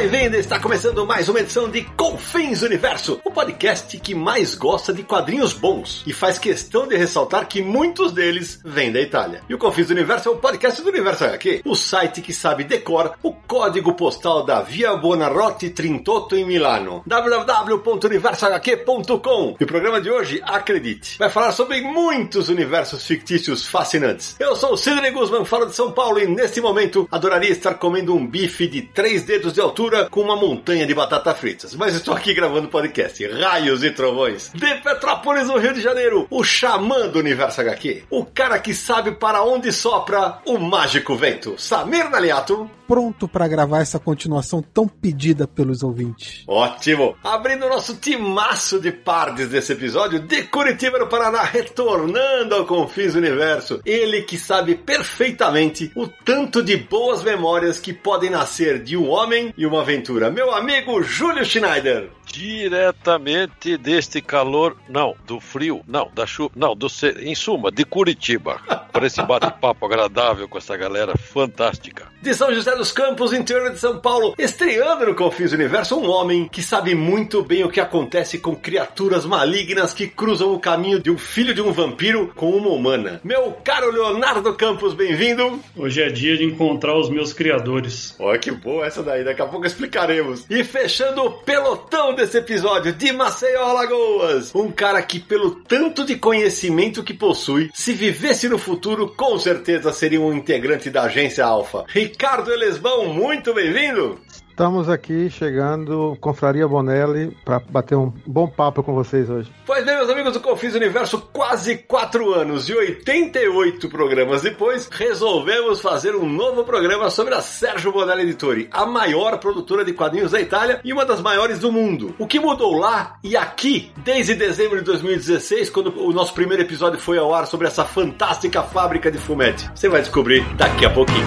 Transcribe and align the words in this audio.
Bem-vindo! 0.00 0.36
Está 0.36 0.58
começando 0.58 1.06
mais 1.06 1.28
uma 1.28 1.40
edição 1.40 1.68
de 1.68 1.82
Confins 1.82 2.62
Universo, 2.62 3.20
o 3.22 3.30
podcast 3.30 3.98
que 3.98 4.14
mais 4.14 4.54
gosta 4.54 4.94
de 4.94 5.02
quadrinhos 5.02 5.52
bons 5.52 6.02
e 6.06 6.12
faz 6.14 6.38
questão 6.38 6.88
de 6.88 6.96
ressaltar 6.96 7.46
que 7.46 7.60
muitos 7.60 8.10
deles 8.10 8.58
vêm 8.64 8.90
da 8.90 8.98
Itália. 8.98 9.42
E 9.46 9.54
o 9.54 9.58
Confins 9.58 9.90
Universo 9.90 10.30
é 10.30 10.32
o 10.32 10.38
podcast 10.38 10.80
do 10.80 10.88
Universo 10.88 11.24
HQ, 11.24 11.60
o 11.66 11.76
site 11.76 12.22
que 12.22 12.32
sabe 12.32 12.64
decor 12.64 13.12
o 13.22 13.34
código 13.34 13.92
postal 13.92 14.42
da 14.42 14.62
Via 14.62 14.96
Buonarroti 14.96 15.68
38 15.68 16.36
em 16.36 16.46
Milano, 16.46 17.02
www.universohq.com. 17.06 19.56
E 19.60 19.64
o 19.64 19.66
programa 19.66 20.00
de 20.00 20.10
hoje, 20.10 20.40
acredite, 20.42 21.18
vai 21.18 21.28
falar 21.28 21.52
sobre 21.52 21.82
muitos 21.82 22.48
universos 22.48 23.06
fictícios 23.06 23.66
fascinantes. 23.66 24.34
Eu 24.40 24.56
sou 24.56 24.72
o 24.72 24.78
Sidney 24.78 25.10
Guzman, 25.10 25.44
falo 25.44 25.66
de 25.66 25.76
São 25.76 25.92
Paulo 25.92 26.18
e 26.18 26.26
neste 26.26 26.58
momento 26.58 27.06
adoraria 27.12 27.50
estar 27.50 27.74
comendo 27.74 28.16
um 28.16 28.26
bife 28.26 28.66
de 28.66 28.80
três 28.80 29.24
dedos 29.24 29.52
de 29.52 29.60
altura 29.60 29.89
com 30.08 30.20
uma 30.20 30.36
montanha 30.36 30.86
de 30.86 30.94
batata 30.94 31.34
fritas. 31.34 31.74
Mas 31.74 31.94
estou 31.94 32.14
aqui 32.14 32.32
gravando 32.32 32.68
podcast. 32.68 33.26
Raios 33.28 33.82
e 33.82 33.90
trovões. 33.90 34.50
De 34.54 34.74
Petrópolis, 34.76 35.48
no 35.48 35.58
Rio 35.58 35.74
de 35.74 35.80
Janeiro, 35.80 36.26
o 36.30 36.42
xamã 36.44 37.08
do 37.08 37.18
universo 37.18 37.60
HQ. 37.60 38.04
O 38.10 38.24
cara 38.24 38.58
que 38.58 38.74
sabe 38.74 39.12
para 39.12 39.42
onde 39.42 39.72
sopra 39.72 40.38
o 40.46 40.58
mágico 40.58 41.14
vento. 41.14 41.54
Samir 41.58 42.08
Naliato. 42.10 42.70
Pronto 42.86 43.28
para 43.28 43.46
gravar 43.46 43.82
essa 43.82 44.00
continuação 44.00 44.60
tão 44.60 44.88
pedida 44.88 45.46
pelos 45.46 45.84
ouvintes. 45.84 46.42
Ótimo! 46.48 47.16
Abrindo 47.22 47.66
o 47.66 47.68
nosso 47.68 47.94
timaço 47.94 48.80
de 48.80 48.90
pardes 48.90 49.48
desse 49.48 49.74
episódio, 49.74 50.18
de 50.18 50.42
Curitiba, 50.44 50.98
no 50.98 51.06
Paraná, 51.06 51.42
retornando 51.42 52.56
ao 52.56 52.66
Confins 52.66 53.14
Universo. 53.14 53.80
Ele 53.84 54.22
que 54.22 54.36
sabe 54.36 54.74
perfeitamente 54.74 55.92
o 55.94 56.08
tanto 56.08 56.64
de 56.64 56.76
boas 56.76 57.22
memórias 57.22 57.78
que 57.78 57.92
podem 57.92 58.28
nascer 58.28 58.82
de 58.82 58.96
um 58.96 59.08
homem 59.08 59.54
e 59.56 59.64
uma 59.64 59.79
aventura. 59.80 60.30
Meu 60.30 60.52
amigo 60.54 61.02
Júlio 61.02 61.44
Schneider. 61.44 62.10
Diretamente 62.26 63.76
deste 63.76 64.20
calor, 64.20 64.76
não, 64.88 65.16
do 65.26 65.40
frio, 65.40 65.82
não, 65.86 66.10
da 66.14 66.26
chuva, 66.26 66.52
não, 66.54 66.76
do 66.76 66.86
em 67.20 67.34
suma, 67.34 67.70
de 67.70 67.84
Curitiba, 67.84 68.60
para 68.92 69.06
esse 69.06 69.22
bate-papo 69.22 69.86
agradável 69.86 70.48
com 70.48 70.58
essa 70.58 70.76
galera 70.76 71.16
fantástica. 71.16 72.09
De 72.22 72.34
São 72.34 72.54
José 72.54 72.76
dos 72.76 72.92
Campos, 72.92 73.32
interior 73.32 73.70
de 73.70 73.78
São 73.78 73.98
Paulo, 73.98 74.34
estreando 74.36 75.06
no 75.06 75.14
Confins 75.14 75.52
Universo, 75.52 75.96
um 75.96 76.06
homem 76.10 76.46
que 76.46 76.62
sabe 76.62 76.94
muito 76.94 77.42
bem 77.42 77.64
o 77.64 77.70
que 77.70 77.80
acontece 77.80 78.38
com 78.38 78.54
criaturas 78.54 79.24
malignas 79.24 79.94
que 79.94 80.06
cruzam 80.06 80.52
o 80.52 80.60
caminho 80.60 81.00
de 81.00 81.10
um 81.10 81.16
filho 81.16 81.54
de 81.54 81.62
um 81.62 81.72
vampiro 81.72 82.30
com 82.36 82.50
uma 82.50 82.68
humana. 82.68 83.22
Meu 83.24 83.52
caro 83.64 83.90
Leonardo 83.90 84.52
Campos, 84.52 84.92
bem-vindo. 84.92 85.60
Hoje 85.74 86.02
é 86.02 86.10
dia 86.10 86.36
de 86.36 86.44
encontrar 86.44 86.94
os 86.94 87.08
meus 87.08 87.32
criadores. 87.32 88.14
Olha 88.18 88.38
que 88.38 88.50
boa 88.50 88.84
essa 88.84 89.02
daí, 89.02 89.24
daqui 89.24 89.40
a 89.40 89.46
pouco 89.46 89.66
explicaremos. 89.66 90.44
E 90.50 90.62
fechando 90.62 91.22
o 91.22 91.30
pelotão 91.30 92.14
desse 92.14 92.36
episódio 92.36 92.92
de 92.92 93.12
Maceió 93.12 93.62
Alagoas, 93.62 94.54
um 94.54 94.70
cara 94.70 95.00
que 95.00 95.20
pelo 95.20 95.52
tanto 95.52 96.04
de 96.04 96.16
conhecimento 96.16 97.02
que 97.02 97.14
possui, 97.14 97.70
se 97.72 97.94
vivesse 97.94 98.46
no 98.46 98.58
futuro, 98.58 99.08
com 99.16 99.38
certeza 99.38 99.90
seria 99.90 100.20
um 100.20 100.34
integrante 100.34 100.90
da 100.90 101.04
agência 101.04 101.46
Alpha. 101.46 101.86
Ricardo 102.10 102.52
Elesbão, 102.52 103.06
muito 103.14 103.54
bem-vindo! 103.54 104.20
Estamos 104.60 104.90
aqui 104.90 105.30
chegando, 105.30 106.18
Confraria 106.20 106.68
Bonelli, 106.68 107.34
para 107.46 107.60
bater 107.60 107.96
um 107.96 108.12
bom 108.26 108.46
papo 108.46 108.82
com 108.82 108.92
vocês 108.92 109.30
hoje. 109.30 109.50
Pois 109.64 109.82
bem, 109.86 109.96
meus 109.96 110.10
amigos 110.10 110.34
do 110.34 110.40
Confis 110.40 110.74
Universo, 110.74 111.18
quase 111.32 111.78
4 111.78 112.34
anos 112.34 112.68
e 112.68 112.74
88 112.74 113.88
programas 113.88 114.42
depois, 114.42 114.86
resolvemos 114.92 115.80
fazer 115.80 116.14
um 116.14 116.28
novo 116.28 116.62
programa 116.62 117.08
sobre 117.08 117.34
a 117.34 117.40
Sérgio 117.40 117.90
Bonelli 117.90 118.20
Editori, 118.20 118.68
a 118.70 118.84
maior 118.84 119.38
produtora 119.38 119.82
de 119.82 119.94
quadrinhos 119.94 120.32
da 120.32 120.40
Itália 120.42 120.78
e 120.84 120.92
uma 120.92 121.06
das 121.06 121.22
maiores 121.22 121.58
do 121.58 121.72
mundo. 121.72 122.14
O 122.18 122.26
que 122.26 122.38
mudou 122.38 122.76
lá 122.76 123.16
e 123.24 123.38
aqui, 123.38 123.90
desde 124.04 124.34
dezembro 124.34 124.76
de 124.76 124.84
2016, 124.84 125.70
quando 125.70 126.06
o 126.06 126.12
nosso 126.12 126.34
primeiro 126.34 126.64
episódio 126.64 127.00
foi 127.00 127.16
ao 127.16 127.34
ar 127.34 127.46
sobre 127.46 127.66
essa 127.66 127.86
fantástica 127.86 128.62
fábrica 128.62 129.10
de 129.10 129.16
fumete? 129.16 129.70
Você 129.74 129.88
vai 129.88 130.02
descobrir 130.02 130.44
daqui 130.56 130.84
a 130.84 130.90
pouquinho. 130.90 131.26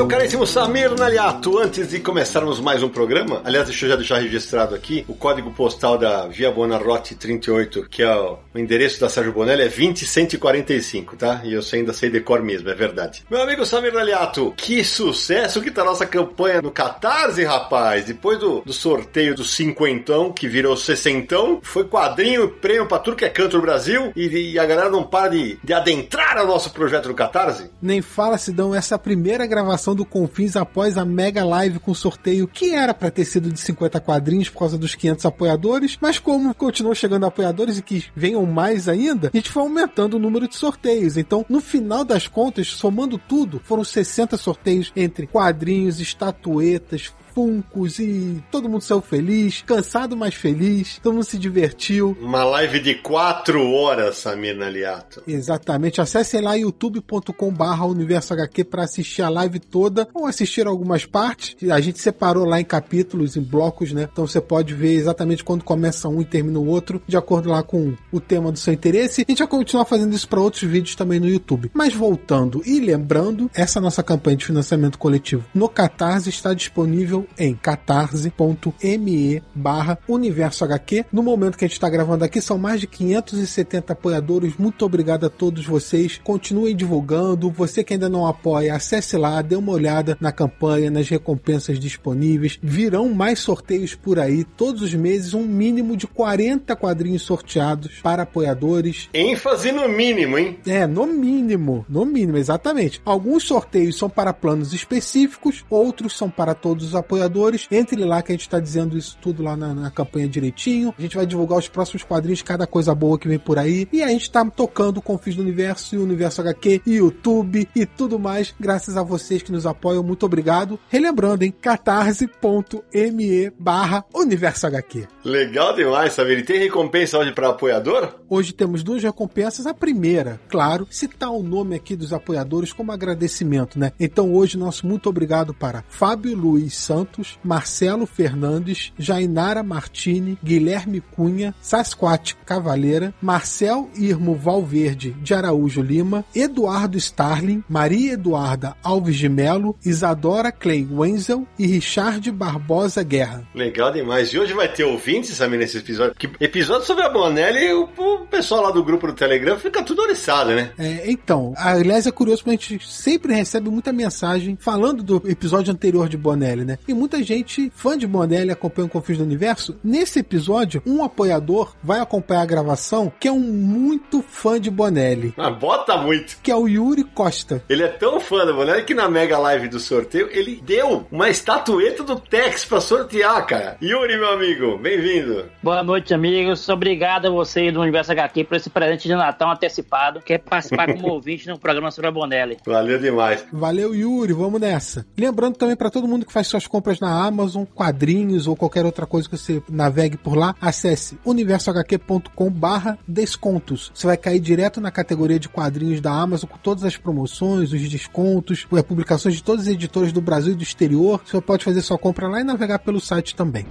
Meu 0.00 0.08
caríssimo 0.08 0.46
Samir 0.46 0.98
Naliato, 0.98 1.58
antes 1.58 1.90
de 1.90 2.00
começarmos 2.00 2.58
mais 2.58 2.82
um 2.82 2.88
programa, 2.88 3.42
aliás, 3.44 3.66
deixa 3.66 3.84
eu 3.84 3.90
já 3.90 3.96
deixar 3.96 4.16
registrado 4.16 4.74
aqui, 4.74 5.04
o 5.06 5.12
código 5.12 5.50
postal 5.50 5.98
da 5.98 6.26
Via 6.26 6.50
Buonarroti 6.50 7.14
38, 7.14 7.86
que 7.86 8.02
é 8.02 8.10
o 8.10 8.38
endereço 8.54 8.98
da 8.98 9.10
Sérgio 9.10 9.30
Bonelli, 9.30 9.60
é 9.60 9.68
20145, 9.68 11.16
tá? 11.16 11.42
E 11.44 11.52
eu 11.52 11.60
ainda 11.74 11.92
sei 11.92 12.08
decor 12.08 12.42
mesmo, 12.42 12.70
é 12.70 12.74
verdade. 12.74 13.22
Meu 13.30 13.42
amigo 13.42 13.66
Samir 13.66 13.92
Naliato, 13.92 14.54
que 14.56 14.82
sucesso 14.82 15.60
que 15.60 15.70
tá 15.70 15.82
a 15.82 15.84
nossa 15.84 16.06
campanha 16.06 16.62
no 16.62 16.70
Catarse, 16.70 17.44
rapaz! 17.44 18.06
Depois 18.06 18.38
do, 18.38 18.62
do 18.62 18.72
sorteio 18.72 19.34
do 19.34 19.44
cinquentão, 19.44 20.32
que 20.32 20.48
virou 20.48 20.78
sessentão, 20.78 21.60
foi 21.62 21.84
quadrinho 21.84 22.48
prêmio 22.48 22.86
pra 22.86 22.98
tudo 22.98 23.18
que 23.18 23.26
é 23.26 23.28
canto 23.28 23.58
no 23.58 23.62
Brasil, 23.62 24.12
e, 24.16 24.52
e 24.52 24.58
a 24.58 24.64
galera 24.64 24.88
não 24.88 25.02
para 25.02 25.28
de, 25.28 25.58
de 25.62 25.74
adentrar 25.74 26.38
ao 26.38 26.46
nosso 26.46 26.72
projeto 26.72 27.10
no 27.10 27.14
Catarse? 27.14 27.70
Nem 27.82 28.00
fala, 28.00 28.38
Sidão, 28.38 28.74
essa 28.74 28.94
é 28.94 28.98
primeira 28.98 29.46
gravação 29.46 29.89
do 29.94 30.04
Confins 30.04 30.56
após 30.56 30.96
a 30.96 31.04
mega 31.04 31.44
live 31.44 31.78
com 31.78 31.94
sorteio 31.94 32.48
que 32.48 32.74
era 32.74 32.94
para 32.94 33.10
ter 33.10 33.24
sido 33.24 33.50
de 33.50 33.60
50 33.60 34.00
quadrinhos 34.00 34.48
por 34.48 34.60
causa 34.60 34.78
dos 34.78 34.94
500 34.94 35.26
apoiadores, 35.26 35.98
mas 36.00 36.18
como 36.18 36.54
continuou 36.54 36.94
chegando 36.94 37.26
apoiadores 37.26 37.78
e 37.78 37.82
que 37.82 38.04
venham 38.14 38.44
mais 38.46 38.88
ainda, 38.88 39.30
a 39.32 39.36
gente 39.36 39.50
foi 39.50 39.62
aumentando 39.62 40.14
o 40.14 40.20
número 40.20 40.48
de 40.48 40.56
sorteios. 40.56 41.16
Então, 41.16 41.44
no 41.48 41.60
final 41.60 42.04
das 42.04 42.26
contas, 42.26 42.68
somando 42.68 43.18
tudo, 43.18 43.60
foram 43.64 43.84
60 43.84 44.36
sorteios 44.36 44.92
entre 44.94 45.26
quadrinhos, 45.26 46.00
estatuetas, 46.00 47.12
funcos 47.34 47.98
e 47.98 48.42
todo 48.50 48.68
mundo 48.68 48.82
saiu 48.82 49.00
feliz, 49.00 49.62
cansado, 49.62 50.16
mas 50.16 50.34
feliz, 50.34 50.98
todo 51.02 51.14
mundo 51.14 51.24
se 51.24 51.38
divertiu. 51.38 52.16
Uma 52.20 52.44
live 52.44 52.80
de 52.80 52.94
quatro 52.96 53.70
horas, 53.72 54.18
Samir 54.18 54.56
Naliato. 54.56 55.22
Exatamente. 55.26 56.00
Acessem 56.00 56.40
lá 56.40 56.54
youtube.com 56.54 57.52
barra 57.52 57.86
universo 57.86 58.32
HQ 58.32 58.64
para 58.64 58.84
assistir 58.84 59.22
a 59.22 59.28
live 59.28 59.58
toda 59.58 60.08
ou 60.14 60.26
assistir 60.26 60.66
algumas 60.66 61.04
partes. 61.04 61.56
A 61.70 61.80
gente 61.80 61.98
separou 62.00 62.44
lá 62.44 62.60
em 62.60 62.64
capítulos, 62.64 63.36
em 63.36 63.42
blocos, 63.42 63.92
né? 63.92 64.08
Então 64.10 64.26
você 64.26 64.40
pode 64.40 64.74
ver 64.74 64.94
exatamente 64.94 65.44
quando 65.44 65.64
começa 65.64 66.08
um 66.08 66.20
e 66.20 66.24
termina 66.24 66.58
o 66.58 66.66
outro, 66.66 67.02
de 67.06 67.16
acordo 67.16 67.48
lá 67.48 67.62
com 67.62 67.94
o 68.12 68.20
tema 68.20 68.52
do 68.52 68.58
seu 68.58 68.72
interesse. 68.72 69.24
A 69.26 69.30
gente 69.30 69.38
vai 69.38 69.48
continuar 69.48 69.84
fazendo 69.84 70.14
isso 70.14 70.28
para 70.28 70.40
outros 70.40 70.62
vídeos 70.62 70.94
também 70.94 71.20
no 71.20 71.28
YouTube. 71.28 71.70
Mas 71.74 71.94
voltando 71.94 72.62
e 72.64 72.80
lembrando, 72.80 73.50
essa 73.54 73.80
nossa 73.80 74.02
campanha 74.02 74.36
de 74.36 74.46
financiamento 74.46 74.98
coletivo 74.98 75.44
no 75.54 75.68
Catarse 75.68 76.28
está 76.28 76.54
disponível 76.54 77.19
em 77.38 77.54
catarse.me 77.54 79.42
barra 79.54 79.98
universo 80.08 80.64
HQ. 80.64 81.06
No 81.12 81.22
momento 81.22 81.56
que 81.56 81.64
a 81.64 81.68
gente 81.68 81.76
está 81.76 81.88
gravando 81.88 82.24
aqui, 82.24 82.40
são 82.40 82.58
mais 82.58 82.80
de 82.80 82.86
570 82.86 83.92
apoiadores. 83.92 84.54
Muito 84.58 84.84
obrigado 84.84 85.26
a 85.26 85.30
todos 85.30 85.64
vocês. 85.66 86.20
Continuem 86.22 86.74
divulgando. 86.74 87.50
Você 87.50 87.84
que 87.84 87.94
ainda 87.94 88.08
não 88.08 88.26
apoia, 88.26 88.74
acesse 88.74 89.16
lá, 89.16 89.40
dê 89.42 89.56
uma 89.56 89.72
olhada 89.72 90.16
na 90.20 90.32
campanha, 90.32 90.90
nas 90.90 91.08
recompensas 91.08 91.78
disponíveis. 91.78 92.58
Virão 92.62 93.08
mais 93.10 93.40
sorteios 93.40 93.94
por 93.94 94.18
aí. 94.18 94.44
Todos 94.44 94.82
os 94.82 94.94
meses, 94.94 95.34
um 95.34 95.44
mínimo 95.44 95.96
de 95.96 96.06
40 96.06 96.74
quadrinhos 96.76 97.22
sorteados 97.22 98.00
para 98.02 98.22
apoiadores. 98.22 99.08
ênfase 99.12 99.72
no 99.72 99.88
mínimo, 99.88 100.38
hein? 100.38 100.58
É, 100.66 100.86
no 100.86 101.06
mínimo. 101.06 101.84
No 101.88 102.04
mínimo, 102.04 102.38
exatamente. 102.38 103.00
Alguns 103.04 103.44
sorteios 103.44 103.96
são 103.96 104.08
para 104.08 104.32
planos 104.32 104.72
específicos, 104.72 105.64
outros 105.68 106.16
são 106.16 106.30
para 106.30 106.54
todos 106.54 106.86
os 106.86 106.94
apoiadores 106.94 107.09
apoiadores. 107.10 107.66
Entre 107.70 108.04
lá 108.04 108.22
que 108.22 108.30
a 108.30 108.34
gente 108.34 108.48
tá 108.48 108.60
dizendo 108.60 108.96
isso 108.96 109.18
tudo 109.20 109.42
lá 109.42 109.56
na, 109.56 109.74
na 109.74 109.90
campanha 109.90 110.28
direitinho. 110.28 110.94
A 110.96 111.02
gente 111.02 111.16
vai 111.16 111.26
divulgar 111.26 111.58
os 111.58 111.68
próximos 111.68 112.04
quadrinhos, 112.04 112.42
cada 112.42 112.66
coisa 112.66 112.94
boa 112.94 113.18
que 113.18 113.26
vem 113.26 113.38
por 113.38 113.58
aí. 113.58 113.88
E 113.92 114.02
a 114.02 114.08
gente 114.08 114.30
tá 114.30 114.44
tocando 114.44 114.98
o 114.98 115.02
Confis 115.02 115.34
do 115.34 115.42
Universo 115.42 115.94
e 115.94 115.98
o 115.98 116.04
Universo 116.04 116.40
HQ 116.40 116.82
e 116.86 116.94
YouTube 116.94 117.68
e 117.74 117.84
tudo 117.84 118.18
mais, 118.18 118.54
graças 118.58 118.96
a 118.96 119.02
vocês 119.02 119.42
que 119.42 119.50
nos 119.50 119.66
apoiam. 119.66 120.02
Muito 120.02 120.24
obrigado. 120.24 120.78
Relembrando, 120.88 121.44
hein? 121.44 121.52
catarse.me 121.60 123.50
barra 123.58 124.04
Universo 124.14 124.66
HQ. 124.66 125.08
Legal 125.24 125.74
demais, 125.74 126.12
saber. 126.12 126.38
E 126.38 126.44
tem 126.44 126.58
recompensa 126.58 127.18
hoje 127.18 127.32
para 127.32 127.48
apoiador? 127.48 128.14
Hoje 128.28 128.52
temos 128.52 128.82
duas 128.82 129.02
recompensas. 129.02 129.66
A 129.66 129.74
primeira, 129.74 130.40
claro, 130.48 130.86
citar 130.90 131.30
o 131.30 131.42
nome 131.42 131.74
aqui 131.74 131.96
dos 131.96 132.12
apoiadores 132.12 132.72
como 132.72 132.92
agradecimento, 132.92 133.78
né? 133.78 133.92
Então 133.98 134.32
hoje 134.34 134.56
nosso 134.56 134.86
muito 134.86 135.08
obrigado 135.08 135.52
para 135.52 135.84
Fábio 135.88 136.36
Luiz 136.36 136.76
Santos, 136.76 136.99
Marcelo 137.42 138.06
Fernandes, 138.06 138.92
Jainara 138.98 139.62
Martini, 139.62 140.38
Guilherme 140.42 141.00
Cunha, 141.00 141.54
Sasquatch 141.60 142.34
Cavaleira, 142.44 143.14
Marcel 143.20 143.90
Irmo 143.96 144.34
Valverde 144.34 145.10
de 145.22 145.34
Araújo 145.34 145.82
Lima, 145.82 146.24
Eduardo 146.34 146.96
Starling, 146.96 147.62
Maria 147.68 148.12
Eduarda 148.12 148.76
Alves 148.82 149.16
de 149.16 149.28
Melo, 149.28 149.76
Isadora 149.84 150.52
Clay 150.52 150.86
Wenzel 150.90 151.46
e 151.58 151.66
Richard 151.66 152.30
Barbosa 152.30 153.02
Guerra. 153.02 153.46
Legal 153.54 153.92
demais. 153.92 154.28
E 154.28 154.38
hoje 154.38 154.52
vai 154.52 154.68
ter 154.68 154.84
ouvintes, 154.84 155.36
sabe, 155.36 155.56
nesse 155.56 155.78
episódio? 155.78 156.14
Que 156.16 156.30
episódio 156.40 156.86
sobre 156.86 157.04
a 157.04 157.08
Bonelli, 157.08 157.72
o, 157.72 157.88
o 157.96 158.26
pessoal 158.26 158.62
lá 158.62 158.70
do 158.70 158.84
grupo 158.84 159.06
do 159.06 159.12
Telegram 159.12 159.58
fica 159.58 159.82
tudo 159.82 160.02
oriçado, 160.02 160.50
né? 160.50 160.70
É, 160.78 161.10
então, 161.10 161.52
aliás, 161.56 162.06
é 162.06 162.10
curioso 162.10 162.42
porque 162.42 162.50
a 162.50 162.52
gente 162.52 162.86
sempre 162.86 163.34
recebe 163.34 163.70
muita 163.70 163.92
mensagem 163.92 164.56
falando 164.60 165.02
do 165.02 165.22
episódio 165.26 165.72
anterior 165.72 166.08
de 166.08 166.16
Bonelli, 166.16 166.64
né? 166.64 166.78
E 166.90 166.92
muita 166.92 167.22
gente, 167.22 167.70
fã 167.72 167.96
de 167.96 168.04
Bonelli, 168.04 168.50
acompanha 168.50 168.86
o 168.86 168.90
Confins 168.90 169.18
do 169.18 169.22
Universo. 169.22 169.78
Nesse 169.84 170.18
episódio, 170.18 170.82
um 170.84 171.04
apoiador 171.04 171.72
vai 171.80 172.00
acompanhar 172.00 172.42
a 172.42 172.46
gravação 172.46 173.12
que 173.20 173.28
é 173.28 173.32
um 173.32 173.38
muito 173.38 174.20
fã 174.22 174.60
de 174.60 174.72
Bonelli. 174.72 175.32
Ah, 175.38 175.50
bota 175.50 175.96
muito. 175.98 176.38
Que 176.42 176.50
é 176.50 176.56
o 176.56 176.66
Yuri 176.66 177.04
Costa. 177.04 177.62
Ele 177.68 177.84
é 177.84 177.88
tão 177.88 178.18
fã 178.18 178.44
da 178.44 178.52
Bonelli 178.52 178.82
que 178.82 178.92
na 178.92 179.08
mega 179.08 179.38
live 179.38 179.68
do 179.68 179.78
sorteio 179.78 180.28
ele 180.32 180.60
deu 180.64 181.06
uma 181.12 181.30
estatueta 181.30 182.02
do 182.02 182.18
Tex 182.18 182.64
pra 182.64 182.80
sortear, 182.80 183.46
cara. 183.46 183.76
Yuri, 183.80 184.16
meu 184.16 184.32
amigo, 184.32 184.76
bem-vindo. 184.76 185.44
Boa 185.62 185.84
noite, 185.84 186.12
amigos. 186.12 186.68
Obrigado 186.68 187.28
a 187.28 187.30
você 187.30 187.70
do 187.70 187.80
Universo 187.80 188.10
HQ 188.10 188.42
por 188.42 188.56
esse 188.56 188.68
presente 188.68 189.06
de 189.06 189.14
Natal 189.14 189.52
antecipado, 189.52 190.20
que 190.20 190.32
é 190.32 190.38
participar 190.38 190.92
como 190.92 191.06
ouvinte 191.14 191.46
no 191.46 191.56
programa 191.56 191.92
sobre 191.92 192.08
a 192.08 192.12
Bonelli. 192.12 192.56
Valeu 192.66 192.98
demais. 192.98 193.46
Valeu, 193.52 193.94
Yuri. 193.94 194.32
Vamos 194.32 194.60
nessa. 194.60 195.06
Lembrando 195.16 195.54
também 195.54 195.76
para 195.76 195.88
todo 195.88 196.08
mundo 196.08 196.26
que 196.26 196.32
faz 196.32 196.48
suas 196.48 196.66
compras 196.66 196.79
na 197.00 197.24
Amazon, 197.24 197.64
quadrinhos 197.64 198.46
ou 198.46 198.56
qualquer 198.56 198.84
outra 198.84 199.06
coisa 199.06 199.28
que 199.28 199.36
você 199.36 199.62
navegue 199.68 200.16
por 200.16 200.36
lá, 200.36 200.54
acesse 200.60 201.18
universohq.com 201.24 202.50
barra 202.50 202.98
descontos. 203.06 203.90
Você 203.94 204.06
vai 204.06 204.16
cair 204.16 204.40
direto 204.40 204.80
na 204.80 204.90
categoria 204.90 205.38
de 205.38 205.48
quadrinhos 205.48 206.00
da 206.00 206.12
Amazon 206.12 206.48
com 206.48 206.58
todas 206.58 206.84
as 206.84 206.96
promoções, 206.96 207.72
os 207.72 207.88
descontos, 207.88 208.66
as 208.70 208.82
publicações 208.82 209.34
de 209.34 209.42
todos 209.42 209.64
os 209.64 209.68
editores 209.68 210.12
do 210.12 210.20
Brasil 210.20 210.52
e 210.52 210.56
do 210.56 210.62
exterior. 210.62 211.20
Você 211.24 211.40
pode 211.40 211.64
fazer 211.64 211.82
sua 211.82 211.98
compra 211.98 212.28
lá 212.28 212.40
e 212.40 212.44
navegar 212.44 212.78
pelo 212.78 213.00
site 213.00 213.34
também. 213.34 213.66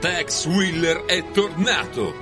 Tex 0.00 0.46
Wheeler 0.46 1.02
è 1.08 1.22
tornato! 1.22 2.12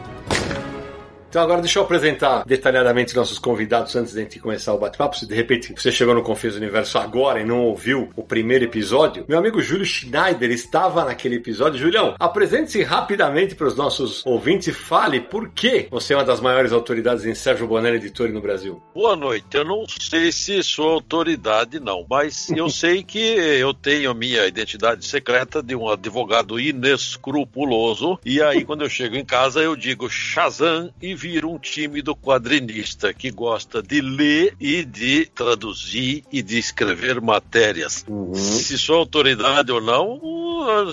Então 1.33 1.41
agora 1.41 1.63
deixa 1.63 1.79
eu 1.79 1.85
apresentar 1.85 2.45
detalhadamente 2.45 3.17
nossos 3.17 3.39
convidados 3.39 3.97
antes 3.97 4.13
de 4.13 4.19
a 4.19 4.23
gente 4.23 4.39
começar 4.39 4.75
o 4.75 4.79
bate-papo. 4.79 5.17
Se 5.17 5.27
de 5.27 5.35
repente 5.35 5.73
você 5.75 5.91
chegou 5.91 6.15
no 6.15 6.23
Confins 6.23 6.57
Universo 6.57 6.99
agora 6.99 7.41
e 7.41 7.45
não 7.45 7.63
ouviu 7.63 8.11
o 8.15 8.23
primeiro 8.23 8.67
episódio, 8.67 9.25
meu 9.27 9.39
amigo 9.39 9.63
Júlio 9.63 9.87
Schneider 9.87 10.51
estava 10.51 11.07
naquele 11.07 11.37
episódio. 11.37 11.81
Julião, 11.81 12.15
apresente-se 12.21 12.83
rapidamente 12.83 13.55
para 13.55 13.67
os 13.67 13.75
nossos 13.75 14.21
ouvintes 14.27 14.69
e 14.69 14.73
fale 14.73 15.23
por 15.23 15.49
que 15.49 15.89
você 15.91 16.13
é 16.13 16.19
uma 16.19 16.23
das 16.23 16.39
maiores 16.39 16.71
autoridades 16.71 17.25
em 17.25 17.35
Sérgio 17.35 17.67
Bonelli 17.67 17.97
Editore 17.97 18.31
no 18.31 18.43
Brasil. 18.43 18.83
Boa 18.95 19.17
noite. 19.17 19.57
Eu 19.57 19.65
não 19.65 19.87
sei 19.89 20.31
se 20.31 20.63
sou 20.63 20.91
autoridade, 20.91 21.81
não, 21.81 22.05
mas 22.11 22.51
eu 22.51 22.69
sei 22.69 23.03
que 23.03 23.19
eu 23.19 23.73
tenho 23.73 24.11
a 24.11 24.15
minha 24.15 24.47
identidade 24.47 25.07
secreta 25.07 25.63
de 25.63 25.75
um 25.75 25.89
advogado 25.89 26.61
inescrupuloso. 26.61 28.19
E 28.23 28.43
aí, 28.43 28.67
quando 28.67 28.83
eu 28.83 28.91
chego 28.91 29.17
em 29.17 29.25
casa, 29.25 29.61
eu 29.61 29.75
digo 29.75 30.11
Shazam 30.11 30.93
e 31.01 31.22
vira 31.23 31.47
um 31.47 31.57
tímido 31.57 32.17
quadrinista 32.17 33.15
que 33.15 33.31
gosta 33.31 33.81
de 33.81 34.01
ler 34.01 34.57
e 34.59 34.85
de 34.85 35.27
traduzir 35.27 36.25
e 36.33 36.43
de 36.43 36.59
escrever 36.59 37.21
matérias. 37.21 38.05
Uhum. 38.09 38.35
Se 38.35 38.77
sou 38.77 38.97
autoridade 38.97 39.71
ou 39.71 39.81
não, 39.81 40.21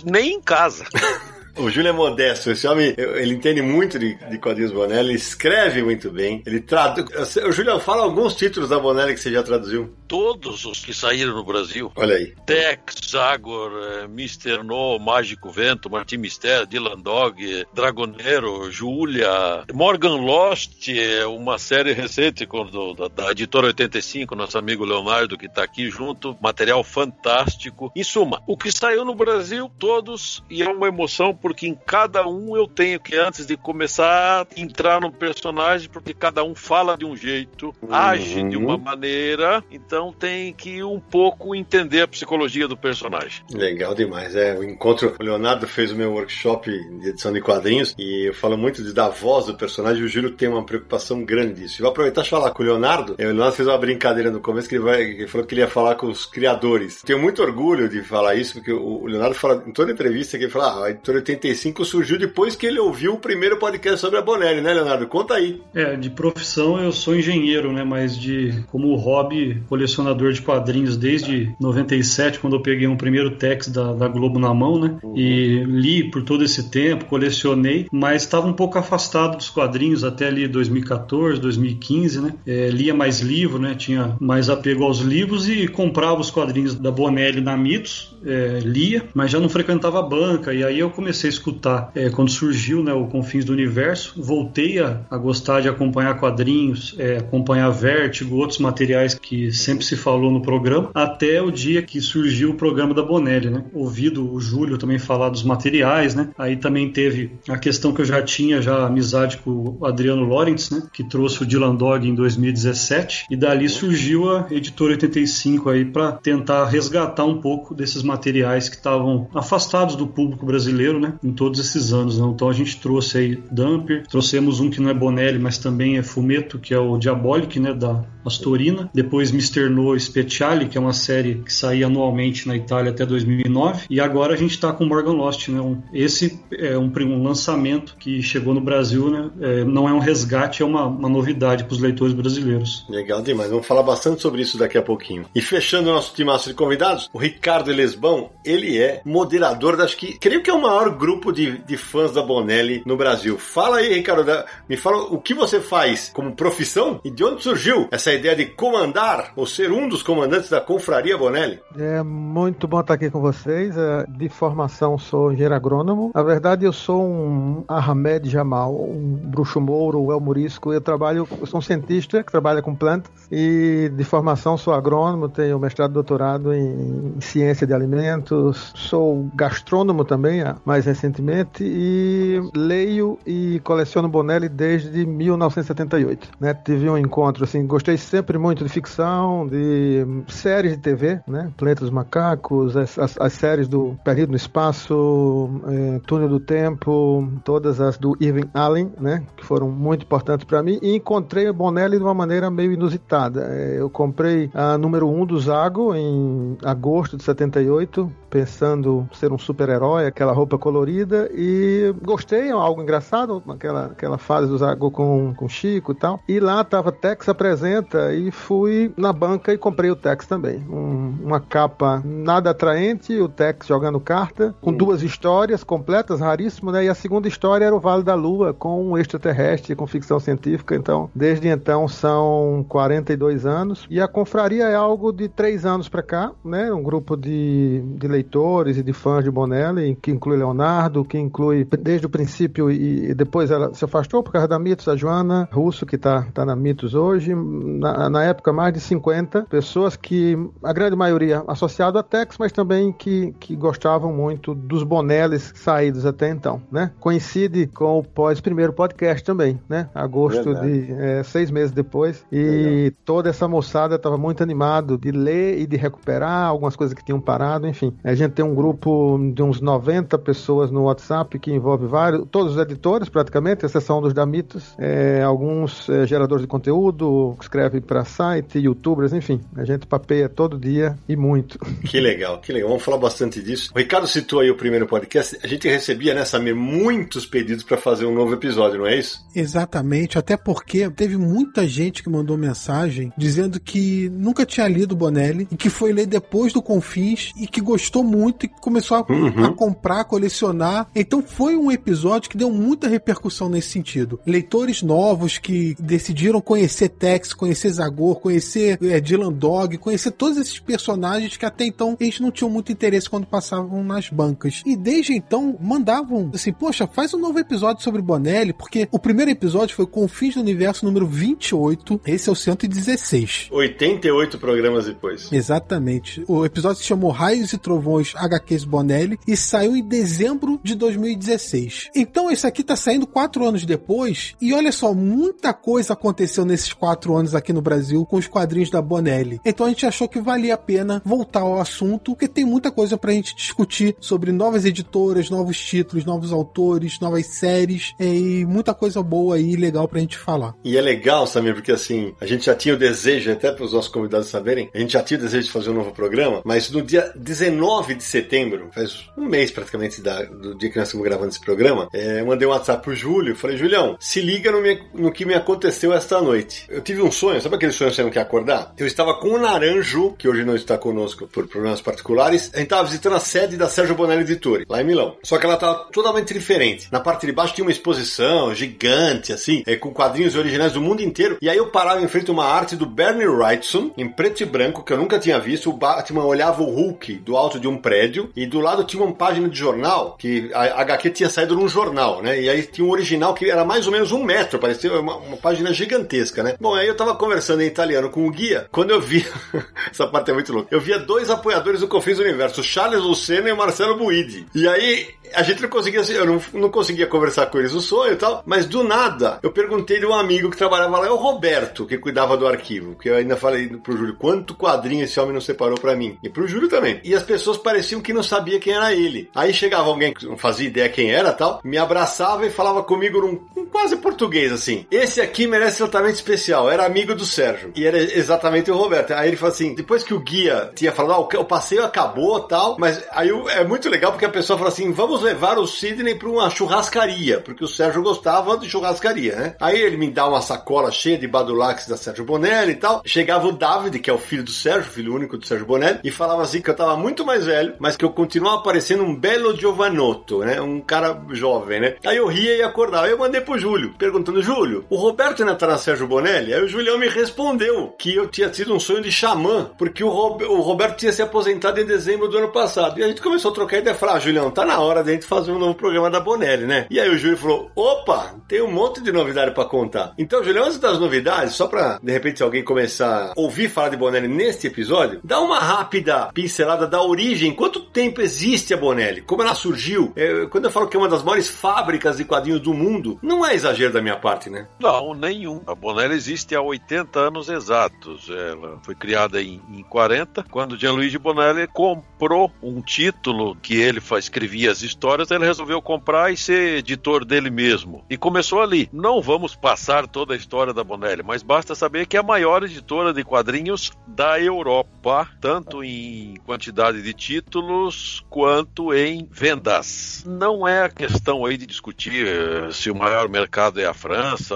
nem 0.05 0.35
em 0.35 0.39
casa. 0.39 0.85
O 1.59 1.69
Júlio 1.69 1.89
é 1.89 1.91
modesto, 1.91 2.51
esse 2.51 2.65
homem, 2.65 2.95
ele 2.97 3.33
entende 3.33 3.61
muito 3.61 4.00
de, 4.00 4.15
de 4.15 4.38
quadrinhos 4.38 4.71
Bonelli, 4.71 5.09
ele 5.09 5.17
escreve 5.17 5.83
muito 5.83 6.09
bem, 6.09 6.41
ele 6.45 6.61
traduz. 6.61 7.35
O 7.38 7.51
Júlio, 7.51 7.77
fala 7.81 8.03
alguns 8.03 8.33
títulos 8.33 8.69
da 8.69 8.79
Bonelli 8.79 9.13
que 9.13 9.19
você 9.19 9.29
já 9.29 9.44
traduziu. 9.44 9.94
Todos 10.07 10.65
os 10.65 10.83
que 10.83 10.94
saíram 10.94 11.35
no 11.35 11.44
Brasil. 11.44 11.91
Olha 11.95 12.15
aí. 12.15 12.33
Tex, 12.45 12.95
Zagor, 13.11 13.71
eh, 13.73 14.03
Mr. 14.06 14.63
No, 14.63 14.97
Mágico 14.97 15.51
Vento, 15.51 15.89
Martin 15.89 16.17
Mister, 16.17 16.65
Dylan 16.65 16.97
Dog, 17.00 17.67
Dragonero, 17.73 18.71
Júlia, 18.71 19.65
Morgan 19.73 20.15
Lost, 20.15 20.88
é 20.88 21.27
uma 21.27 21.59
série 21.59 21.91
recente 21.91 22.45
do, 22.45 22.94
da, 22.94 23.07
da 23.09 23.31
editora 23.31 23.67
85, 23.67 24.33
nosso 24.33 24.57
amigo 24.57 24.85
Leonardo 24.85 25.38
que 25.38 25.45
está 25.45 25.63
aqui 25.63 25.89
junto, 25.89 26.38
material 26.41 26.83
fantástico. 26.83 27.91
Em 27.95 28.03
suma, 28.03 28.41
o 28.47 28.57
que 28.57 28.71
saiu 28.71 29.03
no 29.03 29.13
Brasil, 29.13 29.69
todos, 29.77 30.44
e 30.50 30.63
é 30.63 30.69
uma 30.69 30.88
emoção 30.88 31.35
porque 31.49 31.67
em 31.67 31.73
cada 31.73 32.27
um 32.27 32.55
eu 32.55 32.67
tenho 32.67 32.99
que, 32.99 33.15
antes 33.15 33.43
de 33.43 33.57
começar, 33.57 34.45
entrar 34.55 35.01
no 35.01 35.11
personagem, 35.11 35.89
porque 35.89 36.13
cada 36.13 36.43
um 36.43 36.53
fala 36.53 36.95
de 36.95 37.05
um 37.05 37.15
jeito, 37.15 37.73
uhum. 37.81 37.91
age 37.91 38.43
de 38.43 38.55
uma 38.55 38.77
maneira, 38.77 39.63
então 39.71 40.13
tem 40.13 40.53
que 40.53 40.83
um 40.83 40.99
pouco 40.99 41.55
entender 41.55 42.03
a 42.03 42.07
psicologia 42.07 42.67
do 42.67 42.77
personagem. 42.77 43.43
Legal 43.51 43.95
demais, 43.95 44.35
é. 44.35 44.55
O 44.59 44.63
encontro, 44.63 45.15
o 45.19 45.23
Leonardo 45.23 45.67
fez 45.67 45.91
o 45.91 45.95
meu 45.95 46.13
workshop 46.13 46.69
de 46.69 47.09
edição 47.09 47.33
de 47.33 47.41
quadrinhos 47.41 47.95
e 47.97 48.27
eu 48.27 48.33
falo 48.35 48.55
muito 48.55 48.83
de, 48.83 48.93
da 48.93 49.09
voz 49.09 49.47
do 49.47 49.55
personagem, 49.55 50.03
o 50.03 50.07
Júlio 50.07 50.29
tem 50.29 50.47
uma 50.47 50.63
preocupação 50.63 51.25
grande 51.25 51.61
disso. 51.61 51.77
E 51.79 51.81
vou 51.81 51.89
aproveitar 51.89 52.21
e 52.21 52.29
falar 52.29 52.51
com 52.51 52.61
o 52.61 52.65
Leonardo. 52.67 53.15
O 53.17 53.23
Leonardo 53.23 53.55
fez 53.55 53.67
uma 53.67 53.77
brincadeira 53.79 54.29
no 54.29 54.39
começo 54.39 54.69
que 54.69 54.75
ele, 54.75 54.83
vai, 54.83 55.01
ele 55.01 55.27
falou 55.27 55.47
que 55.47 55.55
ele 55.55 55.61
ia 55.61 55.67
falar 55.67 55.95
com 55.95 56.05
os 56.05 56.27
criadores. 56.27 57.01
Tenho 57.01 57.17
muito 57.17 57.41
orgulho 57.41 57.89
de 57.89 58.03
falar 58.03 58.35
isso, 58.35 58.53
porque 58.53 58.71
o, 58.71 59.07
Leonardo 59.07 59.33
fala 59.33 59.63
em 59.65 59.73
toda 59.73 59.91
entrevista 59.91 60.37
que 60.37 60.43
ele 60.43 60.51
fala, 60.51 60.83
ah, 60.83 60.85
a 60.85 60.91
editora 60.91 61.21
85 61.39 61.86
surgiu 61.86 62.19
depois 62.19 62.56
que 62.56 62.65
ele 62.65 62.80
ouviu 62.80 63.13
o 63.13 63.18
primeiro 63.18 63.57
podcast 63.57 64.00
sobre 64.00 64.19
a 64.19 64.21
Bonelli, 64.21 64.62
né, 64.62 64.74
Leonardo? 64.74 65.07
Conta 65.07 65.36
aí. 65.36 65.62
É, 65.74 65.95
de 65.95 66.09
profissão 66.09 66.80
eu 66.80 66.91
sou 66.91 67.15
engenheiro, 67.15 67.71
né? 67.71 67.83
Mas 67.83 68.18
de 68.18 68.63
como 68.68 68.94
hobby, 68.95 69.63
colecionador 69.68 70.33
de 70.33 70.41
quadrinhos 70.41 70.97
desde 70.97 71.56
97, 71.59 72.39
quando 72.39 72.57
eu 72.57 72.62
peguei 72.62 72.88
um 72.88 72.97
primeiro 72.97 73.31
text 73.31 73.71
da, 73.71 73.94
da 73.94 74.07
Globo 74.07 74.38
na 74.38 74.53
mão, 74.53 74.80
né? 74.80 74.97
Uhum. 75.01 75.18
E 75.18 75.63
li 75.63 76.03
por 76.12 76.24
todo 76.24 76.44
esse 76.44 76.69
tempo, 76.69 77.06
colecionei, 77.06 77.87
mas 77.92 78.23
estava 78.23 78.47
um 78.47 78.54
pouco 78.54 78.78
afastado 78.78 79.37
dos 79.37 79.49
quadrinhos 79.49 80.04
até 80.04 80.28
ali 80.28 80.47
2014, 80.47 81.40
2015, 81.40 82.21
né? 82.21 82.33
É, 82.45 82.69
lia 82.69 82.94
mais 82.94 83.21
livro, 83.21 83.59
né? 83.59 83.75
Tinha 83.75 84.18
mais 84.19 84.49
apego 84.49 84.83
aos 84.83 84.99
livros 84.99 85.47
e 85.47 85.68
comprava 85.68 86.19
os 86.19 86.30
quadrinhos 86.30 86.75
da 86.75 86.92
Bonelli 86.92 87.40
na 87.40 87.56
Mitos, 87.56 88.16
é, 88.25 88.59
lia, 88.61 89.06
mas 89.13 89.31
já 89.31 89.40
não 89.40 89.47
frequentava 89.47 89.99
a 89.99 90.04
banca. 90.04 90.54
E 90.54 90.63
aí 90.63 90.80
eu 90.80 90.90
comecei 90.90 91.19
a 91.26 91.30
escutar 91.30 91.92
é, 91.95 92.09
quando 92.09 92.30
surgiu 92.30 92.83
né, 92.83 92.94
o 92.94 93.07
Confins 93.07 93.45
do 93.45 93.54
Universo. 93.54 94.14
Voltei 94.18 94.80
a, 94.80 95.02
a 95.09 95.18
gostar 95.18 95.61
de 95.61 95.69
acompanhar 95.69 96.19
quadrinhos, 96.19 96.95
é, 96.97 97.18
acompanhar 97.18 97.69
Vértigo, 97.69 98.35
outros 98.35 98.59
materiais 98.59 99.14
que 99.14 99.52
sempre 99.52 99.85
se 99.85 99.95
falou 99.95 100.31
no 100.31 100.42
programa, 100.42 100.90
até 100.94 101.42
o 101.42 101.52
dia 101.52 101.81
que 101.81 102.02
surgiu 102.02 102.52
o 102.52 102.54
programa 102.56 102.94
da 102.94 103.02
Bonelli, 103.02 103.49
né? 103.49 103.64
Ouvido 103.73 104.33
o 104.33 104.40
Júlio 104.40 104.78
também 104.78 104.99
falar 104.99 105.30
dos 105.30 105.44
materiais, 105.44 106.16
né? 106.16 106.30
Aí 106.38 106.56
também 106.56 106.92
teve 106.92 107.31
a 107.47 107.57
questão 107.57 107.94
que 107.94 108.02
eu 108.02 108.06
já 108.06 108.21
tinha 108.21 108.61
já 108.61 108.85
amizade 108.85 109.38
com 109.38 109.78
o 109.80 109.85
Adriano 109.85 110.28
Lawrence, 110.28 110.73
né? 110.73 110.83
Que 110.94 111.04
trouxe 111.04 111.44
o 111.44 111.45
Dylan 111.45 111.76
Dog 111.76 112.07
em 112.07 112.16
2017 112.16 113.26
e 113.30 113.35
dali 113.35 113.69
surgiu 113.69 114.30
a 114.30 114.47
Editora 114.52 114.92
85 114.92 115.69
aí 115.69 115.85
para 115.85 116.11
tentar 116.11 116.66
resgatar 116.66 117.26
um 117.26 117.40
pouco 117.42 117.73
desses 117.73 118.04
materiais 118.04 118.69
que 118.69 118.76
estavam 118.76 119.28
afastados 119.33 119.95
do 119.95 120.07
público 120.07 120.45
brasileiro, 120.45 120.99
né? 120.99 121.08
Em 121.23 121.31
todos 121.31 121.59
esses 121.59 121.94
anos, 121.94 122.19
né? 122.19 122.28
Então 122.28 122.49
a 122.49 122.54
gente 122.54 122.80
trouxe 122.80 123.18
aí 123.18 123.44
Dumper, 123.51 124.06
trouxemos 124.07 124.59
um 124.59 124.69
que 124.69 124.81
não 124.81 124.89
é 124.89 124.94
Bonelli, 124.94 125.39
mas 125.39 125.57
também 125.57 125.97
é 125.97 126.04
Fumeto, 126.04 126.59
que 126.59 126.73
é 126.73 126.80
o 126.80 126.97
Diabolic, 126.97 127.59
né? 127.59 127.73
Da 127.73 128.04
Astorina, 128.26 128.90
depois 128.94 129.31
Mr. 129.31 129.69
No 129.69 129.97
Speciale, 129.99 130.68
que 130.68 130.78
é 130.78 130.81
uma 130.81 130.94
série 130.94 131.35
que 131.35 131.54
saía 131.54 131.88
anualmente 131.88 132.47
na 132.47 132.56
Itália 132.56 132.92
até 132.92 133.06
2009, 133.06 133.85
e 133.90 133.99
agora 133.99 134.33
a 134.33 134.38
gente 134.38 134.52
está 134.52 134.71
com 134.71 134.85
Morgan 134.85 135.14
Lost, 135.14 135.49
né? 135.49 135.59
esse 135.94 136.40
é 136.52 136.78
um, 136.78 136.92
um, 136.95 137.23
lançamento 137.23 137.95
que 137.97 138.21
chegou 138.21 138.54
no 138.54 138.61
Brasil, 138.61 139.09
né? 139.09 139.30
É, 139.42 139.64
não 139.64 139.88
é 139.88 139.94
um 139.94 139.99
resgate, 139.99 140.61
é 140.61 140.66
uma, 140.66 140.85
uma 140.85 141.09
novidade 141.09 141.64
para 141.64 141.73
os 141.73 141.80
leitores 141.80 142.14
brasileiros. 142.14 142.85
Legal 142.90 143.21
demais, 143.21 143.49
vamos 143.49 143.66
falar 143.66 143.83
bastante 143.83 144.21
sobre 144.21 144.42
isso 144.42 144.57
daqui 144.57 144.78
a 144.78 144.81
pouquinho. 144.81 145.26
E 145.33 145.42
fechando 145.42 145.90
o 145.90 145.94
nosso 145.94 146.14
timaço 146.14 146.49
de 146.49 146.56
convidados, 146.56 147.09
o 147.14 147.18
Ricardo 147.18 147.71
Lesbão, 147.71 148.30
ele 148.45 148.78
é 148.78 149.02
moderador 149.06 149.76
das 149.76 149.94
que, 149.94 150.18
creio 150.18 150.44
que 150.44 150.49
é 150.49 150.54
o 150.54 150.61
maior 150.61 150.90
grupo 150.95 151.31
de, 151.31 151.57
de 151.59 151.78
fãs 151.78 152.11
da 152.11 152.21
Bonelli 152.21 152.81
no 152.85 152.97
Brasil. 152.97 153.38
Fala 153.38 153.78
aí, 153.78 153.94
Ricardo, 153.94 154.26
me 154.68 154.78
fala 154.78 154.97
o 155.04 155.19
que 155.19 155.33
você 155.33 155.59
faz 155.59 156.11
como 156.14 156.35
profissão 156.35 156.99
e 157.04 157.09
de 157.09 157.23
onde 157.23 157.44
surgiu 157.44 157.88
essa 157.92 158.14
ideia 158.14 158.19
de 158.19 158.45
comandar 158.47 159.31
ou 159.35 159.45
ser 159.45 159.71
um 159.71 159.88
dos 159.88 160.04
comandantes 160.04 160.49
da 160.49 160.61
Confraria 160.61 161.18
Bonelli. 161.18 161.59
É 161.78 162.04
muito 162.04 162.68
bom 162.68 162.81
estar 162.81 162.94
aqui 162.94 163.09
com 163.09 163.21
vocês. 163.21 163.78
É, 163.78 164.06
de 164.07 164.30
formação 164.30 164.97
sou 164.97 165.31
engenheiro 165.31 165.56
agrônomo. 165.56 166.11
Na 166.14 166.23
verdade, 166.23 166.66
eu 166.66 166.73
sou 166.73 167.02
um 167.04 167.64
Ahmed 167.68 168.30
Jamal, 168.30 168.76
um 168.76 169.16
bruxo 169.16 169.61
mouro, 169.61 170.02
um 170.02 170.11
elmorisco. 170.11 170.73
Eu 170.73 170.81
trabalho, 170.81 171.28
eu 171.40 171.45
sou 171.45 171.59
um 171.59 171.61
cientista 171.61 172.23
que 172.23 172.31
trabalha 172.31 172.61
com 172.61 172.76
plantas 172.76 173.11
e 173.31 173.92
de 173.95 174.04
formação 174.04 174.57
sou 174.57 174.73
agrônomo, 174.73 175.30
tenho 175.30 175.59
mestrado 175.59 175.92
e 175.92 175.94
doutorado 175.94 176.54
em 176.54 177.19
ciência 177.21 177.66
de 177.66 177.73
alimentos, 177.73 178.71
sou 178.76 179.30
gastrônomo 179.35 180.04
também, 180.04 180.42
mais 180.66 180.85
recentemente, 180.85 181.64
e 181.64 182.42
leio 182.56 183.19
e 183.26 183.59
coleciono 183.64 184.09
Bonelli 184.09 184.49
desde 184.49 185.06
1978. 185.06 186.30
Né? 186.40 186.54
Tive 186.54 186.90
um 186.90 186.97
encontro, 186.97 187.44
assim, 187.44 187.66
gostei 187.66 187.97
sempre 187.99 188.37
muito 188.37 188.63
de 188.63 188.69
ficção, 188.69 189.47
de 189.47 190.06
séries 190.27 190.73
de 190.73 190.77
TV, 190.77 191.19
né? 191.27 191.51
Planeta 191.57 191.81
dos 191.81 191.89
Macacos, 191.89 192.75
as, 192.75 192.97
as, 192.97 193.18
as 193.19 193.33
séries 193.33 193.68
do 193.68 193.97
Perdido 194.03 194.31
no 194.31 194.35
Espaço, 194.35 195.49
é, 195.68 195.99
Túnel 196.06 196.29
do 196.29 196.39
Tempo, 196.39 197.27
todas 197.44 197.81
as 197.81 197.97
do 197.97 198.15
Irving 198.19 198.49
Allen, 198.53 198.91
né? 198.99 199.23
Que 199.35 199.45
foram 199.45 199.69
muito 199.69 200.03
importantes 200.03 200.45
para 200.45 200.63
mim, 200.63 200.79
e 200.81 200.95
encontrei 200.95 201.51
Bonelli 201.51 201.97
de 201.97 202.03
uma 202.03 202.13
maneira 202.13 202.49
meio 202.49 202.71
inusitada. 202.71 203.47
É, 203.49 203.79
eu 203.79 203.89
comprei 203.89 204.49
a 204.53 204.77
número 204.77 205.07
1 205.07 205.21
um 205.21 205.25
do 205.25 205.39
Zago 205.39 205.94
em 205.94 206.57
agosto 206.63 207.18
de 207.18 207.23
78, 207.23 208.11
pensando 208.29 209.07
ser 209.13 209.31
um 209.31 209.37
super-herói, 209.37 210.06
aquela 210.06 210.31
roupa 210.31 210.57
colorida, 210.57 211.29
e 211.33 211.94
gostei, 212.03 212.49
é 212.49 212.51
algo 212.51 212.81
engraçado, 212.81 213.41
naquela 213.45 213.85
aquela 213.85 214.18
fase 214.18 214.47
do 214.47 214.57
Zago 214.57 214.91
com, 214.91 215.33
com 215.35 215.47
Chico 215.47 215.91
e 215.91 215.95
tal. 215.95 216.19
E 216.27 216.39
lá 216.39 216.63
tava 216.63 216.91
Tex 216.91 217.27
apresenta 217.27 217.88
e 218.13 218.31
fui 218.31 218.91
na 218.97 219.11
banca 219.11 219.53
e 219.53 219.57
comprei 219.57 219.89
o 219.89 219.95
Tex 219.95 220.25
também. 220.25 220.65
Um, 220.69 221.17
uma 221.23 221.39
capa 221.39 222.01
nada 222.05 222.51
atraente, 222.51 223.19
o 223.19 223.27
Tex 223.27 223.67
jogando 223.67 223.99
carta, 223.99 224.55
com 224.61 224.73
duas 224.73 225.01
histórias 225.03 225.63
completas, 225.63 226.19
raríssimo, 226.19 226.71
né? 226.71 226.85
E 226.85 226.89
a 226.89 226.95
segunda 226.95 227.27
história 227.27 227.65
era 227.65 227.75
o 227.75 227.79
Vale 227.79 228.03
da 228.03 228.15
Lua, 228.15 228.53
com 228.53 228.91
um 228.91 228.97
extraterrestre, 228.97 229.75
com 229.75 229.87
ficção 229.87 230.19
científica. 230.19 230.75
Então, 230.75 231.09
desde 231.13 231.47
então 231.47 231.87
são 231.87 232.65
42 232.67 233.45
anos. 233.45 233.87
E 233.89 234.01
a 234.01 234.07
confraria 234.07 234.65
é 234.65 234.75
algo 234.75 235.11
de 235.11 235.27
três 235.27 235.65
anos 235.65 235.89
para 235.89 236.03
cá, 236.03 236.31
né? 236.43 236.71
Um 236.71 236.83
grupo 236.83 237.15
de, 237.15 237.81
de 237.97 238.07
leitores 238.07 238.77
e 238.77 238.83
de 238.83 238.93
fãs 238.93 239.23
de 239.23 239.31
Bonelli, 239.31 239.97
que 240.01 240.11
inclui 240.11 240.37
Leonardo, 240.37 241.03
que 241.05 241.17
inclui 241.17 241.67
desde 241.79 242.05
o 242.05 242.09
princípio 242.09 242.71
e, 242.71 243.13
depois 243.13 243.51
ela 243.51 243.73
se 243.73 243.83
afastou 243.83 244.23
por 244.23 244.31
causa 244.31 244.47
da 244.47 244.59
Mitos, 244.59 244.87
a 244.87 244.95
Joana 244.95 245.47
Russo, 245.51 245.85
que 245.85 245.95
está 245.95 246.23
tá 246.33 246.45
na 246.45 246.55
Mitos 246.55 246.93
hoje. 246.93 247.33
Na, 247.80 248.09
na, 248.09 248.24
época, 248.24 248.52
mais 248.52 248.74
de 248.74 248.80
50 248.80 249.44
pessoas 249.44 249.95
que, 249.95 250.38
a 250.64 250.74
grande 250.74 250.95
maioria 250.95 251.44
associado 251.48 251.98
a 251.98 252.04
Tex, 252.04 252.38
mas 252.38 252.52
também 252.52 252.92
que, 252.92 253.33
que 253.40 253.56
gostavam 253.56 254.14
muito 254.14 254.54
dos 254.54 254.83
Bonellis 254.83 255.54
saídos 255.56 256.06
até 256.06 256.30
então, 256.30 256.62
né? 256.71 256.92
Coincide 257.00 257.68
com 257.68 258.00
o 258.00 258.04
pós 258.04 258.42
primeiro 258.42 258.74
podcast 258.74 259.24
também, 259.24 259.59
né? 259.69 259.90
Agosto 259.94 260.44
Verdade. 260.44 260.88
de 260.88 260.94
é, 260.94 261.24
seis 261.24 261.50
meses 261.50 261.71
depois. 261.71 262.26
E 262.31 262.38
Legal. 262.38 262.92
toda 263.06 263.30
essa 263.30 263.48
moçada 263.48 263.95
estava 263.95 264.18
muito 264.18 264.44
animado 264.44 264.98
de 264.98 265.12
ler 265.12 265.59
e 265.59 265.66
de 265.66 265.78
recuperar 265.78 266.48
algumas 266.48 266.76
coisas 266.76 266.94
que 266.94 267.04
tinham 267.04 267.19
parado, 267.19 267.68
enfim. 267.68 267.94
A 268.04 268.14
gente 268.14 268.31
tem 268.31 268.44
um 268.44 268.56
grupo 268.56 269.18
de 269.33 269.42
uns 269.42 269.62
90 269.62 270.18
pessoas 270.19 270.71
no 270.71 270.83
WhatsApp 270.83 271.38
que 271.40 271.52
envolve 271.52 271.86
vários, 271.86 272.26
todos 272.30 272.54
os 272.54 272.62
editores 272.62 273.09
praticamente, 273.09 273.66
exceção 273.66 274.02
dos 274.02 274.14
da 274.14 274.26
Mitos, 274.26 274.76
é, 274.78 275.21
alguns 275.24 275.90
é, 275.90 276.06
geradores 276.06 276.42
de 276.42 276.48
conteúdo, 276.48 277.36
escrevem 277.40 277.69
para 277.81 278.06
site, 278.06 278.59
youtubers, 278.59 279.14
enfim. 279.14 279.42
A 279.56 279.64
gente 279.64 279.85
papeia 279.85 280.28
todo 280.28 280.57
dia 280.57 280.97
e 281.07 281.16
muito. 281.16 281.59
Que 281.85 281.99
legal, 281.99 282.40
que 282.40 282.52
legal. 282.52 282.69
Vamos 282.69 282.83
falar 282.83 282.97
bastante 282.97 283.42
disso. 283.42 283.71
O 283.73 283.80
Ricardo 283.80 284.07
citou 284.07 284.40
aí 284.40 284.49
o 284.49 284.56
primeiro 284.56 284.88
podcast. 284.88 285.38
A 285.44 285.47
gente 285.47 285.68
recebia, 285.68 286.14
né, 286.14 286.23
Samir, 286.26 286.56
muitos 286.56 287.26
pedidos 287.26 287.64
para 287.64 287.78
fazer 287.78 288.06
um 288.06 288.14
novo 288.14 288.33
episódio, 288.33 288.80
não 288.80 288.88
é 288.88 288.97
isso? 288.97 289.19
Exatamente, 289.35 290.18
até 290.18 290.38
porque 290.38 290.90
teve 290.90 291.18
muita 291.18 291.68
gente 291.68 292.04
que 292.04 292.09
mandou 292.09 292.38
mensagem 292.38 293.11
dizendo 293.18 293.59
que 293.59 294.09
nunca 294.09 294.45
tinha 294.45 294.68
lido 294.68 294.95
Bonelli 294.95 295.47
e 295.52 295.56
que 295.56 295.69
foi 295.69 295.92
ler 295.92 296.06
depois 296.06 296.54
do 296.54 296.61
Confins 296.61 297.31
e 297.38 297.47
que 297.47 297.61
gostou 297.61 298.04
muito 298.04 298.45
e 298.45 298.49
começou 298.49 298.97
a, 298.97 299.06
uhum. 299.11 299.45
a 299.45 299.54
comprar, 299.54 300.06
colecionar. 300.06 300.88
Então 300.95 301.21
foi 301.21 301.56
um 301.56 301.71
episódio 301.71 302.30
que 302.30 302.38
deu 302.38 302.52
muita 302.52 302.88
repercussão 302.88 303.49
nesse 303.49 303.69
sentido. 303.69 304.19
Leitores 304.26 304.81
novos 304.81 305.38
que 305.38 305.76
decidiram 305.80 306.42
conhecer 306.42 306.90
Tex, 306.90 307.33
conhecer 307.33 307.58
Zagor, 307.68 308.19
conhecer 308.19 308.78
é, 308.81 308.99
Dylan 309.01 309.33
Dog, 309.33 309.78
conhecer 309.78 310.11
todos 310.11 310.37
esses 310.37 310.59
personagens 310.59 311.35
que 311.35 311.45
até 311.45 311.66
então 311.66 311.97
eles 311.99 312.19
não 312.19 312.31
tinham 312.31 312.49
muito 312.49 312.71
interesse 312.71 313.09
quando 313.09 313.25
passavam 313.25 313.83
nas 313.83 314.09
bancas. 314.09 314.61
E 314.66 314.75
desde 314.75 315.13
então 315.13 315.57
mandavam 315.59 316.30
assim: 316.33 316.54
Poxa, 316.54 316.87
faz 316.87 317.13
um 317.13 317.19
novo 317.19 317.39
episódio 317.39 317.83
sobre 317.83 318.01
Bonelli, 318.01 318.54
porque 318.54 318.87
o 318.92 318.99
primeiro 318.99 319.31
episódio 319.31 319.75
foi 319.75 319.85
Confins 319.85 320.35
do 320.35 320.42
Universo 320.42 320.85
número 320.85 321.07
28, 321.07 322.01
esse 322.06 322.30
é 322.30 322.31
o 322.31 322.35
116. 322.35 323.49
88 323.51 324.37
programas 324.37 324.85
depois. 324.85 325.31
Exatamente. 325.31 326.23
O 326.28 326.45
episódio 326.45 326.81
se 326.81 326.87
chamou 326.87 327.11
Raios 327.11 327.54
e 327.54 327.57
Trovões 327.57 328.13
HQs 328.16 328.63
Bonelli 328.63 329.19
e 329.28 329.35
saiu 329.35 329.75
em 329.75 329.83
dezembro 329.83 330.59
de 330.63 330.75
2016. 330.75 331.89
Então 331.95 332.30
esse 332.30 332.45
aqui 332.45 332.63
tá 332.63 332.75
saindo 332.75 333.07
quatro 333.07 333.45
anos 333.45 333.66
depois 333.66 334.35
e 334.42 334.54
olha 334.54 334.71
só, 334.71 334.94
muita 334.94 335.54
coisa 335.54 335.94
aconteceu 335.94 336.45
nesses 336.45 336.73
quatro 336.73 337.16
anos 337.16 337.35
aqui 337.35 337.48
no 337.53 337.61
Brasil 337.61 338.06
com 338.06 338.18
os 338.18 338.27
quadrinhos 338.27 338.69
da 338.69 338.81
Bonelli. 338.81 339.39
Então 339.44 339.65
a 339.65 339.69
gente 339.69 339.85
achou 339.85 340.07
que 340.07 340.19
valia 340.19 340.53
a 340.53 340.57
pena 340.57 341.01
voltar 341.06 341.41
ao 341.41 341.59
assunto, 341.59 342.11
porque 342.11 342.27
tem 342.27 342.45
muita 342.45 342.71
coisa 342.71 342.97
pra 342.97 343.11
gente 343.11 343.35
discutir 343.35 343.95
sobre 343.99 344.31
novas 344.31 344.65
editoras, 344.65 345.29
novos 345.29 345.59
títulos, 345.59 346.06
novos 346.06 346.31
autores, 346.31 346.99
novas 346.99 347.27
séries 347.27 347.94
e 347.99 348.45
muita 348.45 348.73
coisa 348.73 349.01
boa 349.01 349.35
aí, 349.35 349.56
legal 349.56 349.87
pra 349.87 349.99
gente 349.99 350.18
falar. 350.18 350.56
E 350.63 350.77
é 350.77 350.81
legal, 350.81 351.27
Samir, 351.27 351.53
porque 351.53 351.71
assim, 351.71 352.13
a 352.19 352.25
gente 352.25 352.45
já 352.45 352.56
tinha 352.56 352.75
o 352.75 352.77
desejo, 352.77 353.31
até 353.31 353.51
para 353.51 353.65
os 353.65 353.73
nossos 353.73 353.91
convidados 353.91 354.27
saberem, 354.27 354.69
a 354.73 354.79
gente 354.79 354.94
já 354.94 355.03
tinha 355.03 355.19
o 355.19 355.23
desejo 355.23 355.45
de 355.45 355.51
fazer 355.51 355.69
um 355.69 355.73
novo 355.73 355.91
programa, 355.91 356.41
mas 356.45 356.69
no 356.69 356.81
dia 356.81 357.11
19 357.15 357.95
de 357.95 358.03
setembro, 358.03 358.69
faz 358.73 359.09
um 359.18 359.25
mês 359.25 359.51
praticamente 359.51 360.01
da, 360.01 360.23
do 360.23 360.56
dia 360.56 360.69
que 360.69 360.77
nós 360.77 360.87
estamos 360.87 361.06
gravando 361.06 361.29
esse 361.29 361.39
programa, 361.39 361.87
é, 361.94 362.21
eu 362.21 362.25
mandei 362.25 362.47
um 362.47 362.51
WhatsApp 362.51 362.83
pro 362.83 362.95
Júlio, 362.95 363.35
falei, 363.35 363.57
Julião, 363.57 363.97
se 363.99 364.21
liga 364.21 364.51
no, 364.51 364.59
no 364.94 365.11
que 365.11 365.25
me 365.25 365.33
aconteceu 365.33 365.94
esta 365.94 366.21
noite. 366.21 366.65
Eu 366.69 366.81
tive 366.81 367.01
um 367.01 367.11
sonho, 367.11 367.38
sabe 367.41 367.55
aquele 367.55 367.71
sonho 367.71 367.89
que 367.89 367.95
você 367.95 368.03
não 368.03 368.09
quer 368.09 368.21
acordar? 368.21 368.73
Eu 368.77 368.87
estava 368.87 369.13
com 369.15 369.29
o 369.29 369.39
Naranjo, 369.39 370.13
que 370.17 370.27
hoje 370.27 370.43
não 370.43 370.55
está 370.55 370.77
conosco 370.77 371.27
por 371.27 371.47
problemas 371.47 371.81
particulares, 371.81 372.51
a 372.53 372.57
gente 372.57 372.65
estava 372.65 372.83
visitando 372.83 373.15
a 373.15 373.19
sede 373.19 373.57
da 373.57 373.69
Sérgio 373.69 373.95
Bonelli 373.95 374.21
Editori, 374.21 374.65
lá 374.67 374.81
em 374.81 374.85
Milão. 374.85 375.15
Só 375.23 375.37
que 375.37 375.45
ela 375.45 375.55
estava 375.55 375.87
totalmente 375.91 376.33
diferente. 376.33 376.87
Na 376.91 376.99
parte 376.99 377.25
de 377.25 377.31
baixo 377.31 377.53
tinha 377.53 377.65
uma 377.65 377.71
exposição 377.71 378.53
gigante, 378.53 379.33
assim, 379.33 379.63
é, 379.65 379.75
com 379.75 379.93
quadrinhos 379.93 380.35
originais 380.35 380.73
do 380.73 380.81
mundo 380.81 381.01
inteiro, 381.01 381.37
e 381.41 381.49
aí 381.49 381.57
eu 381.57 381.67
parava 381.67 382.01
em 382.01 382.07
frente 382.07 382.29
a 382.29 382.33
uma 382.33 382.45
arte 382.45 382.75
do 382.75 382.85
Bernie 382.85 383.27
Wrightson, 383.27 383.91
em 383.97 384.07
preto 384.07 384.41
e 384.41 384.45
branco, 384.45 384.83
que 384.83 384.93
eu 384.93 384.97
nunca 384.97 385.19
tinha 385.19 385.39
visto. 385.39 385.69
O 385.69 385.73
Batman 385.73 386.25
olhava 386.25 386.61
o 386.61 386.69
Hulk 386.69 387.15
do 387.15 387.35
alto 387.37 387.59
de 387.59 387.67
um 387.67 387.77
prédio, 387.77 388.29
e 388.35 388.45
do 388.45 388.59
lado 388.59 388.83
tinha 388.83 389.03
uma 389.03 389.13
página 389.13 389.47
de 389.47 389.57
jornal, 389.57 390.15
que 390.17 390.49
a 390.53 390.81
HQ 390.81 391.09
tinha 391.11 391.29
saído 391.29 391.55
num 391.55 391.67
jornal, 391.67 392.21
né? 392.21 392.41
E 392.41 392.49
aí 392.49 392.63
tinha 392.63 392.85
um 392.85 392.91
original 392.91 393.33
que 393.33 393.49
era 393.49 393.65
mais 393.65 393.85
ou 393.85 393.91
menos 393.91 394.11
um 394.11 394.23
metro, 394.23 394.59
parecia 394.59 394.91
uma, 394.99 395.17
uma 395.17 395.37
página 395.37 395.73
gigantesca, 395.73 396.43
né? 396.43 396.55
Bom, 396.59 396.73
aí 396.73 396.87
eu 396.87 396.95
tava 396.95 397.15
conversando 397.30 397.62
em 397.62 397.68
italiano 397.68 398.09
com 398.09 398.28
o 398.28 398.31
guia, 398.31 398.68
quando 398.71 398.90
eu 398.90 399.00
vi, 399.00 399.24
essa 399.92 400.07
parte 400.07 400.31
é 400.31 400.33
muito 400.33 400.52
louca, 400.52 400.69
eu 400.71 400.81
via 400.81 400.98
dois 400.98 401.30
apoiadores 401.30 401.81
do 401.81 401.88
Confins 401.88 402.18
do 402.18 402.24
Universo, 402.24 402.64
Charles 402.64 403.04
Lucena 403.04 403.48
e 403.48 403.54
Marcelo 403.54 403.95
Buidi. 403.95 404.48
E 404.56 404.68
aí 404.68 405.09
a 405.36 405.44
gente 405.44 405.62
não 405.62 405.69
conseguia, 405.69 406.02
eu 406.02 406.26
não, 406.26 406.42
não 406.54 406.69
conseguia 406.69 407.06
conversar 407.06 407.45
com 407.45 407.59
eles 407.59 407.74
o 407.74 407.81
sonho 407.81 408.14
e 408.14 408.16
tal, 408.16 408.42
mas 408.48 408.66
do 408.66 408.83
nada 408.83 409.38
eu 409.44 409.52
perguntei 409.52 410.00
de 410.00 410.07
um 410.07 410.14
amigo 410.14 410.50
que 410.50 410.57
trabalhava 410.57 410.98
lá, 410.98 411.06
é 411.06 411.12
o 411.12 411.18
Roberto, 411.18 411.86
que 411.86 412.00
cuidava 412.00 412.36
do 412.36 412.48
arquivo, 412.48 412.95
que 412.95 413.09
eu 413.09 413.16
ainda 413.16 413.38
falei 413.38 413.68
pro 413.68 413.95
Júlio, 413.95 414.16
quanto 414.16 414.56
quadrinho 414.56 415.04
esse 415.04 415.19
homem 415.19 415.33
não 415.33 415.42
separou 415.42 415.80
para 415.80 415.95
mim. 415.95 416.18
E 416.24 416.30
pro 416.30 416.48
Júlio 416.48 416.68
também. 416.68 417.00
E 417.04 417.14
as 417.14 417.21
pessoas 417.21 417.59
pareciam 417.59 418.02
que 418.02 418.12
não 418.12 418.24
sabia 418.24 418.59
quem 418.59 418.74
era 418.74 418.92
ele. 418.92 419.30
Aí 419.36 419.54
chegava 419.54 419.88
alguém 419.88 420.14
que 420.14 420.26
não 420.26 420.36
fazia 420.36 420.68
ideia 420.68 420.90
quem 420.90 421.12
era 421.12 421.31
tal, 421.31 421.62
me 421.64 421.78
abraçava 421.78 422.48
e 422.48 422.50
falava 422.50 422.81
comigo 422.81 423.21
num, 423.21 423.40
num 423.56 423.66
quase 423.68 423.98
português 423.98 424.52
assim. 424.52 424.88
Esse 424.90 425.21
aqui 425.21 425.45
merece 425.45 425.78
tratamento 425.78 426.16
especial. 426.16 426.69
Era 426.69 426.86
amigo 426.86 427.08
do 427.16 427.25
Sérgio. 427.25 427.71
E 427.75 427.85
era 427.85 427.97
exatamente 427.97 428.71
o 428.71 428.75
Roberto. 428.75 429.11
Aí 429.11 429.28
ele 429.28 429.37
falou 429.37 429.54
assim: 429.54 429.73
depois 429.75 430.04
que 430.04 430.13
o 430.13 430.19
guia 430.19 430.71
tinha 430.75 430.92
falado, 430.92 431.28
ah, 431.33 431.39
o 431.39 431.45
passeio 431.45 431.83
acabou 431.83 432.39
tal, 432.42 432.78
mas 432.80 433.04
aí 433.11 433.30
é 433.49 433.63
muito 433.63 433.89
legal 433.89 434.11
porque 434.11 434.25
a 434.25 434.30
pessoa 434.30 434.57
fala 434.57 434.69
assim: 434.69 434.92
vamos 434.92 435.21
levar 435.21 435.57
o 435.57 435.68
Sidney 435.68 436.16
para 436.16 436.30
uma 436.30 436.49
churrascaria, 436.49 437.39
porque 437.39 437.63
o 437.63 437.68
Sérgio 437.68 438.01
gostava 438.01 438.57
de 438.57 438.69
churrascaria, 438.69 439.35
né? 439.35 439.56
Aí 439.59 439.80
ele 439.80 439.97
me 439.97 440.09
dá 440.09 440.28
uma 440.28 440.42
sacola 440.42 440.92
cheia 440.92 441.18
de 441.18 441.28
badulax 441.28 441.87
da 441.87 441.97
Sérgio 441.97 442.25
Bonelli 442.25 442.73
e 442.73 442.75
tal. 442.75 443.01
Chegava 443.06 443.47
o 443.47 443.51
David, 443.51 443.99
que 443.99 444.09
é 444.09 444.13
o 444.13 444.18
filho 444.18 444.44
do 444.44 444.51
Sérgio, 444.51 444.92
filho 444.92 445.13
único 445.13 445.37
do 445.37 445.45
Sérgio 445.45 445.66
Bonelli, 445.66 445.99
e 446.04 446.11
falava 446.11 446.42
assim 446.44 446.61
que 446.61 446.69
eu 446.69 446.75
tava 446.75 446.95
muito 446.95 447.25
mais 447.25 447.45
velho, 447.45 447.75
mas 447.80 447.95
que 447.95 448.06
eu 448.06 448.09
continuava 448.11 448.61
parecendo 448.61 449.04
um 449.04 449.16
belo 449.16 449.56
Giovanotto, 449.56 450.39
né? 450.39 450.61
Um 450.61 450.80
cara 450.81 451.21
jovem, 451.31 451.80
né? 451.80 451.95
Aí 452.06 452.18
eu 452.18 452.28
ria 452.28 452.57
e 452.57 452.61
acordava. 452.61 453.06
Aí 453.06 453.11
eu 453.11 453.18
mandei 453.18 453.42
pro 453.42 453.57
Júlio, 453.57 453.94
perguntando: 453.97 454.42
Júlio, 454.42 454.85
o 454.89 454.95
Roberto 454.95 455.42
ainda 455.42 455.56
tá 455.56 455.68
na 455.68 455.78
Sérgio 455.78 456.07
Bonelli? 456.07 456.54
Aí 456.54 456.63
o 456.63 456.68
Julião 456.68 456.98
me 456.99 457.07
respondeu 457.07 457.95
que 457.97 458.13
eu 458.13 458.27
tinha 458.27 458.49
tido 458.49 458.73
um 458.73 458.79
sonho 458.79 459.01
de 459.01 459.11
xamã, 459.11 459.71
porque 459.77 460.03
o, 460.03 460.09
Rob, 460.09 460.44
o 460.44 460.61
Roberto 460.61 460.97
tinha 460.97 461.11
se 461.11 461.21
aposentado 461.21 461.79
em 461.79 461.85
dezembro 461.85 462.27
do 462.27 462.37
ano 462.37 462.49
passado. 462.49 462.99
E 462.99 463.03
a 463.03 463.07
gente 463.07 463.21
começou 463.21 463.51
a 463.51 463.53
trocar 463.53 463.77
ideia 463.77 463.95
e 463.95 463.97
falar: 463.97 464.13
ah, 464.13 464.19
Julião, 464.19 464.51
tá 464.51 464.65
na 464.65 464.79
hora 464.79 465.03
da 465.03 465.11
gente 465.11 465.25
fazer 465.25 465.51
um 465.51 465.59
novo 465.59 465.75
programa 465.75 466.09
da 466.09 466.19
Bonelli, 466.19 466.65
né? 466.65 466.85
E 466.89 466.99
aí 466.99 467.09
o 467.09 467.18
Júlio 467.18 467.37
falou: 467.37 467.71
opa, 467.75 468.35
tem 468.47 468.61
um 468.61 468.71
monte 468.71 469.01
de 469.01 469.11
novidade 469.11 469.51
para 469.51 469.65
contar. 469.65 470.13
Então, 470.18 470.44
Julião, 470.44 470.65
antes 470.65 470.77
das 470.77 470.99
novidades, 470.99 471.56
só 471.56 471.68
pra 471.68 471.99
de 472.03 472.11
repente 472.11 472.44
alguém 472.44 472.63
começar 472.63 473.31
a 473.31 473.33
ouvir 473.35 473.69
falar 473.69 473.89
de 473.89 473.97
Bonelli 473.97 474.27
neste 474.27 474.68
episódio, 474.68 475.21
dá 475.23 475.39
uma 475.39 475.59
rápida 475.59 476.29
pincelada 476.33 476.85
da 476.85 477.01
origem. 477.01 477.53
Quanto 477.53 477.79
tempo 477.79 478.21
existe 478.21 478.73
a 478.73 478.77
Bonelli? 478.77 479.21
Como 479.21 479.41
ela 479.41 479.56
surgiu? 479.56 480.11
É, 480.15 480.45
quando 480.47 480.65
eu 480.65 480.71
falo 480.71 480.87
que 480.87 480.97
é 480.97 480.99
uma 480.99 481.07
das 481.07 481.23
maiores 481.23 481.49
fábricas 481.49 482.18
de 482.18 482.25
quadrinhos 482.25 482.61
do 482.61 482.73
mundo, 482.73 483.18
não 483.21 483.45
é 483.45 483.56
exagero 483.56 483.94
da 483.94 484.01
minha 484.01 484.18
parte, 484.18 484.49
né? 484.49 484.68
Não, 484.79 485.13
nenhum. 485.13 485.61
A 485.65 485.73
Bonelli 485.73 486.15
existe 486.15 486.56
há 486.56 486.61
80 486.61 486.88
anos 486.95 487.49
exatos. 487.49 488.29
Ela 488.29 488.79
foi 488.83 488.95
criada 488.95 489.41
em, 489.41 489.61
em 489.69 489.83
40, 489.83 490.45
quando 490.49 490.77
Gianluigi 490.77 491.17
Bonelli 491.17 491.67
comprou 491.67 492.51
um 492.61 492.81
título 492.81 493.55
que 493.55 493.75
ele 493.75 494.01
escrevia 494.17 494.71
as 494.71 494.81
histórias, 494.81 495.31
ele 495.31 495.45
resolveu 495.45 495.81
comprar 495.81 496.31
e 496.31 496.37
ser 496.37 496.77
editor 496.77 497.23
dele 497.25 497.49
mesmo. 497.49 498.03
E 498.09 498.17
começou 498.17 498.61
ali. 498.61 498.89
Não 498.91 499.21
vamos 499.21 499.55
passar 499.55 500.07
toda 500.07 500.33
a 500.33 500.37
história 500.37 500.73
da 500.73 500.83
Bonelli, 500.83 501.23
mas 501.23 501.43
basta 501.43 501.75
saber 501.75 502.05
que 502.05 502.17
é 502.17 502.19
a 502.19 502.23
maior 502.23 502.63
editora 502.63 503.13
de 503.13 503.23
quadrinhos 503.23 503.91
da 504.07 504.39
Europa, 504.39 505.27
tanto 505.39 505.83
em 505.83 506.35
quantidade 506.45 507.01
de 507.01 507.13
títulos 507.13 508.25
quanto 508.29 508.93
em 508.93 509.27
vendas. 509.31 510.23
Não 510.25 510.67
é 510.67 510.83
a 510.83 510.89
questão 510.89 511.45
aí 511.45 511.57
de 511.57 511.65
discutir 511.65 512.27
eh, 512.27 512.71
se 512.71 512.89
o 512.89 512.95
maior 512.95 513.29
mercado 513.29 513.79
é 513.79 513.86
a 513.86 513.93
França 513.93 514.55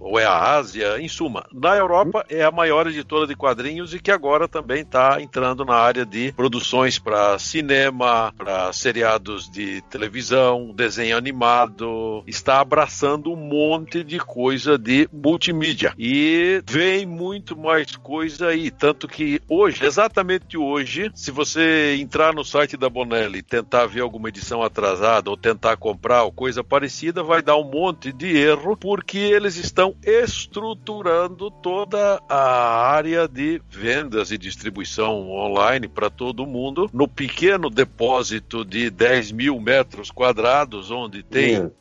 ou 0.00 0.18
é 0.18 0.24
a 0.24 0.56
Ásia, 0.56 1.00
em 1.00 1.08
suma. 1.08 1.46
Na 1.52 1.73
Europa 1.76 2.24
é 2.28 2.42
a 2.44 2.50
maior 2.50 2.86
editora 2.86 3.26
de 3.26 3.34
quadrinhos 3.34 3.94
e 3.94 3.98
que 3.98 4.10
agora 4.10 4.48
também 4.48 4.82
está 4.82 5.20
entrando 5.20 5.64
na 5.64 5.74
área 5.74 6.04
de 6.04 6.32
produções 6.32 6.98
para 6.98 7.38
cinema, 7.38 8.32
para 8.36 8.72
seriados 8.72 9.50
de 9.50 9.80
televisão, 9.82 10.72
desenho 10.74 11.16
animado, 11.16 12.22
está 12.26 12.60
abraçando 12.60 13.32
um 13.32 13.36
monte 13.36 14.02
de 14.02 14.18
coisa 14.18 14.78
de 14.78 15.08
multimídia. 15.12 15.94
E 15.98 16.62
vem 16.66 17.06
muito 17.06 17.56
mais 17.56 17.96
coisa 17.96 18.48
aí, 18.48 18.70
tanto 18.70 19.06
que 19.06 19.40
hoje, 19.48 19.84
exatamente 19.84 20.56
hoje, 20.56 21.10
se 21.14 21.30
você 21.30 21.96
entrar 21.98 22.34
no 22.34 22.44
site 22.44 22.76
da 22.76 22.88
Bonelli 22.88 23.38
e 23.38 23.42
tentar 23.42 23.86
ver 23.86 24.00
alguma 24.00 24.28
edição 24.28 24.62
atrasada 24.62 25.30
ou 25.30 25.36
tentar 25.36 25.76
comprar 25.76 26.24
ou 26.24 26.32
coisa 26.32 26.62
parecida, 26.62 27.22
vai 27.22 27.42
dar 27.42 27.56
um 27.56 27.70
monte 27.70 28.12
de 28.12 28.36
erro, 28.36 28.76
porque 28.76 29.18
eles 29.18 29.56
estão 29.56 29.94
estruturando 30.02 31.50
toda 31.64 32.22
a 32.28 32.90
área 32.90 33.26
de 33.26 33.58
vendas 33.70 34.30
e 34.30 34.36
distribuição 34.36 35.30
online 35.30 35.88
para 35.88 36.10
todo 36.10 36.44
mundo 36.44 36.90
no 36.92 37.08
pequeno 37.08 37.70
depósito 37.70 38.66
de 38.66 38.90
10 38.90 39.32
mil 39.32 39.58
metros 39.58 40.10
quadrados, 40.10 40.90
onde 40.90 41.22
tem. 41.22 41.72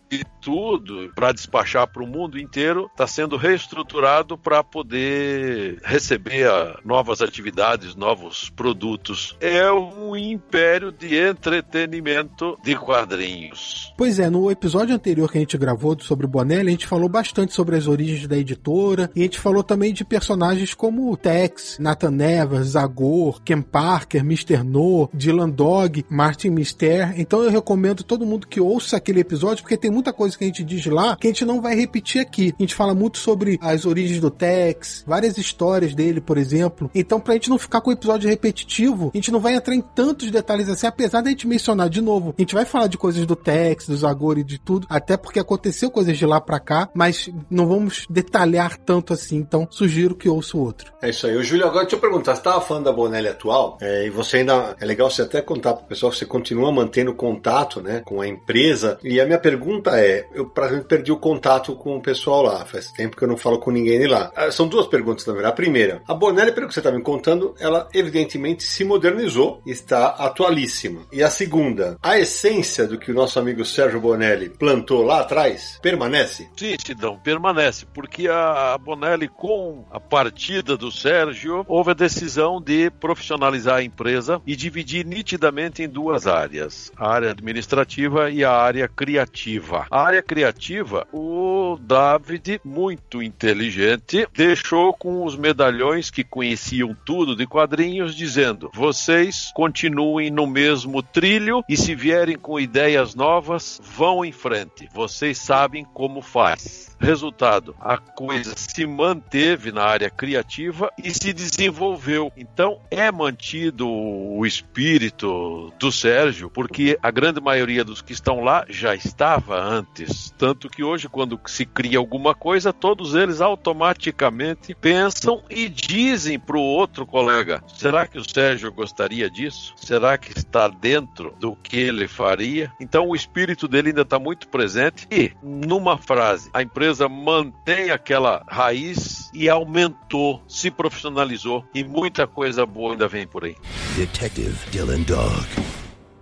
Tudo 0.44 1.12
para 1.16 1.32
despachar 1.32 1.88
para 1.88 2.04
o 2.04 2.08
mundo 2.08 2.38
inteiro 2.38 2.90
está 2.92 3.08
sendo 3.08 3.38
reestruturado 3.38 4.38
para 4.38 4.64
poder 4.64 5.80
receber 5.84 6.50
novas 6.84 7.22
atividades, 7.22 7.96
novos 7.96 8.50
produtos. 8.50 9.36
É 9.40 9.72
um 9.72 10.16
império 10.16 10.92
de 10.92 11.16
entretenimento 11.16 12.58
de 12.64 12.76
quadrinhos. 12.76 13.94
Pois 13.98 14.20
é, 14.20 14.30
no 14.30 14.52
episódio 14.52 14.94
anterior 14.94 15.32
que 15.32 15.38
a 15.38 15.42
gente 15.42 15.58
gravou 15.58 15.98
sobre 16.00 16.26
o 16.26 16.30
Bonelli, 16.30 16.70
a 16.70 16.72
gente 16.72 16.88
falou 16.88 17.08
bastante 17.08 17.54
sobre 17.54 17.78
as 17.78 17.88
origens 17.88 18.28
da 18.28 18.38
editora 18.38 19.10
e 19.16 19.22
a 19.22 19.24
gente 19.24 19.40
falou 19.40 19.64
também 19.64 19.94
de 19.94 20.04
personagens 20.04 20.74
como 20.74 21.16
Tex, 21.16 21.78
Nathan 21.80 22.12
Nevers, 22.12 22.70
Zagor, 22.70 23.42
Ken 23.44 23.62
Parker, 23.62 24.22
Mr. 24.22 24.64
No, 24.64 25.10
Dylan 25.14 25.50
Dog, 25.50 26.06
Martin 26.10 26.50
Mister. 26.50 27.14
Então 27.18 27.44
eu 27.44 27.50
recomendo 27.50 28.04
todo 28.04 28.26
mundo 28.26 28.48
que 28.48 28.60
ouça 28.60 28.98
aquele 28.98 29.22
episódio 29.22 29.64
porque 29.64 29.78
tem 29.78 29.92
muita 29.92 30.12
coisa 30.12 30.33
que 30.38 30.44
a 30.44 30.48
gente 30.48 30.64
diz 30.64 30.86
lá 30.86 31.16
que 31.16 31.28
a 31.28 31.30
gente 31.30 31.46
não 31.46 31.62
vai 31.62 31.76
repetir 31.76 32.22
aqui. 32.22 32.54
A 32.58 32.62
gente 32.62 32.76
fala 32.76 32.94
muito 32.94 33.18
sobre 33.18 33.58
as 33.62 33.86
origens 33.86 34.20
do 34.20 34.30
Tex, 34.30 35.04
várias 35.08 35.38
histórias 35.38 35.94
dele, 35.94 36.22
por 36.22 36.38
exemplo. 36.38 36.90
Então, 36.94 37.20
pra 37.20 37.34
gente 37.34 37.50
não 37.50 37.58
ficar 37.58 37.82
com 37.82 37.90
o 37.90 37.94
episódio 37.94 38.30
repetitivo, 38.30 39.12
a 39.14 39.18
gente 39.18 39.32
não 39.32 39.40
vai 39.40 39.56
entrar 39.56 39.76
em 39.76 39.82
tantos 39.82 40.30
detalhes 40.32 40.70
assim, 40.70 40.88
apesar 40.88 41.22
da 41.22 41.30
gente 41.30 41.48
mencionar 41.48 41.90
de 41.90 42.02
novo. 42.02 42.34
A 42.38 42.42
gente 42.42 42.54
vai 42.54 42.66
falar 42.66 42.88
de 42.88 42.98
coisas 42.98 43.26
do 43.26 43.36
Tex, 43.36 43.88
do 43.88 43.96
Zagor 43.96 44.38
e 44.38 44.44
de 44.44 44.60
tudo, 44.60 44.88
até 44.90 45.18
porque 45.18 45.40
aconteceu 45.40 45.90
coisas 45.92 46.18
de 46.18 46.26
lá 46.26 46.40
pra 46.40 46.60
cá, 46.60 46.90
mas 46.94 47.30
não 47.50 47.68
vamos 47.68 48.06
detalhar 48.10 48.78
tanto 48.78 49.14
assim. 49.14 49.38
Então, 49.38 49.68
sugiro 49.70 50.16
que 50.16 50.30
ouça 50.30 50.58
o 50.58 50.62
outro. 50.62 50.94
É 51.02 51.10
isso 51.10 51.28
aí. 51.28 51.36
O 51.36 51.44
Júlio, 51.44 51.66
agora 51.66 51.84
deixa 51.84 51.96
eu 51.96 52.00
perguntar, 52.00 52.36
você 52.36 52.42
tava 52.42 52.62
falando 52.62 52.86
da 52.86 52.92
Bonelli 52.92 53.28
atual, 53.28 53.78
é, 53.82 54.06
e 54.06 54.10
você 54.10 54.38
ainda, 54.38 54.76
é 54.80 54.86
legal 54.86 55.10
você 55.10 55.22
até 55.22 55.42
contar 55.42 55.74
pro 55.74 55.86
pessoal 55.86 56.12
que 56.12 56.18
você 56.18 56.26
continua 56.26 56.72
mantendo 56.72 57.14
contato, 57.14 57.82
né, 57.82 58.02
com 58.06 58.22
a 58.22 58.28
empresa, 58.28 58.98
e 59.04 59.20
a 59.20 59.26
minha 59.26 59.40
pergunta 59.40 60.00
é, 60.00 60.23
eu 60.34 60.46
praticamente 60.46 60.88
perdi 60.88 61.12
o 61.12 61.18
contato 61.18 61.76
com 61.76 61.98
o 61.98 62.02
pessoal 62.02 62.44
lá. 62.44 62.66
Faz 62.66 62.92
tempo 62.92 63.16
que 63.16 63.24
eu 63.24 63.28
não 63.28 63.38
falo 63.38 63.60
com 63.60 63.72
ninguém 63.72 64.08
lá. 64.08 64.32
Ah, 64.36 64.52
são 64.52 64.68
duas 64.68 64.88
perguntas, 64.88 65.26
na 65.26 65.34
verdade. 65.34 65.54
A 65.54 65.56
primeira, 65.56 66.02
a 66.08 66.14
Bonelli, 66.14 66.52
pelo 66.52 66.68
que 66.68 66.74
você 66.74 66.80
está 66.80 66.92
me 66.92 67.02
contando, 67.02 67.56
ela 67.60 67.88
evidentemente 67.94 68.64
se 68.64 68.84
modernizou 68.84 69.62
está 69.66 70.08
atualíssima. 70.08 71.02
E 71.12 71.24
a 71.24 71.30
segunda, 71.30 71.98
a 72.02 72.18
essência 72.18 72.88
do 72.88 72.98
que 72.98 73.12
o 73.12 73.14
nosso 73.14 73.40
amigo 73.40 73.66
Sérgio 73.66 74.00
Bonelli 74.00 74.50
plantou 74.50 75.04
lá 75.04 75.22
atrás 75.22 75.80
permanece? 75.82 76.50
Sim, 76.56 76.76
Sidão, 76.84 77.20
permanece, 77.20 77.86
porque 77.94 78.28
a 78.28 78.78
Bonelli, 78.78 79.28
com 79.28 79.86
a 79.92 80.00
partida 80.00 80.78
do 80.78 80.92
Sérgio, 80.92 81.66
houve 81.68 81.92
a 81.92 81.96
decisão 81.96 82.62
de 82.62 82.90
profissionalizar 82.90 83.78
a 83.78 83.84
empresa 83.84 84.42
e 84.46 84.56
dividir 84.56 85.06
nitidamente 85.06 85.84
em 85.84 85.90
duas 85.90 86.28
áreas: 86.28 86.92
a 86.98 87.10
área 87.10 87.32
administrativa 87.32 88.30
e 88.30 88.44
a 88.44 88.52
área 88.52 88.88
criativa. 88.88 89.86
A 89.90 90.02
área 90.14 90.22
criativa, 90.22 91.08
o 91.12 91.76
David, 91.82 92.62
muito 92.64 93.24
inteligente, 93.24 94.28
deixou 94.32 94.94
com 94.94 95.26
os 95.26 95.36
medalhões 95.36 96.12
que 96.12 96.24
conheciam 96.24 96.96
tudo 97.04 97.36
de 97.36 97.48
quadrinhos, 97.48 98.16
dizendo: 98.16 98.70
vocês 98.76 99.52
continuem 99.56 100.30
no 100.30 100.46
mesmo 100.46 101.02
trilho 101.02 101.64
e 101.68 101.76
se 101.76 101.96
vierem 101.96 102.38
com 102.38 102.60
ideias 102.60 103.16
novas, 103.16 103.82
vão 103.84 104.24
em 104.24 104.32
frente. 104.32 104.88
Vocês 104.94 105.40
sabem 105.40 105.84
como 105.84 106.22
faz. 106.22 106.93
Resultado: 107.04 107.76
a 107.82 107.98
coisa 107.98 108.54
se 108.56 108.86
manteve 108.86 109.74
na 109.74 109.84
área 109.84 110.10
criativa 110.10 110.90
e 110.98 111.12
se 111.12 111.34
desenvolveu. 111.34 112.32
Então 112.38 112.80
é 112.90 113.12
mantido 113.12 113.90
o 113.90 114.46
espírito 114.46 115.74
do 115.78 115.92
Sérgio, 115.92 116.50
porque 116.50 116.98
a 117.04 117.12
grande 117.12 117.42
maioria 117.42 117.84
dos 117.84 118.02
que 118.02 118.14
estão 118.14 118.42
lá 118.42 118.66
já 118.70 118.96
estava 118.96 119.62
antes. 119.62 120.34
Tanto 120.38 120.70
que 120.70 120.82
hoje, 120.82 121.10
quando 121.10 121.38
se 121.46 121.66
cria 121.66 121.98
alguma 121.98 122.34
coisa, 122.34 122.72
todos 122.72 123.16
eles 123.16 123.42
automaticamente 123.42 124.74
pensam 124.74 125.44
e 125.50 125.68
dizem 125.68 126.40
para 126.40 126.58
o 126.58 126.62
outro 126.62 127.06
colega: 127.06 127.62
será 127.68 128.08
que 128.08 128.18
o 128.18 128.30
Sérgio 128.30 128.72
gostaria 128.72 129.30
disso? 129.30 129.74
Será 129.76 130.18
que 130.18 130.32
está 130.38 130.70
dentro 130.70 131.36
do 131.38 131.54
que 131.54 131.76
ele 131.78 132.08
faria? 132.08 132.72
Então 132.80 133.10
o 133.10 133.16
espírito 133.16 133.68
dele 133.68 133.90
ainda 133.90 134.04
está 134.04 134.18
muito 134.18 134.48
presente. 134.48 135.06
E, 135.12 135.34
numa 135.44 135.98
frase, 135.98 136.50
a 136.54 136.62
empresa 136.62 136.93
empresa 136.94 137.10
mantém 137.10 137.90
aquela 137.90 138.44
raiz 138.48 139.30
e 139.34 139.50
aumentou, 139.50 140.42
se 140.48 140.70
profissionalizou 140.70 141.66
e 141.74 141.84
muita 141.84 142.28
coisa 142.28 142.66
boa 142.66 142.92
ainda 142.94 143.08
vem 143.08 143.26
por 143.26 143.44
aí. 143.44 143.56
Detective 143.96 144.56
Dylan 144.72 145.02
Dog. 145.02 145.73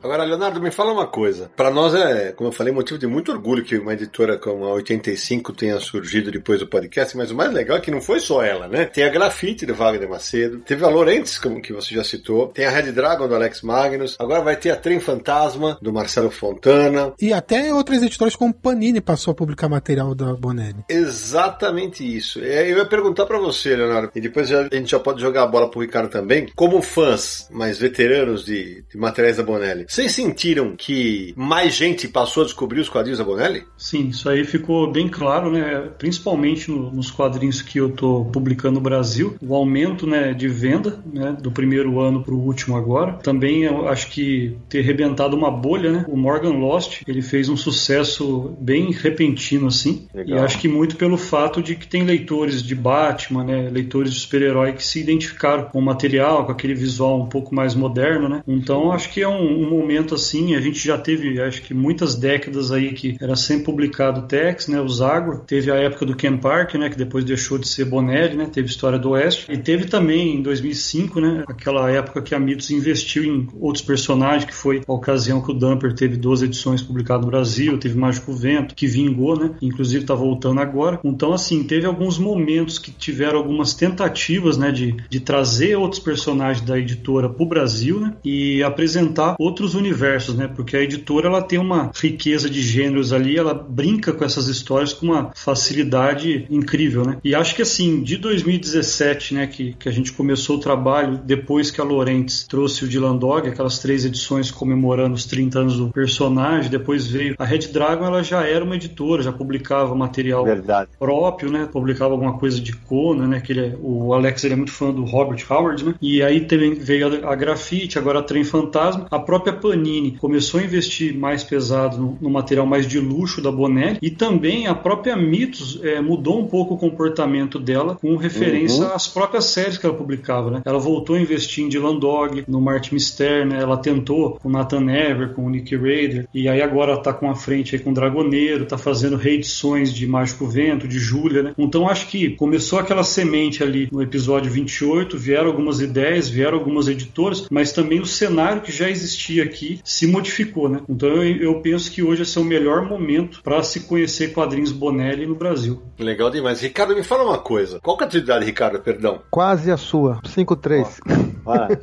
Agora, 0.03 0.23
Leonardo, 0.23 0.61
me 0.61 0.71
fala 0.71 0.91
uma 0.91 1.07
coisa. 1.07 1.51
Para 1.55 1.69
nós 1.69 1.93
é, 1.93 2.31
como 2.31 2.49
eu 2.49 2.53
falei, 2.53 2.73
motivo 2.73 2.99
de 2.99 3.07
muito 3.07 3.31
orgulho 3.31 3.63
que 3.63 3.77
uma 3.77 3.93
editora 3.93 4.37
como 4.37 4.65
a 4.65 4.73
85 4.73 5.53
tenha 5.53 5.79
surgido 5.79 6.31
depois 6.31 6.59
do 6.59 6.67
podcast, 6.67 7.15
mas 7.15 7.31
o 7.31 7.35
mais 7.35 7.53
legal 7.53 7.77
é 7.77 7.81
que 7.81 7.91
não 7.91 8.01
foi 8.01 8.19
só 8.19 8.43
ela, 8.43 8.67
né? 8.67 8.85
Tem 8.85 9.03
a 9.03 9.09
Grafite 9.09 9.65
do 9.65 9.75
Wagner 9.75 10.09
Macedo, 10.09 10.59
teve 10.59 10.83
a 10.83 10.87
Lorentes, 10.87 11.37
como 11.37 11.61
que 11.61 11.73
você 11.73 11.93
já 11.93 12.03
citou, 12.03 12.47
tem 12.47 12.65
a 12.65 12.69
Red 12.69 12.91
Dragon 12.91 13.27
do 13.27 13.35
Alex 13.35 13.61
Magnus, 13.61 14.15
agora 14.19 14.41
vai 14.41 14.55
ter 14.55 14.71
a 14.71 14.75
Trem 14.75 14.99
Fantasma 14.99 15.77
do 15.81 15.93
Marcelo 15.93 16.31
Fontana. 16.31 17.13
E 17.21 17.31
até 17.31 17.73
outras 17.73 18.01
editoras 18.01 18.35
como 18.35 18.53
Panini 18.53 19.01
passou 19.01 19.31
a 19.31 19.35
publicar 19.35 19.69
material 19.69 20.15
da 20.15 20.33
Bonelli. 20.33 20.83
Exatamente 20.89 22.03
isso. 22.03 22.39
É, 22.39 22.71
eu 22.71 22.77
ia 22.77 22.85
perguntar 22.85 23.25
para 23.25 23.37
você, 23.37 23.75
Leonardo, 23.75 24.11
e 24.15 24.21
depois 24.21 24.51
a 24.51 24.63
gente 24.63 24.91
já 24.91 24.99
pode 24.99 25.21
jogar 25.21 25.43
a 25.43 25.47
bola 25.47 25.69
pro 25.69 25.81
Ricardo 25.81 26.09
também. 26.09 26.47
Como 26.55 26.81
fãs 26.81 27.47
mais 27.51 27.77
veteranos 27.77 28.43
de, 28.43 28.83
de 28.89 28.97
materiais 28.97 29.37
da 29.37 29.43
Bonelli, 29.43 29.85
vocês 29.91 30.13
sentiram 30.13 30.73
que 30.73 31.33
mais 31.35 31.75
gente 31.75 32.07
passou 32.07 32.43
a 32.43 32.45
descobrir 32.45 32.79
os 32.79 32.87
quadrinhos 32.87 33.19
da 33.19 33.25
Bonelli? 33.25 33.65
Sim, 33.77 34.07
isso 34.07 34.29
aí 34.29 34.45
ficou 34.45 34.89
bem 34.89 35.09
claro, 35.09 35.51
né? 35.51 35.89
Principalmente 35.97 36.71
no, 36.71 36.89
nos 36.89 37.11
quadrinhos 37.11 37.61
que 37.61 37.77
eu 37.77 37.89
tô 37.89 38.23
publicando 38.23 38.75
no 38.75 38.79
Brasil, 38.79 39.35
o 39.41 39.53
aumento 39.53 40.07
né, 40.07 40.33
de 40.33 40.47
venda 40.47 41.03
né, 41.05 41.35
do 41.41 41.51
primeiro 41.51 41.99
ano 41.99 42.23
para 42.23 42.33
o 42.33 42.39
último 42.39 42.77
agora. 42.77 43.15
Também 43.21 43.63
eu 43.63 43.89
acho 43.89 44.07
que 44.07 44.55
ter 44.69 44.79
rebentado 44.79 45.35
uma 45.35 45.51
bolha, 45.51 45.91
né? 45.91 46.05
O 46.07 46.15
Morgan 46.15 46.53
Lost, 46.53 47.01
ele 47.05 47.21
fez 47.21 47.49
um 47.49 47.57
sucesso 47.57 48.55
bem 48.61 48.93
repentino 48.93 49.67
assim. 49.67 50.07
Legal. 50.13 50.39
E 50.39 50.41
acho 50.41 50.57
que 50.57 50.69
muito 50.69 50.95
pelo 50.95 51.17
fato 51.17 51.61
de 51.61 51.75
que 51.75 51.85
tem 51.85 52.03
leitores 52.03 52.63
de 52.63 52.75
Batman, 52.75 53.43
né? 53.43 53.69
Leitores 53.69 54.13
de 54.13 54.21
super-herói 54.21 54.71
que 54.71 54.85
se 54.85 55.01
identificaram 55.01 55.65
com 55.65 55.79
o 55.79 55.81
material, 55.81 56.45
com 56.45 56.53
aquele 56.53 56.75
visual 56.75 57.19
um 57.19 57.27
pouco 57.27 57.53
mais 57.53 57.75
moderno, 57.75 58.29
né? 58.29 58.41
Então 58.47 58.93
acho 58.93 59.11
que 59.11 59.21
é 59.21 59.27
um, 59.27 59.65
um 59.65 59.80
momento 59.81 60.15
assim, 60.15 60.55
a 60.55 60.61
gente 60.61 60.79
já 60.79 60.97
teve, 60.97 61.41
acho 61.41 61.61
que 61.61 61.73
muitas 61.73 62.15
décadas 62.15 62.71
aí 62.71 62.93
que 62.93 63.17
era 63.19 63.35
sempre 63.35 63.65
publicado 63.65 64.27
Tex, 64.27 64.67
né? 64.67 64.79
O 64.79 64.87
Zagor, 64.87 65.39
teve 65.45 65.71
a 65.71 65.75
época 65.75 66.05
do 66.05 66.15
Ken 66.15 66.37
Park, 66.37 66.75
né? 66.75 66.89
Que 66.89 66.97
depois 66.97 67.25
deixou 67.25 67.57
de 67.57 67.67
ser 67.67 67.85
Bonelli, 67.85 68.35
né? 68.35 68.49
Teve 68.51 68.67
História 68.67 68.99
do 68.99 69.11
Oeste 69.11 69.51
e 69.51 69.57
teve 69.57 69.85
também 69.85 70.35
em 70.35 70.41
2005, 70.41 71.19
né? 71.19 71.43
Aquela 71.47 71.89
época 71.91 72.21
que 72.21 72.35
a 72.35 72.39
Mitos 72.39 72.71
investiu 72.71 73.23
em 73.23 73.47
outros 73.59 73.83
personagens, 73.83 74.45
que 74.45 74.53
foi 74.53 74.81
a 74.87 74.93
ocasião 74.93 75.41
que 75.41 75.51
o 75.51 75.53
Dumper 75.53 75.93
teve 75.93 76.15
duas 76.15 76.41
edições 76.41 76.81
publicadas 76.81 77.25
no 77.25 77.31
Brasil, 77.31 77.77
teve 77.77 77.97
Mágico 77.97 78.33
Vento, 78.33 78.75
que 78.75 78.87
vingou, 78.87 79.37
né? 79.37 79.51
Inclusive 79.61 80.05
tá 80.05 80.13
voltando 80.13 80.61
agora. 80.61 80.99
Então 81.03 81.33
assim, 81.33 81.63
teve 81.63 81.85
alguns 81.85 82.17
momentos 82.17 82.77
que 82.77 82.91
tiveram 82.91 83.37
algumas 83.37 83.73
tentativas, 83.73 84.57
né? 84.57 84.71
De, 84.71 84.95
de 85.09 85.19
trazer 85.19 85.75
outros 85.75 85.99
personagens 85.99 86.65
da 86.65 86.77
editora 86.77 87.29
para 87.29 87.43
o 87.43 87.47
Brasil, 87.47 87.99
né? 87.99 88.13
E 88.23 88.61
apresentar 88.63 89.35
outros 89.39 89.70
universos, 89.75 90.35
né? 90.35 90.47
Porque 90.47 90.75
a 90.75 90.81
editora 90.81 91.27
ela 91.27 91.41
tem 91.41 91.59
uma 91.59 91.91
riqueza 91.95 92.49
de 92.49 92.61
gêneros 92.61 93.13
ali, 93.13 93.37
ela 93.37 93.53
brinca 93.53 94.13
com 94.13 94.23
essas 94.23 94.47
histórias 94.47 94.93
com 94.93 95.07
uma 95.07 95.31
facilidade 95.35 96.45
incrível, 96.49 97.05
né? 97.05 97.17
E 97.23 97.35
acho 97.35 97.55
que 97.55 97.61
assim, 97.61 98.01
de 98.01 98.17
2017, 98.17 99.33
né, 99.33 99.47
que, 99.47 99.73
que 99.73 99.89
a 99.89 99.91
gente 99.91 100.11
começou 100.13 100.57
o 100.57 100.59
trabalho 100.59 101.19
depois 101.23 101.71
que 101.71 101.81
a 101.81 101.83
Lorentz 101.83 102.45
trouxe 102.47 102.85
o 102.85 102.87
Dylan 102.87 103.17
Dog, 103.17 103.47
aquelas 103.47 103.79
três 103.79 104.05
edições 104.05 104.51
comemorando 104.51 105.15
os 105.15 105.25
30 105.25 105.59
anos 105.59 105.77
do 105.77 105.89
personagem, 105.89 106.69
depois 106.69 107.07
veio 107.07 107.35
a 107.37 107.45
Red 107.45 107.69
Dragon, 107.71 108.05
ela 108.05 108.23
já 108.23 108.45
era 108.45 108.63
uma 108.63 108.75
editora, 108.75 109.21
já 109.21 109.31
publicava 109.31 109.95
material 109.95 110.43
Verdade. 110.43 110.89
próprio, 110.97 111.51
né? 111.51 111.67
Publicava 111.71 112.13
alguma 112.13 112.37
coisa 112.37 112.59
de 112.59 112.73
Conan, 112.73 113.27
né? 113.27 113.41
Que 113.41 113.59
é, 113.59 113.75
o 113.81 114.13
Alex 114.13 114.43
ele 114.43 114.53
é 114.53 114.57
muito 114.57 114.71
fã 114.71 114.91
do 114.91 115.03
Robert 115.03 115.43
Howard, 115.49 115.85
né? 115.85 115.95
E 116.01 116.21
aí 116.21 116.41
teve, 116.41 116.75
veio 116.75 117.25
a, 117.25 117.31
a 117.31 117.35
Grafite, 117.35 117.97
agora 117.97 118.19
a 118.19 118.23
Trem 118.23 118.43
Fantasma. 118.43 119.07
A 119.09 119.19
própria 119.19 119.53
Panini 119.61 120.17
começou 120.19 120.59
a 120.59 120.63
investir 120.63 121.17
mais 121.17 121.43
pesado 121.43 121.97
no, 121.97 122.17
no 122.19 122.29
material 122.29 122.65
mais 122.65 122.87
de 122.87 122.99
luxo 122.99 123.41
da 123.41 123.51
Bonelli 123.51 123.99
e 124.01 124.09
também 124.09 124.67
a 124.67 124.75
própria 124.75 125.15
Mitos 125.15 125.79
é, 125.83 126.01
mudou 126.01 126.39
um 126.39 126.47
pouco 126.47 126.73
o 126.73 126.77
comportamento 126.77 127.59
dela 127.59 127.95
com 127.95 128.15
referência 128.15 128.85
uhum. 128.85 128.93
às 128.93 129.07
próprias 129.07 129.45
séries 129.45 129.77
que 129.77 129.85
ela 129.85 129.95
publicava, 129.95 130.51
né? 130.51 130.61
Ela 130.65 130.79
voltou 130.79 131.15
a 131.15 131.21
investir 131.21 131.63
em 131.63 131.69
Dylan 131.69 131.97
Dog, 131.97 132.43
no 132.47 132.59
Martin 132.59 132.95
Mister, 132.95 133.45
né? 133.45 133.59
Ela 133.61 133.77
tentou 133.77 134.39
com 134.41 134.49
Nathan 134.49 134.89
Ever, 134.89 135.33
com 135.33 135.45
o 135.45 135.49
Nick 135.49 135.75
Raider 135.75 136.27
e 136.33 136.49
aí 136.49 136.61
agora 136.61 136.97
tá 136.97 137.13
com 137.13 137.29
a 137.29 137.35
frente 137.35 137.75
aí 137.75 137.81
com 137.81 137.93
Dragoneiro, 137.93 138.65
tá 138.65 138.77
fazendo 138.77 139.15
reedições 139.15 139.93
de 139.93 140.07
Mágico 140.07 140.45
Vento, 140.47 140.87
de 140.87 140.99
Júlia, 140.99 141.43
né? 141.43 141.53
Então 141.57 141.87
acho 141.87 142.07
que 142.07 142.31
começou 142.31 142.79
aquela 142.79 143.03
semente 143.03 143.63
ali 143.63 143.89
no 143.91 144.01
episódio 144.01 144.51
28, 144.51 145.17
vieram 145.17 145.47
algumas 145.47 145.79
ideias, 145.79 146.29
vieram 146.29 146.57
algumas 146.57 146.87
editoras, 146.87 147.47
mas 147.49 147.71
também 147.71 147.99
o 147.99 148.05
cenário 148.05 148.61
que 148.61 148.71
já 148.71 148.89
existia 148.89 149.47
aqui 149.51 149.79
se 149.83 150.07
modificou, 150.07 150.69
né? 150.69 150.81
Então 150.89 151.09
eu, 151.09 151.35
eu 151.37 151.61
penso 151.61 151.91
que 151.91 152.01
hoje 152.01 152.23
esse 152.23 152.37
é 152.37 152.41
o 152.41 152.45
melhor 152.45 152.87
momento 152.87 153.41
para 153.43 153.61
se 153.63 153.81
conhecer 153.81 154.33
quadrinhos 154.33 154.71
Bonelli 154.71 155.25
no 155.25 155.35
Brasil. 155.35 155.81
Legal 155.99 156.29
demais. 156.29 156.61
Ricardo, 156.61 156.95
me 156.95 157.03
fala 157.03 157.23
uma 157.23 157.37
coisa. 157.37 157.79
Qual 157.81 157.97
que 157.97 158.03
é 158.03 158.05
a 158.05 158.07
atividade, 158.07 158.45
Ricardo? 158.45 158.79
Perdão. 158.79 159.21
Quase 159.29 159.71
a 159.71 159.77
sua. 159.77 160.19
5-3. 160.23 160.87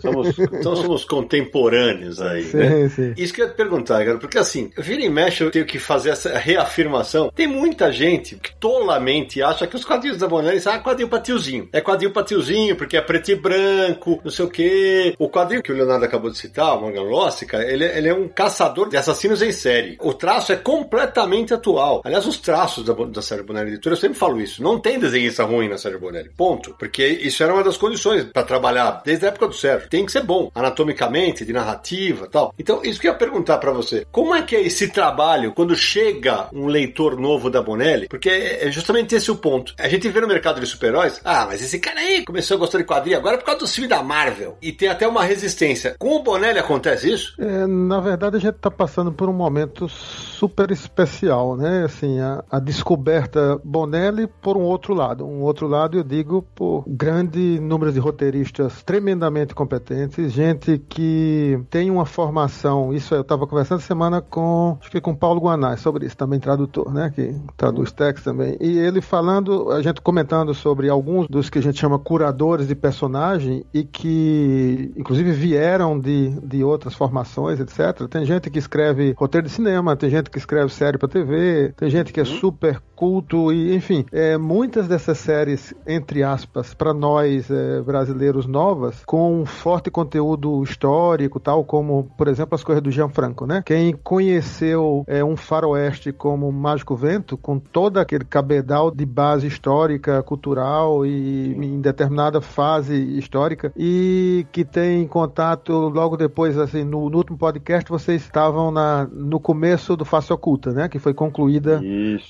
somos, 0.00 0.38
então 0.38 0.76
somos 0.76 1.04
contemporâneos 1.04 2.20
aí, 2.20 2.44
sim, 2.44 2.56
né? 2.56 2.88
Sim. 2.88 3.14
Isso 3.16 3.32
que 3.32 3.42
eu 3.42 3.46
ia 3.46 3.52
te 3.52 3.56
perguntar, 3.56 4.04
cara, 4.04 4.18
porque 4.18 4.38
assim, 4.38 4.70
vira 4.78 5.02
e 5.02 5.08
mexe 5.08 5.42
eu 5.42 5.50
tenho 5.50 5.66
que 5.66 5.78
fazer 5.78 6.10
essa 6.10 6.36
reafirmação. 6.36 7.30
Tem 7.34 7.46
muita 7.46 7.92
gente 7.92 8.36
que 8.36 8.54
tolamente 8.56 9.42
acha 9.42 9.66
que 9.66 9.76
os 9.76 9.84
quadrinhos 9.84 10.18
da 10.18 10.28
Bonelli 10.28 10.60
são 10.60 10.72
ah, 10.72 10.78
quadrinho 10.78 11.08
pra 11.08 11.20
tiozinho. 11.20 11.68
É 11.72 11.80
quadrinho 11.80 12.12
pra 12.12 12.22
tiozinho, 12.22 12.76
porque 12.76 12.96
é 12.96 13.00
preto 13.00 13.30
e 13.30 13.36
branco, 13.36 14.20
não 14.24 14.30
sei 14.30 14.44
o 14.44 14.50
quê. 14.50 15.14
O 15.18 15.28
quadrinho 15.28 15.62
que 15.62 15.72
o 15.72 15.74
Leonardo 15.74 16.04
acabou 16.04 16.30
de 16.30 16.38
citar, 16.38 16.76
o 16.76 16.80
Morgan 16.80 17.02
Loss, 17.02 17.44
ele, 17.56 17.84
ele 17.84 18.08
é 18.08 18.14
um 18.14 18.28
caçador 18.28 18.88
de 18.88 18.96
assassinos 18.96 19.42
em 19.42 19.52
série. 19.52 19.96
O 20.00 20.12
traço 20.12 20.52
é 20.52 20.56
completamente 20.56 21.54
atual. 21.54 22.02
Aliás, 22.04 22.26
os 22.26 22.38
traços 22.38 22.84
da, 22.84 22.92
da 22.92 23.22
série 23.22 23.42
Bonelli 23.42 23.70
Editora, 23.70 23.94
eu 23.94 24.00
sempre 24.00 24.18
falo 24.18 24.40
isso. 24.40 24.62
Não 24.62 24.78
tem 24.78 24.98
desenhista 24.98 25.44
ruim 25.44 25.68
na 25.68 25.78
série 25.78 25.98
Bonelli. 25.98 26.30
Ponto. 26.36 26.74
Porque 26.78 27.06
isso 27.06 27.42
era 27.42 27.52
uma 27.52 27.64
das 27.64 27.76
condições 27.76 28.24
para 28.24 28.42
trabalhar 28.42 29.02
desde 29.04 29.24
a 29.24 29.28
época 29.28 29.48
do 29.48 29.54
Sérgio. 29.54 29.88
Tem 29.88 30.04
que 30.04 30.12
ser 30.12 30.22
bom, 30.22 30.50
anatomicamente, 30.54 31.44
de 31.44 31.52
narrativa 31.52 32.28
tal. 32.30 32.54
Então, 32.58 32.80
isso 32.84 33.00
que 33.00 33.08
eu 33.08 33.12
ia 33.12 33.18
perguntar 33.18 33.58
para 33.58 33.72
você. 33.72 34.06
Como 34.10 34.34
é 34.34 34.42
que 34.42 34.56
é 34.56 34.62
esse 34.62 34.88
trabalho 34.88 35.52
quando 35.52 35.76
chega 35.76 36.48
um 36.52 36.66
leitor 36.66 37.18
novo 37.18 37.50
da 37.50 37.62
Bonelli? 37.62 38.08
Porque 38.08 38.28
é 38.28 38.70
justamente 38.70 39.14
esse 39.14 39.30
o 39.30 39.36
ponto. 39.36 39.74
A 39.78 39.88
gente 39.88 40.08
vê 40.08 40.20
no 40.20 40.28
mercado 40.28 40.60
de 40.60 40.66
super-heróis, 40.66 41.20
ah, 41.24 41.46
mas 41.46 41.62
esse 41.62 41.78
cara 41.78 42.00
aí 42.00 42.24
começou 42.24 42.56
a 42.56 42.60
gostar 42.60 42.78
de 42.78 42.84
quadrinho 42.84 43.16
agora 43.16 43.38
por 43.38 43.44
causa 43.44 43.60
do 43.60 43.66
filme 43.66 43.88
da 43.88 44.02
Marvel. 44.02 44.56
E 44.60 44.72
tem 44.72 44.88
até 44.88 45.06
uma 45.06 45.24
resistência. 45.24 45.96
Com 45.98 46.16
o 46.16 46.22
Bonelli 46.22 46.58
acontece 46.58 47.12
isso? 47.12 47.34
É, 47.38 47.66
na 47.66 48.00
verdade, 48.00 48.36
a 48.36 48.40
gente 48.40 48.56
tá 48.56 48.70
passando 48.70 49.12
por 49.12 49.28
um 49.28 49.32
momento 49.32 49.88
super 49.88 50.72
especial, 50.72 51.56
né? 51.56 51.84
Assim, 51.84 52.18
a, 52.18 52.42
a, 52.50 52.58
descoberta 52.58 53.60
Bonelli 53.64 54.26
por 54.26 54.56
um 54.56 54.62
outro 54.62 54.92
lado. 54.92 55.24
Um 55.24 55.42
outro 55.42 55.68
lado, 55.68 55.96
eu 55.96 56.02
digo, 56.02 56.42
por 56.54 56.82
grande 56.86 57.60
número 57.60 57.92
de 57.92 58.00
roteiristas 58.00 58.82
tremendamente 58.82 59.54
competentes, 59.54 60.32
gente 60.32 60.78
que 60.88 61.60
tem 61.70 61.90
uma 61.90 62.04
formação. 62.04 62.92
Isso 62.92 63.14
eu 63.14 63.20
estava 63.20 63.46
conversando 63.46 63.80
semana 63.80 64.20
com, 64.20 64.76
acho 64.80 64.90
que 64.90 65.00
com 65.00 65.14
Paulo 65.14 65.40
Guanais 65.40 65.80
sobre 65.80 66.06
isso, 66.06 66.16
também 66.16 66.40
tradutor, 66.40 66.92
né? 66.92 67.12
Que 67.14 67.36
traduz 67.56 67.92
texto 67.92 68.24
também. 68.24 68.56
E 68.60 68.78
ele 68.78 69.00
falando, 69.00 69.70
a 69.70 69.80
gente 69.80 70.00
comentando 70.00 70.52
sobre 70.54 70.88
alguns 70.88 71.28
dos 71.28 71.48
que 71.48 71.60
a 71.60 71.62
gente 71.62 71.78
chama 71.78 72.00
curadores 72.00 72.66
de 72.66 72.74
personagem 72.74 73.64
e 73.72 73.84
que, 73.84 74.92
inclusive, 74.96 75.30
vieram 75.30 75.98
de, 75.98 76.30
de 76.40 76.64
outras 76.64 76.94
formações, 76.94 77.27
etc. 77.36 78.08
Tem 78.08 78.24
gente 78.24 78.50
que 78.50 78.58
escreve 78.58 79.14
roteiro 79.16 79.46
de 79.46 79.52
cinema, 79.52 79.96
tem 79.96 80.10
gente 80.10 80.30
que 80.30 80.38
escreve 80.38 80.72
série 80.72 80.98
para 80.98 81.08
TV, 81.08 81.72
tem 81.76 81.90
gente 81.90 82.12
que 82.12 82.20
é 82.20 82.22
uhum. 82.22 82.38
super 82.38 82.80
culto 82.98 83.52
e, 83.52 83.76
enfim, 83.76 84.04
é, 84.10 84.36
muitas 84.36 84.88
dessas 84.88 85.18
séries, 85.18 85.72
entre 85.86 86.24
aspas, 86.24 86.74
para 86.74 86.92
nós 86.92 87.48
é, 87.48 87.80
brasileiros 87.80 88.44
novas, 88.44 89.04
com 89.06 89.40
um 89.42 89.46
forte 89.46 89.88
conteúdo 89.88 90.64
histórico, 90.64 91.38
tal 91.38 91.64
como, 91.64 92.10
por 92.18 92.26
exemplo, 92.26 92.56
as 92.56 92.64
coisas 92.64 92.82
do 92.82 92.90
Gianfranco, 92.90 93.46
né? 93.46 93.62
Quem 93.64 93.92
conheceu 93.92 95.04
é, 95.06 95.22
um 95.22 95.36
faroeste 95.36 96.12
como 96.12 96.50
Mágico 96.50 96.96
Vento, 96.96 97.36
com 97.36 97.60
todo 97.60 97.98
aquele 97.98 98.24
cabedal 98.24 98.90
de 98.90 99.06
base 99.06 99.46
histórica, 99.46 100.20
cultural 100.24 101.06
e 101.06 101.54
em 101.54 101.80
determinada 101.80 102.40
fase 102.40 102.96
histórica 103.16 103.72
e 103.76 104.44
que 104.50 104.64
tem 104.64 105.06
contato 105.06 105.72
logo 105.72 106.16
depois, 106.16 106.58
assim, 106.58 106.82
no, 106.82 107.08
no 107.08 107.17
último 107.18 107.38
podcast 107.38 107.90
vocês 107.90 108.22
estavam 108.22 108.70
na, 108.70 109.06
no 109.10 109.38
começo 109.38 109.96
do 109.96 110.04
Face 110.04 110.32
Oculta, 110.32 110.72
né? 110.72 110.88
Que 110.88 110.98
foi 110.98 111.12
concluída 111.12 111.80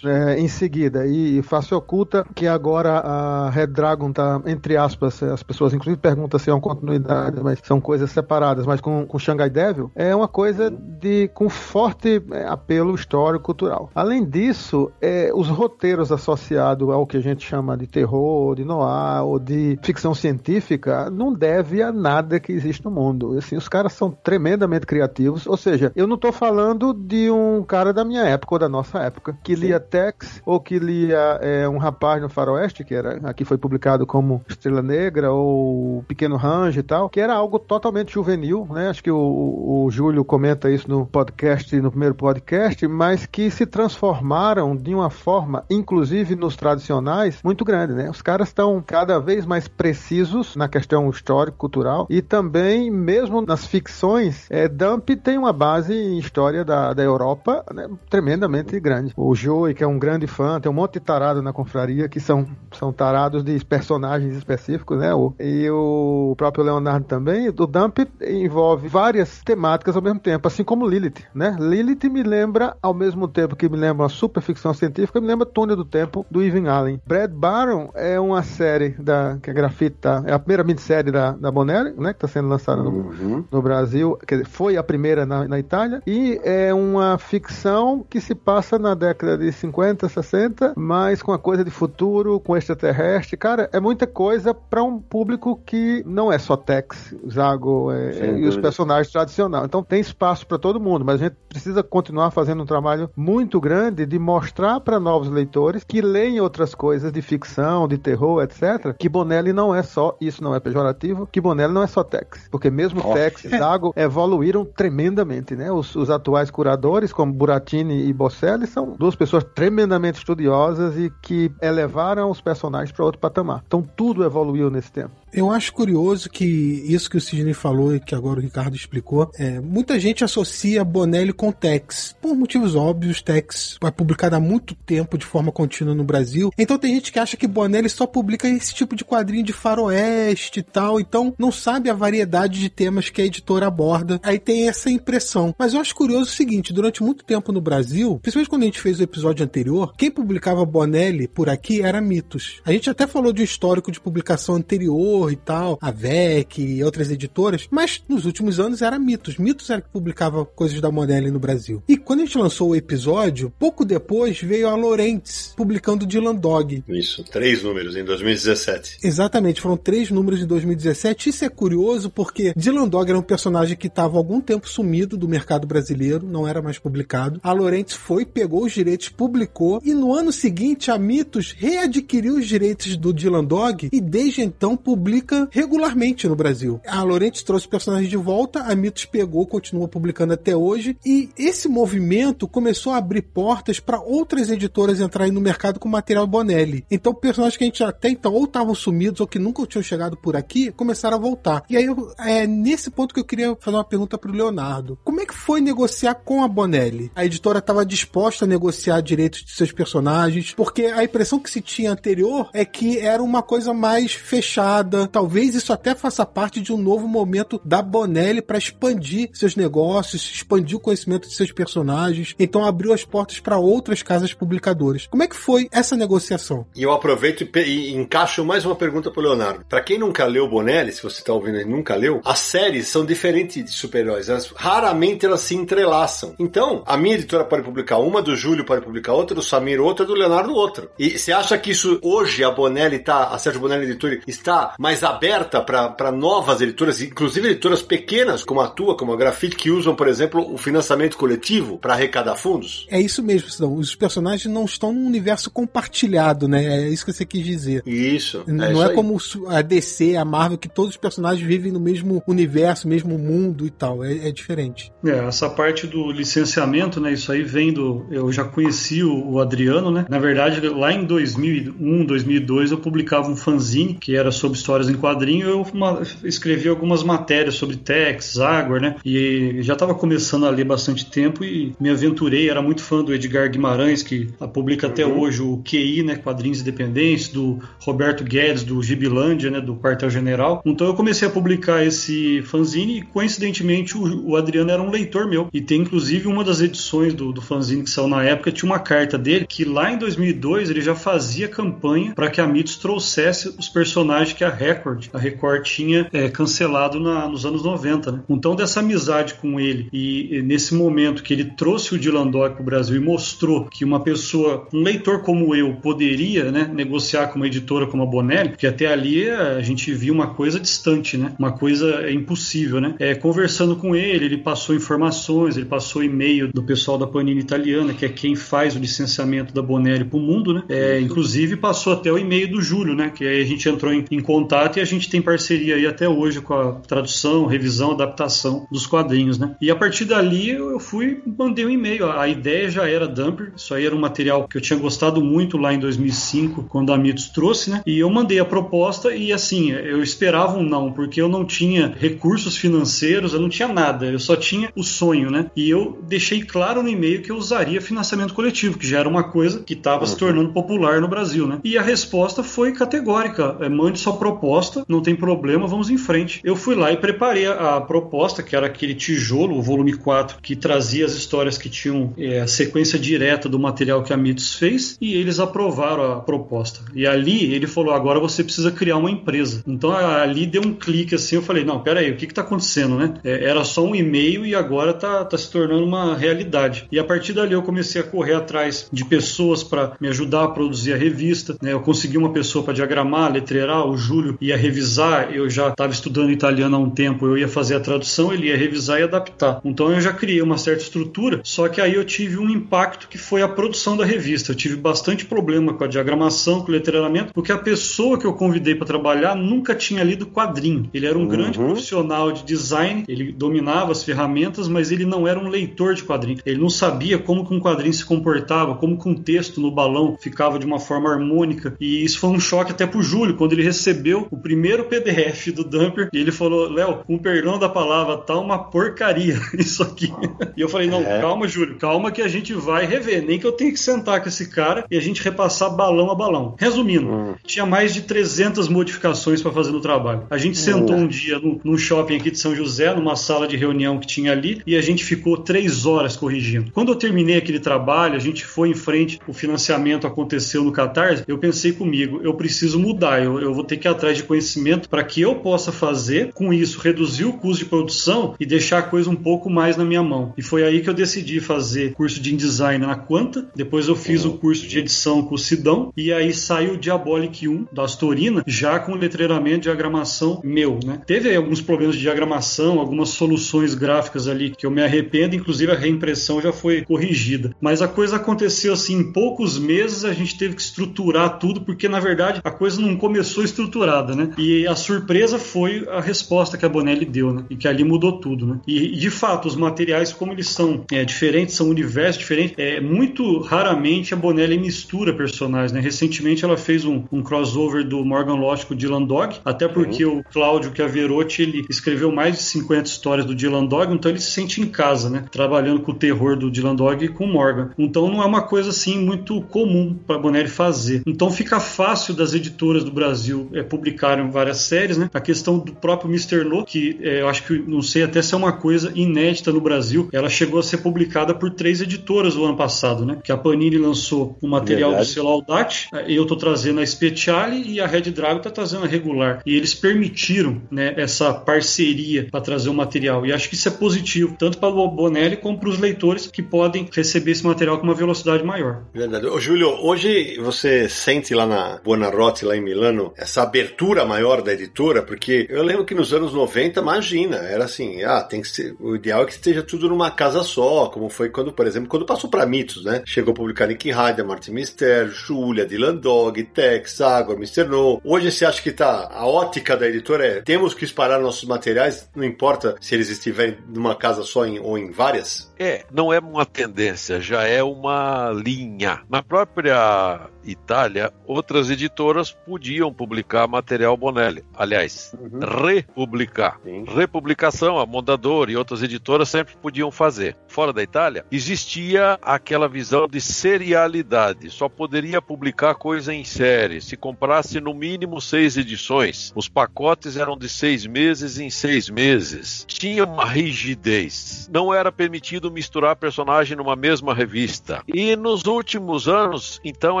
é, 0.04 0.38
em 0.38 0.48
seguida. 0.48 1.06
E 1.06 1.42
face 1.42 1.74
oculta 1.74 2.26
que 2.34 2.46
agora 2.46 2.98
a 2.98 3.50
Red 3.50 3.68
Dragon 3.68 4.12
tá, 4.12 4.40
entre 4.46 4.76
aspas, 4.76 5.22
as 5.22 5.42
pessoas 5.42 5.72
inclusive 5.72 6.00
perguntam 6.00 6.38
se 6.38 6.50
é 6.50 6.52
uma 6.52 6.60
continuidade, 6.60 7.40
mas 7.42 7.60
são 7.62 7.80
coisas 7.80 8.10
separadas, 8.10 8.66
mas 8.66 8.80
com, 8.80 9.06
com 9.06 9.18
Shanghai 9.18 9.50
Devil, 9.50 9.90
é 9.94 10.14
uma 10.14 10.28
coisa 10.28 10.70
de 10.70 11.28
com 11.28 11.48
forte 11.48 12.22
é, 12.32 12.46
apelo 12.46 12.94
histórico 12.94 13.44
cultural. 13.44 13.90
Além 13.94 14.24
disso, 14.24 14.90
é, 15.00 15.30
os 15.34 15.48
roteiros 15.48 16.10
associados 16.12 16.88
ao 16.88 17.06
que 17.06 17.16
a 17.16 17.20
gente 17.20 17.46
chama 17.46 17.76
de 17.76 17.86
terror, 17.86 18.54
de 18.54 18.64
noir 18.64 19.22
ou 19.22 19.38
de 19.38 19.78
ficção 19.82 20.14
científica 20.14 21.10
não 21.10 21.32
deve 21.32 21.82
a 21.82 21.92
nada 21.92 22.40
que 22.40 22.52
existe 22.52 22.84
no 22.84 22.90
mundo. 22.90 23.36
Assim, 23.38 23.56
os 23.56 23.68
caras 23.68 23.92
são 23.92 24.10
tremendamente 24.10 24.77
criativos, 24.86 25.46
ou 25.46 25.56
seja, 25.56 25.92
eu 25.94 26.06
não 26.06 26.14
estou 26.14 26.32
falando 26.32 26.92
de 26.92 27.30
um 27.30 27.62
cara 27.62 27.92
da 27.92 28.04
minha 28.04 28.22
época 28.22 28.54
ou 28.54 28.58
da 28.58 28.68
nossa 28.68 28.98
época 29.00 29.36
que 29.42 29.54
lia 29.54 29.80
Tex 29.80 30.42
ou 30.44 30.60
que 30.60 30.78
lia 30.78 31.38
é, 31.40 31.68
um 31.68 31.78
rapaz 31.78 32.20
no 32.22 32.28
Faroeste, 32.28 32.84
que 32.84 32.94
era 32.94 33.18
aqui 33.28 33.44
foi 33.44 33.58
publicado 33.58 34.06
como 34.06 34.42
Estrela 34.48 34.82
Negra 34.82 35.32
ou 35.32 36.04
Pequeno 36.06 36.36
Range 36.36 36.78
e 36.78 36.82
tal, 36.82 37.08
que 37.08 37.20
era 37.20 37.34
algo 37.34 37.58
totalmente 37.58 38.12
juvenil, 38.12 38.66
né? 38.70 38.88
Acho 38.88 39.02
que 39.02 39.10
o, 39.10 39.84
o 39.84 39.90
Júlio 39.90 40.24
comenta 40.24 40.70
isso 40.70 40.88
no 40.88 41.06
podcast, 41.06 41.74
no 41.80 41.90
primeiro 41.90 42.14
podcast, 42.14 42.86
mas 42.86 43.26
que 43.26 43.50
se 43.50 43.66
transformaram 43.66 44.76
de 44.76 44.94
uma 44.94 45.10
forma, 45.10 45.64
inclusive 45.70 46.36
nos 46.36 46.56
tradicionais, 46.56 47.40
muito 47.42 47.64
grande, 47.64 47.94
né? 47.94 48.10
Os 48.10 48.22
caras 48.22 48.48
estão 48.48 48.82
cada 48.84 49.18
vez 49.18 49.46
mais 49.46 49.66
precisos 49.66 50.56
na 50.56 50.68
questão 50.68 51.08
histórico-cultural 51.10 52.06
e 52.10 52.20
também, 52.20 52.90
mesmo 52.90 53.40
nas 53.40 53.66
ficções, 53.66 54.46
é, 54.50 54.67
Dump 54.68 55.08
tem 55.22 55.38
uma 55.38 55.52
base 55.52 55.92
em 55.94 56.18
história 56.18 56.64
da, 56.64 56.92
da 56.92 57.02
Europa 57.02 57.64
né, 57.72 57.88
tremendamente 58.10 58.78
grande. 58.80 59.12
O 59.16 59.34
Joey, 59.34 59.74
que 59.74 59.82
é 59.84 59.86
um 59.86 59.98
grande 59.98 60.26
fã, 60.26 60.60
tem 60.60 60.70
um 60.70 60.74
monte 60.74 60.94
de 60.94 61.00
tarado 61.00 61.42
na 61.42 61.52
confraria 61.52 62.08
que 62.08 62.20
são, 62.20 62.46
são 62.72 62.92
tarados 62.92 63.42
de 63.44 63.58
personagens 63.64 64.34
específicos, 64.36 64.98
né? 64.98 65.14
O, 65.14 65.32
e 65.38 65.68
o 65.70 66.34
próprio 66.36 66.64
Leonardo 66.64 67.06
também. 67.06 67.48
O 67.48 67.52
Dump 67.52 67.98
envolve 68.22 68.88
várias 68.88 69.42
temáticas 69.42 69.96
ao 69.96 70.02
mesmo 70.02 70.20
tempo, 70.20 70.46
assim 70.48 70.64
como 70.64 70.86
Lilith, 70.86 71.24
né? 71.34 71.56
Lilith 71.58 72.08
me 72.10 72.22
lembra, 72.22 72.76
ao 72.82 72.94
mesmo 72.94 73.28
tempo 73.28 73.56
que 73.56 73.68
me 73.68 73.76
lembra 73.76 74.04
uma 74.04 74.08
super 74.08 74.40
ficção 74.40 74.72
científica, 74.74 75.20
me 75.20 75.26
lembra 75.26 75.46
Túnel 75.46 75.76
do 75.76 75.84
Tempo, 75.84 76.24
do 76.30 76.42
Ivan 76.42 76.68
Allen. 76.70 77.00
Brad 77.06 77.30
Baron 77.30 77.90
é 77.94 78.18
uma 78.18 78.42
série 78.42 78.90
da, 78.90 79.38
que 79.42 79.50
a 79.50 79.52
Grafite 79.52 79.96
tá, 80.00 80.22
é 80.26 80.32
a 80.32 80.38
primeira 80.38 80.64
minissérie 80.64 81.10
da, 81.12 81.32
da 81.32 81.50
Bonelli, 81.50 81.92
né? 81.96 82.12
Que 82.12 82.16
está 82.18 82.28
sendo 82.28 82.48
lançada 82.48 82.82
no, 82.82 82.98
Uhum. 82.98 83.44
no 83.50 83.62
Brasil, 83.62 84.18
quer 84.26 84.36
dizer, 84.36 84.48
foi 84.58 84.76
a 84.76 84.82
primeira 84.82 85.24
na, 85.24 85.46
na 85.46 85.56
Itália, 85.56 86.02
e 86.04 86.40
é 86.42 86.74
uma 86.74 87.16
ficção 87.16 88.04
que 88.10 88.20
se 88.20 88.34
passa 88.34 88.76
na 88.76 88.92
década 88.92 89.38
de 89.38 89.52
50, 89.52 90.08
60, 90.08 90.72
mas 90.76 91.22
com 91.22 91.32
a 91.32 91.38
coisa 91.38 91.64
de 91.64 91.70
futuro, 91.70 92.40
com 92.40 92.56
extraterrestre. 92.56 93.36
Cara, 93.36 93.70
é 93.72 93.78
muita 93.78 94.04
coisa 94.04 94.52
para 94.52 94.82
um 94.82 94.98
público 94.98 95.60
que 95.64 96.02
não 96.04 96.32
é 96.32 96.40
só 96.40 96.56
Tex, 96.56 97.14
Zago 97.30 97.92
é, 97.92 98.14
Sem 98.14 98.30
e 98.30 98.32
os 98.32 98.40
dúvida. 98.40 98.62
personagens 98.62 99.12
tradicionais. 99.12 99.64
Então 99.64 99.80
tem 99.80 100.00
espaço 100.00 100.44
para 100.44 100.58
todo 100.58 100.80
mundo, 100.80 101.04
mas 101.04 101.20
a 101.20 101.26
gente 101.26 101.36
precisa 101.48 101.80
continuar 101.84 102.32
fazendo 102.32 102.60
um 102.60 102.66
trabalho 102.66 103.08
muito 103.16 103.60
grande 103.60 104.04
de 104.04 104.18
mostrar 104.18 104.80
para 104.80 104.98
novos 104.98 105.28
leitores 105.28 105.84
que 105.84 106.00
leem 106.00 106.40
outras 106.40 106.74
coisas 106.74 107.12
de 107.12 107.22
ficção, 107.22 107.86
de 107.86 107.96
terror, 107.96 108.42
etc. 108.42 108.92
Que 108.98 109.08
Bonelli 109.08 109.52
não 109.52 109.72
é 109.72 109.84
só, 109.84 110.16
isso 110.20 110.42
não 110.42 110.52
é 110.52 110.58
pejorativo, 110.58 111.28
que 111.30 111.40
Bonelli 111.40 111.72
não 111.72 111.84
é 111.84 111.86
só 111.86 112.02
Tex. 112.02 112.48
Porque 112.50 112.68
mesmo 112.68 113.00
Nossa. 113.00 113.14
Tex 113.14 113.42
Zago 113.56 113.92
evoluíram 114.48 114.64
tremendamente, 114.64 115.54
né? 115.54 115.70
Os, 115.70 115.94
os 115.94 116.10
atuais 116.10 116.50
curadores, 116.50 117.12
como 117.12 117.32
Buratini 117.32 118.06
e 118.06 118.12
Bosselli, 118.12 118.66
são 118.66 118.96
duas 118.98 119.14
pessoas 119.14 119.44
tremendamente 119.54 120.18
estudiosas 120.18 120.96
e 120.96 121.12
que 121.22 121.50
elevaram 121.60 122.30
os 122.30 122.40
personagens 122.40 122.92
para 122.92 123.04
outro 123.04 123.20
patamar. 123.20 123.62
Então 123.66 123.82
tudo 123.82 124.24
evoluiu 124.24 124.70
nesse 124.70 124.90
tempo. 124.90 125.12
Eu 125.32 125.50
acho 125.50 125.72
curioso 125.72 126.30
que 126.30 126.44
isso 126.44 127.10
que 127.10 127.16
o 127.16 127.20
Sidney 127.20 127.52
falou 127.52 127.94
e 127.94 128.00
que 128.00 128.14
agora 128.14 128.40
o 128.40 128.42
Ricardo 128.42 128.74
explicou, 128.74 129.30
é, 129.38 129.60
muita 129.60 130.00
gente 130.00 130.24
associa 130.24 130.84
Bonelli 130.84 131.32
com 131.32 131.52
Tex. 131.52 132.16
Por 132.20 132.34
motivos 132.34 132.74
óbvios, 132.74 133.20
Tex 133.20 133.78
é 133.82 133.90
publicado 133.90 134.36
há 134.36 134.40
muito 134.40 134.74
tempo 134.74 135.18
de 135.18 135.26
forma 135.26 135.52
contínua 135.52 135.94
no 135.94 136.04
Brasil. 136.04 136.50
Então 136.56 136.78
tem 136.78 136.94
gente 136.94 137.12
que 137.12 137.18
acha 137.18 137.36
que 137.36 137.46
Bonelli 137.46 137.90
só 137.90 138.06
publica 138.06 138.48
esse 138.48 138.74
tipo 138.74 138.96
de 138.96 139.04
quadrinho 139.04 139.44
de 139.44 139.52
faroeste 139.52 140.60
e 140.60 140.62
tal, 140.62 140.98
então 140.98 141.34
não 141.38 141.52
sabe 141.52 141.90
a 141.90 141.94
variedade 141.94 142.60
de 142.60 142.70
temas 142.70 143.10
que 143.10 143.20
a 143.20 143.26
editora 143.26 143.66
aborda. 143.66 144.18
Aí 144.28 144.38
tem 144.38 144.68
essa 144.68 144.90
impressão. 144.90 145.54
Mas 145.58 145.72
eu 145.72 145.80
acho 145.80 145.94
curioso 145.94 146.24
o 146.24 146.34
seguinte, 146.34 146.70
durante 146.70 147.02
muito 147.02 147.24
tempo 147.24 147.50
no 147.50 147.62
Brasil, 147.62 148.18
principalmente 148.20 148.50
quando 148.50 148.62
a 148.62 148.66
gente 148.66 148.80
fez 148.80 149.00
o 149.00 149.02
episódio 149.02 149.42
anterior, 149.42 149.94
quem 149.96 150.10
publicava 150.10 150.66
Bonelli 150.66 151.26
por 151.26 151.48
aqui 151.48 151.80
era 151.80 151.98
Mitos. 151.98 152.60
A 152.62 152.70
gente 152.70 152.90
até 152.90 153.06
falou 153.06 153.32
de 153.32 153.40
um 153.40 153.44
histórico 153.44 153.90
de 153.90 153.98
publicação 153.98 154.56
anterior 154.56 155.32
e 155.32 155.36
tal, 155.36 155.78
a 155.80 155.90
VEC 155.90 156.58
e 156.58 156.84
outras 156.84 157.10
editoras, 157.10 157.66
mas 157.70 158.02
nos 158.06 158.26
últimos 158.26 158.60
anos 158.60 158.82
era 158.82 158.98
Mitos. 158.98 159.38
Mitos 159.38 159.70
era 159.70 159.80
que 159.80 159.88
publicava 159.88 160.44
coisas 160.44 160.78
da 160.78 160.90
Bonelli 160.90 161.30
no 161.30 161.38
Brasil. 161.38 161.82
E 161.88 161.96
quando 161.96 162.20
a 162.20 162.24
gente 162.26 162.36
lançou 162.36 162.68
o 162.68 162.76
episódio, 162.76 163.50
pouco 163.58 163.82
depois 163.82 164.42
veio 164.42 164.68
a 164.68 164.74
Lorentz 164.74 165.54
publicando 165.56 166.04
Dylan 166.04 166.34
Dog. 166.34 166.84
Isso, 166.86 167.24
três 167.24 167.62
números 167.62 167.96
em 167.96 168.04
2017. 168.04 168.98
Exatamente, 169.02 169.62
foram 169.62 169.78
três 169.78 170.10
números 170.10 170.42
em 170.42 170.46
2017. 170.46 171.30
Isso 171.30 171.46
é 171.46 171.48
curioso 171.48 172.10
porque 172.10 172.52
Dylan 172.54 172.86
Dog 172.86 173.08
era 173.08 173.18
um 173.18 173.22
personagem 173.22 173.74
que 173.74 173.86
estava 173.86 174.17
algum 174.18 174.40
tempo 174.40 174.68
sumido 174.68 175.16
do 175.16 175.28
mercado 175.28 175.66
brasileiro, 175.66 176.26
não 176.26 176.46
era 176.46 176.60
mais 176.60 176.78
publicado. 176.78 177.40
A 177.42 177.52
Lorentz 177.52 177.94
foi, 177.94 178.24
pegou 178.24 178.64
os 178.64 178.72
direitos, 178.72 179.08
publicou 179.08 179.80
e 179.84 179.94
no 179.94 180.12
ano 180.12 180.32
seguinte 180.32 180.90
a 180.90 180.98
Mitos 180.98 181.54
readquiriu 181.56 182.36
os 182.36 182.46
direitos 182.46 182.96
do 182.96 183.12
Dylan 183.12 183.44
Dog 183.44 183.88
e 183.92 184.00
desde 184.00 184.42
então 184.42 184.76
publica 184.76 185.48
regularmente 185.50 186.28
no 186.28 186.36
Brasil. 186.36 186.80
A 186.86 187.02
Lorentz 187.02 187.42
trouxe 187.42 187.66
o 187.66 187.70
personagem 187.70 188.08
de 188.08 188.16
volta, 188.16 188.60
a 188.60 188.74
Mitos 188.74 189.04
pegou, 189.04 189.46
continua 189.46 189.88
publicando 189.88 190.32
até 190.32 190.56
hoje 190.56 190.96
e 191.04 191.30
esse 191.38 191.68
movimento 191.68 192.48
começou 192.48 192.92
a 192.92 192.98
abrir 192.98 193.22
portas 193.22 193.80
para 193.80 194.00
outras 194.00 194.50
editoras 194.50 195.00
entrarem 195.00 195.32
no 195.32 195.40
mercado 195.40 195.78
com 195.78 195.88
material 195.88 196.26
Bonelli. 196.26 196.84
Então 196.90 197.14
personagens 197.14 197.56
que 197.56 197.64
a 197.64 197.66
gente 197.66 197.84
até 197.84 198.08
então 198.08 198.32
ou 198.34 198.44
estavam 198.44 198.74
sumidos 198.74 199.20
ou 199.20 199.26
que 199.26 199.38
nunca 199.38 199.66
tinham 199.66 199.82
chegado 199.82 200.16
por 200.16 200.36
aqui 200.36 200.70
começaram 200.72 201.16
a 201.16 201.20
voltar. 201.20 201.62
E 201.68 201.76
aí 201.76 201.86
é 202.20 202.46
nesse 202.46 202.90
ponto 202.90 203.12
que 203.12 203.20
eu 203.20 203.24
queria 203.24 203.56
fazer 203.60 203.76
uma 203.76 203.84
pergunta 203.84 204.07
pro 204.16 204.32
Leonardo. 204.32 204.98
Como 205.04 205.20
é 205.20 205.26
que 205.26 205.34
foi 205.34 205.60
negociar 205.60 206.14
com 206.14 206.42
a 206.42 206.48
Bonelli? 206.48 207.10
A 207.14 207.24
editora 207.24 207.58
estava 207.58 207.84
disposta 207.84 208.44
a 208.44 208.48
negociar 208.48 209.00
direitos 209.00 209.44
de 209.44 209.52
seus 209.52 209.72
personagens, 209.72 210.54
porque 210.54 210.86
a 210.86 211.04
impressão 211.04 211.38
que 211.38 211.50
se 211.50 211.60
tinha 211.60 211.90
anterior 211.90 212.48
é 212.54 212.64
que 212.64 212.98
era 212.98 213.22
uma 213.22 213.42
coisa 213.42 213.74
mais 213.74 214.12
fechada. 214.12 215.06
Talvez 215.06 215.54
isso 215.54 215.72
até 215.72 215.94
faça 215.94 216.24
parte 216.24 216.60
de 216.60 216.72
um 216.72 216.78
novo 216.78 217.08
momento 217.08 217.60
da 217.64 217.82
Bonelli 217.82 218.40
para 218.40 218.58
expandir 218.58 219.30
seus 219.32 219.56
negócios, 219.56 220.30
expandir 220.34 220.76
o 220.76 220.80
conhecimento 220.80 221.28
de 221.28 221.34
seus 221.34 221.52
personagens. 221.52 222.34
Então 222.38 222.64
abriu 222.64 222.92
as 222.92 223.04
portas 223.04 223.40
para 223.40 223.58
outras 223.58 224.02
casas 224.02 224.32
publicadoras. 224.32 225.06
Como 225.06 225.22
é 225.22 225.26
que 225.26 225.36
foi 225.36 225.68
essa 225.72 225.96
negociação? 225.96 226.66
E 226.74 226.82
eu 226.82 226.92
aproveito 226.92 227.42
e, 227.42 227.60
e 227.60 227.94
encaixo 227.94 228.44
mais 228.44 228.64
uma 228.64 228.76
pergunta 228.76 229.10
pro 229.10 229.22
Leonardo. 229.22 229.64
Pra 229.68 229.80
quem 229.80 229.98
nunca 229.98 230.24
leu 230.24 230.48
Bonelli, 230.48 230.92
se 230.92 231.02
você 231.02 231.22
tá 231.22 231.32
ouvindo 231.32 231.60
e 231.60 231.64
nunca 231.64 231.94
leu, 231.94 232.20
as 232.24 232.38
séries 232.38 232.88
são 232.88 233.04
diferentes 233.04 233.64
de 233.64 233.70
super-heróis. 233.98 234.28
Elas- 234.28 234.52
Raramente 234.54 235.26
elas 235.26 235.40
se 235.40 235.54
entrelaçam. 235.54 236.34
Então, 236.38 236.82
a 236.86 236.96
minha 236.96 237.14
editora 237.14 237.44
pode 237.44 237.62
publicar 237.62 237.98
uma, 237.98 238.22
do 238.22 238.34
Júlio 238.36 238.64
pode 238.64 238.84
publicar 238.84 239.12
outra, 239.12 239.34
do 239.34 239.42
Samir 239.42 239.80
outra, 239.80 240.04
do 240.06 240.14
Leonardo 240.14 240.52
outra. 240.54 240.88
E 240.98 241.18
você 241.18 241.32
acha 241.32 241.56
que 241.58 241.70
isso 241.70 241.98
hoje 242.02 242.44
a 242.44 242.50
Bonelli 242.50 242.98
tá, 242.98 243.28
a 243.28 243.38
Sérgio 243.38 243.60
Bonelli 243.60 243.84
Editora 243.84 244.20
está 244.26 244.74
mais 244.78 245.02
aberta 245.02 245.60
para 245.60 246.12
novas 246.12 246.60
editoras, 246.60 247.00
inclusive 247.00 247.48
editoras 247.50 247.82
pequenas 247.82 248.44
como 248.44 248.60
a 248.60 248.68
tua, 248.68 248.96
como 248.96 249.12
a 249.12 249.16
Grafite, 249.16 249.56
que 249.56 249.70
usam, 249.70 249.94
por 249.94 250.08
exemplo, 250.08 250.52
o 250.52 250.56
financiamento 250.58 251.16
coletivo 251.16 251.78
para 251.78 251.94
arrecadar 251.94 252.36
fundos? 252.36 252.86
É 252.90 253.00
isso 253.00 253.22
mesmo, 253.22 253.48
Sidão. 253.50 253.74
Os 253.74 253.94
personagens 253.94 254.52
não 254.52 254.64
estão 254.64 254.92
num 254.92 255.06
universo 255.06 255.50
compartilhado, 255.50 256.46
né? 256.48 256.64
É 256.64 256.88
isso 256.88 257.04
que 257.04 257.12
você 257.12 257.24
quis 257.24 257.44
dizer. 257.44 257.82
Isso. 257.86 258.42
não 258.46 258.72
isso 258.72 258.82
é 258.82 258.94
como 258.94 259.18
a 259.48 259.62
DC, 259.62 260.16
a 260.16 260.24
Marvel, 260.24 260.58
que 260.58 260.68
todos 260.68 260.90
os 260.92 260.96
personagens 260.96 261.46
vivem 261.46 261.72
no 261.72 261.80
mesmo 261.80 262.22
universo, 262.26 262.88
mesmo 262.88 263.18
mundo 263.18 263.66
e 263.66 263.70
tal. 263.70 263.87
É, 264.02 264.28
é 264.28 264.32
diferente. 264.32 264.92
É, 265.04 265.10
essa 265.26 265.48
parte 265.48 265.86
do 265.86 266.10
licenciamento, 266.10 267.00
né? 267.00 267.12
Isso 267.12 267.30
aí 267.32 267.42
vem 267.42 267.72
do. 267.72 268.06
Eu 268.10 268.30
já 268.32 268.44
conheci 268.44 269.02
o, 269.02 269.32
o 269.32 269.40
Adriano, 269.40 269.90
né? 269.90 270.06
Na 270.08 270.18
verdade, 270.18 270.66
lá 270.68 270.92
em 270.92 271.04
2001, 271.04 272.04
2002, 272.06 272.70
eu 272.70 272.78
publicava 272.78 273.28
um 273.30 273.36
fanzine 273.36 273.94
que 273.94 274.14
era 274.16 274.30
sobre 274.30 274.56
histórias 274.58 274.88
em 274.88 274.94
quadrinho. 274.94 275.48
Eu 275.48 275.66
uma- 275.72 276.02
escrevi 276.24 276.68
algumas 276.68 277.02
matérias 277.02 277.54
sobre 277.54 277.76
Tex, 277.76 278.34
Jaguar, 278.34 278.80
né? 278.80 278.96
E 279.04 279.58
já 279.60 279.72
estava 279.74 279.94
começando 279.94 280.46
a 280.46 280.50
ler 280.50 280.64
bastante 280.64 281.06
tempo 281.10 281.44
e 281.44 281.74
me 281.80 281.90
aventurei. 281.90 282.48
Era 282.48 282.62
muito 282.62 282.82
fã 282.82 283.02
do 283.02 283.14
Edgar 283.14 283.50
Guimarães, 283.50 284.02
que 284.02 284.28
publica 284.52 284.86
até 284.86 285.06
hoje 285.06 285.42
o 285.42 285.58
QI, 285.64 286.02
né? 286.02 286.16
Quadrinhos 286.16 286.60
Independentes, 286.60 287.28
do 287.28 287.58
Roberto 287.80 288.24
Guedes, 288.24 288.62
do 288.64 288.82
Gibilândia, 288.82 289.50
né? 289.50 289.60
Do 289.60 289.74
Quartel 289.76 290.10
General. 290.10 290.62
Então 290.64 290.86
eu 290.86 290.94
comecei 290.94 291.26
a 291.26 291.30
publicar 291.30 291.84
esse 291.84 292.42
fanzine 292.42 292.98
e, 292.98 293.02
coincidentemente, 293.02 293.77
o, 293.96 294.30
o 294.30 294.36
Adriano 294.36 294.70
era 294.70 294.82
um 294.82 294.90
leitor 294.90 295.26
meu. 295.26 295.48
E 295.52 295.60
tem, 295.60 295.82
inclusive, 295.82 296.28
uma 296.28 296.44
das 296.44 296.60
edições 296.60 297.14
do, 297.14 297.32
do 297.32 297.40
fanzine 297.40 297.82
que 297.82 297.90
saiu 297.90 298.08
na 298.08 298.22
época, 298.24 298.52
tinha 298.52 298.70
uma 298.70 298.78
carta 298.78 299.18
dele 299.18 299.46
que 299.46 299.64
lá 299.64 299.92
em 299.92 299.98
2002 299.98 300.70
ele 300.70 300.80
já 300.80 300.94
fazia 300.94 301.48
campanha 301.48 302.12
para 302.14 302.30
que 302.30 302.40
a 302.40 302.46
Mitos 302.46 302.76
trouxesse 302.76 303.54
os 303.58 303.68
personagens 303.68 304.32
que 304.32 304.44
a 304.44 304.50
Record, 304.50 305.06
a 305.12 305.18
Record 305.18 305.62
tinha 305.64 306.08
é, 306.12 306.28
cancelado 306.28 307.00
na, 307.00 307.28
nos 307.28 307.44
anos 307.44 307.62
90. 307.62 308.12
Né? 308.12 308.20
Então, 308.28 308.54
dessa 308.54 308.80
amizade 308.80 309.34
com 309.34 309.58
ele 309.60 309.88
e, 309.92 310.36
e 310.36 310.42
nesse 310.42 310.74
momento 310.74 311.22
que 311.22 311.32
ele 311.32 311.44
trouxe 311.44 311.94
o 311.94 311.98
Dylan 311.98 312.28
Dog 312.28 312.54
para 312.54 312.62
o 312.62 312.64
Brasil 312.64 312.96
e 312.96 313.00
mostrou 313.00 313.64
que 313.64 313.84
uma 313.84 314.00
pessoa, 314.00 314.66
um 314.72 314.82
leitor 314.82 315.22
como 315.22 315.54
eu, 315.54 315.74
poderia 315.74 316.50
né, 316.50 316.70
negociar 316.72 317.28
com 317.28 317.36
uma 317.36 317.46
editora 317.46 317.86
como 317.86 318.02
a 318.02 318.06
Bonelli, 318.06 318.50
porque 318.50 318.66
até 318.66 318.86
ali 318.86 319.28
a 319.28 319.60
gente 319.60 319.92
via 319.92 320.12
uma 320.12 320.28
coisa 320.28 320.58
distante, 320.58 321.16
né? 321.16 321.34
uma 321.38 321.52
coisa 321.52 322.10
impossível. 322.10 322.80
Né? 322.80 322.94
É, 322.98 323.14
conversando 323.14 323.67
com 323.76 323.94
ele, 323.94 324.24
ele 324.24 324.38
passou 324.38 324.74
informações, 324.74 325.56
ele 325.56 325.66
passou 325.66 326.02
e-mail 326.02 326.50
do 326.52 326.62
pessoal 326.62 326.98
da 326.98 327.06
Panini 327.06 327.40
Italiana, 327.40 327.94
que 327.94 328.04
é 328.04 328.08
quem 328.08 328.34
faz 328.34 328.76
o 328.76 328.78
licenciamento 328.78 329.52
da 329.52 329.62
Bonelli 329.62 330.04
para 330.04 330.18
o 330.18 330.20
mundo. 330.20 330.54
Né? 330.54 330.62
É, 330.68 331.00
inclusive 331.00 331.56
passou 331.56 331.92
até 331.92 332.12
o 332.12 332.18
e-mail 332.18 332.50
do 332.50 332.60
Júlio, 332.60 332.94
né? 332.94 333.10
que 333.14 333.26
aí 333.26 333.42
a 333.42 333.46
gente 333.46 333.68
entrou 333.68 333.92
em, 333.92 334.04
em 334.10 334.20
contato 334.20 334.78
e 334.78 334.80
a 334.80 334.84
gente 334.84 335.08
tem 335.08 335.20
parceria 335.20 335.76
aí 335.76 335.86
até 335.86 336.08
hoje 336.08 336.40
com 336.40 336.54
a 336.54 336.72
tradução, 336.72 337.46
revisão, 337.46 337.92
adaptação 337.92 338.66
dos 338.70 338.86
quadrinhos. 338.86 339.38
Né? 339.38 339.56
E 339.60 339.70
a 339.70 339.76
partir 339.76 340.04
dali 340.04 340.50
eu 340.50 340.78
fui 340.78 341.22
mandei 341.36 341.64
um 341.64 341.70
e-mail. 341.70 342.10
A 342.10 342.28
ideia 342.28 342.70
já 342.70 342.88
era 342.88 343.06
Dumper, 343.06 343.52
isso 343.56 343.74
aí 343.74 343.86
era 343.86 343.94
um 343.94 343.98
material 343.98 344.46
que 344.46 344.56
eu 344.56 344.60
tinha 344.60 344.78
gostado 344.78 345.22
muito 345.22 345.56
lá 345.56 345.72
em 345.72 345.78
2005, 345.78 346.64
quando 346.64 346.92
a 346.92 346.98
Mitos 346.98 347.28
trouxe, 347.28 347.70
né? 347.70 347.82
E 347.86 347.98
eu 347.98 348.10
mandei 348.10 348.38
a 348.38 348.44
proposta 348.44 349.14
e 349.14 349.32
assim, 349.32 349.70
eu 349.70 350.02
esperava 350.02 350.58
um 350.58 350.62
não, 350.62 350.92
porque 350.92 351.20
eu 351.20 351.28
não 351.28 351.44
tinha 351.44 351.94
recursos 351.98 352.56
financeiros, 352.56 353.32
eu 353.32 353.40
não 353.40 353.48
tinha 353.48 353.57
nada, 353.66 354.06
eu 354.06 354.18
só 354.18 354.36
tinha 354.36 354.70
o 354.76 354.84
sonho, 354.84 355.30
né? 355.30 355.50
E 355.56 355.68
eu 355.68 355.98
deixei 356.02 356.42
claro 356.42 356.82
no 356.82 356.88
e-mail 356.88 357.22
que 357.22 357.32
eu 357.32 357.36
usaria 357.36 357.80
financiamento 357.80 358.34
coletivo, 358.34 358.78
que 358.78 358.86
já 358.86 359.00
era 359.00 359.08
uma 359.08 359.24
coisa 359.24 359.60
que 359.60 359.72
estava 359.72 360.02
uhum. 360.02 360.06
se 360.06 360.16
tornando 360.16 360.52
popular 360.52 361.00
no 361.00 361.08
Brasil, 361.08 361.46
né? 361.46 361.58
E 361.64 361.76
a 361.76 361.82
resposta 361.82 362.42
foi 362.42 362.72
categórica: 362.72 363.56
é, 363.60 363.68
mande 363.68 363.98
sua 363.98 364.16
proposta, 364.16 364.84
não 364.88 365.02
tem 365.02 365.16
problema, 365.16 365.66
vamos 365.66 365.90
em 365.90 365.98
frente. 365.98 366.40
Eu 366.44 366.54
fui 366.54 366.74
lá 366.74 366.92
e 366.92 366.96
preparei 366.96 367.46
a, 367.46 367.76
a 367.76 367.80
proposta, 367.80 368.42
que 368.42 368.54
era 368.54 368.66
aquele 368.66 368.94
tijolo, 368.94 369.56
o 369.56 369.62
volume 369.62 369.94
4, 369.94 370.38
que 370.42 370.54
trazia 370.54 371.04
as 371.04 371.14
histórias 371.14 371.56
que 371.56 371.68
tinham 371.68 372.12
é, 372.16 372.40
a 372.40 372.46
sequência 372.46 372.98
direta 372.98 373.48
do 373.48 373.58
material 373.58 374.02
que 374.02 374.12
a 374.12 374.16
Mitos 374.16 374.54
fez, 374.54 374.96
e 375.00 375.14
eles 375.14 375.40
aprovaram 375.40 376.12
a 376.12 376.20
proposta. 376.20 376.80
E 376.94 377.06
ali 377.06 377.54
ele 377.54 377.66
falou: 377.66 377.94
agora 377.94 378.20
você 378.20 378.44
precisa 378.44 378.70
criar 378.70 378.96
uma 378.96 379.10
empresa. 379.10 379.62
Então 379.66 379.90
ali 379.94 380.46
deu 380.46 380.62
um 380.62 380.74
clique 380.74 381.14
assim, 381.14 381.36
eu 381.36 381.42
falei: 381.42 381.64
não, 381.64 381.80
peraí, 381.80 382.10
o 382.10 382.16
que 382.16 382.26
está 382.26 382.42
acontecendo, 382.42 382.96
né? 382.96 383.14
É, 383.24 383.37
era 383.40 383.64
só 383.64 383.84
um 383.84 383.94
e-mail 383.94 384.44
e 384.44 384.54
agora 384.54 384.90
está 384.90 385.24
tá 385.24 385.38
se 385.38 385.50
tornando 385.50 385.84
uma 385.84 386.16
realidade. 386.16 386.86
E 386.90 386.98
a 386.98 387.04
partir 387.04 387.32
dali 387.32 387.52
eu 387.52 387.62
comecei 387.62 388.00
a 388.00 388.04
correr 388.04 388.34
atrás 388.34 388.88
de 388.92 389.04
pessoas 389.04 389.62
para 389.62 389.92
me 390.00 390.08
ajudar 390.08 390.44
a 390.44 390.48
produzir 390.48 390.92
a 390.92 390.96
revista. 390.96 391.56
Né? 391.62 391.72
Eu 391.72 391.80
consegui 391.80 392.18
uma 392.18 392.32
pessoa 392.32 392.64
para 392.64 392.74
diagramar, 392.74 393.32
letreirar, 393.32 393.86
o 393.86 393.96
Júlio 393.96 394.36
ia 394.40 394.56
revisar, 394.56 395.34
eu 395.34 395.48
já 395.48 395.68
estava 395.68 395.92
estudando 395.92 396.30
italiano 396.30 396.76
há 396.76 396.78
um 396.78 396.90
tempo, 396.90 397.26
eu 397.26 397.38
ia 397.38 397.48
fazer 397.48 397.76
a 397.76 397.80
tradução, 397.80 398.32
ele 398.32 398.48
ia 398.48 398.56
revisar 398.56 399.00
e 399.00 399.04
adaptar. 399.04 399.60
Então 399.64 399.92
eu 399.92 400.00
já 400.00 400.12
criei 400.12 400.42
uma 400.42 400.58
certa 400.58 400.82
estrutura, 400.82 401.40
só 401.44 401.68
que 401.68 401.80
aí 401.80 401.94
eu 401.94 402.04
tive 402.04 402.38
um 402.38 402.48
impacto 402.48 403.08
que 403.08 403.18
foi 403.18 403.42
a 403.42 403.48
produção 403.48 403.96
da 403.96 404.04
revista. 404.04 404.52
Eu 404.52 404.56
tive 404.56 404.76
bastante 404.76 405.24
problema 405.24 405.74
com 405.74 405.84
a 405.84 405.88
diagramação, 405.88 406.60
com 406.60 406.68
o 406.68 406.72
letreiramento, 406.72 407.32
porque 407.32 407.52
a 407.52 407.58
pessoa 407.58 408.18
que 408.18 408.26
eu 408.26 408.34
convidei 408.34 408.74
para 408.74 408.86
trabalhar 408.86 409.34
nunca 409.34 409.74
tinha 409.74 410.02
lido 410.02 410.26
quadrinho. 410.26 410.88
Ele 410.92 411.06
era 411.06 411.16
um 411.16 411.22
uhum. 411.22 411.28
grande 411.28 411.58
profissional 411.58 412.32
de 412.32 412.44
design, 412.44 413.04
ele 413.08 413.27
dominava 413.32 413.92
as 413.92 414.04
ferramentas, 414.04 414.68
mas 414.68 414.90
ele 414.90 415.04
não 415.04 415.26
era 415.26 415.38
um 415.38 415.48
leitor 415.48 415.94
de 415.94 416.04
quadrinho. 416.04 416.38
Ele 416.44 416.60
não 416.60 416.70
sabia 416.70 417.18
como 417.18 417.46
que 417.46 417.54
um 417.54 417.60
quadrinho 417.60 417.92
se 417.92 418.04
comportava, 418.04 418.74
como 418.74 418.98
que 418.98 419.08
um 419.08 419.14
texto 419.14 419.60
no 419.60 419.70
balão 419.70 420.16
ficava 420.20 420.58
de 420.58 420.66
uma 420.66 420.78
forma 420.78 421.10
harmônica. 421.10 421.76
E 421.80 422.04
isso 422.04 422.18
foi 422.18 422.30
um 422.30 422.40
choque 422.40 422.72
até 422.72 422.86
pro 422.86 423.02
Júlio, 423.02 423.36
quando 423.36 423.52
ele 423.52 423.62
recebeu 423.62 424.26
o 424.30 424.36
primeiro 424.36 424.84
PDF 424.84 425.48
do 425.48 425.64
Dumper, 425.64 426.08
e 426.12 426.18
ele 426.18 426.32
falou: 426.32 426.70
Léo, 426.70 427.02
com 427.06 427.18
perdão 427.18 427.58
da 427.58 427.68
palavra, 427.68 428.18
tá 428.18 428.38
uma 428.38 428.58
porcaria 428.58 429.40
isso 429.58 429.82
aqui. 429.82 430.12
E 430.56 430.60
eu 430.60 430.68
falei: 430.68 430.88
não, 430.88 431.00
é. 431.02 431.20
calma, 431.20 431.48
Júlio, 431.48 431.76
calma 431.76 432.10
que 432.10 432.22
a 432.22 432.28
gente 432.28 432.52
vai 432.54 432.86
rever. 432.86 433.24
Nem 433.24 433.38
que 433.38 433.46
eu 433.46 433.52
tenha 433.52 433.72
que 433.72 433.80
sentar 433.80 434.22
com 434.22 434.28
esse 434.28 434.48
cara 434.48 434.84
e 434.90 434.96
a 434.96 435.00
gente 435.00 435.22
repassar 435.22 435.74
balão 435.74 436.10
a 436.10 436.14
balão. 436.14 436.54
Resumindo, 436.58 437.08
hum. 437.08 437.34
tinha 437.44 437.66
mais 437.66 437.94
de 437.94 438.02
300 438.02 438.68
modificações 438.68 439.42
para 439.42 439.52
fazer 439.52 439.70
no 439.70 439.80
trabalho. 439.80 440.26
A 440.30 440.38
gente 440.38 440.58
sentou 440.58 440.96
hum. 440.96 441.02
um 441.02 441.06
dia 441.06 441.38
no, 441.38 441.60
num 441.62 441.78
shopping 441.78 442.16
aqui 442.16 442.30
de 442.30 442.38
São 442.38 442.54
José, 442.54 442.94
numa 442.94 443.16
sala 443.18 443.46
de 443.46 443.56
reunião 443.56 443.98
que 443.98 444.06
tinha 444.06 444.32
ali, 444.32 444.62
e 444.66 444.74
a 444.74 444.80
gente 444.80 445.04
ficou 445.04 445.36
três 445.36 445.84
horas 445.84 446.16
corrigindo. 446.16 446.70
Quando 446.72 446.92
eu 446.92 446.96
terminei 446.96 447.36
aquele 447.36 447.60
trabalho, 447.60 448.14
a 448.14 448.18
gente 448.18 448.46
foi 448.46 448.70
em 448.70 448.74
frente, 448.74 449.20
o 449.28 449.34
financiamento 449.34 450.06
aconteceu 450.06 450.64
no 450.64 450.72
Catarse, 450.72 451.24
eu 451.28 451.36
pensei 451.36 451.72
comigo, 451.72 452.20
eu 452.22 452.32
preciso 452.34 452.78
mudar, 452.78 453.22
eu, 453.22 453.38
eu 453.38 453.52
vou 453.52 453.64
ter 453.64 453.76
que 453.76 453.86
ir 453.86 453.90
atrás 453.90 454.16
de 454.16 454.22
conhecimento 454.22 454.88
para 454.88 455.04
que 455.04 455.20
eu 455.20 455.34
possa 455.34 455.70
fazer, 455.70 456.32
com 456.32 456.52
isso, 456.52 456.80
reduzir 456.80 457.26
o 457.26 457.34
custo 457.34 457.64
de 457.64 457.70
produção 457.70 458.34
e 458.40 458.46
deixar 458.46 458.78
a 458.78 458.82
coisa 458.82 459.10
um 459.10 459.16
pouco 459.16 459.50
mais 459.50 459.76
na 459.76 459.84
minha 459.84 460.02
mão. 460.02 460.32
E 460.38 460.42
foi 460.42 460.62
aí 460.62 460.80
que 460.80 460.88
eu 460.88 460.94
decidi 460.94 461.40
fazer 461.40 461.92
curso 461.94 462.20
de 462.20 462.32
InDesign 462.32 462.86
na 462.86 462.96
Quanta, 462.96 463.48
depois 463.54 463.88
eu 463.88 463.96
fiz 463.96 464.24
o 464.24 464.32
curso 464.32 464.66
de 464.66 464.78
edição 464.78 465.22
com 465.22 465.34
o 465.34 465.38
Sidão, 465.38 465.92
e 465.96 466.12
aí 466.12 466.32
saiu 466.32 466.74
o 466.74 466.78
Diabolic 466.78 467.48
1 467.48 467.66
da 467.72 467.82
Astorina, 467.82 468.42
já 468.46 468.78
com 468.78 468.94
letreiramento 468.94 469.58
e 469.58 469.68
diagramação 469.68 470.40
meu, 470.44 470.78
né? 470.84 471.00
Teve 471.06 471.34
alguns 471.34 471.60
problemas 471.60 471.96
de 471.96 472.02
diagramação, 472.02 472.78
algumas 472.78 473.07
soluções 473.10 473.74
gráficas 473.74 474.28
ali 474.28 474.50
que 474.50 474.66
eu 474.66 474.70
me 474.70 474.82
arrependo, 474.82 475.34
inclusive 475.34 475.72
a 475.72 475.76
reimpressão 475.76 476.40
já 476.40 476.52
foi 476.52 476.82
corrigida. 476.82 477.54
Mas 477.60 477.82
a 477.82 477.88
coisa 477.88 478.16
aconteceu 478.16 478.72
assim, 478.72 478.94
em 478.94 479.12
poucos 479.12 479.58
meses 479.58 480.04
a 480.04 480.12
gente 480.12 480.36
teve 480.36 480.54
que 480.54 480.62
estruturar 480.62 481.38
tudo, 481.38 481.60
porque 481.60 481.88
na 481.88 482.00
verdade 482.00 482.40
a 482.44 482.50
coisa 482.50 482.80
não 482.80 482.96
começou 482.96 483.44
estruturada, 483.44 484.14
né? 484.14 484.30
E 484.38 484.66
a 484.66 484.74
surpresa 484.74 485.38
foi 485.38 485.86
a 485.90 486.00
resposta 486.00 486.56
que 486.56 486.66
a 486.66 486.68
Bonelli 486.68 487.04
deu, 487.04 487.32
né? 487.32 487.44
E 487.50 487.56
que 487.56 487.68
ali 487.68 487.84
mudou 487.84 488.20
tudo, 488.20 488.46
né? 488.46 488.60
E 488.66 488.96
de 488.96 489.10
fato, 489.10 489.48
os 489.48 489.56
materiais, 489.56 490.12
como 490.12 490.32
eles 490.32 490.48
são 490.48 490.84
é, 490.92 491.04
diferentes, 491.04 491.54
são 491.54 491.68
universos 491.68 492.18
diferentes, 492.18 492.54
é, 492.58 492.80
muito 492.80 493.40
raramente 493.40 494.14
a 494.14 494.16
Bonelli 494.16 494.58
mistura 494.58 495.12
personagens, 495.12 495.72
né? 495.72 495.80
Recentemente 495.80 496.44
ela 496.44 496.56
fez 496.56 496.84
um, 496.84 497.04
um 497.10 497.22
crossover 497.22 497.86
do 497.86 498.04
Morgan 498.04 498.34
Lost 498.34 498.66
com 498.66 498.74
o 498.74 498.76
Dylan 498.76 499.02
Dog, 499.02 499.36
até 499.44 499.68
porque 499.68 500.04
uhum. 500.04 500.18
o 500.18 500.24
Cláudio 500.24 500.72
Chiaverotti, 500.74 501.42
ele 501.42 501.66
escreveu 501.68 502.12
mais 502.12 502.36
de 502.36 502.42
50 502.42 502.88
histórias 502.98 503.24
do 503.24 503.34
Dylan 503.34 503.64
Dog, 503.64 503.94
então 503.94 504.10
ele 504.10 504.20
se 504.20 504.32
sente 504.32 504.60
em 504.60 504.66
casa, 504.66 505.08
né? 505.08 505.24
Trabalhando 505.30 505.80
com 505.80 505.92
o 505.92 505.94
terror 505.94 506.36
do 506.36 506.50
Dylan 506.50 506.74
Dog 506.74 507.04
e 507.04 507.08
com 507.08 507.24
o 507.24 507.28
Morgan. 507.28 507.70
Então 507.78 508.08
não 508.08 508.22
é 508.22 508.26
uma 508.26 508.42
coisa 508.42 508.70
assim 508.70 508.98
muito 508.98 509.40
comum 509.42 509.96
para 510.06 510.18
Bonelli 510.18 510.48
fazer. 510.48 511.02
Então 511.06 511.30
fica 511.30 511.60
fácil 511.60 512.14
das 512.14 512.34
editoras 512.34 512.82
do 512.82 512.90
Brasil 512.90 513.48
é, 513.54 513.62
publicarem 513.62 514.30
várias 514.30 514.58
séries, 514.58 514.98
né? 514.98 515.08
A 515.14 515.20
questão 515.20 515.58
do 515.58 515.72
próprio 515.72 516.10
Mr. 516.10 516.44
No, 516.44 516.64
que 516.64 516.98
é, 517.00 517.22
eu 517.22 517.28
acho 517.28 517.44
que 517.44 517.58
não 517.58 517.80
sei 517.80 518.02
até 518.02 518.20
se 518.20 518.34
é 518.34 518.36
uma 518.36 518.52
coisa 518.52 518.92
inédita 518.94 519.52
no 519.52 519.60
Brasil, 519.60 520.08
ela 520.12 520.28
chegou 520.28 520.58
a 520.58 520.62
ser 520.62 520.78
publicada 520.78 521.34
por 521.34 521.50
três 521.50 521.80
editoras 521.80 522.36
o 522.36 522.44
ano 522.44 522.56
passado, 522.56 523.06
né? 523.06 523.18
Que 523.22 523.30
a 523.30 523.36
Panini 523.36 523.78
lançou 523.78 524.36
o 524.42 524.48
material 524.48 524.90
Verdade. 524.90 525.08
do 525.08 525.14
selo 525.14 525.28
Audate, 525.28 525.88
eu 526.06 526.26
tô 526.26 526.36
trazendo 526.36 526.80
a 526.80 526.86
Speciale 526.86 527.62
e 527.66 527.80
a 527.80 527.86
Red 527.86 528.10
Dragon 528.10 528.40
tá 528.40 528.50
trazendo 528.50 528.84
a 528.84 528.88
regular. 528.88 529.42
E 529.46 529.54
eles 529.54 529.74
permitiram, 529.74 530.60
né, 530.70 530.94
essa 530.96 531.32
parceria 531.32 532.28
para 532.30 532.40
trazer 532.40 532.68
o 532.68 532.74
material. 532.88 533.24
E 533.26 533.32
acho 533.32 533.48
que 533.48 533.54
isso 533.54 533.68
é 533.68 533.72
positivo, 533.72 534.34
tanto 534.38 534.58
para 534.58 534.68
o 534.68 534.88
Bonelli 534.88 535.36
como 535.36 535.58
para 535.58 535.68
os 535.68 535.78
leitores 535.78 536.26
que 536.26 536.42
podem 536.42 536.88
receber 536.90 537.32
esse 537.32 537.44
material 537.44 537.78
com 537.78 537.84
uma 537.84 537.94
velocidade 537.94 538.42
maior. 538.42 538.82
Verdade. 538.92 539.26
Ô, 539.26 539.38
Júlio, 539.38 539.68
hoje 539.68 540.38
você 540.40 540.88
sente 540.88 541.34
lá 541.34 541.46
na 541.46 541.80
Buonarroti, 541.84 542.44
lá 542.44 542.56
em 542.56 542.62
Milano, 542.62 543.12
essa 543.16 543.42
abertura 543.42 544.04
maior 544.04 544.42
da 544.42 544.52
editora? 544.52 545.02
Porque 545.02 545.46
eu 545.50 545.62
lembro 545.62 545.84
que 545.84 545.94
nos 545.94 546.12
anos 546.12 546.32
90, 546.32 546.80
imagina, 546.80 547.36
era 547.36 547.64
assim, 547.64 548.02
ah, 548.02 548.22
tem 548.22 548.40
que 548.40 548.48
ser, 548.48 548.74
o 548.80 548.96
ideal 548.96 549.22
é 549.22 549.26
que 549.26 549.32
esteja 549.32 549.62
tudo 549.62 549.88
numa 549.88 550.10
casa 550.10 550.42
só, 550.42 550.86
como 550.86 551.08
foi 551.08 551.28
quando, 551.28 551.52
por 551.52 551.66
exemplo, 551.66 551.88
quando 551.88 552.06
passou 552.06 552.30
para 552.30 552.46
Mitos, 552.46 552.84
né? 552.84 553.02
Chegou 553.04 553.32
a 553.32 553.36
publicar 553.36 553.66
Nick 553.66 553.90
Hyde, 553.90 554.22
Martin 554.22 554.52
Mister, 554.52 555.08
Julia, 555.08 555.66
Dylan 555.66 555.96
Dog, 555.96 556.42
Tex, 556.44 557.00
Agor, 557.00 557.36
Mr. 557.36 557.64
No. 557.64 558.00
Hoje 558.04 558.30
você 558.30 558.44
acha 558.44 558.62
que 558.62 558.72
tá, 558.72 559.08
a 559.12 559.26
ótica 559.26 559.76
da 559.76 559.86
editora 559.86 560.26
é, 560.26 560.40
temos 560.40 560.74
que 560.74 560.84
espalhar 560.84 561.20
nossos 561.20 561.44
materiais, 561.44 562.08
não 562.14 562.24
importa 562.24 562.76
se 562.80 562.94
eles 562.94 563.08
estiverem 563.08 563.58
numa 563.68 563.94
casa 563.94 564.22
só 564.22 564.46
em, 564.46 564.58
ou 564.58 564.78
em 564.78 564.90
várias? 564.90 565.52
É, 565.58 565.84
não 565.92 566.12
é 566.12 566.18
uma 566.18 566.46
tendência, 566.46 567.20
já 567.20 567.44
é 567.44 567.62
uma 567.62 568.30
linha. 568.32 569.02
Na 569.08 569.22
própria 569.22 570.28
Itália, 570.44 571.12
outras 571.26 571.70
editoras 571.70 572.30
podiam 572.30 572.92
publicar 572.92 573.46
material 573.46 573.96
Bonelli. 573.96 574.44
Aliás, 574.54 575.14
uhum. 575.18 575.40
republicar. 575.40 576.60
Sim. 576.64 576.84
Republicação, 576.84 577.78
a 577.78 577.86
Mondador 577.86 578.50
e 578.50 578.56
outras 578.56 578.82
editoras 578.82 579.28
sempre 579.28 579.56
podiam 579.56 579.90
fazer. 579.90 580.36
Fora 580.46 580.72
da 580.72 580.82
Itália, 580.82 581.24
existia 581.30 582.18
aquela 582.22 582.68
visão 582.68 583.06
de 583.06 583.20
serialidade. 583.20 584.50
Só 584.50 584.68
poderia 584.68 585.20
publicar 585.20 585.74
coisa 585.74 586.14
em 586.14 586.24
série. 586.24 586.80
Se 586.80 586.96
comprasse 586.96 587.60
no 587.60 587.74
mínimo 587.74 588.20
seis 588.20 588.56
edições, 588.56 589.32
os 589.34 589.48
pacotes 589.48 590.16
eram 590.16 590.36
de 590.36 590.48
seis 590.48 590.86
meses 590.86 591.38
em 591.38 591.50
seis 591.50 591.90
meses. 591.90 592.64
Tinha 592.68 593.04
uma 593.04 593.24
rigidez. 593.24 594.48
Não 594.52 594.72
era 594.72 594.92
permitido 594.92 595.50
misturar 595.50 595.96
personagem 595.96 596.56
numa 596.56 596.76
mesma 596.76 597.14
revista. 597.14 597.82
E 597.88 598.14
nos 598.14 598.44
últimos 598.44 599.08
anos, 599.08 599.60
então, 599.64 600.00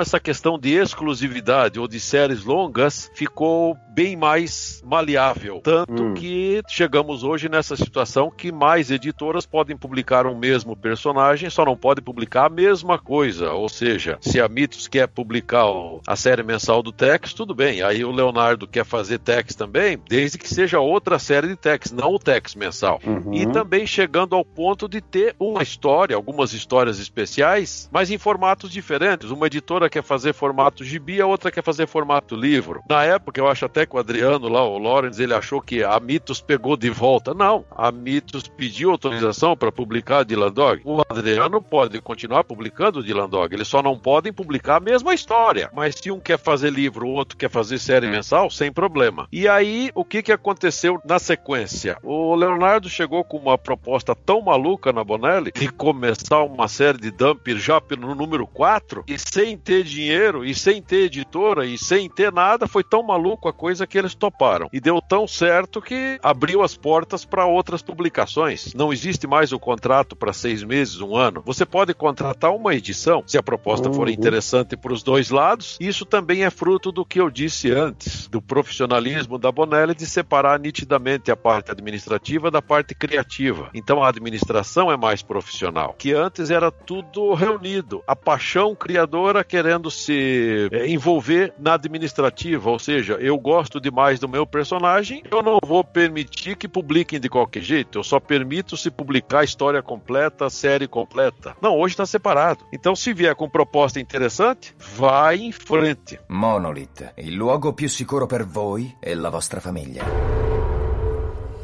essa 0.00 0.20
questão 0.20 0.58
de 0.58 0.74
exclusividade 0.74 1.80
ou 1.80 1.88
de 1.88 1.98
séries 1.98 2.44
longas 2.44 3.10
ficou 3.14 3.76
bem 3.90 4.16
mais 4.16 4.82
maleável. 4.86 5.60
Tanto 5.62 6.02
hum. 6.02 6.14
que 6.14 6.62
chegamos 6.68 7.24
hoje 7.24 7.48
nessa 7.48 7.76
situação 7.76 8.30
que 8.30 8.52
mais 8.52 8.90
editoras 8.90 9.44
podem 9.44 9.76
publicar 9.76 10.26
um 10.26 10.38
mesmo 10.38 10.76
personagem, 10.76 11.50
só 11.50 11.64
não 11.64 11.76
podem 11.76 12.04
publicar 12.04 12.46
a 12.46 12.50
mesma 12.50 12.98
coisa. 12.98 13.52
Ou 13.52 13.68
seja, 13.68 14.18
se 14.20 14.40
a 14.40 14.48
Mitos 14.48 14.86
quer 14.86 15.08
publicar 15.08 15.64
a 16.06 16.16
série 16.16 16.42
mensal 16.42 16.82
do 16.82 16.92
Tex, 16.92 17.32
tudo 17.32 17.54
bem. 17.54 17.82
Aí 17.82 18.04
o 18.04 18.12
Leonardo 18.12 18.68
quer 18.68 18.84
fazer 18.84 19.18
Tex 19.18 19.54
também, 19.54 19.98
desde 20.08 20.38
que 20.38 20.48
seja 20.48 20.78
outra 20.78 21.18
série 21.18 21.48
de 21.48 21.56
Tex, 21.56 21.90
não 21.90 22.14
o 22.14 22.18
Tex 22.18 22.54
mensal. 22.58 23.00
Uhum. 23.06 23.32
E 23.32 23.46
também 23.46 23.86
chegando 23.86 24.34
ao 24.34 24.44
ponto 24.44 24.88
de 24.88 25.00
ter 25.00 25.34
uma 25.38 25.62
história, 25.62 26.16
algumas 26.16 26.52
histórias 26.52 26.98
especiais, 26.98 27.88
mas 27.92 28.10
em 28.10 28.18
formatos 28.18 28.70
diferentes. 28.70 29.30
Uma 29.30 29.46
editora 29.46 29.88
quer 29.88 30.02
fazer 30.02 30.34
formato 30.34 30.84
gibi, 30.84 31.20
a 31.20 31.26
outra 31.26 31.50
quer 31.50 31.62
fazer 31.62 31.86
formato 31.86 32.34
livro. 32.34 32.82
Na 32.88 33.04
época, 33.04 33.40
eu 33.40 33.48
acho 33.48 33.64
até 33.64 33.86
que 33.86 33.96
o 33.96 33.98
Adriano 33.98 34.48
lá, 34.48 34.64
o 34.64 34.78
Lawrence, 34.78 35.22
ele 35.22 35.34
achou 35.34 35.60
que 35.60 35.82
a 35.82 35.98
Mitos 36.00 36.40
pegou 36.40 36.76
de 36.76 36.90
volta. 36.90 37.32
Não, 37.32 37.64
a 37.70 37.90
Mitos 37.92 38.48
pediu 38.48 38.90
autorização 38.90 39.56
para 39.56 39.72
publicar 39.72 40.24
Dylan 40.24 40.52
Dog. 40.52 40.82
O 40.84 41.02
Adriano 41.08 41.62
pode 41.62 42.00
continuar 42.00 42.44
publicando 42.44 43.02
Dylan 43.02 43.28
Dog, 43.28 43.54
eles 43.54 43.68
só 43.68 43.82
não 43.82 43.98
podem 43.98 44.32
publicar 44.32 44.76
a 44.76 44.80
mesma 44.80 45.14
história. 45.14 45.70
Mas 45.74 45.94
se 45.94 46.10
um 46.10 46.18
quer 46.18 46.38
fazer 46.38 46.70
livro, 46.70 47.06
o 47.06 47.12
outro 47.12 47.36
quer 47.36 47.50
fazer 47.50 47.78
série 47.78 48.08
mensal, 48.08 48.50
sem 48.50 48.72
problema. 48.72 49.28
E 49.32 49.46
aí, 49.46 49.90
o 49.94 50.04
que, 50.04 50.22
que 50.22 50.32
aconteceu 50.32 51.00
na 51.04 51.18
sequência? 51.18 51.98
O 52.02 52.34
Leonardo 52.38 52.88
chegou 52.88 53.24
com 53.24 53.36
uma 53.36 53.58
proposta 53.58 54.14
tão 54.14 54.40
maluca 54.40 54.92
na 54.92 55.02
Bonelli 55.02 55.50
de 55.52 55.68
começar 55.68 56.42
uma 56.44 56.68
série 56.68 56.98
de 56.98 57.10
Dumper 57.10 57.58
já 57.58 57.82
no 57.98 58.14
número 58.14 58.46
4 58.46 59.04
e 59.08 59.18
sem 59.18 59.56
ter 59.56 59.82
dinheiro 59.82 60.44
e 60.44 60.54
sem 60.54 60.80
ter 60.80 61.06
editora 61.06 61.66
e 61.66 61.76
sem 61.76 62.08
ter 62.08 62.32
nada, 62.32 62.68
foi 62.68 62.84
tão 62.84 63.02
maluco 63.02 63.48
a 63.48 63.52
coisa 63.52 63.86
que 63.86 63.98
eles 63.98 64.14
toparam. 64.14 64.68
E 64.72 64.78
deu 64.78 65.00
tão 65.00 65.26
certo 65.26 65.82
que 65.82 66.18
abriu 66.22 66.62
as 66.62 66.76
portas 66.76 67.24
para 67.24 67.46
outras 67.46 67.82
publicações. 67.82 68.72
Não 68.74 68.92
existe 68.92 69.26
mais 69.26 69.52
o 69.52 69.58
contrato 69.58 70.14
para 70.14 70.32
seis 70.32 70.62
meses, 70.62 71.00
um 71.00 71.16
ano. 71.16 71.42
Você 71.44 71.66
pode 71.66 71.92
contratar 71.94 72.54
uma 72.54 72.74
edição, 72.74 73.24
se 73.26 73.36
a 73.36 73.42
proposta 73.42 73.88
uhum. 73.88 73.94
for 73.94 74.08
interessante 74.08 74.76
para 74.76 74.92
os 74.92 75.02
dois 75.02 75.30
lados. 75.30 75.76
Isso 75.80 76.04
também 76.04 76.44
é 76.44 76.50
fruto 76.50 76.92
do 76.92 77.04
que 77.04 77.20
eu 77.20 77.30
disse 77.30 77.72
antes, 77.72 78.28
do 78.28 78.40
profissionalismo 78.40 79.38
da 79.38 79.50
Bonelli 79.50 79.94
de 79.94 80.06
separar 80.06 80.60
nitidamente 80.60 81.30
a 81.30 81.36
parte 81.36 81.70
administrativa 81.70 82.27
da 82.50 82.60
parte 82.60 82.94
criativa. 82.94 83.70
Então 83.72 84.02
a 84.02 84.08
administração 84.08 84.92
é 84.92 84.96
mais 84.96 85.22
profissional, 85.22 85.94
que 85.96 86.12
antes 86.12 86.50
era 86.50 86.70
tudo 86.70 87.32
reunido. 87.32 88.02
A 88.06 88.14
paixão 88.14 88.74
criadora 88.74 89.42
querendo 89.42 89.90
se 89.90 90.68
é, 90.70 90.86
envolver 90.88 91.54
na 91.58 91.74
administrativa, 91.74 92.70
ou 92.70 92.78
seja, 92.78 93.14
eu 93.14 93.38
gosto 93.38 93.80
demais 93.80 94.20
do 94.20 94.28
meu 94.28 94.46
personagem, 94.46 95.22
eu 95.30 95.42
não 95.42 95.58
vou 95.64 95.82
permitir 95.82 96.56
que 96.56 96.68
publiquem 96.68 97.18
de 97.18 97.28
qualquer 97.28 97.62
jeito, 97.62 97.98
eu 97.98 98.04
só 98.04 98.20
permito 98.20 98.76
se 98.76 98.90
publicar 98.90 99.40
a 99.40 99.44
história 99.44 99.82
completa, 99.82 100.46
a 100.46 100.50
série 100.50 100.86
completa. 100.86 101.56
Não, 101.62 101.76
hoje 101.78 101.94
está 101.94 102.04
separado. 102.04 102.64
Então, 102.72 102.94
se 102.94 103.12
vier 103.14 103.34
com 103.34 103.48
proposta 103.48 104.00
interessante, 104.00 104.74
vai 104.78 105.38
em 105.38 105.52
frente. 105.52 106.18
Monolith, 106.28 107.12
il 107.16 107.34
luogo 107.34 107.72
più 107.72 107.88
sicuro 107.88 108.26
per 108.26 108.44
voi 108.44 108.96
e 109.00 109.14
la 109.14 109.30
vostra 109.30 109.60
famiglia. 109.60 110.77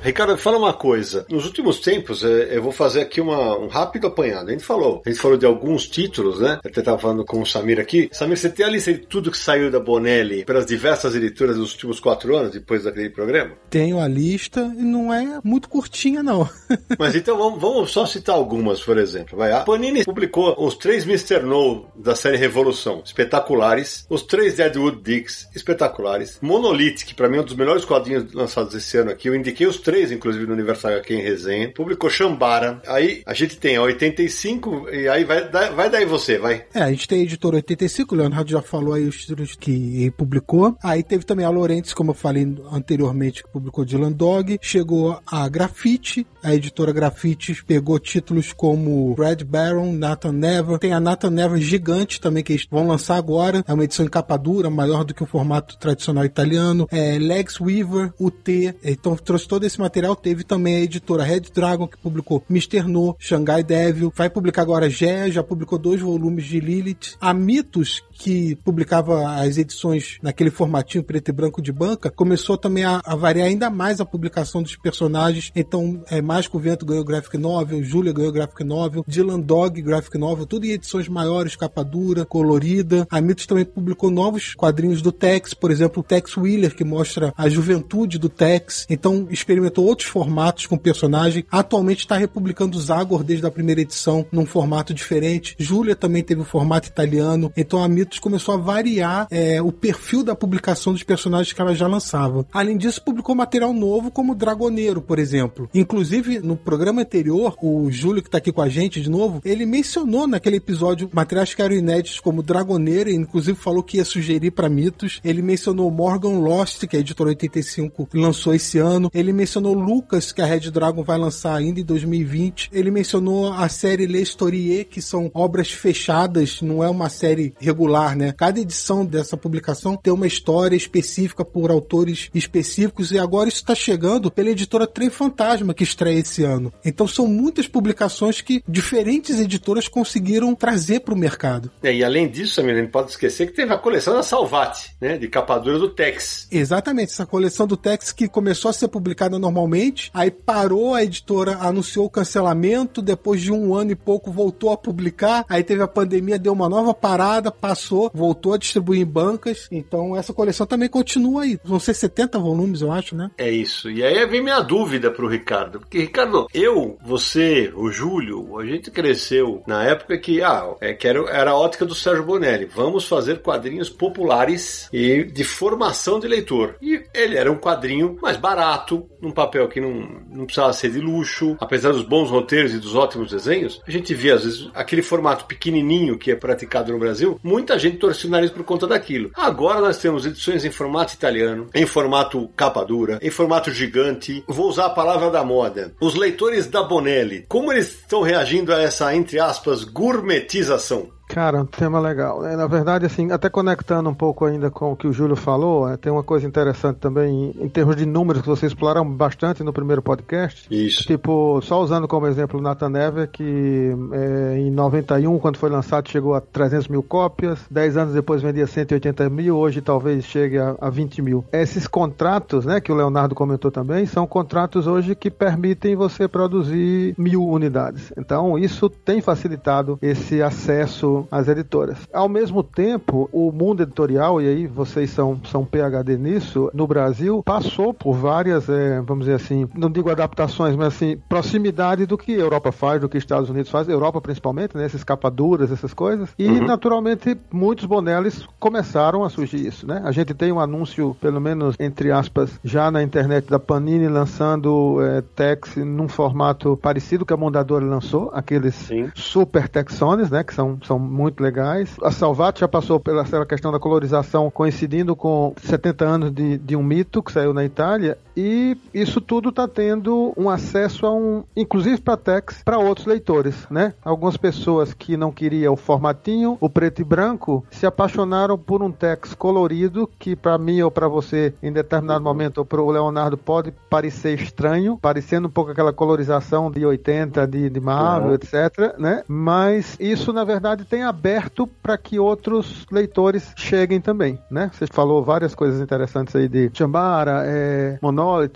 Ricardo, 0.04 0.36
fala 0.36 0.58
uma 0.58 0.74
coisa. 0.74 1.24
Nos 1.30 1.46
últimos 1.46 1.78
tempos, 1.78 2.22
é, 2.22 2.54
eu 2.54 2.62
vou 2.62 2.72
fazer 2.72 3.00
aqui 3.00 3.22
uma, 3.22 3.56
um 3.58 3.68
rápido 3.68 4.06
apanhado. 4.06 4.50
A 4.50 4.52
gente 4.52 4.62
falou, 4.62 5.00
a 5.04 5.08
gente 5.08 5.18
falou 5.18 5.38
de 5.38 5.46
alguns 5.46 5.86
títulos, 5.86 6.40
né? 6.40 6.60
Eu 6.62 6.70
até 6.70 6.80
estava 6.80 6.98
falando 6.98 7.24
com 7.24 7.40
o 7.40 7.46
Samir 7.46 7.80
aqui. 7.80 8.10
Samir, 8.12 8.36
você 8.36 8.50
tem 8.50 8.66
a 8.66 8.68
lista 8.68 8.92
de 8.92 8.98
tudo 8.98 9.30
que 9.30 9.38
saiu 9.38 9.70
da 9.70 9.80
Bonelli 9.80 10.44
pelas 10.44 10.66
diversas 10.66 11.16
editoras 11.16 11.56
dos 11.56 11.72
últimos 11.72 12.00
quatro 12.00 12.36
anos, 12.36 12.52
depois 12.52 12.84
daquele 12.84 13.08
programa? 13.08 13.52
Tenho 13.70 13.98
a 13.98 14.06
lista 14.06 14.60
e 14.78 14.82
não 14.82 15.10
é 15.10 15.40
muito 15.42 15.70
curtinha, 15.70 16.22
não. 16.22 16.46
Mas 16.98 17.14
então 17.14 17.38
vamos, 17.38 17.58
vamos, 17.58 17.90
só 17.90 18.04
citar 18.04 18.36
algumas, 18.36 18.82
por 18.82 18.98
exemplo. 18.98 19.38
Vai. 19.38 19.52
A 19.52 19.60
Panini 19.60 20.04
publicou 20.04 20.54
os 20.58 20.76
três 20.76 21.04
Mr. 21.04 21.42
No 21.42 21.86
da 21.96 22.14
série 22.14 22.36
Revolução, 22.36 23.00
espetaculares. 23.02 24.04
Os 24.10 24.20
três 24.20 24.56
Deadwood 24.56 25.00
Dicks, 25.02 25.48
espetaculares. 25.56 26.38
Monolith, 26.42 27.06
que 27.06 27.14
para 27.14 27.26
mim 27.26 27.38
é 27.38 27.40
um 27.40 27.44
dos 27.44 27.56
melhores 27.56 27.86
quadrinhos 27.86 28.30
lançados 28.34 28.74
esse 28.74 28.98
ano 28.98 29.10
aqui. 29.10 29.30
Eu 29.30 29.34
indiquei 29.34 29.66
os 29.66 29.78
três 29.78 29.93
inclusive, 30.02 30.46
no 30.46 30.52
Universal 30.54 30.92
HQ 30.92 31.14
em 31.14 31.22
resenha. 31.22 31.72
Publicou 31.72 32.10
Shambara. 32.10 32.80
Aí 32.86 33.22
a 33.26 33.34
gente 33.34 33.56
tem 33.56 33.76
a 33.76 33.82
85, 33.82 34.88
e 34.90 35.08
aí 35.08 35.24
vai, 35.24 35.48
vai 35.48 35.90
daí 35.90 36.04
você, 36.04 36.38
vai. 36.38 36.64
É, 36.74 36.82
a 36.82 36.90
gente 36.90 37.08
tem 37.08 37.20
a 37.20 37.22
editora 37.22 37.56
85, 37.56 38.14
o 38.14 38.18
Leonardo 38.18 38.50
já 38.50 38.62
falou 38.62 38.94
aí 38.94 39.04
os 39.04 39.20
títulos 39.20 39.54
que 39.54 40.10
publicou. 40.16 40.76
Aí 40.82 41.02
teve 41.02 41.24
também 41.24 41.44
a 41.44 41.50
Lorentz, 41.50 41.94
como 41.94 42.10
eu 42.10 42.14
falei 42.14 42.46
anteriormente, 42.70 43.42
que 43.42 43.50
publicou 43.50 43.84
Dylan 43.84 44.12
Dog. 44.12 44.58
Chegou 44.60 45.20
a 45.26 45.48
Grafite, 45.48 46.26
a 46.44 46.54
editora 46.54 46.92
Grafite 46.92 47.64
pegou 47.64 47.98
títulos 47.98 48.52
como 48.52 49.14
Red 49.14 49.44
Baron, 49.44 49.92
Nathan 49.92 50.32
Never. 50.32 50.78
Tem 50.78 50.92
a 50.92 51.00
Nathan 51.00 51.30
Never 51.30 51.58
gigante 51.58 52.20
também, 52.20 52.44
que 52.44 52.52
eles 52.52 52.66
vão 52.70 52.86
lançar 52.86 53.16
agora. 53.16 53.64
É 53.66 53.72
uma 53.72 53.84
edição 53.84 54.04
em 54.04 54.08
capa 54.08 54.36
dura, 54.36 54.68
maior 54.68 55.04
do 55.04 55.14
que 55.14 55.22
o 55.22 55.26
formato 55.26 55.78
tradicional 55.78 56.24
italiano. 56.24 56.86
É 56.90 57.18
Lex 57.18 57.60
Weaver, 57.60 58.12
UT. 58.20 58.74
Então 58.84 59.16
trouxe 59.16 59.48
todo 59.48 59.64
esse 59.64 59.80
material 59.80 60.14
teve 60.14 60.44
também 60.44 60.76
a 60.76 60.80
editora 60.80 61.24
Red 61.24 61.40
Dragon, 61.54 61.88
que 61.88 61.96
publicou 61.96 62.44
Mr. 62.50 62.82
No, 62.82 63.16
Shanghai 63.18 63.62
Devil, 63.62 64.12
vai 64.14 64.28
publicar 64.28 64.62
agora 64.62 64.90
Gé, 64.90 65.30
já 65.30 65.42
publicou 65.42 65.78
dois 65.78 66.00
volumes 66.00 66.44
de 66.44 66.60
Lilith. 66.60 67.16
A 67.20 67.32
Mitos, 67.32 68.02
que 68.12 68.56
publicava 68.56 69.40
as 69.40 69.56
edições 69.56 70.18
naquele 70.22 70.50
formatinho 70.50 71.02
preto 71.02 71.28
e 71.30 71.32
branco 71.32 71.62
de 71.62 71.72
banca, 71.72 72.10
começou 72.10 72.58
também 72.58 72.84
a, 72.84 73.00
a 73.04 73.16
variar 73.16 73.48
ainda 73.48 73.70
mais 73.70 74.00
a 74.00 74.04
publicação 74.04 74.62
dos 74.62 74.76
personagens. 74.76 75.50
Então, 75.54 76.02
é, 76.10 76.20
Mais 76.20 76.33
o 76.52 76.58
Vento 76.58 76.86
ganhou 76.86 77.04
Graphic 77.04 77.38
Novel, 77.38 77.82
Julia 77.82 78.12
ganhou 78.12 78.32
Graphic 78.32 78.64
Novel, 78.64 79.04
Dylan 79.06 79.40
Dog 79.40 79.80
Graphic 79.82 80.18
Novel, 80.18 80.46
tudo 80.46 80.66
em 80.66 80.70
edições 80.70 81.08
maiores, 81.08 81.56
capa 81.56 81.84
dura, 81.84 82.24
colorida. 82.24 83.06
A 83.10 83.20
Mitos 83.20 83.46
também 83.46 83.64
publicou 83.64 84.10
novos 84.10 84.54
quadrinhos 84.54 85.02
do 85.02 85.12
Tex, 85.12 85.54
por 85.54 85.70
exemplo, 85.70 86.00
o 86.00 86.02
Tex 86.02 86.36
Wheeler, 86.36 86.74
que 86.74 86.84
mostra 86.84 87.32
a 87.36 87.48
juventude 87.48 88.18
do 88.18 88.28
Tex. 88.28 88.86
Então, 88.88 89.26
experimentou 89.30 89.84
outros 89.84 90.08
formatos 90.08 90.66
com 90.66 90.76
personagem. 90.76 91.44
Atualmente 91.50 92.00
está 92.00 92.16
republicando 92.16 92.80
Zagor 92.80 93.22
desde 93.22 93.46
a 93.46 93.50
primeira 93.50 93.80
edição, 93.80 94.26
num 94.32 94.46
formato 94.46 94.94
diferente. 94.94 95.54
Julia 95.58 95.94
também 95.94 96.22
teve 96.22 96.40
o 96.40 96.44
formato 96.44 96.88
italiano. 96.88 97.52
Então, 97.56 97.82
a 97.82 97.88
Mitos 97.88 98.18
começou 98.18 98.54
a 98.54 98.58
variar 98.58 99.26
é, 99.30 99.60
o 99.60 99.72
perfil 99.72 100.22
da 100.22 100.34
publicação 100.34 100.92
dos 100.92 101.02
personagens 101.02 101.52
que 101.52 101.60
ela 101.60 101.74
já 101.74 101.86
lançava. 101.86 102.46
Além 102.52 102.76
disso, 102.76 103.02
publicou 103.02 103.34
material 103.34 103.72
novo 103.72 104.10
como 104.10 104.34
Dragoneiro, 104.34 105.00
por 105.00 105.18
exemplo. 105.18 105.68
Inclusive, 105.74 106.23
no 106.42 106.56
programa 106.56 107.02
anterior, 107.02 107.56
o 107.62 107.90
Júlio, 107.90 108.22
que 108.22 108.28
está 108.28 108.38
aqui 108.38 108.52
com 108.52 108.62
a 108.62 108.68
gente 108.68 109.00
de 109.00 109.10
novo, 109.10 109.40
ele 109.44 109.66
mencionou 109.66 110.26
naquele 110.26 110.56
episódio 110.56 111.10
materiais 111.12 111.54
que 111.54 111.62
eram 111.62 111.74
inéditos 111.74 112.20
como 112.20 112.42
Dragoneiro, 112.42 113.10
e 113.10 113.14
inclusive 113.14 113.58
falou 113.58 113.82
que 113.82 113.98
ia 113.98 114.04
sugerir 114.04 114.50
para 114.50 114.68
mitos. 114.68 115.20
Ele 115.24 115.42
mencionou 115.42 115.90
Morgan 115.90 116.38
Lost, 116.38 116.86
que 116.86 116.96
a 116.96 117.00
editora 117.00 117.30
85 117.30 118.08
lançou 118.14 118.54
esse 118.54 118.78
ano. 118.78 119.10
Ele 119.12 119.32
mencionou 119.32 119.74
Lucas, 119.74 120.32
que 120.32 120.42
a 120.42 120.46
Red 120.46 120.70
Dragon 120.70 121.02
vai 121.02 121.18
lançar 121.18 121.56
ainda 121.56 121.80
em 121.80 121.84
2020. 121.84 122.70
Ele 122.72 122.90
mencionou 122.90 123.52
a 123.52 123.68
série 123.68 124.06
Le 124.06 124.20
Historier, 124.20 124.86
que 124.86 125.02
são 125.02 125.30
obras 125.34 125.70
fechadas, 125.70 126.60
não 126.62 126.82
é 126.82 126.88
uma 126.88 127.08
série 127.08 127.54
regular 127.58 128.04
né? 128.14 128.32
Cada 128.32 128.60
edição 128.60 129.04
dessa 129.04 129.36
publicação 129.36 129.96
tem 129.96 130.12
uma 130.12 130.26
história 130.26 130.76
específica 130.76 131.44
por 131.44 131.70
autores 131.70 132.28
específicos 132.34 133.12
e 133.12 133.18
agora 133.18 133.48
isso 133.48 133.58
está 133.58 133.74
chegando 133.74 134.30
pela 134.30 134.50
editora 134.50 134.86
Trem 134.86 135.10
Fantasma 135.10 135.72
que 135.72 135.84
estreia 135.84 136.13
esse 136.18 136.44
ano. 136.44 136.72
Então 136.84 137.06
são 137.06 137.26
muitas 137.26 137.66
publicações 137.66 138.40
que 138.40 138.62
diferentes 138.68 139.40
editoras 139.40 139.88
conseguiram 139.88 140.54
trazer 140.54 141.00
para 141.00 141.14
o 141.14 141.18
mercado. 141.18 141.70
É, 141.82 141.94
e 141.94 142.04
além 142.04 142.28
disso, 142.28 142.60
a 142.60 142.64
gente 142.64 142.90
pode 142.90 143.10
esquecer 143.10 143.46
que 143.46 143.52
teve 143.52 143.72
a 143.72 143.78
coleção 143.78 144.14
da 144.14 144.22
Salvati, 144.22 144.94
né? 145.00 145.18
De 145.18 145.28
capadura 145.28 145.78
do 145.78 145.88
Tex. 145.88 146.48
Exatamente, 146.50 147.12
essa 147.12 147.26
coleção 147.26 147.66
do 147.66 147.76
Tex 147.76 148.12
que 148.12 148.28
começou 148.28 148.70
a 148.70 148.72
ser 148.72 148.88
publicada 148.88 149.38
normalmente, 149.38 150.10
aí 150.14 150.30
parou, 150.30 150.94
a 150.94 151.02
editora 151.02 151.58
anunciou 151.60 152.06
o 152.06 152.10
cancelamento, 152.10 153.02
depois 153.02 153.40
de 153.40 153.52
um 153.52 153.74
ano 153.74 153.92
e 153.92 153.96
pouco 153.96 154.30
voltou 154.30 154.70
a 154.70 154.76
publicar, 154.76 155.44
aí 155.48 155.62
teve 155.62 155.82
a 155.82 155.88
pandemia, 155.88 156.38
deu 156.38 156.52
uma 156.52 156.68
nova 156.68 156.94
parada, 156.94 157.50
passou 157.50 158.10
voltou 158.14 158.52
a 158.52 158.58
distribuir 158.58 159.00
em 159.00 159.06
bancas. 159.06 159.68
Então 159.70 160.16
essa 160.16 160.32
coleção 160.32 160.66
também 160.66 160.88
continua 160.88 161.42
aí. 161.42 161.58
Vão 161.64 161.78
ser 161.78 161.94
70 161.94 162.38
volumes, 162.38 162.80
eu 162.80 162.92
acho, 162.92 163.14
né? 163.14 163.30
É 163.36 163.50
isso. 163.50 163.90
E 163.90 164.02
aí 164.02 164.24
vem 164.26 164.42
minha 164.42 164.60
dúvida 164.60 165.10
pro 165.10 165.28
Ricardo. 165.28 165.80
Porque, 165.80 166.03
Ricardo, 166.04 166.46
eu, 166.52 166.98
você, 167.02 167.72
o 167.74 167.90
Júlio, 167.90 168.58
a 168.58 168.66
gente 168.66 168.90
cresceu 168.90 169.62
na 169.66 169.84
época 169.84 170.18
que, 170.18 170.42
ah, 170.42 170.74
é, 170.80 170.92
que 170.92 171.08
era, 171.08 171.18
era 171.30 171.50
a 171.52 171.58
ótica 171.58 171.86
do 171.86 171.94
Sérgio 171.94 172.24
Bonelli. 172.24 172.66
Vamos 172.66 173.08
fazer 173.08 173.40
quadrinhos 173.40 173.88
populares 173.88 174.88
e 174.92 175.24
de 175.24 175.44
formação 175.44 176.20
de 176.20 176.28
leitor. 176.28 176.76
E 176.82 177.02
ele 177.14 177.36
era 177.36 177.50
um 177.50 177.56
quadrinho 177.56 178.18
mais 178.20 178.36
barato, 178.36 179.08
num 179.20 179.30
papel 179.30 179.66
que 179.68 179.80
não, 179.80 180.22
não 180.30 180.44
precisava 180.44 180.72
ser 180.74 180.90
de 180.90 181.00
luxo, 181.00 181.56
apesar 181.58 181.92
dos 181.92 182.02
bons 182.02 182.30
roteiros 182.30 182.74
e 182.74 182.78
dos 182.78 182.94
ótimos 182.94 183.30
desenhos. 183.30 183.80
A 183.86 183.90
gente 183.90 184.14
via, 184.14 184.34
às 184.34 184.44
vezes, 184.44 184.68
aquele 184.74 185.02
formato 185.02 185.46
pequenininho 185.46 186.18
que 186.18 186.30
é 186.30 186.36
praticado 186.36 186.92
no 186.92 186.98
Brasil, 186.98 187.40
muita 187.42 187.78
gente 187.78 187.96
torcia 187.96 188.28
o 188.28 188.30
nariz 188.30 188.50
por 188.50 188.62
conta 188.62 188.86
daquilo. 188.86 189.30
Agora 189.34 189.80
nós 189.80 189.96
temos 189.96 190.26
edições 190.26 190.66
em 190.66 190.70
formato 190.70 191.14
italiano, 191.14 191.68
em 191.74 191.86
formato 191.86 192.46
capa 192.54 192.84
dura, 192.84 193.18
em 193.22 193.30
formato 193.30 193.70
gigante. 193.70 194.44
Vou 194.46 194.68
usar 194.68 194.86
a 194.86 194.90
palavra 194.90 195.30
da 195.30 195.42
moda. 195.42 195.83
Os 196.00 196.14
leitores 196.14 196.66
da 196.66 196.82
Bonelli, 196.82 197.44
como 197.48 197.72
eles 197.72 197.88
estão 197.88 198.22
reagindo 198.22 198.72
a 198.72 198.80
essa, 198.80 199.14
entre 199.14 199.38
aspas, 199.38 199.84
gourmetização? 199.84 201.13
Cara, 201.28 201.60
um 201.60 201.66
tema 201.66 201.98
legal. 201.98 202.44
É, 202.46 202.56
na 202.56 202.66
verdade, 202.66 203.06
assim, 203.06 203.32
até 203.32 203.48
conectando 203.48 204.08
um 204.08 204.14
pouco 204.14 204.44
ainda 204.44 204.70
com 204.70 204.92
o 204.92 204.96
que 204.96 205.06
o 205.06 205.12
Júlio 205.12 205.36
falou, 205.36 205.88
é, 205.88 205.96
tem 205.96 206.12
uma 206.12 206.22
coisa 206.22 206.46
interessante 206.46 206.98
também 206.98 207.54
em, 207.58 207.68
termos 207.68 207.96
de 207.96 208.06
números 208.06 208.42
que 208.42 208.48
vocês 208.48 208.72
exploraram 208.72 209.08
bastante 209.08 209.62
no 209.62 209.72
primeiro 209.72 210.02
podcast. 210.02 210.66
Isso. 210.70 211.04
Tipo, 211.04 211.60
só 211.62 211.82
usando 211.82 212.06
como 212.06 212.26
exemplo 212.26 212.60
o 212.60 212.62
Nathan 212.62 212.90
Never, 212.90 213.28
que 213.28 213.92
é, 214.12 214.58
em 214.58 214.70
91, 214.70 215.38
quando 215.38 215.56
foi 215.56 215.70
lançado, 215.70 216.08
chegou 216.08 216.34
a 216.34 216.40
300 216.40 216.88
mil 216.88 217.02
cópias, 217.02 217.58
10 217.70 217.96
anos 217.96 218.14
depois 218.14 218.42
vendia 218.42 218.66
180 218.66 219.28
mil, 219.30 219.56
hoje 219.56 219.80
talvez 219.80 220.24
chegue 220.24 220.58
a, 220.58 220.76
a 220.80 220.90
20 220.90 221.22
mil. 221.22 221.44
Esses 221.52 221.86
contratos, 221.86 222.64
né, 222.64 222.80
que 222.80 222.92
o 222.92 222.94
Leonardo 222.94 223.34
comentou 223.34 223.70
também, 223.70 224.06
são 224.06 224.26
contratos 224.26 224.86
hoje 224.86 225.14
que 225.14 225.30
permitem 225.30 225.96
você 225.96 226.28
produzir 226.28 227.14
mil 227.18 227.44
unidades. 227.44 228.12
Então, 228.16 228.58
isso 228.58 228.88
tem 228.88 229.20
facilitado 229.20 229.98
esse 230.00 230.42
acesso 230.42 231.13
as 231.30 231.48
editoras. 231.48 231.98
Ao 232.12 232.28
mesmo 232.28 232.62
tempo, 232.62 233.28
o 233.32 233.52
mundo 233.52 233.82
editorial, 233.82 234.40
e 234.40 234.48
aí 234.48 234.66
vocês 234.66 235.10
são, 235.10 235.40
são 235.44 235.64
PHD 235.64 236.16
nisso, 236.16 236.70
no 236.74 236.86
Brasil, 236.86 237.42
passou 237.44 237.92
por 237.92 238.14
várias, 238.14 238.68
é, 238.68 239.00
vamos 239.00 239.26
dizer 239.26 239.36
assim, 239.36 239.68
não 239.74 239.90
digo 239.90 240.10
adaptações, 240.10 240.76
mas 240.76 240.88
assim, 240.88 241.18
proximidade 241.28 242.06
do 242.06 242.18
que 242.18 242.34
a 242.34 242.38
Europa 242.38 242.72
faz, 242.72 243.00
do 243.00 243.08
que 243.08 243.18
Estados 243.18 243.50
Unidos 243.50 243.70
faz, 243.70 243.88
Europa 243.88 244.20
principalmente, 244.20 244.76
né, 244.76 244.84
essas 244.84 245.04
capaduras, 245.04 245.70
essas 245.70 245.94
coisas, 245.94 246.30
e 246.38 246.46
uhum. 246.46 246.66
naturalmente 246.66 247.36
muitos 247.52 247.84
bonelis 247.84 248.46
começaram 248.58 249.24
a 249.24 249.28
surgir 249.28 249.66
isso, 249.66 249.86
né? 249.86 250.02
A 250.04 250.12
gente 250.12 250.34
tem 250.34 250.52
um 250.52 250.60
anúncio, 250.60 251.16
pelo 251.20 251.40
menos 251.40 251.76
entre 251.78 252.10
aspas, 252.10 252.58
já 252.64 252.90
na 252.90 253.02
internet 253.02 253.48
da 253.48 253.58
Panini 253.58 254.08
lançando 254.08 255.02
é, 255.02 255.22
Tex 255.22 255.76
num 255.76 256.08
formato 256.08 256.76
parecido 256.76 257.24
que 257.24 257.32
a 257.32 257.36
Mondadora 257.36 257.84
lançou, 257.84 258.30
aqueles 258.32 258.74
Sim. 258.74 259.10
super 259.14 259.68
Texones, 259.68 260.30
né, 260.30 260.42
que 260.42 260.54
são, 260.54 260.78
são 260.84 260.98
muito 261.04 261.42
legais. 261.42 261.96
A 262.02 262.10
Salvat 262.10 262.58
já 262.58 262.68
passou 262.68 262.98
pela 262.98 263.24
questão 263.46 263.70
da 263.70 263.78
colorização 263.78 264.50
coincidindo 264.50 265.14
com 265.14 265.54
70 265.62 266.04
anos 266.04 266.32
de, 266.32 266.58
de 266.58 266.74
um 266.76 266.82
mito 266.82 267.22
que 267.22 267.32
saiu 267.32 267.52
na 267.52 267.64
Itália 267.64 268.18
e 268.36 268.76
isso 268.92 269.20
tudo 269.20 269.50
está 269.50 269.66
tendo 269.66 270.32
um 270.36 270.50
acesso 270.50 271.06
a 271.06 271.12
um, 271.12 271.44
inclusive 271.56 272.00
para 272.00 272.16
Tex, 272.16 272.62
para 272.64 272.78
outros 272.78 273.06
leitores, 273.06 273.66
né? 273.70 273.94
Algumas 274.04 274.36
pessoas 274.36 274.92
que 274.92 275.16
não 275.16 275.30
queriam 275.30 275.74
o 275.74 275.76
formatinho, 275.76 276.56
o 276.60 276.68
preto 276.68 277.00
e 277.00 277.04
branco, 277.04 277.64
se 277.70 277.86
apaixonaram 277.86 278.58
por 278.58 278.82
um 278.82 278.90
Tex 278.90 279.34
colorido 279.34 280.08
que 280.18 280.34
para 280.34 280.58
mim 280.58 280.80
ou 280.82 280.90
para 280.90 281.08
você 281.08 281.54
em 281.62 281.72
determinado 281.72 282.24
momento 282.24 282.58
ou 282.58 282.64
para 282.64 282.82
o 282.82 282.90
Leonardo 282.90 283.36
pode 283.36 283.72
parecer 283.88 284.40
estranho, 284.40 284.98
parecendo 285.00 285.48
um 285.48 285.50
pouco 285.50 285.70
aquela 285.70 285.92
colorização 285.92 286.70
de 286.70 286.84
80 286.84 287.46
de, 287.46 287.70
de 287.70 287.80
Marvel, 287.80 288.30
uhum. 288.30 288.34
etc, 288.34 288.98
né? 288.98 289.22
Mas 289.28 289.96
isso 290.00 290.32
na 290.32 290.44
verdade 290.44 290.84
tem 290.84 291.02
aberto 291.02 291.66
para 291.82 291.96
que 291.96 292.18
outros 292.18 292.86
leitores 292.90 293.52
cheguem 293.56 294.00
também, 294.00 294.38
né? 294.50 294.70
Você 294.72 294.86
falou 294.86 295.22
várias 295.22 295.54
coisas 295.54 295.80
interessantes 295.80 296.34
aí 296.34 296.48
de 296.48 296.70
Chambara, 296.72 297.42
é, 297.44 297.98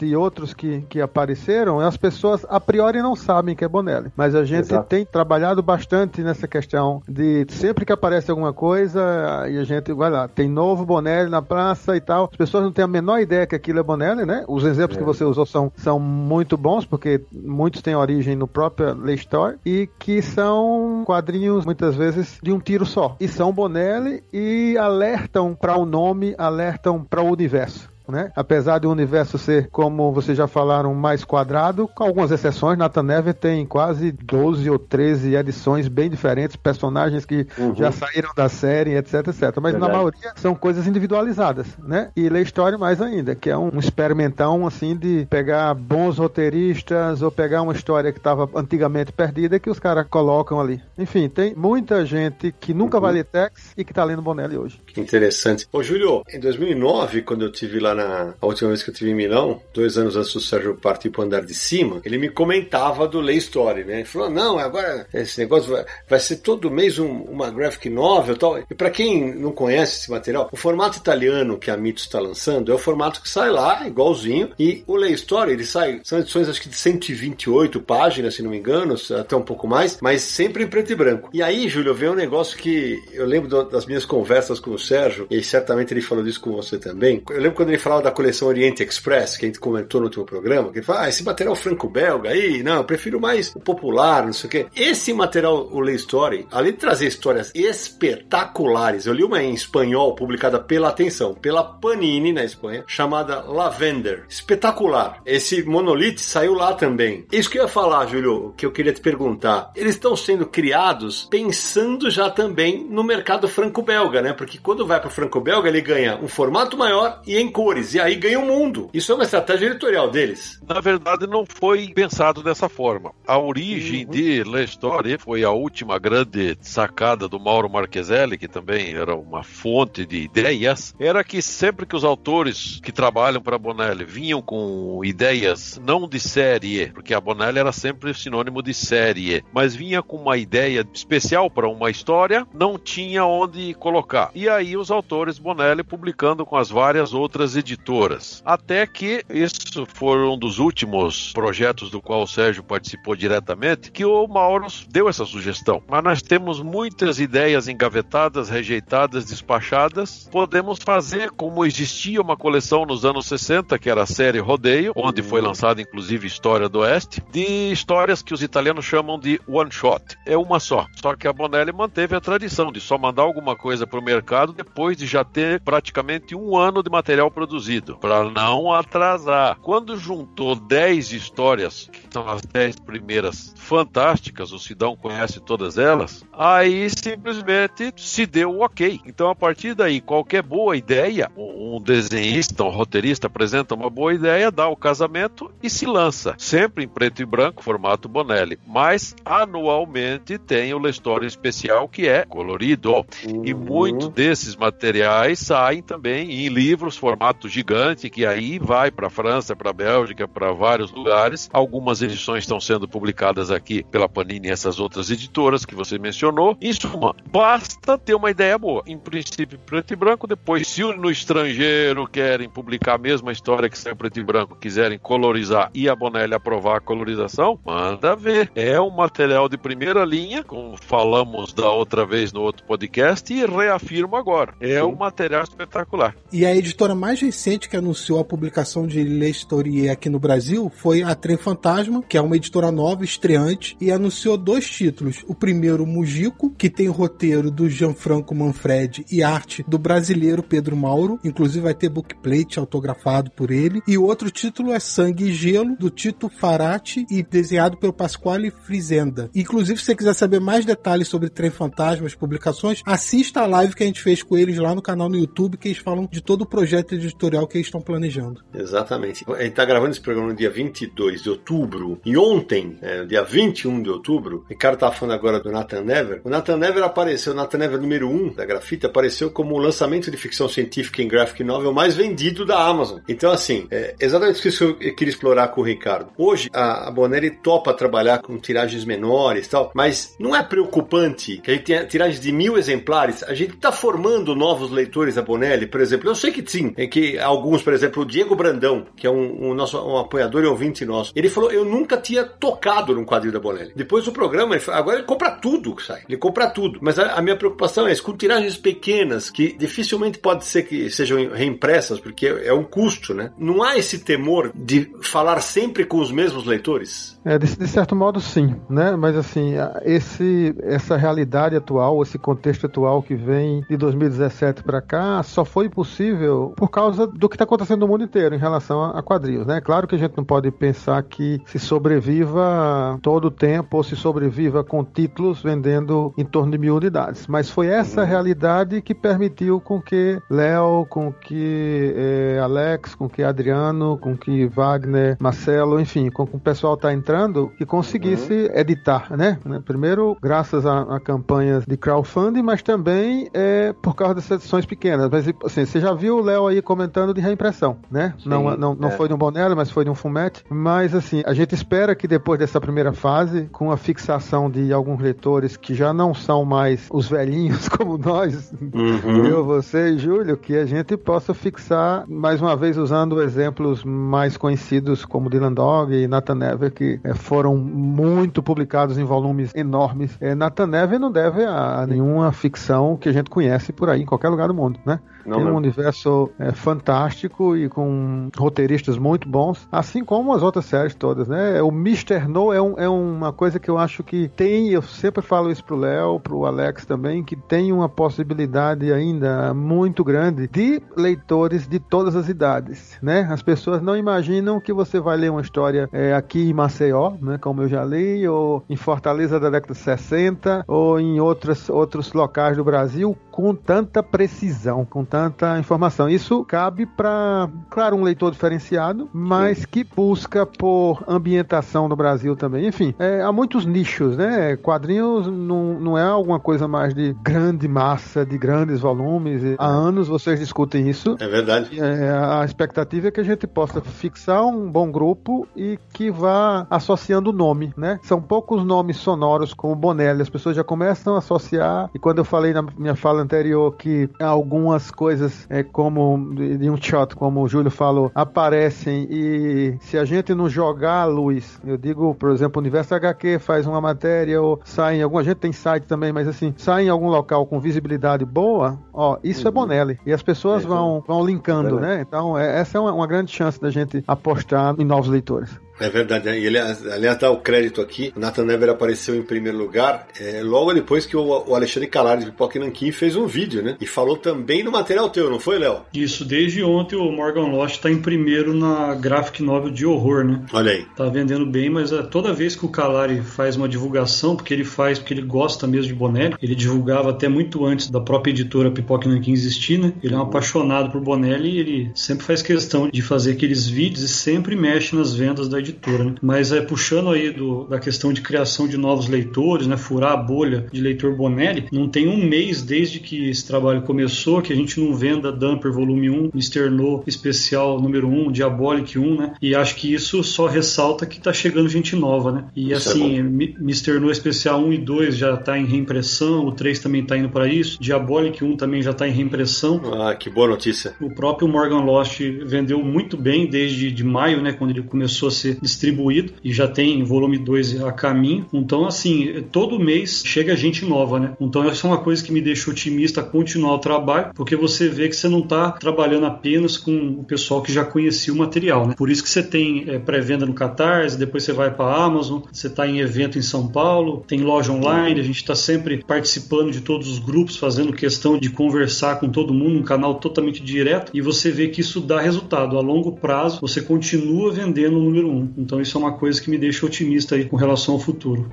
E 0.02 0.16
outros 0.16 0.54
que, 0.54 0.82
que 0.88 1.00
apareceram, 1.00 1.80
as 1.80 1.96
pessoas 1.96 2.44
a 2.48 2.60
priori 2.60 3.02
não 3.02 3.14
sabem 3.14 3.54
que 3.54 3.64
é 3.64 3.68
Bonelli, 3.68 4.12
mas 4.16 4.34
a 4.34 4.44
gente 4.44 4.72
Exato. 4.72 4.88
tem 4.88 5.04
trabalhado 5.04 5.62
bastante 5.62 6.22
nessa 6.22 6.46
questão 6.46 7.02
de 7.08 7.46
sempre 7.48 7.84
que 7.84 7.92
aparece 7.92 8.30
alguma 8.30 8.52
coisa 8.52 9.46
e 9.48 9.58
a 9.58 9.64
gente 9.64 9.92
vai 9.92 10.10
lá, 10.10 10.28
tem 10.28 10.48
novo 10.48 10.84
Bonelli 10.84 11.30
na 11.30 11.42
praça 11.42 11.96
e 11.96 12.00
tal, 12.00 12.28
as 12.30 12.36
pessoas 12.36 12.64
não 12.64 12.72
têm 12.72 12.84
a 12.84 12.88
menor 12.88 13.20
ideia 13.20 13.46
que 13.46 13.54
aquilo 13.54 13.78
é 13.78 13.82
Bonelli, 13.82 14.24
né? 14.24 14.44
Os 14.48 14.64
exemplos 14.64 14.96
é. 14.96 15.00
que 15.00 15.04
você 15.04 15.24
usou 15.24 15.46
são, 15.46 15.72
são 15.76 15.98
muito 15.98 16.56
bons, 16.56 16.84
porque 16.84 17.20
muitos 17.32 17.82
têm 17.82 17.94
origem 17.94 18.36
no 18.36 18.46
próprio 18.46 18.94
Lay 18.94 19.16
Store 19.16 19.56
e 19.64 19.88
que 19.98 20.22
são 20.22 21.02
quadrinhos 21.04 21.64
muitas 21.64 21.94
vezes 21.94 22.38
de 22.42 22.52
um 22.52 22.58
tiro 22.58 22.86
só. 22.86 23.16
E 23.20 23.28
são 23.28 23.52
Bonelli 23.52 24.22
e 24.32 24.76
alertam 24.78 25.54
para 25.54 25.76
o 25.76 25.84
nome, 25.84 26.34
alertam 26.38 27.04
para 27.04 27.22
o 27.22 27.30
universo 27.30 27.88
né? 28.08 28.32
Apesar 28.34 28.78
do 28.78 28.90
universo 28.90 29.38
ser, 29.38 29.68
como 29.70 30.12
vocês 30.12 30.36
já 30.36 30.46
falaram, 30.46 30.94
mais 30.94 31.24
quadrado, 31.24 31.88
com 31.88 32.04
algumas 32.04 32.30
exceções, 32.30 32.78
Nathan 32.78 33.02
Never 33.02 33.34
tem 33.34 33.66
quase 33.66 34.12
12 34.12 34.68
ou 34.70 34.78
13 34.78 35.34
edições 35.34 35.88
bem 35.88 36.08
diferentes, 36.08 36.56
personagens 36.56 37.24
que 37.24 37.46
uhum. 37.58 37.74
já 37.74 37.92
saíram 37.92 38.30
da 38.34 38.48
série, 38.48 38.96
etc, 38.96 39.14
etc. 39.28 39.42
Mas 39.60 39.72
Verdade. 39.72 39.78
na 39.78 39.88
maioria 39.88 40.32
são 40.36 40.54
coisas 40.54 40.86
individualizadas, 40.86 41.66
né? 41.78 42.10
E 42.16 42.28
lê 42.28 42.42
história 42.42 42.78
mais 42.78 43.00
ainda, 43.00 43.34
que 43.34 43.50
é 43.50 43.56
um 43.56 43.78
experimentão, 43.78 44.66
assim, 44.66 44.96
de 44.96 45.26
pegar 45.28 45.74
bons 45.74 46.18
roteiristas 46.18 47.22
ou 47.22 47.30
pegar 47.30 47.62
uma 47.62 47.72
história 47.72 48.12
que 48.12 48.18
estava 48.18 48.48
antigamente 48.54 49.12
perdida 49.12 49.58
que 49.58 49.70
os 49.70 49.78
caras 49.78 50.06
colocam 50.08 50.60
ali. 50.60 50.82
Enfim, 50.96 51.28
tem 51.28 51.54
muita 51.54 52.04
gente 52.04 52.52
que 52.52 52.72
nunca 52.72 52.96
uhum. 52.96 53.02
vai 53.02 53.12
ler 53.12 53.24
Tex 53.24 53.67
e 53.78 53.84
que 53.84 53.92
está 53.92 54.02
lendo 54.02 54.20
Bonelli 54.20 54.58
hoje. 54.58 54.80
Que 54.86 55.00
interessante. 55.00 55.66
Ô, 55.72 55.82
Júlio, 55.82 56.24
em 56.28 56.40
2009, 56.40 57.22
quando 57.22 57.42
eu 57.42 57.52
tive 57.52 57.78
lá 57.78 57.94
na 57.94 58.34
a 58.40 58.46
última 58.46 58.70
vez 58.70 58.82
que 58.82 58.90
eu 58.90 58.92
estive 58.92 59.12
em 59.12 59.14
Milão, 59.14 59.62
dois 59.72 59.96
anos 59.96 60.16
antes 60.16 60.32
do 60.32 60.40
Sérgio 60.40 60.74
partir 60.74 61.10
para 61.10 61.22
o 61.22 61.24
andar 61.24 61.44
de 61.44 61.54
cima, 61.54 62.00
ele 62.04 62.18
me 62.18 62.28
comentava 62.28 63.06
do 63.06 63.20
Lay 63.20 63.36
Story, 63.36 63.84
né? 63.84 63.96
Ele 63.96 64.04
falou: 64.04 64.28
não, 64.28 64.58
agora 64.58 65.06
esse 65.14 65.38
negócio 65.38 65.70
vai, 65.70 65.84
vai 66.08 66.18
ser 66.18 66.36
todo 66.38 66.70
mês 66.70 66.98
um, 66.98 67.22
uma 67.22 67.50
graphic 67.50 67.88
novel 67.88 68.34
e 68.34 68.38
tal. 68.38 68.58
E 68.58 68.74
para 68.74 68.90
quem 68.90 69.32
não 69.34 69.52
conhece 69.52 70.00
esse 70.00 70.10
material, 70.10 70.48
o 70.50 70.56
formato 70.56 70.98
italiano 70.98 71.56
que 71.56 71.70
a 71.70 71.76
Mito 71.76 72.00
está 72.00 72.18
lançando 72.18 72.72
é 72.72 72.74
o 72.74 72.78
formato 72.78 73.22
que 73.22 73.28
sai 73.28 73.50
lá, 73.50 73.86
igualzinho, 73.86 74.50
e 74.58 74.82
o 74.86 74.96
Lay 74.96 75.12
Story, 75.12 75.52
ele 75.52 75.64
sai, 75.64 76.00
são 76.02 76.18
edições 76.18 76.48
acho 76.48 76.60
que 76.60 76.68
de 76.68 76.76
128 76.76 77.80
páginas, 77.80 78.34
se 78.34 78.42
não 78.42 78.50
me 78.50 78.58
engano, 78.58 78.96
até 79.18 79.36
um 79.36 79.42
pouco 79.42 79.68
mais, 79.68 79.98
mas 80.00 80.22
sempre 80.22 80.64
em 80.64 80.66
preto 80.66 80.92
e 80.92 80.96
branco. 80.96 81.30
E 81.32 81.42
aí, 81.42 81.68
Júlio, 81.68 81.94
veio 81.94 82.12
um 82.12 82.16
negócio 82.16 82.58
que 82.58 82.98
eu 83.12 83.26
lembro 83.26 83.48
das 83.68 83.86
minhas 83.86 84.04
conversas 84.04 84.60
com 84.60 84.70
o 84.70 84.78
Sérgio, 84.78 85.26
e 85.30 85.42
certamente 85.42 85.92
ele 85.92 86.00
falou 86.00 86.24
disso 86.24 86.40
com 86.40 86.52
você 86.52 86.78
também. 86.78 87.22
Eu 87.30 87.36
lembro 87.36 87.54
quando 87.54 87.68
ele 87.68 87.78
falava 87.78 88.02
da 88.02 88.10
coleção 88.10 88.48
Oriente 88.48 88.82
Express, 88.82 89.36
que 89.36 89.44
a 89.44 89.48
gente 89.48 89.60
comentou 89.60 90.00
no 90.00 90.06
último 90.06 90.24
programa, 90.24 90.70
que 90.70 90.78
ele 90.78 90.86
fala, 90.86 91.02
ah, 91.02 91.08
esse 91.08 91.24
material 91.24 91.54
franco-belga 91.54 92.30
aí, 92.30 92.62
não, 92.62 92.76
eu 92.76 92.84
prefiro 92.84 93.20
mais 93.20 93.54
o 93.54 93.60
popular, 93.60 94.24
não 94.24 94.32
sei 94.32 94.48
o 94.48 94.50
quê. 94.50 94.66
Esse 94.74 95.12
material, 95.12 95.68
o 95.70 95.80
Lay 95.80 95.96
Story, 95.96 96.46
além 96.50 96.72
de 96.72 96.78
trazer 96.78 97.06
histórias 97.06 97.52
espetaculares, 97.54 99.06
eu 99.06 99.12
li 99.12 99.24
uma 99.24 99.42
em 99.42 99.52
espanhol, 99.52 100.14
publicada 100.14 100.58
pela 100.58 100.88
Atenção, 100.88 101.34
pela 101.34 101.62
Panini 101.62 102.32
na 102.32 102.44
Espanha, 102.44 102.84
chamada 102.86 103.42
Lavender. 103.42 104.24
Espetacular. 104.28 105.20
Esse 105.24 105.62
monolite 105.62 106.20
saiu 106.20 106.54
lá 106.54 106.74
também. 106.74 107.26
Isso 107.30 107.50
que 107.50 107.58
eu 107.58 107.62
ia 107.62 107.68
falar, 107.68 108.06
Júlio, 108.06 108.54
que 108.56 108.66
eu 108.66 108.72
queria 108.72 108.92
te 108.92 109.00
perguntar. 109.00 109.70
Eles 109.76 109.94
estão 109.94 110.16
sendo 110.16 110.46
criados 110.46 111.26
pensando 111.30 112.10
já 112.10 112.30
também 112.30 112.84
no 112.88 113.04
mercado 113.04 113.48
franco-belga, 113.58 114.22
né? 114.22 114.32
Porque 114.32 114.56
quando 114.56 114.86
vai 114.86 115.00
para 115.00 115.08
o 115.08 115.10
franco-belga, 115.10 115.68
ele 115.68 115.80
ganha 115.80 116.16
um 116.22 116.28
formato 116.28 116.76
maior 116.76 117.20
e 117.26 117.36
em 117.36 117.50
cores 117.50 117.92
e 117.92 118.00
aí 118.00 118.14
ganha 118.14 118.38
o 118.38 118.46
mundo. 118.46 118.88
Isso 118.94 119.10
é 119.10 119.16
uma 119.16 119.24
estratégia 119.24 119.66
editorial 119.66 120.08
deles. 120.08 120.60
Na 120.64 120.80
verdade, 120.80 121.26
não 121.26 121.44
foi 121.44 121.88
pensado 121.88 122.40
dessa 122.40 122.68
forma. 122.68 123.12
A 123.26 123.36
origem 123.36 124.04
uhum. 124.04 124.10
de 124.12 124.44
La 124.44 124.62
Story 124.62 125.18
foi 125.18 125.42
a 125.42 125.50
última 125.50 125.98
grande 125.98 126.56
sacada 126.60 127.26
do 127.26 127.40
Mauro 127.40 127.68
Marcheselli, 127.68 128.38
que 128.38 128.46
também 128.46 128.94
era 128.94 129.16
uma 129.16 129.42
fonte 129.42 130.06
de 130.06 130.18
ideias, 130.18 130.94
era 131.00 131.24
que 131.24 131.42
sempre 131.42 131.84
que 131.84 131.96
os 131.96 132.04
autores 132.04 132.78
que 132.80 132.92
trabalham 132.92 133.42
para 133.42 133.56
a 133.56 133.58
Bonelli 133.58 134.04
vinham 134.04 134.40
com 134.40 135.04
ideias 135.04 135.80
não 135.84 136.08
de 136.08 136.20
série, 136.20 136.92
porque 136.92 137.12
a 137.12 137.20
Bonelli 137.20 137.58
era 137.58 137.72
sempre 137.72 138.14
sinônimo 138.14 138.62
de 138.62 138.72
série, 138.72 139.42
mas 139.52 139.74
vinha 139.74 140.00
com 140.00 140.16
uma 140.16 140.36
ideia 140.36 140.86
especial 140.94 141.50
para 141.50 141.68
uma 141.68 141.90
história, 141.90 142.46
não 142.54 142.78
tinha 142.78 143.24
onde 143.24 143.47
colocar. 143.74 144.30
E 144.34 144.48
aí 144.48 144.76
os 144.76 144.90
autores 144.90 145.38
Bonelli 145.38 145.82
publicando 145.82 146.44
com 146.44 146.56
as 146.56 146.70
várias 146.70 147.12
outras 147.14 147.56
editoras. 147.56 148.42
Até 148.44 148.86
que 148.86 149.24
isso 149.28 149.86
foi 149.94 150.18
um 150.26 150.38
dos 150.38 150.58
últimos 150.58 151.32
projetos 151.32 151.90
do 151.90 152.00
qual 152.00 152.22
o 152.22 152.26
Sérgio 152.26 152.62
participou 152.62 153.16
diretamente, 153.16 153.90
que 153.90 154.04
o 154.04 154.26
Mauro 154.26 154.66
deu 154.88 155.08
essa 155.08 155.24
sugestão. 155.24 155.82
Mas 155.88 156.02
nós 156.02 156.22
temos 156.22 156.60
muitas 156.60 157.18
ideias 157.20 157.68
engavetadas, 157.68 158.48
rejeitadas, 158.48 159.24
despachadas. 159.24 160.28
Podemos 160.30 160.78
fazer 160.82 161.30
como 161.30 161.64
existia 161.64 162.20
uma 162.20 162.36
coleção 162.36 162.84
nos 162.84 163.04
anos 163.04 163.26
60, 163.26 163.78
que 163.78 163.90
era 163.90 164.02
a 164.02 164.06
série 164.06 164.38
Rodeio, 164.38 164.92
onde 164.96 165.22
foi 165.22 165.40
lançada 165.40 165.80
inclusive 165.80 166.26
História 166.26 166.68
do 166.68 166.80
Oeste, 166.80 167.22
de 167.30 167.70
histórias 167.72 168.22
que 168.22 168.34
os 168.34 168.42
italianos 168.42 168.84
chamam 168.84 169.18
de 169.18 169.40
one 169.46 169.70
shot. 169.70 170.02
É 170.26 170.36
uma 170.36 170.60
só. 170.60 170.86
Só 171.00 171.14
que 171.14 171.28
a 171.28 171.32
Bonelli 171.32 171.72
manteve 171.72 172.16
a 172.16 172.20
tradição 172.20 172.72
de 172.72 172.80
só 172.80 172.98
mandar 172.98 173.26
alguma 173.28 173.54
coisa 173.56 173.86
para 173.86 173.98
o 173.98 174.02
mercado 174.02 174.52
depois 174.52 174.96
de 174.96 175.06
já 175.06 175.22
ter 175.24 175.60
praticamente 175.60 176.34
um 176.34 176.56
ano 176.56 176.82
de 176.82 176.90
material 176.90 177.30
produzido, 177.30 177.96
para 177.98 178.24
não 178.24 178.72
atrasar. 178.72 179.58
Quando 179.60 179.96
juntou 179.96 180.54
10 180.54 181.12
histórias, 181.12 181.88
que 181.92 182.00
são 182.10 182.28
as 182.28 182.42
10 182.42 182.80
primeiras 182.80 183.54
fantásticas, 183.56 184.52
o 184.52 184.58
Sidão 184.58 184.96
conhece 184.96 185.40
todas 185.40 185.78
elas, 185.78 186.24
aí 186.32 186.88
simplesmente 186.90 187.92
se 187.96 188.26
deu 188.26 188.50
o 188.50 188.64
ok. 188.64 189.00
Então, 189.04 189.30
a 189.30 189.34
partir 189.34 189.74
daí, 189.74 190.00
qualquer 190.00 190.42
boa 190.42 190.76
ideia, 190.76 191.30
um 191.36 191.80
desenhista, 191.80 192.64
um 192.64 192.70
roteirista 192.70 193.26
apresenta 193.26 193.74
uma 193.74 193.90
boa 193.90 194.14
ideia, 194.14 194.50
dá 194.50 194.68
o 194.68 194.76
casamento 194.76 195.50
e 195.62 195.68
se 195.68 195.86
lança. 195.86 196.34
Sempre 196.38 196.84
em 196.84 196.88
preto 196.88 197.22
e 197.22 197.26
branco, 197.26 197.62
formato 197.62 198.08
Bonelli. 198.08 198.58
Mas, 198.66 199.14
anualmente, 199.24 200.38
tem 200.38 200.72
o 200.72 200.78
Lestório 200.78 201.26
Especial, 201.26 201.88
que 201.88 202.08
é 202.08 202.24
colorido. 202.24 203.04
Uhum. 203.24 203.42
E 203.44 203.54
muitos 203.54 204.08
desses 204.08 204.56
materiais 204.56 205.38
saem 205.38 205.82
também 205.82 206.30
em 206.30 206.48
livros, 206.48 206.96
formato 206.96 207.48
gigante, 207.48 208.10
que 208.10 208.26
aí 208.26 208.58
vai 208.58 208.90
para 208.90 209.06
a 209.06 209.10
França, 209.10 209.56
para 209.56 209.70
a 209.70 209.72
Bélgica, 209.72 210.26
para 210.26 210.52
vários 210.52 210.90
lugares. 210.90 211.48
Algumas 211.52 212.02
edições 212.02 212.44
estão 212.44 212.60
sendo 212.60 212.88
publicadas 212.88 213.50
aqui 213.50 213.82
pela 213.84 214.08
Panini 214.08 214.48
e 214.48 214.50
essas 214.50 214.78
outras 214.80 215.10
editoras 215.10 215.64
que 215.64 215.74
você 215.74 215.98
mencionou. 215.98 216.56
Em 216.60 216.72
suma, 216.72 217.14
basta 217.30 217.98
ter 217.98 218.14
uma 218.14 218.30
ideia 218.30 218.58
boa. 218.58 218.82
Em 218.86 218.98
princípio, 218.98 219.58
preto 219.58 219.92
e 219.92 219.96
branco. 219.96 220.26
Depois, 220.26 220.66
se 220.66 220.82
no 220.82 221.10
estrangeiro 221.10 222.06
querem 222.06 222.48
publicar 222.48 222.94
a 222.94 222.98
mesma 222.98 223.32
história 223.32 223.68
que 223.68 223.78
saiu 223.78 223.96
preto 223.96 224.18
e 224.18 224.24
branco, 224.24 224.56
quiserem 224.56 224.98
colorizar 224.98 225.70
e 225.74 225.88
a 225.88 225.94
Bonelli 225.94 226.34
aprovar 226.34 226.76
a 226.76 226.80
colorização, 226.80 227.58
manda 227.64 228.14
ver. 228.14 228.50
É 228.54 228.80
um 228.80 228.90
material 228.90 229.48
de 229.48 229.56
primeira 229.56 230.04
linha, 230.04 230.42
como 230.44 230.76
falamos 230.76 231.52
da 231.52 231.70
outra 231.70 232.04
vez 232.04 232.32
no 232.32 232.42
outro 232.42 232.64
podcast, 232.64 233.07
e 233.30 233.46
reafirmo 233.46 234.16
agora. 234.16 234.54
É 234.60 234.80
Sim. 234.80 234.82
um 234.82 234.94
material 234.94 235.42
espetacular. 235.42 236.14
E 236.32 236.44
a 236.44 236.54
editora 236.54 236.94
mais 236.94 237.20
recente 237.20 237.68
que 237.68 237.76
anunciou 237.76 238.18
a 238.18 238.24
publicação 238.24 238.86
de 238.86 239.02
L'Histoire 239.02 239.90
aqui 239.90 240.08
no 240.08 240.18
Brasil 240.18 240.70
foi 240.74 241.02
a 241.02 241.14
Trem 241.14 241.36
Fantasma, 241.36 242.02
que 242.02 242.16
é 242.16 242.20
uma 242.20 242.36
editora 242.36 242.70
nova, 242.70 243.04
estreante, 243.04 243.76
e 243.80 243.90
anunciou 243.90 244.36
dois 244.36 244.68
títulos. 244.68 245.24
O 245.26 245.34
primeiro, 245.34 245.86
Mujico, 245.86 246.50
que 246.50 246.70
tem 246.70 246.88
o 246.88 246.92
roteiro 246.92 247.50
do 247.50 247.68
Gianfranco 247.68 248.34
Manfredi 248.34 249.04
e 249.10 249.22
arte 249.22 249.64
do 249.66 249.78
brasileiro 249.78 250.42
Pedro 250.42 250.76
Mauro, 250.76 251.18
inclusive 251.24 251.64
vai 251.64 251.74
ter 251.74 251.88
bookplate 251.88 252.58
autografado 252.58 253.30
por 253.30 253.50
ele. 253.50 253.82
E 253.86 253.96
o 253.96 254.04
outro 254.04 254.30
título 254.30 254.72
é 254.72 254.80
Sangue 254.80 255.28
e 255.28 255.32
Gelo, 255.32 255.76
do 255.76 255.90
Tito 255.90 256.28
Farati 256.28 257.06
e 257.10 257.22
desenhado 257.22 257.76
pelo 257.76 257.92
Pasquale 257.92 258.50
Frizenda. 258.50 259.30
Inclusive, 259.34 259.78
se 259.78 259.86
você 259.86 259.94
quiser 259.94 260.14
saber 260.14 260.40
mais 260.40 260.64
detalhes 260.64 261.08
sobre 261.08 261.28
Trem 261.28 261.50
Fantasmas, 261.50 262.14
publicações, 262.14 262.82
assista 262.98 263.42
a 263.42 263.46
live 263.46 263.74
que 263.74 263.84
a 263.84 263.86
gente 263.86 264.02
fez 264.02 264.22
com 264.22 264.36
eles 264.36 264.58
lá 264.58 264.74
no 264.74 264.82
canal 264.82 265.08
no 265.08 265.16
YouTube, 265.16 265.56
que 265.56 265.68
eles 265.68 265.78
falam 265.78 266.08
de 266.10 266.20
todo 266.20 266.42
o 266.42 266.46
projeto 266.46 266.94
editorial 266.94 267.46
que 267.46 267.56
eles 267.56 267.68
estão 267.68 267.80
planejando. 267.80 268.42
Exatamente. 268.52 269.24
A 269.28 269.38
gente 269.38 269.50
está 269.50 269.64
gravando 269.64 269.92
esse 269.92 270.00
programa 270.00 270.28
no 270.28 270.36
dia 270.36 270.50
22 270.50 271.22
de 271.22 271.30
outubro, 271.30 272.00
e 272.04 272.16
ontem, 272.18 272.76
é, 272.82 273.04
dia 273.04 273.22
21 273.22 273.82
de 273.82 273.88
outubro, 273.88 274.44
o 274.44 274.48
Ricardo 274.48 274.74
estava 274.74 274.92
falando 274.92 275.14
agora 275.14 275.40
do 275.40 275.50
Nathan 275.50 275.82
Never. 275.82 276.20
O 276.24 276.28
Nathan 276.28 276.56
Never 276.56 276.82
apareceu, 276.82 277.32
o 277.32 277.36
Nathan 277.36 277.58
Never 277.58 277.80
número 277.80 278.08
1 278.08 278.34
da 278.34 278.44
Grafite, 278.44 278.86
apareceu 278.86 279.30
como 279.30 279.54
o 279.54 279.58
lançamento 279.58 280.10
de 280.10 280.16
ficção 280.16 280.48
científica 280.48 281.00
em 281.00 281.08
graphic 281.08 281.44
novel 281.44 281.72
mais 281.72 281.94
vendido 281.94 282.44
da 282.44 282.60
Amazon. 282.60 282.98
Então, 283.08 283.30
assim, 283.30 283.68
é 283.70 283.94
exatamente 284.00 284.46
isso 284.46 284.74
que 284.74 284.88
eu 284.88 284.94
queria 284.96 285.12
explorar 285.12 285.48
com 285.48 285.60
o 285.60 285.64
Ricardo. 285.64 286.10
Hoje, 286.18 286.50
a, 286.52 286.90
Bonelli 286.90 287.30
topa 287.30 287.72
trabalhar 287.72 288.18
com 288.18 288.36
tiragens 288.38 288.84
menores 288.84 289.46
e 289.46 289.50
tal, 289.50 289.70
mas 289.72 290.16
não 290.18 290.34
é 290.34 290.42
preocupante 290.42 291.38
que 291.38 291.50
a 291.50 291.54
gente 291.54 291.64
tenha 291.64 291.84
tiragens 291.84 292.20
de 292.20 292.32
mil 292.32 292.58
exemplares. 292.58 292.87
A 292.96 293.34
gente 293.34 293.54
está 293.54 293.70
formando 293.70 294.34
novos 294.34 294.70
leitores 294.70 295.16
da 295.16 295.22
Bonelli, 295.22 295.66
por 295.66 295.80
exemplo. 295.80 296.08
Eu 296.08 296.14
sei 296.14 296.32
que 296.32 296.48
sim, 296.50 296.72
é 296.76 296.86
que 296.86 297.18
alguns, 297.18 297.62
por 297.62 297.72
exemplo, 297.72 298.02
o 298.02 298.06
Diego 298.06 298.34
Brandão, 298.34 298.86
que 298.96 299.06
é 299.06 299.10
um, 299.10 299.50
um 299.50 299.54
nosso 299.54 299.78
um 299.78 299.98
apoiador 299.98 300.42
e 300.42 300.46
ouvinte 300.46 300.84
nosso, 300.84 301.12
ele 301.14 301.28
falou: 301.28 301.50
Eu 301.50 301.64
nunca 301.64 301.96
tinha 301.96 302.24
tocado 302.24 302.94
num 302.94 303.04
quadrinho 303.04 303.32
da 303.32 303.40
Bonelli. 303.40 303.72
Depois 303.74 304.04
do 304.04 304.12
programa, 304.12 304.54
ele 304.54 304.60
falou, 304.60 304.80
agora 304.80 304.98
ele 304.98 305.06
compra 305.06 305.30
tudo 305.30 305.74
que 305.74 305.82
sai. 305.82 306.02
Ele 306.08 306.16
compra 306.18 306.48
tudo. 306.48 306.78
Mas 306.82 306.98
a, 306.98 307.14
a 307.14 307.22
minha 307.22 307.36
preocupação 307.36 307.86
é 307.86 307.94
com 307.96 308.16
tiragens 308.16 308.56
pequenas, 308.56 309.30
que 309.30 309.52
dificilmente 309.56 310.18
pode 310.18 310.44
ser 310.44 310.62
que 310.62 310.90
sejam 310.90 311.30
reimpressas, 311.30 312.00
porque 312.00 312.26
é, 312.26 312.48
é 312.48 312.52
um 312.52 312.64
custo, 312.64 313.12
né? 313.12 313.32
Não 313.36 313.62
há 313.62 313.76
esse 313.76 313.98
temor 313.98 314.52
de 314.54 314.90
falar 315.02 315.40
sempre 315.40 315.84
com 315.84 315.98
os 315.98 316.10
mesmos 316.10 316.44
leitores? 316.44 317.18
É, 317.24 317.38
de, 317.38 317.56
de 317.56 317.68
certo 317.68 317.94
modo, 317.94 318.20
sim, 318.20 318.54
né? 318.68 318.96
Mas 318.96 319.16
assim, 319.16 319.54
esse, 319.84 320.54
essa 320.62 320.96
realidade 320.96 321.56
atual, 321.56 322.02
esse 322.02 322.18
contexto 322.18 322.66
atual 322.66 322.77
que 323.02 323.14
vem 323.14 323.64
de 323.68 323.76
2017 323.76 324.62
para 324.62 324.80
cá, 324.80 325.22
só 325.22 325.44
foi 325.44 325.68
possível 325.68 326.52
por 326.56 326.68
causa 326.68 327.06
do 327.06 327.28
que 327.28 327.34
está 327.34 327.44
acontecendo 327.44 327.80
no 327.80 327.88
mundo 327.88 328.04
inteiro 328.04 328.34
em 328.34 328.38
relação 328.38 328.82
a, 328.82 328.98
a 328.98 329.02
quadrinhos, 329.02 329.46
né? 329.46 329.60
Claro 329.60 329.86
que 329.86 329.94
a 329.94 329.98
gente 329.98 330.16
não 330.16 330.24
pode 330.24 330.50
pensar 330.50 331.02
que 331.02 331.40
se 331.46 331.58
sobreviva 331.58 332.98
todo 333.02 333.26
o 333.26 333.30
tempo 333.30 333.76
ou 333.76 333.82
se 333.82 333.96
sobreviva 333.96 334.64
com 334.64 334.84
títulos 334.84 335.42
vendendo 335.42 336.12
em 336.16 336.24
torno 336.24 336.52
de 336.52 336.58
mil 336.58 336.76
unidades, 336.76 337.26
mas 337.26 337.50
foi 337.50 337.68
essa 337.68 338.02
uhum. 338.02 338.06
realidade 338.06 338.82
que 338.82 338.94
permitiu 338.94 339.60
com 339.60 339.80
que 339.80 340.20
Léo, 340.30 340.86
com 340.88 341.12
que 341.12 341.94
eh, 341.96 342.40
Alex, 342.42 342.94
com 342.94 343.08
que 343.08 343.22
Adriano, 343.22 343.98
com 343.98 344.16
que 344.16 344.46
Wagner, 344.46 345.16
Marcelo, 345.20 345.80
enfim, 345.80 346.10
com 346.10 346.26
que 346.26 346.36
o 346.36 346.40
pessoal 346.40 346.74
está 346.74 346.92
entrando, 346.92 347.50
que 347.56 347.64
conseguisse 347.64 348.32
uhum. 348.32 348.58
editar, 348.58 349.16
né? 349.16 349.38
Primeiro, 349.64 350.16
graças 350.20 350.66
a, 350.66 350.80
a, 350.82 351.00
campanhas 351.00 351.64
de 351.66 351.76
crowdfunding, 351.76 352.42
mas 352.42 352.62
também 352.68 353.30
é, 353.32 353.72
por 353.80 353.96
causa 353.96 354.16
dessas 354.16 354.42
edições 354.42 354.66
pequenas. 354.66 355.08
Mas, 355.10 355.26
assim, 355.42 355.64
você 355.64 355.80
já 355.80 355.94
viu 355.94 356.18
o 356.18 356.20
Léo 356.20 356.46
aí 356.46 356.60
comentando 356.60 357.14
de 357.14 357.20
reimpressão, 357.22 357.78
né? 357.90 358.12
Sim, 358.18 358.28
não 358.28 358.58
não, 358.58 358.74
não 358.74 358.88
é. 358.88 358.90
foi 358.90 359.08
de 359.08 359.14
um 359.14 359.16
Bonelli, 359.16 359.54
mas 359.54 359.70
foi 359.70 359.84
de 359.84 359.90
um 359.90 359.94
Fumete. 359.94 360.44
Mas, 360.50 360.94
assim, 360.94 361.22
a 361.24 361.32
gente 361.32 361.54
espera 361.54 361.94
que 361.94 362.06
depois 362.06 362.38
dessa 362.38 362.60
primeira 362.60 362.92
fase, 362.92 363.48
com 363.50 363.72
a 363.72 363.78
fixação 363.78 364.50
de 364.50 364.70
alguns 364.70 365.00
leitores 365.00 365.56
que 365.56 365.74
já 365.74 365.94
não 365.94 366.12
são 366.12 366.44
mais 366.44 366.88
os 366.92 367.08
velhinhos 367.08 367.68
como 367.72 367.96
nós, 367.96 368.52
uhum. 368.60 369.24
eu, 369.24 369.46
você 369.46 369.92
e 369.92 369.98
Júlio, 369.98 370.36
que 370.36 370.54
a 370.54 370.66
gente 370.66 370.94
possa 370.98 371.32
fixar, 371.32 372.04
mais 372.06 372.42
uma 372.42 372.54
vez, 372.54 372.76
usando 372.76 373.22
exemplos 373.22 373.82
mais 373.82 374.36
conhecidos 374.36 375.06
como 375.06 375.30
Dylan 375.30 375.54
Dog 375.54 375.94
e 375.94 376.06
Nathan 376.06 376.34
Never, 376.34 376.70
que 376.70 377.00
é, 377.02 377.14
foram 377.14 377.56
muito 377.56 378.42
publicados 378.42 378.98
em 378.98 379.04
volumes 379.04 379.54
enormes. 379.54 380.14
É, 380.20 380.34
Nathan 380.34 380.66
Never 380.66 381.00
não 381.00 381.10
deve 381.10 381.44
a, 381.44 381.80
a, 381.80 381.86
nenhuma 381.86 382.30
ficção 382.58 382.96
que 382.96 383.08
a 383.08 383.12
gente 383.12 383.30
conhece 383.30 383.72
por 383.72 383.88
aí, 383.88 384.02
em 384.02 384.06
qualquer 384.06 384.28
lugar 384.28 384.48
do 384.48 384.54
mundo, 384.54 384.80
né? 384.84 384.98
Não 385.24 385.36
Tem 385.36 385.46
um 385.46 385.56
universo 385.56 386.30
é, 386.38 386.52
fantástico 386.52 387.54
e 387.54 387.68
com 387.68 388.30
roteiristas 388.36 388.96
muito 388.96 389.28
bons, 389.28 389.68
assim 389.70 390.02
como 390.02 390.32
as 390.32 390.42
outras 390.42 390.64
séries 390.64 390.94
todas, 390.94 391.28
né? 391.28 391.60
O 391.62 391.68
Mr. 391.68 392.26
No 392.26 392.52
é, 392.52 392.60
um, 392.60 392.74
é 392.78 392.88
uma 392.88 393.30
coisa 393.30 393.58
que 393.58 393.70
eu 393.70 393.76
acho 393.76 394.02
que 394.02 394.28
tem, 394.28 394.70
eu 394.70 394.80
sempre 394.80 395.22
falo 395.22 395.50
isso 395.50 395.62
pro 395.62 395.76
Léo, 395.76 396.18
pro 396.18 396.46
Alex 396.46 396.86
também, 396.86 397.22
que 397.22 397.36
tem 397.36 397.72
uma 397.72 397.88
possibilidade 397.88 398.90
ainda 398.90 399.52
muito 399.52 400.02
grande 400.02 400.48
de 400.48 400.82
leitores 400.96 401.68
de 401.68 401.78
todas 401.78 402.16
as 402.16 402.28
idades, 402.28 402.98
né? 403.02 403.28
As 403.30 403.42
pessoas 403.42 403.82
não 403.82 403.96
imaginam 403.96 404.58
que 404.60 404.72
você 404.72 404.98
vai 404.98 405.18
ler 405.18 405.30
uma 405.30 405.42
história 405.42 405.90
é, 405.92 406.14
aqui 406.14 406.48
em 406.48 406.54
Maceió, 406.54 407.12
né? 407.20 407.36
Como 407.38 407.62
eu 407.62 407.68
já 407.68 407.84
li, 407.84 408.26
ou 408.26 408.64
em 408.68 408.76
Fortaleza 408.76 409.38
da 409.38 409.50
década 409.50 409.74
de 409.74 409.78
60, 409.78 410.64
ou 410.66 410.98
em 410.98 411.20
outras, 411.20 411.68
outros 411.68 412.14
locais 412.14 412.37
do 412.56 412.64
Brasil, 412.64 413.16
com 413.30 413.54
tanta 413.54 414.02
precisão, 414.02 414.84
com 414.84 415.04
tanta 415.04 415.58
informação. 415.58 416.08
Isso 416.08 416.44
cabe 416.44 416.86
para, 416.86 417.48
claro, 417.70 417.96
um 417.96 418.02
leitor 418.02 418.30
diferenciado, 418.30 419.08
mas 419.12 419.58
Sim. 419.58 419.66
que 419.70 419.84
busca 419.84 420.44
por 420.44 421.04
ambientação 421.06 421.88
no 421.88 421.96
Brasil 421.96 422.34
também. 422.36 422.66
Enfim, 422.66 422.94
é, 422.98 423.22
há 423.22 423.32
muitos 423.32 423.66
nichos, 423.66 424.16
né? 424.16 424.56
Quadrinhos 424.56 425.26
não, 425.26 425.78
não 425.78 425.98
é 425.98 426.02
alguma 426.02 426.40
coisa 426.40 426.66
mais 426.66 426.94
de 426.94 427.12
grande 427.22 427.68
massa, 427.68 428.24
de 428.24 428.38
grandes 428.38 428.80
volumes. 428.80 429.42
Há 429.58 429.66
anos 429.66 430.08
vocês 430.08 430.38
discutem 430.38 430.88
isso. 430.88 431.16
É 431.20 431.28
verdade. 431.28 431.78
É, 431.78 432.10
a 432.10 432.44
expectativa 432.44 433.08
é 433.08 433.10
que 433.10 433.20
a 433.20 433.24
gente 433.24 433.46
possa 433.46 433.80
fixar 433.80 434.44
um 434.44 434.70
bom 434.70 434.90
grupo 434.90 435.46
e 435.56 435.78
que 435.92 436.10
vá 436.10 436.66
associando 436.70 437.30
o 437.30 437.32
nome, 437.32 437.72
né? 437.76 437.98
São 438.02 438.20
poucos 438.20 438.64
nomes 438.64 438.96
sonoros 438.96 439.54
como 439.54 439.74
Bonelli. 439.74 440.22
As 440.22 440.30
pessoas 440.30 440.56
já 440.56 440.64
começam 440.64 441.14
a 441.14 441.18
associar. 441.18 441.90
E 441.94 441.98
quando 441.98 442.18
eu 442.18 442.24
falei 442.28 442.52
na 442.52 442.62
minha 442.62 442.94
fala 442.94 443.22
anterior 443.22 443.74
que 443.76 444.08
algumas 444.20 444.90
coisas 444.90 445.46
é, 445.48 445.62
como 445.62 446.34
de 446.34 446.70
um 446.70 446.76
shot, 446.76 447.16
como 447.16 447.42
o 447.42 447.48
Júlio 447.48 447.70
falou, 447.70 448.10
aparecem 448.14 449.08
e 449.10 449.76
se 449.80 449.96
a 449.98 450.04
gente 450.04 450.34
não 450.34 450.48
jogar 450.48 451.02
a 451.02 451.04
luz, 451.04 451.60
eu 451.64 451.76
digo, 451.76 452.14
por 452.14 452.30
exemplo, 452.30 452.58
o 452.58 452.62
Universo 452.62 452.94
HQ 452.94 453.38
faz 453.38 453.66
uma 453.66 453.80
matéria 453.80 454.40
ou 454.40 454.60
sai 454.64 454.96
em 454.96 455.02
alguma 455.02 455.24
gente 455.24 455.38
tem 455.38 455.52
site 455.52 455.84
também, 455.84 456.12
mas 456.12 456.28
assim, 456.28 456.54
sai 456.56 456.84
em 456.84 456.88
algum 456.88 457.08
local 457.08 457.46
com 457.46 457.58
visibilidade 457.58 458.24
boa, 458.24 458.78
ó, 458.92 459.18
isso 459.24 459.40
é 459.40 459.44
uhum. 459.44 459.48
é 459.48 459.66
Bonelli. 459.66 460.00
E 460.04 460.12
as 460.12 460.22
pessoas 460.22 460.64
é, 460.64 460.68
vão, 460.68 461.02
vão 461.06 461.24
linkando, 461.24 461.78
é 461.78 461.80
né? 461.80 462.04
Então, 462.06 462.36
é, 462.36 462.60
essa 462.60 462.78
é 462.78 462.80
uma, 462.80 462.92
uma 462.92 463.06
grande 463.06 463.30
chance 463.30 463.60
da 463.60 463.70
gente 463.70 464.04
apostar 464.06 464.74
em 464.78 464.84
novos 464.84 465.08
leitores. 465.08 465.58
É 465.80 465.88
verdade, 465.88 466.28
e 466.28 466.46
ele, 466.46 466.58
aliás, 466.58 467.18
dá 467.18 467.30
o 467.30 467.38
crédito 467.38 467.80
aqui. 467.80 468.12
O 468.16 468.20
Nathan 468.20 468.44
Never 468.44 468.70
apareceu 468.70 469.14
em 469.14 469.22
primeiro 469.22 469.58
lugar 469.58 470.08
é, 470.20 470.42
logo 470.42 470.72
depois 470.72 471.06
que 471.06 471.16
o, 471.16 471.44
o 471.46 471.54
Alexandre 471.54 471.88
Calari 471.88 472.24
de 472.24 472.30
Pipoca 472.30 472.58
Nankin 472.58 472.92
fez 472.92 473.16
um 473.16 473.26
vídeo, 473.26 473.62
né? 473.62 473.76
E 473.80 473.86
falou 473.86 474.16
também 474.16 474.62
no 474.62 474.72
material 474.72 475.10
teu, 475.10 475.30
não 475.30 475.38
foi, 475.38 475.58
Léo? 475.58 475.82
Isso, 475.92 476.24
desde 476.24 476.62
ontem 476.62 476.96
o 476.96 477.10
Morgan 477.10 477.46
Lost 477.48 477.76
está 477.76 477.90
em 477.90 478.00
primeiro 478.00 478.54
na 478.54 478.94
graphic 478.94 479.42
novel 479.42 479.70
de 479.70 479.86
horror, 479.86 480.24
né? 480.24 480.44
Olha 480.52 480.72
aí. 480.72 480.86
Tá 480.96 481.08
vendendo 481.08 481.46
bem, 481.46 481.70
mas 481.70 481.92
é, 481.92 482.02
toda 482.02 482.32
vez 482.32 482.56
que 482.56 482.64
o 482.64 482.68
Calari 482.68 483.20
faz 483.20 483.56
uma 483.56 483.68
divulgação, 483.68 484.36
porque 484.36 484.52
ele 484.52 484.64
faz, 484.64 484.98
porque 484.98 485.14
ele 485.14 485.22
gosta 485.22 485.66
mesmo 485.66 485.88
de 485.88 485.94
Bonelli, 485.94 486.34
ele 486.42 486.54
divulgava 486.54 487.10
até 487.10 487.28
muito 487.28 487.64
antes 487.64 487.90
da 487.90 488.00
própria 488.00 488.30
editora 488.30 488.70
Pipoca 488.70 489.08
Nankin 489.08 489.32
existir, 489.32 489.78
né? 489.78 489.92
Ele 490.02 490.14
é 490.14 490.18
um 490.18 490.22
apaixonado 490.22 490.90
por 490.90 491.00
Bonelli 491.00 491.50
e 491.50 491.58
ele 491.58 491.90
sempre 491.94 492.24
faz 492.24 492.42
questão 492.42 492.88
de 492.90 493.02
fazer 493.02 493.32
aqueles 493.32 493.66
vídeos 493.66 494.02
e 494.02 494.08
sempre 494.08 494.56
mexe 494.56 494.94
nas 494.94 495.14
vendas 495.14 495.48
da 495.48 495.58
editora, 495.58 495.67
né? 495.72 496.14
Mas 496.22 496.52
é 496.52 496.60
puxando 496.60 497.10
aí 497.10 497.30
do, 497.30 497.64
da 497.64 497.78
questão 497.78 498.12
de 498.12 498.20
criação 498.20 498.68
de 498.68 498.76
novos 498.76 499.08
leitores, 499.08 499.66
né? 499.66 499.76
Furar 499.76 500.12
a 500.12 500.16
bolha 500.16 500.66
de 500.72 500.80
leitor 500.80 501.14
Bonelli, 501.14 501.66
não 501.72 501.88
tem 501.88 502.08
um 502.08 502.24
mês 502.24 502.62
desde 502.62 503.00
que 503.00 503.28
esse 503.28 503.46
trabalho 503.46 503.82
começou 503.82 504.42
que 504.42 504.52
a 504.52 504.56
gente 504.56 504.80
não 504.80 504.94
venda 504.94 505.32
Dumper 505.32 505.72
volume 505.72 506.10
1, 506.10 506.30
Mr. 506.34 506.70
No 506.70 507.02
especial 507.06 507.80
número 507.80 508.08
1, 508.08 508.32
Diabolic 508.32 508.98
1, 508.98 509.16
né? 509.16 509.34
E 509.40 509.54
acho 509.54 509.76
que 509.76 509.92
isso 509.92 510.22
só 510.22 510.46
ressalta 510.46 511.06
que 511.06 511.20
tá 511.20 511.32
chegando 511.32 511.68
gente 511.68 511.94
nova, 511.96 512.32
né? 512.32 512.44
E 512.54 512.72
isso 512.72 512.88
é 512.88 512.92
assim, 512.92 513.18
é 513.18 513.20
Mr. 513.20 513.98
No 513.98 514.10
especial 514.10 514.60
1 514.60 514.72
e 514.72 514.78
2 514.78 515.16
já 515.16 515.36
tá 515.36 515.58
em 515.58 515.64
reimpressão, 515.64 516.46
o 516.46 516.52
3 516.52 516.78
também 516.78 517.04
tá 517.04 517.16
indo 517.16 517.28
para 517.28 517.46
isso, 517.46 517.78
Diabolic 517.80 518.44
1 518.44 518.56
também 518.56 518.82
já 518.82 518.92
tá 518.92 519.06
em 519.06 519.12
reimpressão. 519.12 519.80
Ah, 519.94 520.14
que 520.14 520.30
boa 520.30 520.48
notícia. 520.48 520.94
O 521.00 521.10
próprio 521.10 521.48
Morgan 521.48 521.80
Lost 521.80 522.20
vendeu 522.44 522.82
muito 522.82 523.16
bem 523.16 523.46
desde 523.48 523.90
de 523.90 524.04
maio, 524.04 524.42
né, 524.42 524.52
quando 524.52 524.70
ele 524.70 524.82
começou 524.82 525.28
a 525.28 525.32
ser 525.32 525.57
distribuído 525.60 526.32
e 526.42 526.52
já 526.52 526.68
tem 526.68 527.02
volume 527.04 527.38
2 527.38 527.82
a 527.82 527.92
caminho. 527.92 528.46
Então, 528.52 528.86
assim, 528.86 529.44
todo 529.50 529.78
mês 529.78 530.22
chega 530.24 530.56
gente 530.56 530.84
nova, 530.84 531.18
né? 531.18 531.32
Então, 531.40 531.68
essa 531.68 531.86
é 531.86 531.90
uma 531.90 531.98
coisa 531.98 532.24
que 532.24 532.32
me 532.32 532.40
deixa 532.40 532.70
otimista 532.70 533.22
continuar 533.22 533.74
o 533.74 533.78
trabalho, 533.78 534.32
porque 534.34 534.56
você 534.56 534.88
vê 534.88 535.08
que 535.08 535.16
você 535.16 535.28
não 535.28 535.40
está 535.40 535.72
trabalhando 535.72 536.26
apenas 536.26 536.76
com 536.76 536.92
o 536.92 537.24
pessoal 537.24 537.62
que 537.62 537.72
já 537.72 537.84
conhecia 537.84 538.32
o 538.32 538.36
material, 538.36 538.86
né? 538.86 538.94
Por 538.96 539.10
isso 539.10 539.22
que 539.22 539.30
você 539.30 539.42
tem 539.42 539.84
é, 539.88 539.98
pré-venda 539.98 540.46
no 540.46 540.54
Catarse, 540.54 541.18
depois 541.18 541.44
você 541.44 541.52
vai 541.52 541.70
para 541.70 541.86
a 541.86 542.04
Amazon, 542.04 542.42
você 542.52 542.66
está 542.66 542.86
em 542.86 543.00
evento 543.00 543.38
em 543.38 543.42
São 543.42 543.68
Paulo, 543.68 544.24
tem 544.26 544.40
loja 544.40 544.72
online, 544.72 545.20
a 545.20 545.24
gente 545.24 545.36
está 545.36 545.54
sempre 545.54 546.02
participando 546.04 546.70
de 546.70 546.80
todos 546.80 547.08
os 547.08 547.18
grupos, 547.18 547.56
fazendo 547.56 547.92
questão 547.92 548.38
de 548.38 548.50
conversar 548.50 549.20
com 549.20 549.28
todo 549.28 549.54
mundo, 549.54 549.78
um 549.78 549.82
canal 549.82 550.14
totalmente 550.16 550.62
direto, 550.62 551.10
e 551.14 551.20
você 551.20 551.50
vê 551.50 551.68
que 551.68 551.80
isso 551.80 552.00
dá 552.00 552.20
resultado. 552.20 552.76
A 552.78 552.80
longo 552.80 553.12
prazo, 553.12 553.60
você 553.60 553.80
continua 553.80 554.52
vendendo 554.52 554.98
o 554.98 555.02
número 555.02 555.28
um. 555.28 555.47
Então, 555.56 555.80
isso 555.80 555.96
é 555.96 556.00
uma 556.00 556.12
coisa 556.12 556.40
que 556.40 556.50
me 556.50 556.58
deixa 556.58 556.84
otimista 556.84 557.34
aí 557.34 557.44
com 557.44 557.56
relação 557.56 557.94
ao 557.94 558.00
futuro. 558.00 558.50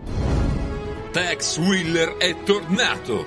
Tex 1.13 1.57
Wheeler 1.57 2.13
é 2.19 2.33
tornado. 2.33 3.25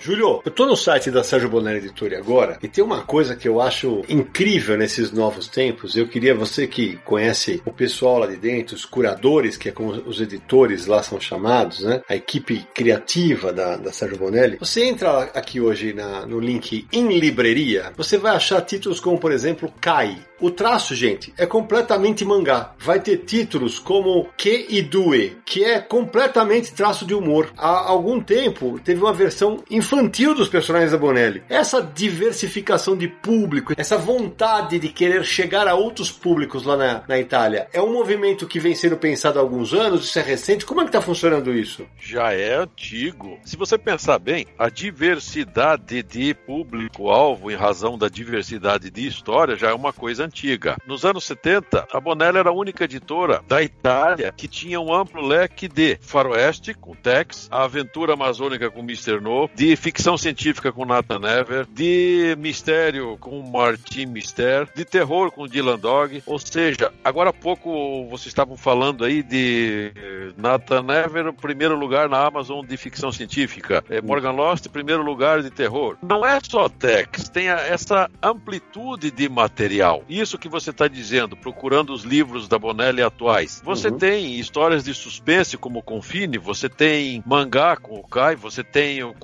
Júlio, 0.00 0.40
eu 0.42 0.50
tô 0.50 0.64
no 0.64 0.74
site 0.74 1.10
da 1.10 1.22
Sérgio 1.22 1.50
Bonelli 1.50 1.76
Editora 1.76 2.16
agora 2.16 2.58
e 2.62 2.68
tem 2.68 2.82
uma 2.82 3.02
coisa 3.02 3.36
que 3.36 3.46
eu 3.46 3.60
acho 3.60 4.02
incrível 4.08 4.74
nesses 4.78 5.12
novos 5.12 5.46
tempos. 5.46 5.94
Eu 5.94 6.08
queria, 6.08 6.34
você 6.34 6.66
que 6.66 6.96
conhece 7.04 7.60
o 7.66 7.70
pessoal 7.70 8.20
lá 8.20 8.26
de 8.26 8.36
dentro, 8.36 8.74
os 8.74 8.86
curadores, 8.86 9.58
que 9.58 9.68
é 9.68 9.72
como 9.72 9.90
os 9.90 10.18
editores 10.18 10.86
lá 10.86 11.02
são 11.02 11.20
chamados, 11.20 11.80
né? 11.80 12.00
A 12.08 12.16
equipe 12.16 12.66
criativa 12.74 13.52
da, 13.52 13.76
da 13.76 13.92
Sérgio 13.92 14.16
Bonelli. 14.16 14.56
Você 14.58 14.84
entra 14.84 15.24
aqui 15.34 15.60
hoje 15.60 15.92
na, 15.92 16.24
no 16.24 16.40
link 16.40 16.86
em 16.90 17.18
livraria, 17.18 17.92
você 17.94 18.16
vai 18.16 18.34
achar 18.34 18.62
títulos 18.62 19.00
como, 19.00 19.18
por 19.18 19.32
exemplo, 19.32 19.70
Kai, 19.82 20.16
o 20.40 20.50
traço, 20.50 20.94
gente, 20.94 21.34
é 21.36 21.44
completamente 21.44 22.24
mangá. 22.24 22.72
Vai 22.78 23.00
ter 23.00 23.18
títulos 23.18 23.78
como 23.78 24.30
Que 24.38 24.66
Idue, 24.70 25.36
que 25.44 25.62
é 25.62 25.78
completamente 25.78 26.72
traço 26.72 27.04
de 27.04 27.12
humor. 27.12 27.52
Há 27.58 27.90
algum 27.90 28.18
tempo 28.18 28.80
teve 28.82 29.02
uma 29.02 29.12
versão 29.12 29.62
infantil 29.70 29.89
dos 30.34 30.48
personagens 30.48 30.92
da 30.92 30.98
Bonelli. 30.98 31.42
Essa 31.48 31.82
diversificação 31.82 32.96
de 32.96 33.08
público, 33.08 33.74
essa 33.76 33.98
vontade 33.98 34.78
de 34.78 34.88
querer 34.88 35.24
chegar 35.24 35.66
a 35.66 35.74
outros 35.74 36.12
públicos 36.12 36.64
lá 36.64 36.76
na, 36.76 37.02
na 37.08 37.18
Itália, 37.18 37.66
é 37.72 37.82
um 37.82 37.92
movimento 37.92 38.46
que 38.46 38.60
vem 38.60 38.74
sendo 38.74 38.96
pensado 38.96 39.38
há 39.38 39.42
alguns 39.42 39.74
anos, 39.74 40.04
isso 40.04 40.18
é 40.18 40.22
recente. 40.22 40.64
Como 40.64 40.80
é 40.80 40.84
que 40.84 40.90
está 40.90 41.02
funcionando 41.02 41.52
isso? 41.52 41.86
Já 41.98 42.32
é 42.32 42.54
antigo. 42.54 43.38
Se 43.44 43.56
você 43.56 43.76
pensar 43.76 44.18
bem, 44.20 44.46
a 44.56 44.68
diversidade 44.68 46.02
de 46.04 46.34
público-alvo 46.34 47.50
em 47.50 47.56
razão 47.56 47.98
da 47.98 48.08
diversidade 48.08 48.90
de 48.90 49.06
história 49.06 49.56
já 49.56 49.70
é 49.70 49.74
uma 49.74 49.92
coisa 49.92 50.24
antiga. 50.24 50.76
Nos 50.86 51.04
anos 51.04 51.24
70, 51.24 51.88
a 51.92 52.00
Bonelli 52.00 52.38
era 52.38 52.50
a 52.50 52.54
única 52.54 52.84
editora 52.84 53.42
da 53.48 53.60
Itália 53.60 54.32
que 54.36 54.46
tinha 54.46 54.80
um 54.80 54.94
amplo 54.94 55.26
leque 55.26 55.66
de 55.66 55.98
faroeste 56.00 56.74
com 56.74 56.94
Tex, 56.94 57.48
a 57.50 57.64
aventura 57.64 58.14
amazônica 58.14 58.70
com 58.70 58.80
Mr. 58.80 59.20
No, 59.20 59.50
de 59.54 59.79
ficção 59.80 60.16
científica 60.18 60.70
com 60.70 60.84
Nathan 60.84 61.18
Never, 61.18 61.66
de 61.66 62.36
mistério 62.38 63.16
com 63.18 63.40
Martin 63.42 64.06
Mister, 64.06 64.68
de 64.76 64.84
terror 64.84 65.32
com 65.32 65.48
Dylan 65.48 65.78
Dog. 65.78 66.22
Ou 66.26 66.38
seja, 66.38 66.92
agora 67.02 67.30
há 67.30 67.32
pouco 67.32 68.06
vocês 68.08 68.26
estavam 68.26 68.56
falando 68.56 69.04
aí 69.04 69.22
de 69.22 69.92
Nathan 70.36 70.82
Never, 70.82 71.28
o 71.28 71.32
primeiro 71.32 71.76
lugar 71.76 72.08
na 72.08 72.24
Amazon 72.24 72.64
de 72.64 72.76
ficção 72.76 73.10
científica. 73.10 73.82
É 73.88 74.02
Morgan 74.02 74.32
Lost, 74.32 74.68
primeiro 74.68 75.02
lugar 75.02 75.42
de 75.42 75.50
terror. 75.50 75.96
Não 76.02 76.24
é 76.24 76.38
só 76.42 76.68
Tex, 76.68 77.28
tem 77.30 77.48
essa 77.48 78.10
amplitude 78.22 79.10
de 79.10 79.28
material. 79.28 80.04
Isso 80.08 80.38
que 80.38 80.48
você 80.48 80.70
está 80.70 80.88
dizendo, 80.88 81.36
procurando 81.36 81.92
os 81.94 82.04
livros 82.04 82.48
da 82.48 82.58
Bonelli 82.58 83.02
atuais. 83.02 83.62
Você 83.64 83.88
uhum. 83.88 83.96
tem 83.96 84.38
histórias 84.38 84.84
de 84.84 84.92
suspense 84.92 85.56
como 85.56 85.82
Confine, 85.82 86.36
você 86.36 86.68
tem 86.68 87.22
mangá 87.26 87.76
com 87.76 87.98
o 87.98 88.06
Kai, 88.06 88.36
você 88.36 88.62
tem 88.62 89.02
o 89.02 89.14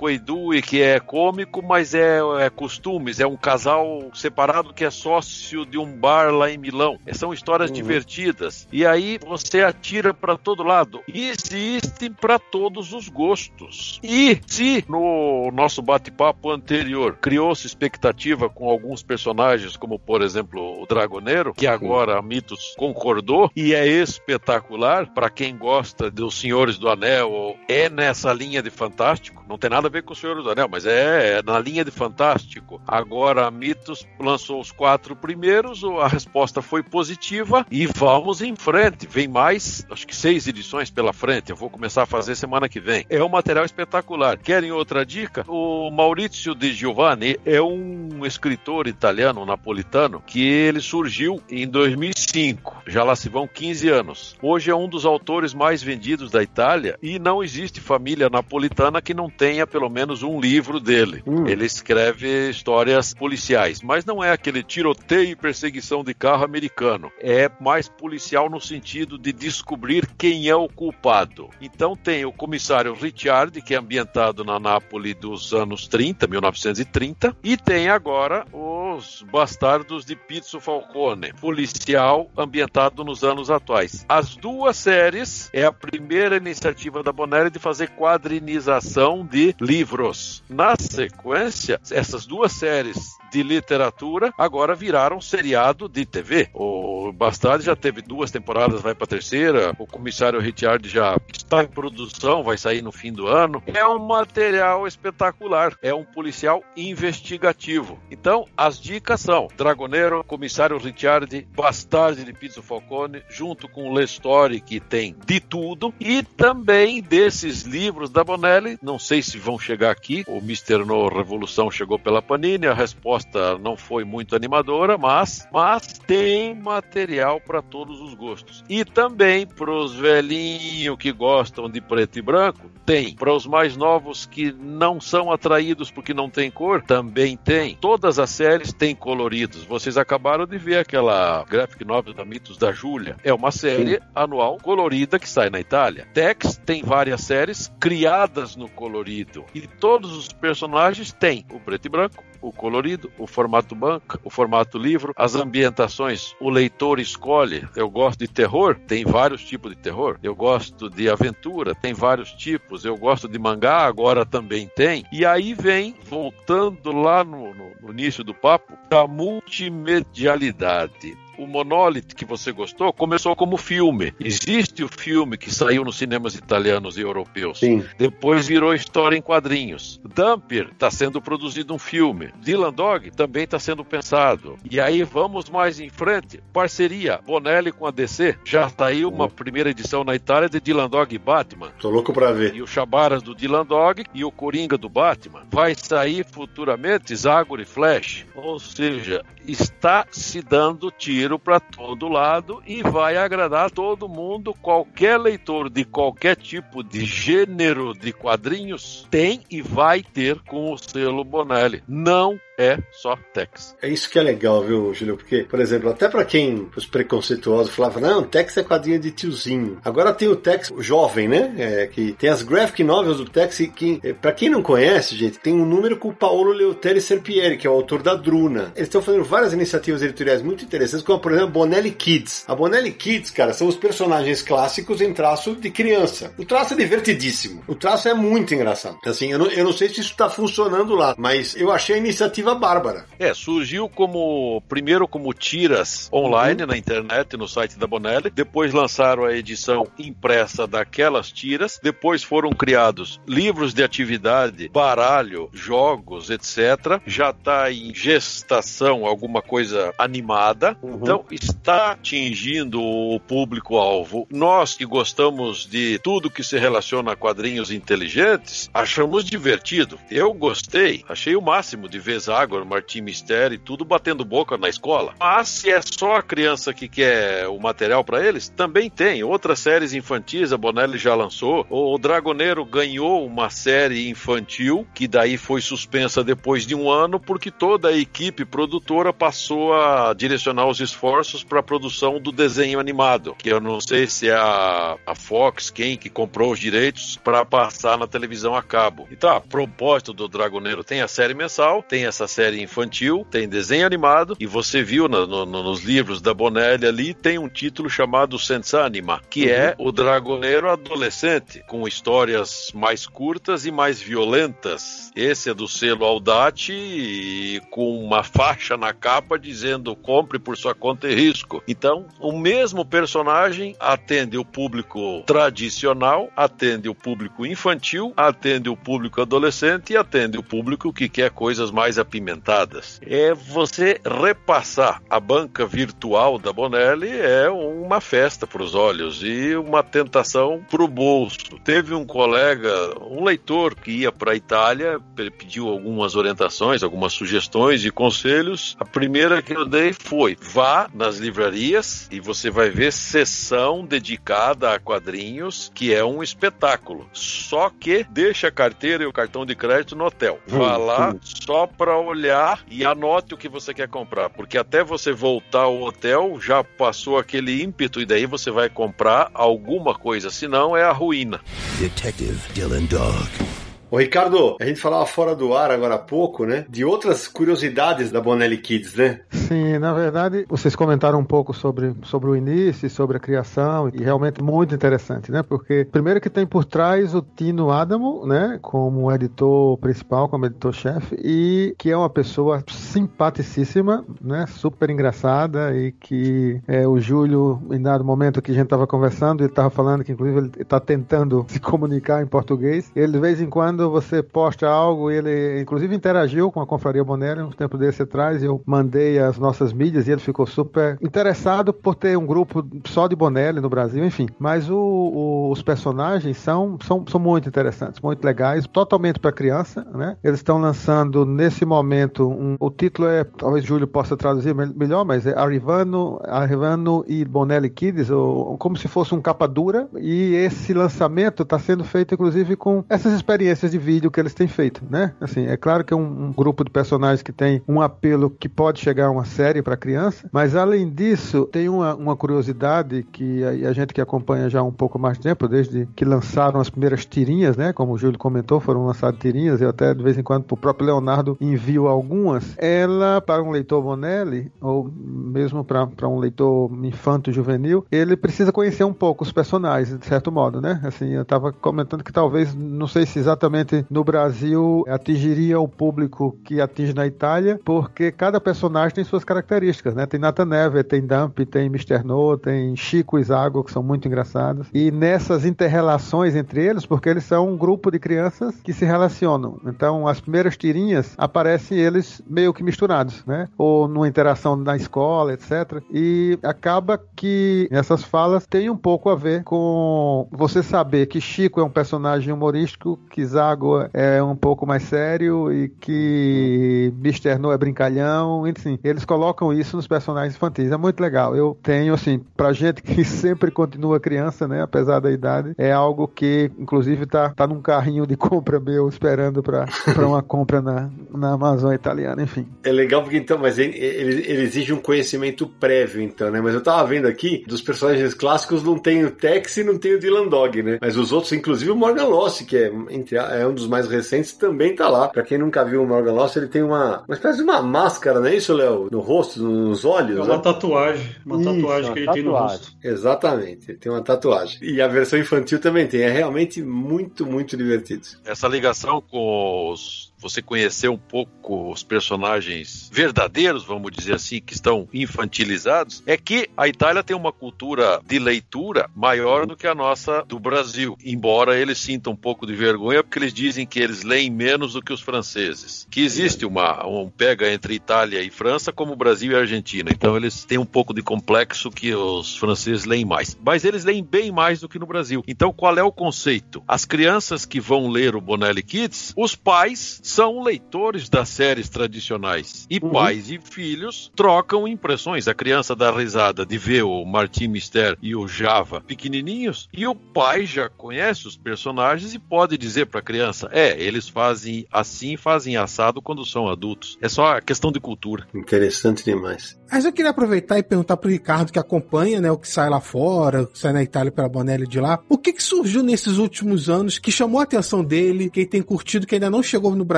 Koidui 0.47 0.61
que 0.61 0.81
é 0.81 0.99
cômico, 0.99 1.61
mas 1.61 1.93
é, 1.93 2.19
é, 2.39 2.49
costumes, 2.49 3.19
é 3.19 3.27
um 3.27 3.35
casal 3.35 4.09
separado 4.13 4.73
que 4.73 4.85
é 4.85 4.89
sócio 4.89 5.65
de 5.65 5.77
um 5.77 5.91
bar 5.91 6.31
lá 6.31 6.49
em 6.49 6.57
Milão. 6.57 6.97
São 7.13 7.33
histórias 7.33 7.69
uhum. 7.69 7.75
divertidas. 7.75 8.67
E 8.71 8.85
aí 8.85 9.19
você 9.25 9.61
atira 9.61 10.13
para 10.13 10.37
todo 10.37 10.63
lado. 10.63 11.01
Existem 11.07 12.11
para 12.11 12.39
todos 12.39 12.93
os 12.93 13.09
gostos. 13.09 13.99
E 14.03 14.39
se 14.45 14.85
no 14.87 15.51
nosso 15.51 15.81
bate-papo 15.81 16.51
anterior 16.51 17.17
criou-se 17.19 17.65
expectativa 17.65 18.49
com 18.49 18.69
alguns 18.69 19.03
personagens, 19.03 19.75
como 19.75 19.99
por 19.99 20.21
exemplo 20.21 20.81
o 20.81 20.85
Dragoneiro, 20.85 21.53
que 21.53 21.67
agora 21.67 22.17
a 22.17 22.21
Mitos 22.21 22.75
concordou 22.77 23.51
e 23.55 23.73
é 23.73 23.85
espetacular 23.85 25.07
para 25.13 25.29
quem 25.29 25.57
gosta 25.57 26.09
dos 26.09 26.39
Senhores 26.39 26.77
do 26.77 26.89
Anel, 26.89 27.57
é 27.67 27.89
nessa 27.89 28.31
linha 28.31 28.61
de 28.61 28.69
fantástico. 28.69 29.43
Não 29.47 29.57
tem 29.57 29.69
nada 29.69 29.87
a 29.87 29.91
ver 29.91 30.03
com 30.03 30.13
os 30.13 30.19
Senhores 30.37 30.43
do 30.43 30.51
Anel, 30.51 30.67
mas 30.69 30.85
é, 30.85 31.39
é 31.39 31.43
na 31.43 31.59
linha 31.59 31.83
de 31.83 31.91
fantástico. 31.91 32.81
Agora 32.87 33.47
a 33.47 33.51
Mitos 33.51 34.05
lançou 34.19 34.59
os 34.59 34.71
quatro 34.71 35.15
primeiros, 35.15 35.83
a 35.83 36.07
resposta 36.07 36.61
foi 36.61 36.83
positiva 36.83 37.65
e 37.71 37.85
vamos 37.87 38.41
em 38.41 38.55
frente. 38.55 39.07
Vem 39.07 39.27
mais, 39.27 39.85
acho 39.89 40.05
que 40.05 40.15
seis 40.15 40.47
edições 40.47 40.89
pela 40.89 41.13
frente. 41.13 41.49
Eu 41.49 41.55
vou 41.55 41.69
começar 41.69 42.03
a 42.03 42.05
fazer 42.05 42.35
semana 42.35 42.69
que 42.69 42.79
vem. 42.79 43.05
É 43.09 43.23
um 43.23 43.29
material 43.29 43.65
espetacular. 43.65 44.37
Querem 44.37 44.71
outra 44.71 45.05
dica? 45.05 45.45
O 45.47 45.89
Maurizio 45.89 46.53
De 46.53 46.73
Giovanni 46.73 47.37
é 47.45 47.61
um 47.61 48.25
escritor 48.25 48.87
italiano 48.87 49.45
napolitano 49.45 50.21
que 50.25 50.43
ele 50.43 50.79
surgiu 50.79 51.41
em 51.49 51.67
2005. 51.67 52.83
Já 52.87 53.03
lá 53.03 53.15
se 53.15 53.29
vão 53.29 53.47
15 53.47 53.89
anos. 53.89 54.35
Hoje 54.41 54.69
é 54.71 54.75
um 54.75 54.87
dos 54.87 55.05
autores 55.05 55.53
mais 55.53 55.81
vendidos 55.81 56.29
da 56.31 56.43
Itália 56.43 56.97
e 57.01 57.17
não 57.17 57.43
existe 57.43 57.79
família 57.79 58.29
napolitana 58.29 59.01
que 59.01 59.13
não 59.13 59.29
tenha 59.29 59.65
pelo 59.65 59.89
menos 59.89 60.23
um 60.23 60.26
livro 60.39 60.79
dele. 60.79 61.23
Hum. 61.25 61.47
Ele 61.47 61.65
escreve 61.65 62.49
histórias 62.49 63.13
policiais, 63.13 63.81
mas 63.81 64.05
não 64.05 64.23
é 64.23 64.31
aquele 64.31 64.63
tiroteio 64.63 65.31
e 65.31 65.35
perseguição 65.35 66.03
de 66.03 66.13
carro 66.13 66.43
americano. 66.43 67.11
É 67.19 67.49
mais 67.59 67.87
policial 67.87 68.49
no 68.49 68.59
sentido 68.59 69.17
de 69.17 69.31
descobrir 69.31 70.07
quem 70.17 70.49
é 70.49 70.55
o 70.55 70.67
culpado. 70.67 71.49
Então 71.61 71.95
tem 71.95 72.25
o 72.25 72.31
comissário 72.31 72.93
Ricciardi, 72.93 73.61
que 73.61 73.73
é 73.73 73.77
ambientado 73.77 74.43
na 74.43 74.59
Nápoles 74.59 75.15
dos 75.15 75.53
anos 75.53 75.87
30, 75.87 76.27
1930, 76.27 77.35
e 77.43 77.55
tem 77.55 77.89
agora 77.89 78.45
os 78.51 79.23
Bastardos 79.31 80.05
de 80.05 80.15
Pizzo 80.15 80.59
Falcone, 80.59 81.33
policial 81.33 82.29
ambientado 82.37 83.03
nos 83.03 83.23
anos 83.23 83.49
atuais. 83.49 84.05
As 84.07 84.35
duas 84.35 84.77
séries 84.77 85.49
é 85.53 85.63
a 85.63 85.71
primeira 85.71 86.37
iniciativa 86.37 87.03
da 87.03 87.11
Bonelli 87.11 87.49
de 87.49 87.59
fazer 87.59 87.89
quadrinização 87.89 89.25
de 89.25 89.55
livros. 89.59 90.16
Na 90.49 90.75
sequência, 90.75 91.79
essas 91.91 92.25
duas 92.25 92.51
séries 92.53 93.17
de 93.31 93.43
literatura 93.43 94.33
agora 94.37 94.73
viraram 94.73 95.19
seriado 95.19 95.89
de 95.89 96.05
TV. 96.05 96.49
O 96.53 97.11
Bastardi 97.11 97.65
já 97.65 97.75
teve 97.75 98.01
duas 98.01 98.31
temporadas, 98.31 98.81
vai 98.81 98.95
para 98.95 99.07
terceira. 99.07 99.73
O 99.77 99.85
comissário 99.85 100.39
Richard 100.39 100.87
já 100.87 101.17
está 101.33 101.63
em 101.63 101.67
produção, 101.67 102.43
vai 102.43 102.57
sair 102.57 102.81
no 102.81 102.91
fim 102.91 103.11
do 103.11 103.27
ano. 103.27 103.61
É 103.67 103.85
um 103.85 103.99
material 103.99 104.87
espetacular. 104.87 105.77
É 105.81 105.93
um 105.93 106.03
policial 106.03 106.63
investigativo. 106.75 107.99
Então, 108.09 108.45
as 108.55 108.79
dicas 108.79 109.21
são 109.21 109.47
Dragoneiro, 109.57 110.23
comissário 110.23 110.77
Richard, 110.77 111.47
Bastardi 111.55 112.23
de 112.23 112.33
Pizzo 112.33 112.61
Falcone, 112.61 113.23
junto 113.29 113.67
com 113.67 113.93
Le 113.93 114.03
Story, 114.05 114.61
que 114.61 114.79
tem 114.79 115.15
de 115.25 115.39
tudo, 115.39 115.93
e 115.99 116.23
também 116.23 117.01
desses 117.01 117.63
livros 117.63 118.09
da 118.09 118.23
Bonelli. 118.23 118.77
Não 118.81 118.99
sei 118.99 119.21
se 119.21 119.37
vão 119.37 119.59
chegar 119.59 119.95
aqui. 119.97 120.23
O 120.27 120.37
Mr. 120.37 120.85
No 120.85 121.07
Revolução 121.09 121.69
chegou 121.69 121.99
pela 121.99 122.21
Panini, 122.21 122.67
a 122.67 122.73
resposta 122.73 123.57
não 123.57 123.75
foi 123.75 124.03
muito 124.03 124.35
animadora, 124.35 124.97
mas, 124.97 125.47
mas 125.51 125.87
tem 125.87 126.55
material 126.55 127.41
para 127.41 127.61
todos 127.61 127.99
os 127.99 128.13
gostos. 128.13 128.63
E 128.69 128.85
também 128.85 129.45
para 129.45 129.71
os 129.71 129.93
velhinhos 129.95 130.97
que 130.97 131.11
gostam 131.11 131.69
de 131.69 131.81
preto 131.81 132.19
e 132.19 132.21
branco, 132.21 132.69
tem. 132.85 133.13
Para 133.15 133.33
os 133.33 133.45
mais 133.45 133.75
novos 133.75 134.25
que 134.25 134.51
não 134.53 135.01
são 135.01 135.29
atraídos 135.29 135.91
porque 135.91 136.13
não 136.13 136.29
tem 136.29 136.49
cor, 136.49 136.81
também 136.81 137.35
tem. 137.35 137.75
Todas 137.75 138.17
as 138.17 138.29
séries 138.29 138.71
têm 138.71 138.95
coloridos. 138.95 139.65
Vocês 139.65 139.97
acabaram 139.97 140.45
de 140.45 140.57
ver 140.57 140.77
aquela 140.77 141.43
graphic 141.43 141.83
novel 141.83 142.13
da 142.13 142.23
Mitos 142.23 142.57
da 142.57 142.71
Júlia. 142.71 143.17
É 143.23 143.33
uma 143.33 143.51
série 143.51 143.95
Sim. 143.95 144.01
anual 144.15 144.57
colorida 144.61 145.19
que 145.19 145.27
sai 145.27 145.49
na 145.49 145.59
Itália. 145.59 146.07
Tex 146.13 146.61
tem 146.65 146.81
várias 146.81 147.21
séries 147.21 147.69
criadas 147.79 148.55
no 148.55 148.69
colorido. 148.69 149.43
E 149.53 149.67
todos 149.87 150.17
os 150.17 150.27
personagens 150.27 151.13
têm 151.13 151.45
o 151.49 151.61
preto 151.61 151.85
e 151.85 151.89
branco, 151.89 152.21
o 152.41 152.51
colorido, 152.51 153.09
o 153.17 153.25
formato 153.25 153.73
banca, 153.73 154.19
o 154.21 154.29
formato 154.29 154.77
livro, 154.77 155.13
as 155.15 155.33
ambientações, 155.33 156.35
o 156.41 156.49
leitor 156.49 156.99
escolhe. 156.99 157.65
Eu 157.73 157.89
gosto 157.89 158.19
de 158.19 158.27
terror, 158.27 158.77
tem 158.85 159.05
vários 159.05 159.45
tipos 159.45 159.71
de 159.71 159.77
terror. 159.77 160.19
Eu 160.21 160.35
gosto 160.35 160.89
de 160.89 161.09
aventura, 161.09 161.73
tem 161.73 161.93
vários 161.93 162.33
tipos. 162.33 162.83
Eu 162.83 162.97
gosto 162.97 163.29
de 163.29 163.39
mangá, 163.39 163.85
agora 163.85 164.25
também 164.25 164.69
tem. 164.75 165.05
E 165.09 165.25
aí 165.25 165.53
vem, 165.53 165.95
voltando 166.03 166.91
lá 166.91 167.23
no, 167.23 167.53
no, 167.53 167.71
no 167.81 167.91
início 167.91 168.25
do 168.25 168.33
papo, 168.33 168.73
a 168.91 169.07
multimedialidade 169.07 171.17
o 171.37 171.47
Monolith 171.47 172.15
que 172.15 172.25
você 172.25 172.51
gostou 172.51 172.91
começou 172.91 173.35
como 173.35 173.57
filme. 173.57 174.13
Existe 174.19 174.83
o 174.83 174.87
filme 174.87 175.37
que 175.37 175.53
saiu 175.53 175.83
nos 175.83 175.97
cinemas 175.97 176.35
italianos 176.35 176.97
e 176.97 177.01
europeus. 177.01 177.59
Sim. 177.59 177.83
Depois 177.97 178.47
virou 178.47 178.73
história 178.73 179.17
em 179.17 179.21
quadrinhos. 179.21 179.99
Dumper 180.03 180.69
está 180.71 180.89
sendo 180.89 181.21
produzido 181.21 181.73
um 181.73 181.79
filme. 181.79 182.29
Dylan 182.41 182.73
Dog 182.73 183.11
também 183.11 183.43
está 183.43 183.59
sendo 183.59 183.83
pensado. 183.83 184.57
E 184.69 184.79
aí 184.79 185.03
vamos 185.03 185.49
mais 185.49 185.79
em 185.79 185.89
frente. 185.89 186.41
Parceria 186.51 187.19
Bonelli 187.25 187.71
com 187.71 187.85
a 187.85 187.91
DC. 187.91 188.37
Já 188.43 188.69
saiu 188.69 189.09
uma 189.09 189.29
primeira 189.29 189.69
edição 189.69 190.03
na 190.03 190.15
Itália 190.15 190.49
de 190.49 190.59
Dylan 190.59 190.89
Dog 190.89 191.13
e 191.13 191.19
Batman. 191.19 191.71
Tô 191.79 191.89
louco 191.89 192.13
pra 192.13 192.31
ver. 192.31 192.55
E 192.55 192.61
o 192.61 192.67
Chabaras 192.67 193.21
do 193.21 193.35
Dylan 193.35 193.65
Dog 193.65 194.03
e 194.13 194.23
o 194.23 194.31
Coringa 194.31 194.77
do 194.77 194.89
Batman. 194.89 195.43
Vai 195.51 195.75
sair 195.75 196.25
futuramente 196.25 197.15
Zagor 197.15 197.59
e 197.59 197.65
Flash. 197.65 198.25
Ou 198.35 198.59
seja, 198.59 199.23
está 199.47 200.05
se 200.11 200.41
dando 200.41 200.91
tiro 200.91 201.26
para 201.35 201.59
todo 201.59 202.07
lado 202.07 202.61
e 202.65 202.81
vai 202.83 203.17
agradar 203.17 203.69
todo 203.71 204.07
mundo. 204.07 204.53
Qualquer 204.53 205.17
leitor 205.17 205.69
de 205.69 205.83
qualquer 205.83 206.35
tipo 206.35 206.83
de 206.83 207.03
gênero 207.03 207.93
de 207.93 208.13
quadrinhos 208.13 209.07
tem 209.11 209.41
e 209.49 209.61
vai 209.61 210.01
ter 210.01 210.39
com 210.43 210.71
o 210.71 210.77
selo 210.77 211.23
Bonelli. 211.23 211.83
Não 211.87 212.39
é 212.57 212.77
só 212.91 213.15
Tex. 213.33 213.75
É 213.81 213.87
isso 213.87 214.09
que 214.09 214.17
é 214.17 214.23
legal, 214.23 214.63
viu, 214.63 214.93
Júlio? 214.93 215.17
Porque, 215.17 215.43
por 215.43 215.59
exemplo, 215.59 215.89
até 215.89 216.09
para 216.09 216.25
quem, 216.25 216.67
os 216.75 216.85
preconceituosos, 216.85 217.73
falava, 217.73 217.99
não, 217.99 218.23
Tex 218.23 218.57
é 218.57 218.63
quadrinho 218.63 218.99
de 218.99 219.11
tiozinho. 219.11 219.79
Agora 219.85 220.13
tem 220.13 220.27
o 220.27 220.35
Tex 220.35 220.73
jovem, 220.79 221.27
né? 221.27 221.53
É, 221.57 221.87
que 221.87 222.13
tem 222.13 222.29
as 222.29 222.41
graphic 222.41 222.83
novels 222.83 223.17
do 223.17 223.25
Tex 223.25 223.57
que, 223.75 223.99
é, 224.03 224.13
para 224.13 224.31
quem 224.31 224.49
não 224.49 224.61
conhece, 224.61 225.15
gente, 225.15 225.39
tem 225.39 225.53
um 225.53 225.65
número 225.65 225.97
com 225.97 226.09
o 226.09 226.13
Paolo 226.13 226.51
Leutelli 226.51 227.01
Serpieri, 227.01 227.57
que 227.57 227.67
é 227.67 227.69
o 227.69 227.73
autor 227.73 228.01
da 228.01 228.15
Druna. 228.15 228.71
Eles 228.75 228.87
estão 228.87 229.01
fazendo 229.01 229.23
várias 229.23 229.53
iniciativas 229.53 230.01
editoriais 230.01 230.41
muito 230.41 230.63
interessantes, 230.63 231.05
como, 231.05 231.19
por 231.19 231.31
exemplo, 231.31 231.51
Bonelli 231.51 231.91
Kids. 231.91 232.45
A 232.47 232.55
Bonelli 232.55 232.91
Kids, 232.91 233.31
cara, 233.31 233.53
são 233.53 233.67
os 233.67 233.75
personagens 233.75 234.41
clássicos 234.41 235.01
em 235.01 235.13
traço 235.13 235.55
de 235.55 235.69
criança. 235.69 236.33
O 236.37 236.45
traço 236.45 236.73
é 236.73 236.77
divertidíssimo. 236.77 237.63
O 237.67 237.75
traço 237.75 238.07
é 238.07 238.13
muito 238.13 238.53
engraçado. 238.53 238.97
Assim, 239.05 239.31
eu 239.31 239.39
não, 239.39 239.47
eu 239.47 239.63
não 239.63 239.73
sei 239.73 239.89
se 239.89 240.01
isso 240.01 240.15
tá 240.15 240.29
funcionando 240.29 240.95
lá, 240.95 241.15
mas 241.17 241.55
eu 241.55 241.71
achei 241.71 241.95
a 241.95 241.99
iniciativa 241.99 242.46
bárbara. 242.55 243.05
É, 243.19 243.33
surgiu 243.33 243.89
como 243.89 244.61
primeiro 244.67 245.07
como 245.07 245.33
tiras 245.33 246.09
online 246.11 246.61
uhum. 246.61 246.67
na 246.67 246.77
internet 246.77 247.35
no 247.37 247.47
site 247.47 247.77
da 247.77 247.87
Bonelli, 247.87 248.29
depois 248.29 248.73
lançaram 248.73 249.25
a 249.25 249.33
edição 249.33 249.87
impressa 249.97 250.67
daquelas 250.67 251.31
tiras, 251.31 251.79
depois 251.81 252.23
foram 252.23 252.49
criados 252.51 253.19
livros 253.27 253.73
de 253.73 253.83
atividade, 253.83 254.69
baralho, 254.69 255.49
jogos, 255.53 256.29
etc. 256.29 257.01
Já 257.05 257.29
está 257.29 257.71
em 257.71 257.93
gestação 257.93 259.05
alguma 259.05 259.41
coisa 259.41 259.93
animada, 259.97 260.77
uhum. 260.81 260.99
então 261.01 261.25
está 261.31 261.91
atingindo 261.91 262.81
o 262.81 263.19
público-alvo. 263.19 264.27
Nós 264.31 264.75
que 264.75 264.85
gostamos 264.85 265.65
de 265.65 265.99
tudo 265.99 266.29
que 266.29 266.43
se 266.43 266.57
relaciona 266.57 267.13
a 267.13 267.15
quadrinhos 267.15 267.71
inteligentes, 267.71 268.69
achamos 268.73 269.23
divertido. 269.23 269.99
Eu 270.09 270.33
gostei, 270.33 271.03
achei 271.07 271.35
o 271.35 271.41
máximo 271.41 271.87
de 271.87 271.99
ver 271.99 272.19
Zagor, 272.37 272.63
Martim 272.65 273.01
Mistério, 273.01 273.57
tudo 273.57 273.83
batendo 273.83 274.23
boca 274.23 274.57
na 274.57 274.69
escola. 274.69 275.15
Mas 275.19 275.49
se 275.49 275.71
é 275.71 275.79
só 275.81 276.17
a 276.17 276.21
criança 276.21 276.71
que 276.71 276.87
quer 276.87 277.47
o 277.47 277.59
material 277.59 278.03
para 278.03 278.23
eles, 278.23 278.47
também 278.47 278.91
tem. 278.91 279.23
Outras 279.23 279.57
séries 279.59 279.93
infantis, 279.93 280.53
a 280.53 280.57
Bonelli 280.57 280.99
já 280.99 281.15
lançou. 281.15 281.65
O 281.67 281.97
Dragoneiro 281.97 282.63
ganhou 282.63 283.25
uma 283.25 283.49
série 283.49 284.07
infantil, 284.07 284.85
que 284.93 285.07
daí 285.07 285.35
foi 285.35 285.61
suspensa 285.61 286.23
depois 286.23 286.67
de 286.67 286.75
um 286.75 286.91
ano, 286.91 287.19
porque 287.19 287.49
toda 287.49 287.87
a 287.87 287.97
equipe 287.97 288.45
produtora 288.45 289.11
passou 289.11 289.73
a 289.73 290.13
direcionar 290.13 290.67
os 290.67 290.79
esforços 290.79 291.43
para 291.43 291.59
a 291.59 291.63
produção 291.63 292.19
do 292.19 292.31
desenho 292.31 292.79
animado. 292.79 293.35
Que 293.35 293.49
eu 293.49 293.59
não 293.59 293.81
sei 293.81 294.05
se 294.05 294.29
é 294.29 294.35
a, 294.35 294.95
a 295.07 295.15
Fox, 295.15 295.71
quem 295.71 295.97
que 295.97 296.09
comprou 296.09 296.51
os 296.51 296.59
direitos 296.59 297.17
para 297.23 297.43
passar 297.43 297.97
na 297.97 298.05
televisão 298.05 298.53
a 298.53 298.61
cabo. 298.61 299.07
Então, 299.11 299.35
a 299.35 299.41
propósito 299.41 300.13
do 300.13 300.27
Dragoneiro 300.27 300.83
tem 300.83 301.01
a 301.01 301.07
série 301.07 301.33
mensal, 301.33 301.81
tem 301.81 302.05
essa 302.05 302.26
série 302.27 302.61
infantil, 302.61 303.25
tem 303.29 303.47
desenho 303.47 303.85
animado, 303.85 304.35
e 304.39 304.45
você 304.45 304.83
viu 304.83 305.07
no, 305.07 305.25
no, 305.25 305.45
nos 305.45 305.83
livros 305.83 306.21
da 306.21 306.33
Bonelli 306.33 306.85
ali, 306.85 307.13
tem 307.13 307.37
um 307.37 307.49
título 307.49 307.89
chamado 307.89 308.37
Senza 308.37 308.81
Anima, 308.81 309.21
que 309.29 309.45
uhum. 309.45 309.49
é 309.49 309.75
o 309.77 309.91
dragoneiro 309.91 310.69
adolescente, 310.69 311.63
com 311.67 311.87
histórias 311.87 312.71
mais 312.73 313.05
curtas 313.05 313.65
e 313.65 313.71
mais 313.71 314.01
violentas. 314.01 315.11
Esse 315.15 315.49
é 315.49 315.53
do 315.53 315.67
selo 315.67 316.05
Audate 316.05 316.73
e 316.73 317.61
com 317.71 318.03
uma 318.03 318.23
faixa 318.23 318.77
na 318.77 318.93
capa 318.93 319.37
dizendo 319.37 319.95
compre 319.95 320.39
por 320.39 320.57
sua 320.57 320.73
conta 320.73 321.07
e 321.07 321.15
risco. 321.15 321.63
Então, 321.67 322.05
o 322.19 322.37
mesmo 322.37 322.85
personagem 322.85 323.75
atende 323.79 324.37
o 324.37 324.45
público 324.45 325.23
tradicional, 325.25 326.29
atende 326.35 326.89
o 326.89 326.95
público 326.95 327.45
infantil, 327.45 328.13
atende 328.15 328.69
o 328.69 328.75
público 328.75 329.21
adolescente 329.21 329.93
e 329.93 329.97
atende 329.97 330.37
o 330.37 330.43
público 330.43 330.93
que 330.93 331.09
quer 331.09 331.31
coisas 331.31 331.71
mais 331.71 331.97
apimentadas 332.17 332.47
pimentadas, 332.47 332.99
é 333.05 333.33
você 333.33 333.99
repassar 334.03 335.01
a 335.09 335.19
banca 335.19 335.65
virtual 335.65 336.39
da 336.39 336.51
Bonelli 336.51 337.11
é 337.11 337.49
uma 337.49 338.01
festa 338.01 338.47
para 338.47 338.63
os 338.63 338.73
olhos 338.73 339.21
e 339.23 339.55
uma 339.55 339.83
tentação 339.83 340.63
para 340.69 340.83
o 340.83 340.87
bolso. 340.87 341.37
Teve 341.63 341.93
um 341.93 342.05
colega, 342.05 342.71
um 343.01 343.23
leitor 343.23 343.75
que 343.75 343.91
ia 343.91 344.11
para 344.11 344.31
a 344.31 344.35
Itália, 344.35 344.99
pediu 345.37 345.69
algumas 345.69 346.15
orientações, 346.15 346.83
algumas 346.83 347.13
sugestões 347.13 347.85
e 347.85 347.91
conselhos. 347.91 348.75
A 348.79 348.85
primeira 348.85 349.41
que 349.41 349.53
eu 349.53 349.65
dei 349.65 349.93
foi: 349.93 350.37
vá 350.39 350.89
nas 350.93 351.17
livrarias 351.17 352.07
e 352.11 352.19
você 352.19 352.49
vai 352.49 352.69
ver 352.69 352.91
sessão 352.91 353.85
dedicada 353.85 354.73
a 354.73 354.79
quadrinhos, 354.79 355.71
que 355.73 355.93
é 355.93 356.03
um 356.03 356.23
espetáculo. 356.23 357.07
Só 357.13 357.69
que 357.69 358.05
deixa 358.09 358.47
a 358.47 358.51
carteira 358.51 359.03
e 359.03 359.07
o 359.07 359.13
cartão 359.13 359.45
de 359.45 359.55
crédito 359.55 359.95
no 359.95 360.05
hotel. 360.05 360.39
Vá 360.47 360.77
lá 360.77 361.15
só 361.21 361.67
para 361.67 361.97
olhar 362.07 362.63
e 362.69 362.85
anote 362.85 363.33
o 363.33 363.37
que 363.37 363.49
você 363.49 363.73
quer 363.73 363.87
comprar, 363.87 364.29
porque 364.29 364.57
até 364.57 364.83
você 364.83 365.11
voltar 365.11 365.63
ao 365.63 365.81
hotel 365.81 366.39
já 366.41 366.63
passou 366.63 367.17
aquele 367.17 367.61
ímpeto 367.61 368.01
e 368.01 368.05
daí 368.05 368.25
você 368.25 368.49
vai 368.51 368.69
comprar 368.69 369.29
alguma 369.33 369.93
coisa, 369.93 370.29
senão 370.29 370.75
é 370.75 370.83
a 370.83 370.91
ruína. 370.91 371.41
Detective 371.79 372.39
Dylan 372.53 372.85
Dog. 372.85 373.56
Ô 373.89 373.97
Ricardo, 373.97 374.57
a 374.59 374.65
gente 374.65 374.81
falava 374.81 375.05
fora 375.05 375.33
do 375.33 375.55
ar 375.55 375.71
agora 375.71 375.95
há 375.95 375.99
pouco, 375.99 376.45
né? 376.45 376.65
De 376.67 376.83
outras 376.83 377.25
curiosidades 377.25 378.11
da 378.11 378.19
Bonelli 378.19 378.57
Kids, 378.57 378.95
né? 378.95 379.21
Assim, 379.31 379.77
na 379.77 379.93
verdade, 379.93 380.45
vocês 380.49 380.75
comentaram 380.75 381.19
um 381.19 381.23
pouco 381.23 381.53
sobre, 381.53 381.95
sobre 382.03 382.29
o 382.29 382.35
início, 382.35 382.89
sobre 382.89 383.15
a 383.15 383.19
criação, 383.19 383.89
e 383.93 384.03
realmente 384.03 384.43
muito 384.43 384.75
interessante, 384.75 385.31
né? 385.31 385.41
Porque, 385.41 385.87
primeiro 385.89 386.19
que 386.19 386.29
tem 386.29 386.45
por 386.45 386.65
trás 386.65 387.15
o 387.15 387.21
Tino 387.21 387.71
Adamo, 387.71 388.25
né? 388.25 388.59
Como 388.61 389.09
editor 389.09 389.77
principal, 389.77 390.27
como 390.27 390.45
editor-chefe, 390.45 391.15
e 391.23 391.73
que 391.77 391.89
é 391.89 391.95
uma 391.95 392.09
pessoa 392.09 392.61
simpaticíssima, 392.67 394.03
né? 394.21 394.45
Super 394.47 394.89
engraçada, 394.89 395.73
e 395.73 395.93
que 395.93 396.59
é, 396.67 396.85
o 396.85 396.99
Júlio, 396.99 397.61
em 397.71 397.81
dado 397.81 398.03
momento 398.03 398.41
que 398.41 398.51
a 398.51 398.53
gente 398.53 398.65
estava 398.65 398.85
conversando, 398.85 399.43
ele 399.43 399.49
estava 399.49 399.69
falando 399.69 400.03
que, 400.03 400.11
inclusive, 400.11 400.39
ele 400.39 400.51
está 400.59 400.77
tentando 400.77 401.45
se 401.47 401.61
comunicar 401.61 402.21
em 402.21 402.27
português. 402.27 402.91
Ele, 402.93 403.13
de 403.13 403.19
vez 403.19 403.39
em 403.39 403.49
quando, 403.49 403.76
você 403.77 404.21
posta 404.21 404.67
algo, 404.67 405.09
ele, 405.09 405.61
inclusive, 405.61 405.95
interagiu 405.95 406.51
com 406.51 406.61
a 406.61 406.67
Confraria 406.67 407.03
Bonelli 407.03 407.41
um 407.41 407.49
tempo 407.49 407.77
desse 407.77 408.03
atrás, 408.03 408.43
eu 408.43 408.61
mandei 408.65 409.19
as 409.19 409.37
nossas 409.37 409.73
mídias 409.73 410.07
e 410.07 410.11
ele 410.11 410.21
ficou 410.21 410.45
super 410.45 410.97
interessado 411.01 411.73
por 411.73 411.95
ter 411.95 412.17
um 412.17 412.25
grupo 412.25 412.65
só 412.85 413.07
de 413.07 413.15
Bonelli 413.15 413.59
no 413.59 413.69
Brasil, 413.69 414.05
enfim. 414.05 414.27
Mas 414.39 414.69
o, 414.69 414.77
o, 414.77 415.51
os 415.51 415.61
personagens 415.61 416.37
são, 416.37 416.77
são, 416.83 417.05
são 417.07 417.19
muito 417.19 417.47
interessantes, 417.47 418.01
muito 418.01 418.23
legais, 418.23 418.65
totalmente 418.67 419.19
para 419.19 419.31
criança, 419.31 419.85
né? 419.93 420.17
Eles 420.23 420.39
estão 420.39 420.59
lançando 420.59 421.25
nesse 421.25 421.65
momento, 421.65 422.27
um, 422.27 422.55
o 422.59 422.69
título 422.69 423.07
é, 423.07 423.23
talvez 423.23 423.63
Júlio 423.63 423.87
possa 423.87 424.15
traduzir 424.17 424.53
melhor, 424.53 425.05
mas 425.05 425.25
é 425.25 425.37
Arrivano, 425.37 426.19
Arrivano 426.23 427.03
e 427.07 427.23
Bonelli 427.23 427.69
Kids, 427.69 428.09
ou, 428.09 428.57
como 428.57 428.77
se 428.77 428.87
fosse 428.87 429.13
um 429.13 429.21
capa 429.21 429.47
dura, 429.47 429.87
e 429.99 430.33
esse 430.33 430.73
lançamento 430.73 431.43
está 431.43 431.57
sendo 431.59 431.83
feito 431.83 432.13
inclusive 432.13 432.55
com 432.55 432.83
essas 432.89 433.13
experiências 433.13 433.66
de 433.71 433.77
vídeo 433.77 434.11
que 434.11 434.19
eles 434.19 434.33
têm 434.33 434.47
feito, 434.47 434.83
né? 434.89 435.13
Assim, 435.19 435.47
é 435.47 435.57
claro 435.57 435.83
que 435.83 435.93
é 435.93 435.97
um, 435.97 436.27
um 436.27 436.31
grupo 436.31 436.63
de 436.63 436.69
personagens 436.69 437.21
que 437.21 437.31
tem 437.31 437.61
um 437.67 437.81
apelo 437.81 438.29
que 438.29 438.49
pode 438.49 438.79
chegar 438.79 439.07
a 439.07 439.11
uma 439.11 439.25
série 439.25 439.61
para 439.61 439.77
criança, 439.77 440.29
mas 440.31 440.55
além 440.55 440.89
disso, 440.89 441.47
tem 441.51 441.69
uma, 441.69 441.95
uma 441.95 442.15
curiosidade 442.15 443.05
que 443.11 443.43
a, 443.43 443.69
a, 443.69 443.73
gente 443.73 443.93
que 443.93 444.01
acompanha 444.01 444.49
já 444.49 444.61
um 444.63 444.71
pouco 444.71 444.99
mais 444.99 445.17
de 445.17 445.23
tempo, 445.23 445.47
desde 445.47 445.87
que 445.95 446.05
lançaram 446.05 446.59
as 446.59 446.69
primeiras 446.69 447.05
tirinhas, 447.05 447.57
né? 447.57 447.73
Como 447.73 447.93
o 447.93 447.97
Júlio 447.97 448.17
comentou, 448.17 448.59
foram 448.59 448.85
lançadas 448.85 449.19
tirinhas, 449.19 449.61
eu 449.61 449.69
até 449.69 449.93
de 449.93 450.03
vez 450.03 450.17
em 450.17 450.23
quando 450.23 450.45
o 450.51 450.57
próprio 450.57 450.87
Leonardo 450.87 451.37
envio 451.39 451.87
algumas. 451.87 452.55
Ela, 452.57 453.21
para 453.21 453.41
um 453.41 453.51
leitor 453.51 453.81
Bonelli, 453.81 454.51
ou 454.61 454.91
mesmo 454.95 455.63
para 455.63 456.07
um 456.07 456.19
leitor 456.19 456.71
infanto 456.83 457.31
juvenil, 457.31 457.85
ele 457.91 458.15
precisa 458.15 458.51
conhecer 458.51 458.83
um 458.83 458.93
pouco 458.93 459.23
os 459.23 459.31
personagens, 459.31 459.97
de 459.97 460.05
certo 460.05 460.31
modo, 460.31 460.61
né? 460.61 460.79
Assim, 460.83 461.13
eu 461.13 461.21
estava 461.21 461.51
comentando 461.51 462.03
que 462.03 462.11
talvez, 462.11 462.55
não 462.55 462.87
sei 462.87 463.05
se 463.05 463.19
exatamente 463.19 463.56
no 463.89 464.03
Brasil 464.03 464.83
atingiria 464.87 465.59
o 465.59 465.67
público 465.67 466.37
que 466.43 466.59
atinge 466.61 466.93
na 466.93 467.05
Itália, 467.07 467.59
porque 467.63 468.11
cada 468.11 468.39
personagem 468.39 468.95
tem 468.95 469.03
suas 469.03 469.23
características, 469.23 469.95
né? 469.95 470.05
Tem 470.05 470.19
Nata 470.19 470.45
Neve, 470.45 470.83
tem 470.83 471.01
Dump, 471.01 471.39
tem 471.45 471.67
Mr. 471.67 472.03
No, 472.03 472.37
tem 472.37 472.75
Chico 472.75 473.19
e 473.19 473.23
Zago, 473.23 473.63
que 473.63 473.71
são 473.71 473.83
muito 473.83 474.07
engraçados. 474.07 474.67
E 474.73 474.91
nessas 474.91 475.45
interrelações 475.45 476.35
entre 476.35 476.63
eles, 476.63 476.85
porque 476.85 477.09
eles 477.09 477.23
são 477.23 477.49
um 477.49 477.57
grupo 477.57 477.91
de 477.91 477.99
crianças 477.99 478.55
que 478.63 478.73
se 478.73 478.85
relacionam. 478.85 479.59
Então, 479.65 480.07
as 480.07 480.19
primeiras 480.19 480.57
tirinhas 480.57 481.13
aparecem 481.17 481.77
eles 481.77 482.21
meio 482.27 482.53
que 482.53 482.63
misturados, 482.63 483.25
né? 483.25 483.47
Ou 483.57 483.87
numa 483.87 484.07
interação 484.07 484.55
na 484.55 484.75
escola, 484.75 485.33
etc. 485.33 485.81
E 485.91 486.37
acaba 486.43 486.99
que 487.15 487.67
essas 487.71 488.03
falas 488.03 488.45
têm 488.45 488.69
um 488.69 488.77
pouco 488.77 489.09
a 489.09 489.15
ver 489.15 489.43
com 489.43 490.27
você 490.31 490.61
saber 490.63 491.07
que 491.07 491.21
Chico 491.21 491.59
é 491.59 491.63
um 491.63 491.69
personagem 491.69 492.33
humorístico, 492.33 492.99
que 493.09 493.25
Zago 493.25 493.46
é 493.93 494.21
um 494.21 494.35
pouco 494.35 494.65
mais 494.65 494.83
sério 494.83 495.51
e 495.51 495.69
que 495.69 496.93
Mr. 496.99 497.37
No 497.39 497.51
é 497.51 497.57
brincalhão, 497.57 498.47
enfim, 498.47 498.79
eles 498.83 499.05
colocam 499.05 499.53
isso 499.53 499.75
nos 499.75 499.87
personagens 499.87 500.35
infantis. 500.35 500.71
É 500.71 500.77
muito 500.77 500.99
legal. 500.99 501.35
Eu 501.35 501.57
tenho, 501.61 501.93
assim, 501.93 502.21
pra 502.35 502.53
gente 502.53 502.81
que 502.81 503.03
sempre 503.05 503.51
continua 503.51 503.99
criança, 503.99 504.47
né, 504.47 504.61
apesar 504.61 504.99
da 504.99 505.11
idade, 505.11 505.53
é 505.57 505.71
algo 505.71 506.07
que, 506.07 506.51
inclusive, 506.57 507.05
tá, 507.05 507.29
tá 507.29 507.47
num 507.47 507.61
carrinho 507.61 508.05
de 508.05 508.15
compra 508.15 508.59
meu 508.59 508.87
esperando 508.87 509.41
pra, 509.43 509.65
pra 509.93 510.07
uma 510.07 510.21
compra 510.23 510.61
na, 510.61 510.89
na 511.13 511.33
Amazon 511.33 511.73
italiana, 511.73 512.21
enfim. 512.21 512.47
É 512.63 512.71
legal 512.71 513.01
porque, 513.01 513.17
então, 513.17 513.37
mas 513.37 513.57
ele, 513.57 513.77
ele, 513.77 514.23
ele 514.27 514.41
exige 514.43 514.73
um 514.73 514.79
conhecimento 514.79 515.47
prévio, 515.47 516.01
então, 516.01 516.31
né? 516.31 516.41
Mas 516.41 516.53
eu 516.53 516.61
tava 516.61 516.87
vendo 516.87 517.07
aqui, 517.07 517.43
dos 517.47 517.61
personagens 517.61 518.13
clássicos 518.13 518.63
não 518.63 518.77
tem 518.77 519.05
o 519.05 519.11
Tex 519.11 519.57
e 519.57 519.63
não 519.63 519.77
tem 519.77 519.95
o 519.95 519.99
Dylan 519.99 520.27
Dog, 520.27 520.61
né? 520.63 520.77
Mas 520.81 520.97
os 520.97 521.11
outros, 521.11 521.31
inclusive 521.33 521.71
o 521.71 521.75
Morgan 521.75 522.05
Loss, 522.05 522.41
que 522.41 522.57
é, 522.57 522.71
entre, 522.89 523.17
é 523.17 523.36
um 523.45 523.53
dos 523.53 523.67
mais 523.67 523.87
recentes, 523.87 524.33
também 524.33 524.75
tá 524.75 524.87
lá. 524.87 525.07
Pra 525.09 525.23
quem 525.23 525.37
nunca 525.37 525.63
viu 525.63 525.83
o 525.83 525.87
Morgan 525.87 526.13
Loss, 526.13 526.35
ele 526.35 526.47
tem 526.47 526.63
uma, 526.63 527.03
uma 527.07 527.13
espécie 527.13 527.37
de 527.37 527.43
uma 527.43 527.61
máscara, 527.61 528.19
não 528.19 528.27
é 528.27 528.35
isso, 528.35 528.53
Léo? 528.53 528.87
No 528.91 528.99
rosto, 528.99 529.41
nos 529.41 529.85
olhos? 529.85 530.17
É 530.19 530.21
uma 530.21 530.37
né? 530.37 530.41
tatuagem. 530.41 531.15
Uma 531.25 531.41
isso, 531.41 531.53
tatuagem 531.53 531.93
que 531.93 531.99
ele 531.99 532.05
tatuagem. 532.05 532.23
tem 532.23 532.31
no 532.31 532.37
rosto. 532.37 532.71
Exatamente, 532.83 533.71
ele 533.71 533.77
tem 533.77 533.91
uma 533.91 534.01
tatuagem. 534.01 534.59
E 534.61 534.81
a 534.81 534.87
versão 534.87 535.19
infantil 535.19 535.59
também 535.59 535.87
tem. 535.87 536.01
É 536.01 536.09
realmente 536.09 536.61
muito, 536.61 537.25
muito 537.25 537.57
divertido. 537.57 538.07
Essa 538.25 538.47
ligação 538.47 539.01
com 539.01 539.71
os 539.71 540.06
você 540.19 540.41
conhecer 540.41 540.89
um 540.89 540.97
pouco 540.97 541.71
os 541.71 541.83
personagens 541.83 542.89
verdadeiros, 542.91 543.63
vamos 543.63 543.91
dizer 543.91 544.15
assim, 544.15 544.41
que 544.41 544.53
estão 544.53 544.87
infantilizados, 544.93 546.03
é 546.05 546.17
que 546.17 546.49
a 546.57 546.67
Itália 546.67 547.03
tem 547.03 547.15
uma 547.15 547.31
cultura 547.31 548.01
de 548.05 548.19
leitura 548.19 548.89
maior 548.95 549.45
do 549.45 549.55
que 549.55 549.67
a 549.67 549.75
nossa 549.75 550.23
do 550.23 550.39
Brasil. 550.39 550.97
Embora 551.03 551.57
eles 551.57 551.77
sintam 551.77 552.13
um 552.13 552.15
pouco 552.15 552.45
de 552.45 552.53
vergonha, 552.53 553.03
porque 553.03 553.19
eles 553.19 553.33
dizem 553.33 553.65
que 553.65 553.79
eles 553.79 554.03
leem 554.03 554.29
menos 554.29 554.73
do 554.73 554.81
que 554.81 554.93
os 554.93 555.01
franceses. 555.01 555.87
Que 555.89 556.01
existe 556.01 556.45
uma 556.45 556.85
um 556.87 557.09
pega 557.09 557.51
entre 557.51 557.75
Itália 557.75 558.21
e 558.21 558.29
França, 558.29 558.71
como 558.71 558.95
Brasil 558.95 559.31
e 559.31 559.35
Argentina. 559.35 559.89
Então 559.91 560.17
eles 560.17 560.43
têm 560.45 560.57
um 560.57 560.65
pouco 560.65 560.93
de 560.93 561.01
complexo 561.01 561.69
que 561.69 561.93
os 561.93 562.35
franceses 562.35 562.85
leem 562.85 563.05
mais. 563.05 563.37
Mas 563.43 563.63
eles 563.63 563.83
leem 563.83 564.03
bem 564.03 564.31
mais 564.31 564.59
do 564.59 564.69
que 564.69 564.79
no 564.79 564.85
Brasil. 564.85 565.23
Então 565.27 565.53
qual 565.53 565.77
é 565.77 565.83
o 565.83 565.91
conceito? 565.91 566.63
As 566.67 566.85
crianças 566.85 567.45
que 567.45 567.59
vão 567.59 567.87
ler 567.87 568.15
o 568.15 568.21
Bonelli 568.21 568.63
Kids, 568.63 569.13
os 569.15 569.35
pais 569.35 570.01
são 570.07 570.41
leitores 570.41 571.09
das 571.09 571.29
séries 571.29 571.69
tradicionais. 571.69 572.65
E 572.69 572.79
uhum. 572.81 572.91
pais 572.91 573.29
e 573.29 573.39
filhos 573.39 574.11
trocam 574.15 574.67
impressões. 574.67 575.27
A 575.27 575.33
criança 575.33 575.75
dá 575.75 575.91
risada 575.91 576.45
de 576.45 576.57
ver 576.57 576.83
o 576.83 577.05
Martin 577.05 577.47
Mister 577.47 577.97
e 578.01 578.15
o 578.15 578.27
Java 578.27 578.81
pequenininhos, 578.81 579.67
e 579.73 579.85
o 579.85 579.93
pai 579.93 580.45
já 580.45 580.69
conhece 580.69 581.27
os 581.27 581.35
personagens 581.35 582.13
e 582.13 582.19
pode 582.19 582.57
dizer 582.57 582.85
para 582.85 582.99
a 582.99 583.03
criança: 583.03 583.49
é, 583.51 583.79
eles 583.81 584.07
fazem 584.07 584.65
assim, 584.71 585.17
fazem 585.17 585.57
assado 585.57 586.01
quando 586.01 586.25
são 586.25 586.47
adultos. 586.47 586.97
É 587.01 587.09
só 587.09 587.39
questão 587.41 587.71
de 587.71 587.79
cultura. 587.79 588.27
Interessante 588.33 589.03
demais. 589.03 589.57
Mas 589.69 589.83
eu 589.83 589.91
queria 589.91 590.11
aproveitar 590.11 590.57
e 590.57 590.63
perguntar 590.63 590.95
pro 590.95 591.09
Ricardo 591.09 591.51
que 591.51 591.59
acompanha, 591.59 592.21
né, 592.21 592.31
o 592.31 592.37
que 592.37 592.47
sai 592.47 592.69
lá 592.69 592.79
fora, 592.79 593.43
o 593.43 593.47
que 593.47 593.59
sai 593.59 593.73
na 593.73 593.83
Itália 593.83 594.11
pela 594.11 594.29
Bonelli 594.29 594.65
de 594.65 594.79
lá. 594.79 594.99
O 595.09 595.17
que 595.17 595.33
que 595.33 595.43
surgiu 595.43 595.83
nesses 595.83 596.17
últimos 596.17 596.69
anos 596.69 596.97
que 596.97 597.11
chamou 597.11 597.41
a 597.41 597.43
atenção 597.43 597.83
dele, 597.83 598.29
que 598.29 598.41
ele 598.41 598.47
tem 598.47 598.61
curtido, 598.61 599.05
que 599.05 599.15
ainda 599.15 599.29
não 599.29 599.43
chegou 599.43 599.75
no 599.75 599.83
Brasil? 599.83 599.96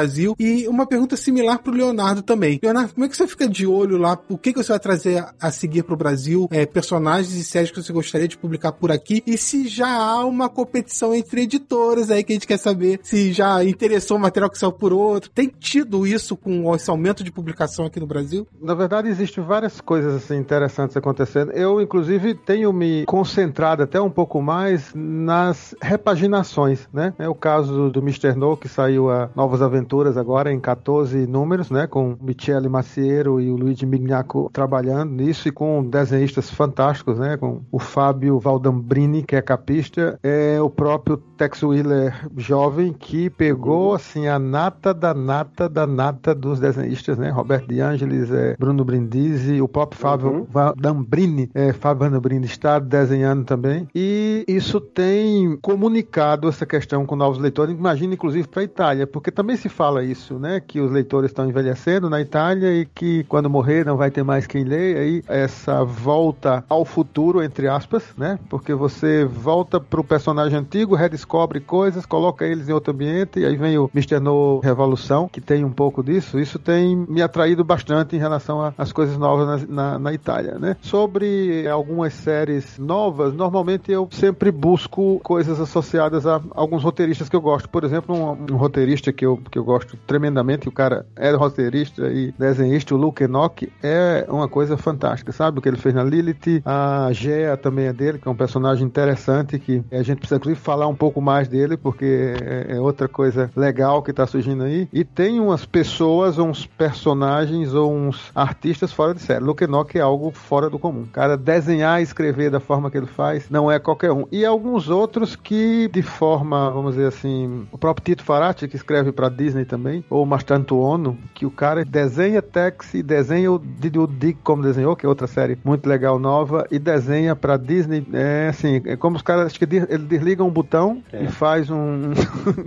E 0.40 0.68
uma 0.68 0.86
pergunta 0.86 1.16
similar 1.16 1.60
pro 1.60 1.74
Leonardo 1.74 2.22
também. 2.22 2.60
Leonardo, 2.62 2.94
como 2.94 3.06
é 3.06 3.10
que 3.10 3.16
você 3.16 3.28
fica 3.28 3.48
de 3.48 3.66
olho 3.66 3.98
lá? 3.98 4.20
O 4.28 4.38
que 4.38 4.52
que 4.52 4.62
você 4.62 4.72
vai 4.72 4.80
trazer 4.80 5.26
a 5.40 5.52
seguir 5.52 5.84
pro 5.84 5.96
Brasil? 5.96 6.48
É, 6.52 6.66
personagens 6.66 7.34
e 7.34 7.44
séries 7.44 7.72
que 7.72 7.82
você 7.82 7.94
gostaria 7.94 8.28
de 8.28 8.38
publicar 8.38 8.72
por 8.72 8.92
aqui? 8.92 9.24
E 9.26 9.38
se 9.38 9.68
já 9.68 9.90
há 9.90 10.26
uma 10.26 10.50
competição 10.50 11.14
entre 11.14 11.44
editoras 11.44 12.12
aí 12.12 12.24
que 12.24 12.34
a 12.34 12.36
gente 12.36 12.48
quer 12.48 12.58
saber 12.58 13.00
se 13.04 13.32
já 13.32 13.64
interessou 13.64 14.18
o 14.18 14.20
material 14.20 14.50
que 14.50 14.58
saiu 14.58 14.72
por 14.72 14.92
outro? 14.92 15.30
Tem 15.30 15.48
tido 15.48 16.06
isso 16.06 16.36
com 16.36 16.76
esse 16.76 16.90
aumento 16.90 17.24
de 17.24 17.32
publicação 17.32 17.86
aqui 17.86 18.00
no 18.00 18.08
Brasil? 18.08 18.48
Na 18.62 18.74
verdade, 18.74 19.08
existe 19.08 19.40
várias 19.40 19.70
várias 19.70 19.82
coisas 19.82 20.16
assim, 20.16 20.38
interessantes 20.38 20.98
acontecendo. 20.98 21.52
Eu, 21.52 21.80
inclusive, 21.82 22.34
tenho 22.34 22.74
me 22.74 23.06
concentrado 23.06 23.84
até 23.84 24.02
um 24.02 24.10
pouco 24.10 24.42
mais 24.42 24.92
nas 24.96 25.76
repaginações, 25.82 26.88
né? 26.92 27.14
É 27.20 27.28
o 27.30 27.36
caso 27.36 27.90
do 27.90 28.00
Mr. 28.00 28.34
No, 28.36 28.58
que 28.58 28.68
saiu 28.68 29.10
a 29.10 29.30
Novas 29.36 29.62
Aventuras 29.62 29.89
agora 30.18 30.52
em 30.52 30.60
14 30.60 31.26
números, 31.26 31.72
né? 31.72 31.88
Com 31.88 32.16
Michele 32.22 32.70
Maciero 32.70 33.40
e 33.40 33.50
o 33.50 33.56
Luigi 33.56 33.86
Mignaco 33.86 34.50
trabalhando 34.54 35.12
nisso 35.12 35.48
e 35.48 35.52
com 35.52 35.84
desenhistas 35.84 36.50
fantásticos, 36.50 37.18
né? 37.20 37.38
Com 37.38 37.62
o 37.72 37.80
Fábio 37.80 38.40
Valdambrini, 38.40 39.24
que 39.24 39.36
é 39.36 39.42
capista, 39.42 40.20
é 40.24 40.62
o 40.62 40.70
próprio 40.70 41.18
Tex 41.18 41.64
Wheeler 41.64 42.30
jovem 42.38 42.94
que 42.94 43.30
pegou, 43.30 43.94
assim, 43.94 44.28
a 44.28 44.38
nata 44.38 44.94
da 44.94 45.14
nata 45.14 45.70
da 45.70 45.88
nata 45.88 46.36
dos 46.36 46.60
desenhistas, 46.60 47.18
né? 47.18 47.30
Roberto 47.30 47.68
De 47.68 47.80
Angelis, 47.82 48.32
é, 48.32 48.56
Bruno 48.58 48.84
Brindisi, 48.84 49.62
o 49.62 49.68
próprio 49.68 50.00
Fábio 50.00 50.30
uhum. 50.30 50.74
Dambrini, 50.78 51.50
é, 51.54 51.74
Fábio 51.74 52.10
Dambrini 52.10 52.46
está 52.46 52.80
desenhando 52.80 53.46
também. 53.46 53.88
E 53.94 54.44
isso 54.48 54.80
tem 54.80 55.58
comunicado 55.58 56.48
essa 56.48 56.66
questão 56.66 57.06
com 57.06 57.16
novos 57.16 57.40
leitores, 57.40 57.76
imagina 57.76 58.14
inclusive 58.14 58.48
para 58.48 58.62
a 58.62 58.66
Itália, 58.66 59.08
porque 59.08 59.32
também 59.32 59.56
se 59.56 59.70
fala 59.80 60.04
isso, 60.04 60.38
né? 60.38 60.60
Que 60.60 60.82
os 60.82 60.92
leitores 60.92 61.32
estão 61.32 61.48
envelhecendo 61.48 62.10
na 62.10 62.20
Itália 62.20 62.74
e 62.74 62.86
que 62.86 63.24
quando 63.30 63.50
morrer 63.50 63.86
não 63.86 63.96
vai 63.96 64.12
ter 64.12 64.24
mais 64.24 64.46
quem 64.46 64.66
lê, 64.66 64.98
aí 64.98 65.24
essa 65.26 65.86
volta 65.86 66.66
ao 66.68 66.84
futuro, 66.84 67.42
entre 67.42 67.70
aspas, 67.70 68.04
né? 68.18 68.38
Porque 68.50 68.74
você 68.74 69.24
volta 69.24 69.80
pro 69.80 70.04
personagem 70.04 70.60
antigo, 70.60 70.96
redescobre 70.96 71.62
coisas, 71.62 72.06
coloca 72.06 72.46
eles 72.46 72.68
em 72.68 72.74
outro 72.74 72.92
ambiente, 72.92 73.40
e 73.40 73.46
aí 73.46 73.56
vem 73.56 73.78
o 73.78 73.90
Mr. 73.96 74.20
No 74.20 74.60
Revolução, 74.60 75.30
que 75.30 75.40
tem 75.40 75.64
um 75.64 75.72
pouco 75.72 76.04
disso. 76.04 76.38
Isso 76.38 76.60
tem 76.60 76.98
me 77.08 77.22
atraído 77.22 77.64
bastante 77.64 78.18
em 78.18 78.20
relação 78.20 78.74
às 78.78 78.92
coisas 78.92 79.18
novas 79.18 79.66
na, 79.70 79.92
na, 79.94 80.00
na 80.00 80.14
Itália, 80.14 80.60
né? 80.60 80.76
Sobre 80.82 81.66
algumas 81.70 82.14
séries 82.16 82.78
novas, 82.78 83.34
normalmente 83.34 83.90
eu 83.94 84.10
sempre 84.12 84.52
busco 84.52 85.22
coisas 85.24 85.58
associadas 85.58 86.28
a 86.28 86.42
alguns 86.52 86.84
roteiristas 86.84 87.30
que 87.30 87.36
eu 87.38 87.42
gosto. 87.42 87.70
Por 87.70 87.86
exemplo, 87.86 88.14
um, 88.14 88.54
um 88.54 88.58
roteirista 88.58 89.14
que 89.14 89.26
eu, 89.26 89.38
que 89.50 89.58
eu 89.58 89.69
gosto 89.70 89.96
tremendamente, 90.08 90.68
o 90.68 90.72
cara 90.72 91.06
é 91.16 91.30
roteirista 91.32 92.08
e 92.08 92.34
desenhista, 92.38 92.96
o 92.96 92.98
Luke 92.98 93.24
Enoch, 93.24 93.72
é 93.84 94.26
uma 94.28 94.48
coisa 94.48 94.76
fantástica, 94.76 95.32
sabe? 95.32 95.60
O 95.60 95.62
que 95.62 95.70
ele 95.70 95.78
fez 95.78 95.94
na 95.94 96.04
Lilith, 96.04 96.64
a 96.66 97.10
Gea 97.12 97.56
também 97.56 97.86
é 97.86 97.94
dele, 97.94 98.18
que 98.18 98.28
é 98.28 98.32
um 98.32 98.36
personagem 98.36 98.84
interessante 98.84 99.60
que 99.60 99.84
a 99.92 100.02
gente 100.02 100.18
precisa 100.18 100.38
inclusive 100.38 100.60
falar 100.60 100.88
um 100.88 100.96
pouco 100.96 101.22
mais 101.22 101.48
dele, 101.48 101.78
porque 101.78 102.34
é, 102.42 102.78
é 102.78 102.80
outra 102.80 103.08
coisa 103.08 103.52
legal 103.56 104.02
que 104.02 104.10
está 104.10 104.26
surgindo 104.26 104.64
aí. 104.64 104.88
E 104.92 105.04
tem 105.04 105.40
umas 105.40 105.66
pessoas, 105.66 106.40
uns 106.40 106.66
personagens 106.66 107.76
ou 107.76 107.94
uns 107.94 108.32
artistas 108.34 108.92
fora 108.92 109.14
de 109.14 109.22
série. 109.22 109.44
Luke 109.44 109.64
Enoch 109.64 109.96
é 109.96 110.02
algo 110.02 110.32
fora 110.32 110.70
do 110.70 110.80
comum. 110.80 111.06
Cara, 111.14 111.38
desenhar 111.38 112.00
e 112.00 112.04
escrever 112.04 112.50
da 112.50 112.60
forma 112.60 112.90
que 112.90 112.98
ele 112.98 113.06
faz 113.06 113.50
não 113.50 113.72
é 113.72 113.78
qualquer 113.78 114.12
um. 114.12 114.26
E 114.32 114.46
alguns 114.46 114.90
outros 114.90 115.36
que, 115.36 115.88
de 115.94 116.02
forma, 116.02 116.72
vamos 116.72 116.96
dizer 116.96 117.08
assim, 117.08 117.68
o 117.72 117.78
próprio 117.78 118.04
Tito 118.04 118.24
Farati, 118.24 118.68
que 118.68 118.76
escreve 118.76 119.12
para 119.12 119.30
Disney 119.30 119.59
também, 119.66 120.04
ou 120.10 120.26
Mastanto 120.26 120.78
Ono, 120.78 121.18
que 121.34 121.46
o 121.46 121.52
cara 121.52 121.84
desenha 121.86 122.42
Tex 122.42 122.94
e 122.94 123.04
desenha 123.04 123.52
o 123.52 123.60
Didi 123.60 124.00
Dick 124.08 124.40
como 124.44 124.64
desenhou, 124.64 124.96
que 124.96 125.06
é 125.06 125.10
outra 125.10 125.28
série 125.28 125.58
muito 125.64 125.88
legal 125.88 126.20
nova, 126.20 126.66
e 126.72 126.80
desenha 126.80 127.36
para 127.36 127.58
Disney. 127.58 128.06
É 128.14 128.48
assim, 128.50 128.82
é 128.86 128.96
como 128.96 129.16
os 129.16 129.22
caras, 129.22 129.48
acho 129.48 129.60
que 129.60 129.66
ele 129.66 130.04
desliga 130.06 130.44
um 130.44 130.50
botão 130.50 131.04
é. 131.12 131.24
e 131.24 131.28
faz 131.28 131.70
um. 131.70 132.12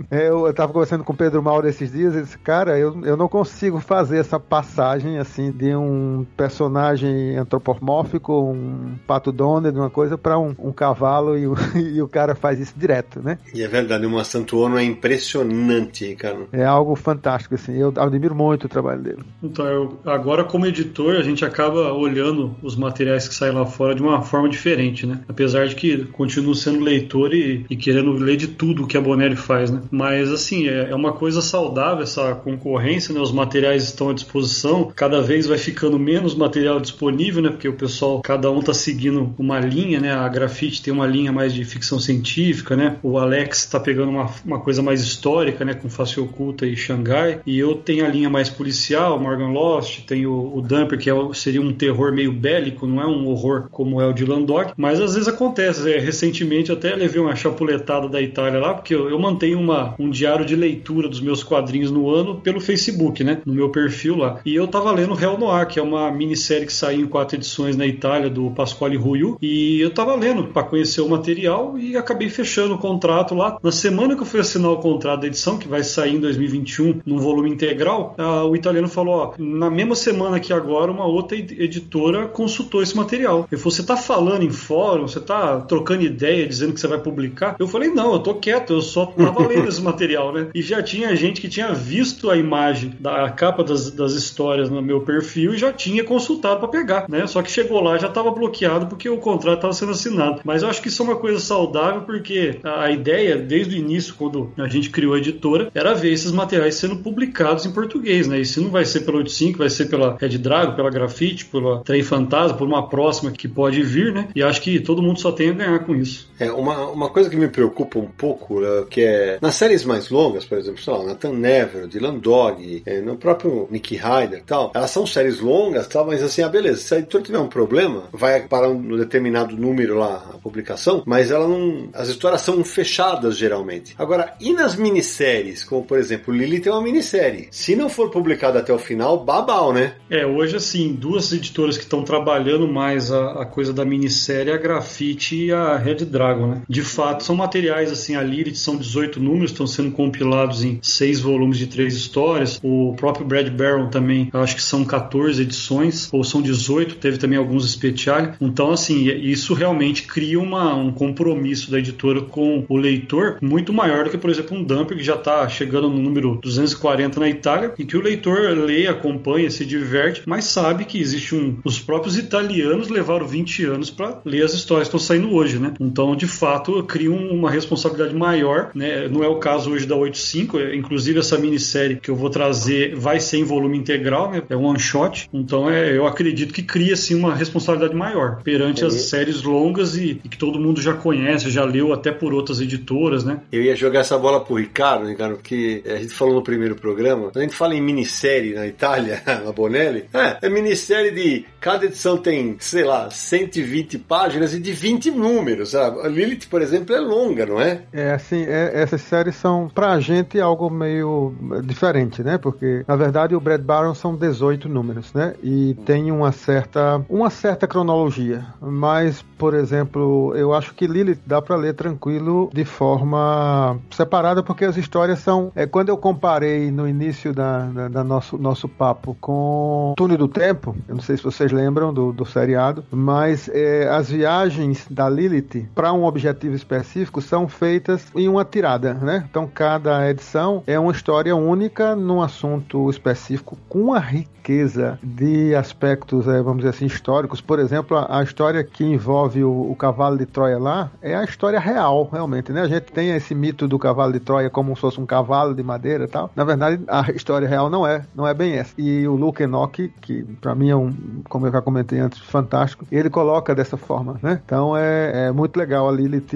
É, 0.09 0.27
eu, 0.27 0.45
eu 0.45 0.53
tava 0.53 0.71
conversando 0.71 1.03
com 1.03 1.13
o 1.13 1.15
Pedro 1.15 1.41
Mauro 1.41 1.67
esses 1.67 1.91
dias, 1.91 2.13
ele 2.13 2.23
disse, 2.23 2.37
cara, 2.37 2.77
eu, 2.77 3.03
eu 3.05 3.17
não 3.17 3.27
consigo 3.27 3.79
fazer 3.79 4.17
essa 4.17 4.39
passagem 4.39 5.17
assim 5.17 5.51
de 5.51 5.75
um 5.75 6.25
personagem 6.35 7.37
antropomórfico, 7.37 8.33
um 8.33 8.95
pato 9.07 9.31
Donald, 9.31 9.77
uma 9.77 9.89
coisa, 9.89 10.17
para 10.17 10.37
um, 10.37 10.55
um, 10.59 10.71
cavalo 10.71 11.37
e 11.37 11.47
o, 11.47 11.55
e 11.75 12.01
o 12.01 12.07
cara 12.07 12.35
faz 12.35 12.59
isso 12.59 12.73
direto, 12.75 13.21
né? 13.21 13.37
E 13.53 13.63
é 13.63 13.67
verdade, 13.67 14.05
o 14.05 14.09
Mastanto 14.09 14.57
Ono 14.59 14.77
é 14.77 14.83
impressionante, 14.83 16.15
cara. 16.15 16.47
É 16.51 16.65
algo 16.65 16.82
fantástico, 16.95 17.55
assim, 17.55 17.77
eu 17.77 17.93
admiro 17.97 18.35
muito 18.35 18.65
o 18.65 18.69
trabalho 18.69 19.01
dele. 19.01 19.23
Então, 19.41 19.65
eu, 19.65 19.99
agora 20.05 20.43
como 20.43 20.65
editor, 20.65 21.15
a 21.15 21.23
gente 21.23 21.43
acaba 21.45 21.93
olhando 21.93 22.55
os 22.61 22.75
materiais 22.75 23.27
que 23.27 23.33
saem 23.35 23.53
lá 23.53 23.65
fora 23.65 23.95
de 23.95 24.01
uma 24.01 24.21
forma 24.21 24.49
diferente, 24.49 25.05
né? 25.05 25.21
Apesar 25.27 25.67
de 25.67 25.75
que 25.75 26.05
continuo 26.05 26.55
sendo 26.55 26.83
leitor 26.83 27.33
e, 27.33 27.65
e 27.69 27.75
querendo 27.75 28.11
ler 28.13 28.37
de 28.37 28.47
tudo 28.47 28.87
que 28.87 28.97
a 28.97 29.01
Bonelli 29.01 29.35
faz, 29.35 29.71
né? 29.71 29.81
Mas, 29.91 30.31
assim, 30.31 30.67
é, 30.67 30.89
é 30.91 30.95
uma 30.95 31.13
coisa 31.13 31.41
saudável 31.41 32.03
essa 32.03 32.35
concorrência, 32.35 33.13
né? 33.13 33.19
Os 33.19 33.31
materiais 33.31 33.83
estão 33.83 34.09
à 34.09 34.13
disposição, 34.13 34.91
cada 34.95 35.21
vez 35.21 35.47
vai 35.47 35.57
ficando 35.57 35.97
menos 35.97 36.35
material 36.35 36.79
disponível, 36.79 37.41
né? 37.41 37.49
Porque 37.49 37.67
o 37.67 37.73
pessoal, 37.73 38.21
cada 38.21 38.51
um 38.51 38.61
tá 38.61 38.73
seguindo 38.73 39.33
uma 39.37 39.59
linha, 39.59 39.99
né? 39.99 40.11
A 40.11 40.27
Grafite 40.27 40.81
tem 40.81 40.93
uma 40.93 41.07
linha 41.07 41.31
mais 41.31 41.53
de 41.53 41.63
ficção 41.63 41.99
científica, 41.99 42.75
né? 42.75 42.97
O 43.01 43.17
Alex 43.17 43.65
tá 43.65 43.79
pegando 43.79 44.09
uma, 44.09 44.29
uma 44.45 44.59
coisa 44.59 44.81
mais 44.81 45.01
histórica, 45.01 45.63
né? 45.63 45.73
Com 45.73 45.89
Face 45.89 46.19
Oculta 46.19 46.62
e 46.65 46.75
Xangai. 46.75 47.41
E 47.45 47.57
eu 47.57 47.75
tenho 47.75 48.05
a 48.05 48.09
linha 48.09 48.29
mais 48.29 48.49
policial, 48.49 49.19
Morgan 49.19 49.49
Lost, 49.49 50.05
tem 50.05 50.25
o, 50.25 50.55
o 50.55 50.61
Dumper, 50.61 50.97
que 50.97 51.09
é, 51.09 51.13
seria 51.33 51.61
um 51.61 51.73
terror 51.73 52.11
meio 52.13 52.31
bélico, 52.31 52.87
não 52.87 53.01
é 53.01 53.05
um 53.05 53.27
horror 53.27 53.67
como 53.71 54.01
é 54.01 54.07
o 54.07 54.13
de 54.13 54.25
Landog, 54.25 54.73
mas 54.77 54.99
às 54.99 55.13
vezes 55.13 55.27
acontece. 55.27 55.91
É, 55.91 55.99
recentemente 55.99 56.71
até 56.71 56.95
levei 56.95 57.21
uma 57.21 57.35
chapuletada 57.35 58.07
da 58.07 58.21
Itália 58.21 58.59
lá, 58.59 58.73
porque 58.73 58.93
eu, 58.93 59.09
eu 59.09 59.19
mantenho 59.19 59.59
uma, 59.59 59.95
um 59.99 60.09
diário 60.09 60.45
de 60.45 60.55
leitura 60.55 61.07
dos 61.07 61.21
meus 61.21 61.43
quadrinhos 61.43 61.91
no 61.91 62.09
ano 62.09 62.39
pelo 62.41 62.59
Facebook, 62.59 63.23
né? 63.23 63.41
No 63.45 63.53
meu 63.53 63.69
perfil 63.69 64.17
lá. 64.17 64.39
E 64.45 64.55
eu 64.55 64.67
tava 64.67 64.91
lendo 64.91 65.19
Hell 65.19 65.37
Noir, 65.37 65.67
que 65.67 65.79
é 65.79 65.81
uma 65.81 66.11
minissérie 66.11 66.65
que 66.65 66.73
saiu 66.73 67.01
em 67.01 67.07
quatro 67.07 67.37
edições 67.37 67.75
na 67.75 67.85
Itália, 67.85 68.29
do 68.29 68.51
Pasquale 68.51 68.97
Ruiu, 68.97 69.37
e 69.41 69.79
eu 69.79 69.89
tava 69.89 70.15
lendo 70.15 70.45
para 70.45 70.63
conhecer 70.63 71.01
o 71.01 71.09
material 71.09 71.77
e 71.77 71.95
acabei 71.95 72.29
fechando 72.29 72.75
o 72.75 72.77
contrato 72.77 73.35
lá. 73.35 73.57
Na 73.61 73.71
semana 73.71 74.15
que 74.15 74.21
eu 74.21 74.25
fui 74.25 74.39
assinar 74.39 74.71
o 74.71 74.77
contrato 74.77 75.21
da 75.21 75.27
edição, 75.27 75.57
que 75.57 75.67
vai 75.67 75.83
sair 75.83 76.15
em 76.15 76.19
2021 76.53 77.01
num 77.05 77.17
volume 77.17 77.49
integral, 77.49 78.15
a, 78.17 78.43
o 78.45 78.55
italiano 78.55 78.87
falou: 78.87 79.15
ó, 79.15 79.33
na 79.37 79.69
mesma 79.69 79.95
semana 79.95 80.39
que 80.39 80.53
agora, 80.53 80.91
uma 80.91 81.05
outra 81.05 81.37
editora 81.37 82.27
consultou 82.27 82.81
esse 82.81 82.95
material. 82.95 83.47
Ele 83.51 83.59
falou: 83.59 83.71
você 83.71 83.83
tá 83.83 83.97
falando 83.97 84.43
em 84.43 84.51
fórum, 84.51 85.07
você 85.07 85.19
tá 85.19 85.61
trocando 85.61 86.03
ideia, 86.03 86.47
dizendo 86.47 86.73
que 86.73 86.79
você 86.79 86.87
vai 86.87 86.99
publicar? 86.99 87.55
Eu 87.59 87.67
falei: 87.67 87.89
não, 87.89 88.13
eu 88.13 88.19
tô 88.19 88.35
quieto, 88.35 88.73
eu 88.73 88.81
só 88.81 89.05
tava 89.05 89.45
lendo 89.47 89.67
esse 89.67 89.81
material, 89.81 90.31
né? 90.31 90.47
E 90.53 90.61
já 90.61 90.81
tinha 90.81 91.15
gente 91.15 91.41
que 91.41 91.49
tinha 91.49 91.73
visto 91.73 92.29
a 92.29 92.37
imagem 92.37 92.93
da 92.99 93.29
capa 93.29 93.63
das, 93.63 93.91
das 93.91 94.13
histórias 94.13 94.69
no 94.69 94.81
meu 94.81 95.01
perfil 95.01 95.53
e 95.53 95.57
já 95.57 95.71
tinha 95.71 96.03
consultado 96.03 96.59
para 96.59 96.67
pegar, 96.67 97.05
né? 97.09 97.25
Só 97.27 97.41
que 97.41 97.51
chegou 97.51 97.81
lá 97.81 97.97
já 97.97 98.07
estava 98.07 98.31
bloqueado 98.31 98.87
porque 98.87 99.09
o 99.09 99.17
contrato 99.17 99.55
estava 99.55 99.73
sendo 99.73 99.91
assinado. 99.91 100.41
Mas 100.43 100.63
eu 100.63 100.69
acho 100.69 100.81
que 100.81 100.87
isso 100.87 101.01
é 101.01 101.05
uma 101.05 101.15
coisa 101.15 101.39
saudável 101.39 102.01
porque 102.01 102.59
a 102.63 102.89
ideia, 102.91 103.37
desde 103.37 103.75
o 103.75 103.77
início, 103.77 104.15
quando 104.15 104.51
a 104.57 104.67
gente 104.67 104.89
criou 104.89 105.13
a 105.13 105.17
editora, 105.17 105.71
era 105.73 105.93
ver 105.93 106.11
esses 106.11 106.31
materiais 106.31 106.42
sendo 106.71 106.97
publicados 106.97 107.65
em 107.65 107.71
português, 107.71 108.27
né? 108.27 108.43
Se 108.43 108.59
não 108.59 108.69
vai 108.69 108.85
ser 108.85 109.01
pela 109.01 109.17
85, 109.17 109.59
vai 109.59 109.69
ser 109.69 109.85
pela 109.85 110.17
Red 110.19 110.37
Dragon, 110.37 110.75
pela 110.75 110.89
Grafite, 110.89 111.45
pela 111.45 111.81
Trem 111.83 112.03
Fantasma, 112.03 112.57
por 112.57 112.67
uma 112.67 112.87
próxima 112.87 113.31
que 113.31 113.47
pode 113.47 113.81
vir, 113.83 114.13
né? 114.13 114.27
E 114.35 114.43
acho 114.43 114.61
que 114.61 114.79
todo 114.79 115.01
mundo 115.01 115.19
só 115.19 115.31
tem 115.31 115.49
a 115.49 115.53
ganhar 115.53 115.79
com 115.79 115.95
isso. 115.95 116.29
É, 116.39 116.51
uma, 116.51 116.87
uma 116.89 117.09
coisa 117.09 117.29
que 117.29 117.35
me 117.35 117.47
preocupa 117.47 117.99
um 117.99 118.07
pouco, 118.07 118.59
né, 118.59 118.85
que 118.89 119.01
é 119.01 119.37
nas 119.41 119.55
séries 119.55 119.85
mais 119.85 120.09
longas, 120.09 120.45
por 120.45 120.57
exemplo, 120.57 120.81
sei 120.81 120.93
lá, 120.93 121.03
Nathan 121.03 121.33
Never, 121.33 121.87
Dylan 121.87 122.17
Dog, 122.17 122.83
é, 122.85 123.01
no 123.01 123.15
próprio 123.15 123.67
Nick 123.71 123.95
Ryder 123.95 124.39
e 124.39 124.43
tal, 124.43 124.71
elas 124.73 124.91
são 124.91 125.05
séries 125.05 125.39
longas, 125.39 125.87
tal, 125.87 126.05
mas 126.05 126.21
assim, 126.21 126.41
ah, 126.41 126.49
beleza, 126.49 126.81
se 126.81 126.95
a 126.95 126.97
editora 126.97 127.23
tiver 127.23 127.39
um 127.39 127.47
problema, 127.47 128.03
vai 128.11 128.41
parar 128.47 128.69
um 128.69 128.97
determinado 128.97 129.55
número 129.55 129.97
lá 129.97 130.31
a 130.33 130.37
publicação, 130.37 131.03
mas 131.05 131.31
ela 131.31 131.47
não. 131.47 131.89
As 131.93 132.09
histórias 132.09 132.41
são 132.41 132.63
fechadas 132.63 133.37
geralmente. 133.37 133.95
Agora, 133.97 134.33
e 134.39 134.53
nas 134.53 134.75
minisséries, 134.75 135.63
como 135.63 135.83
por 135.83 135.97
exemplo, 135.97 136.32
Lily 136.33 136.59
tem 136.59 136.71
uma 136.71 136.81
minissérie. 136.81 137.47
Se 137.51 137.75
não 137.75 137.89
for 137.89 138.09
publicada 138.09 138.59
até 138.59 138.73
o 138.73 138.79
final, 138.79 139.23
babau, 139.23 139.73
né? 139.73 139.93
É, 140.09 140.25
hoje 140.25 140.55
assim, 140.55 140.93
duas 140.93 141.31
editoras 141.31 141.77
que 141.77 141.83
estão 141.83 142.03
trabalhando 142.03 142.67
mais 142.67 143.11
a, 143.11 143.41
a, 143.41 143.45
coisa 143.45 143.73
da 143.73 143.85
minissérie, 143.85 144.51
a 144.51 144.57
Grafite 144.57 145.45
e 145.45 145.51
a 145.51 145.77
Red 145.77 146.05
Dragon, 146.05 146.47
né? 146.47 146.61
De 146.67 146.81
fato, 146.81 147.23
são 147.23 147.35
materiais 147.35 147.91
assim, 147.91 148.15
a 148.15 148.21
Lilith 148.21 148.55
são 148.55 148.75
18 148.75 149.19
números, 149.19 149.51
estão 149.51 149.67
sendo 149.67 149.91
compilados 149.91 150.63
em 150.63 150.79
seis 150.81 151.19
volumes 151.19 151.57
de 151.57 151.67
três 151.67 151.95
histórias. 151.95 152.59
O 152.63 152.93
próprio 152.97 153.25
Brad 153.25 153.49
Barron 153.49 153.89
também, 153.89 154.29
acho 154.33 154.55
que 154.55 154.63
são 154.63 154.83
14 154.83 155.41
edições, 155.41 156.09
ou 156.11 156.23
são 156.23 156.41
18, 156.41 156.95
teve 156.95 157.17
também 157.17 157.37
alguns 157.37 157.65
especiais. 157.65 158.35
Então, 158.39 158.71
assim, 158.71 159.07
isso 159.09 159.53
realmente 159.53 160.03
cria 160.03 160.39
uma, 160.39 160.75
um 160.75 160.91
compromisso 160.91 161.71
da 161.71 161.79
editora 161.79 162.21
com 162.21 162.65
o 162.67 162.77
leitor 162.77 163.37
muito 163.41 163.73
maior 163.73 164.05
do 164.05 164.09
que, 164.09 164.17
por 164.17 164.29
exemplo, 164.29 164.57
um 164.57 164.63
Dumper 164.63 164.97
que 164.97 165.03
já 165.03 165.15
está 165.15 165.47
chegando 165.47 165.89
no 165.89 165.99
número 165.99 166.22
240 166.31 167.19
na 167.19 167.29
Itália 167.29 167.73
e 167.77 167.85
que 167.85 167.97
o 167.97 168.01
leitor 168.01 168.39
lê, 168.57 168.87
acompanha, 168.87 169.49
se 169.49 169.65
diverte, 169.65 170.23
mas 170.25 170.45
sabe 170.45 170.85
que 170.85 170.99
existe 170.99 171.35
um. 171.35 171.57
Os 171.63 171.79
próprios 171.79 172.17
italianos 172.17 172.89
levaram 172.89 173.27
20 173.27 173.65
anos 173.65 173.89
para 173.89 174.21
ler 174.25 174.43
as 174.43 174.53
histórias 174.53 174.87
que 174.87 174.95
estão 174.95 174.99
saindo 174.99 175.33
hoje, 175.33 175.59
né? 175.59 175.73
Então, 175.79 176.15
de 176.15 176.27
fato, 176.27 176.83
cria 176.83 177.11
uma 177.11 177.49
responsabilidade 177.49 178.15
maior, 178.15 178.71
né? 178.73 179.07
Não 179.07 179.23
é 179.23 179.27
o 179.27 179.37
caso 179.37 179.71
hoje 179.71 179.85
da 179.85 179.95
85, 179.95 180.59
é, 180.59 180.75
inclusive 180.75 181.19
essa 181.19 181.37
minissérie 181.37 181.97
que 181.97 182.09
eu 182.09 182.15
vou 182.15 182.29
trazer 182.29 182.95
vai 182.95 183.19
ser 183.19 183.37
em 183.37 183.43
volume 183.43 183.77
integral, 183.77 184.31
né? 184.31 184.41
É 184.49 184.55
um 184.55 184.65
one 184.65 184.79
shot. 184.79 185.29
Então, 185.33 185.69
é, 185.69 185.95
eu 185.95 186.05
acredito 186.05 186.53
que 186.53 186.63
cria 186.63 186.93
assim 186.93 187.15
uma 187.15 187.35
responsabilidade 187.35 187.95
maior 187.95 188.41
perante 188.43 188.85
as 188.85 188.93
séries 188.93 189.41
longas 189.43 189.95
e, 189.95 190.21
e, 190.23 190.29
que 190.29 190.37
todo 190.37 190.59
mundo 190.59 190.81
já 190.81 190.93
conhece, 190.93 191.49
já 191.49 191.63
leu 191.63 191.93
até 191.93 192.11
por 192.11 192.33
outras 192.33 192.61
editoras, 192.61 193.23
né? 193.23 193.41
Eu 193.51 193.61
ia 193.61 193.75
jogar 193.75 193.99
essa 193.99 194.17
bola 194.17 194.41
pro 194.41 194.55
Ricardo, 194.55 195.07
Ricardo, 195.07 195.35
porque 195.35 195.83
a 195.85 195.95
gente 195.95 196.12
falou 196.15 196.35
no 196.35 196.43
primeiro 196.43 196.75
programa, 196.75 197.31
a 197.35 197.39
gente 197.39 197.55
fala 197.55 197.75
em 197.75 197.81
minissérie 197.81 198.53
na 198.53 198.65
Itália, 198.67 199.21
na 199.43 199.51
Bonelli, 199.51 200.05
é, 200.13 200.47
é 200.47 200.49
minissérie 200.49 201.11
de 201.11 201.45
cada 201.59 201.85
edição 201.85 202.17
tem, 202.17 202.57
sei 202.59 202.83
lá, 202.83 203.09
120 203.09 203.97
páginas 203.99 204.53
e 204.53 204.59
de 204.59 204.71
20 204.71 205.11
números, 205.11 205.71
sabe? 205.71 206.01
A 206.01 206.07
Lilith, 206.07 206.47
por 206.49 206.61
exemplo, 206.61 206.95
é 206.95 206.99
longa, 206.99 207.45
não 207.45 207.59
é? 207.59 207.83
É, 207.93 208.11
assim, 208.11 208.43
é, 208.43 208.71
essas 208.73 209.01
séries 209.01 209.35
são, 209.35 209.69
pra 209.73 209.99
gente, 209.99 210.39
algo 210.39 210.69
meio 210.69 211.33
diferente, 211.63 212.21
né? 212.21 212.37
Porque, 212.37 212.83
na 212.87 212.95
verdade, 212.95 213.35
o 213.35 213.39
Brad 213.39 213.61
Barron 213.61 213.93
são 213.93 214.15
18 214.15 214.67
números, 214.67 215.13
né? 215.13 215.35
E 215.41 215.75
tem 215.85 216.11
uma 216.11 216.31
certa, 216.31 217.03
uma 217.09 217.29
certa 217.29 217.67
cronologia, 217.67 218.45
mas, 218.61 219.23
por 219.43 219.55
exemplo, 219.55 220.33
eu 220.37 220.53
acho 220.53 220.73
que 220.73 220.87
Lilith 220.87 221.19
dá 221.25 221.41
para 221.41 221.57
ler 221.57 221.73
tranquilo 221.73 222.49
de 222.53 222.63
forma 222.63 223.77
separada, 223.91 224.41
porque 224.41 224.63
as 224.63 224.77
histórias 224.77 225.19
são. 225.19 225.51
É, 225.53 225.65
quando 225.65 225.89
eu 225.89 225.97
comparei 225.97 226.71
no 226.71 226.87
início 226.87 227.33
da, 227.33 227.65
da, 227.65 227.87
da 227.89 228.03
nosso, 228.05 228.37
nosso 228.37 228.69
papo 228.69 229.17
com 229.19 229.93
Túnel 229.97 230.17
do 230.17 230.29
Tempo, 230.29 230.73
eu 230.87 230.95
não 230.95 231.01
sei 231.01 231.17
se 231.17 231.23
vocês 231.23 231.51
lembram 231.51 231.93
do, 231.93 232.13
do 232.13 232.23
seriado, 232.25 232.85
mas 232.89 233.49
é, 233.49 233.89
as 233.89 234.09
viagens 234.09 234.87
da 234.89 235.09
Lilith 235.09 235.67
para 235.75 235.91
um 235.91 236.05
objetivo 236.05 236.55
específico 236.55 237.21
são 237.21 237.45
feitas 237.45 238.05
em 238.15 238.29
uma 238.29 238.45
tirada, 238.45 238.93
né? 238.93 239.25
Então 239.29 239.45
cada 239.45 240.09
edição 240.09 240.63
é 240.65 240.79
uma 240.79 240.93
história 240.93 241.35
única 241.35 241.97
num 241.97 242.21
assunto 242.21 242.89
específico 242.89 243.57
com 243.67 243.81
uma 243.81 243.99
riqueza 243.99 244.99
de 245.01 245.55
aspectos, 245.55 246.27
é, 246.27 246.41
vamos 246.41 246.57
dizer 246.57 246.69
assim, 246.69 246.85
históricos. 246.85 247.41
Por 247.41 247.59
exemplo, 247.59 247.97
a, 247.97 248.19
a 248.19 248.23
história 248.23 248.63
que 248.63 248.83
envolve 248.83 249.32
o, 249.41 249.71
o, 249.71 249.75
cavalo 249.75 250.17
de 250.17 250.25
Troia 250.25 250.59
lá 250.59 250.91
é 251.01 251.15
a 251.15 251.23
história 251.23 251.59
real, 251.59 252.09
realmente, 252.11 252.51
né? 252.51 252.61
A 252.61 252.67
gente 252.67 252.91
tem 252.91 253.11
esse 253.11 253.33
mito 253.33 253.67
do 253.67 253.79
cavalo 253.79 254.11
de 254.11 254.19
Troia 254.19 254.49
como 254.49 254.75
se 254.75 254.81
fosse 254.81 254.99
um 254.99 255.05
cavalo 255.05 255.55
de 255.55 255.63
madeira 255.63 256.03
e 256.03 256.07
tal. 256.07 256.29
Na 256.35 256.43
verdade, 256.43 256.83
a 256.87 257.09
história 257.15 257.47
real 257.47 257.69
não 257.69 257.87
é, 257.87 258.05
não 258.13 258.27
é 258.27 258.33
bem 258.33 258.53
essa. 258.55 258.73
E 258.77 259.07
o 259.07 259.15
Luke 259.15 259.41
Enoch, 259.41 259.93
que 260.01 260.23
para 260.41 260.53
mim 260.53 260.69
é 260.69 260.75
um, 260.75 260.91
como 261.29 261.47
eu 261.47 261.51
já 261.51 261.61
comentei 261.61 261.99
antes, 261.99 262.19
fantástico, 262.19 262.85
ele 262.91 263.09
coloca 263.09 263.55
dessa 263.55 263.77
forma, 263.77 264.19
né? 264.21 264.41
Então 264.45 264.75
é, 264.75 265.27
é 265.27 265.31
muito 265.31 265.57
legal 265.57 265.87
a 265.87 265.91
Lilith 265.91 266.33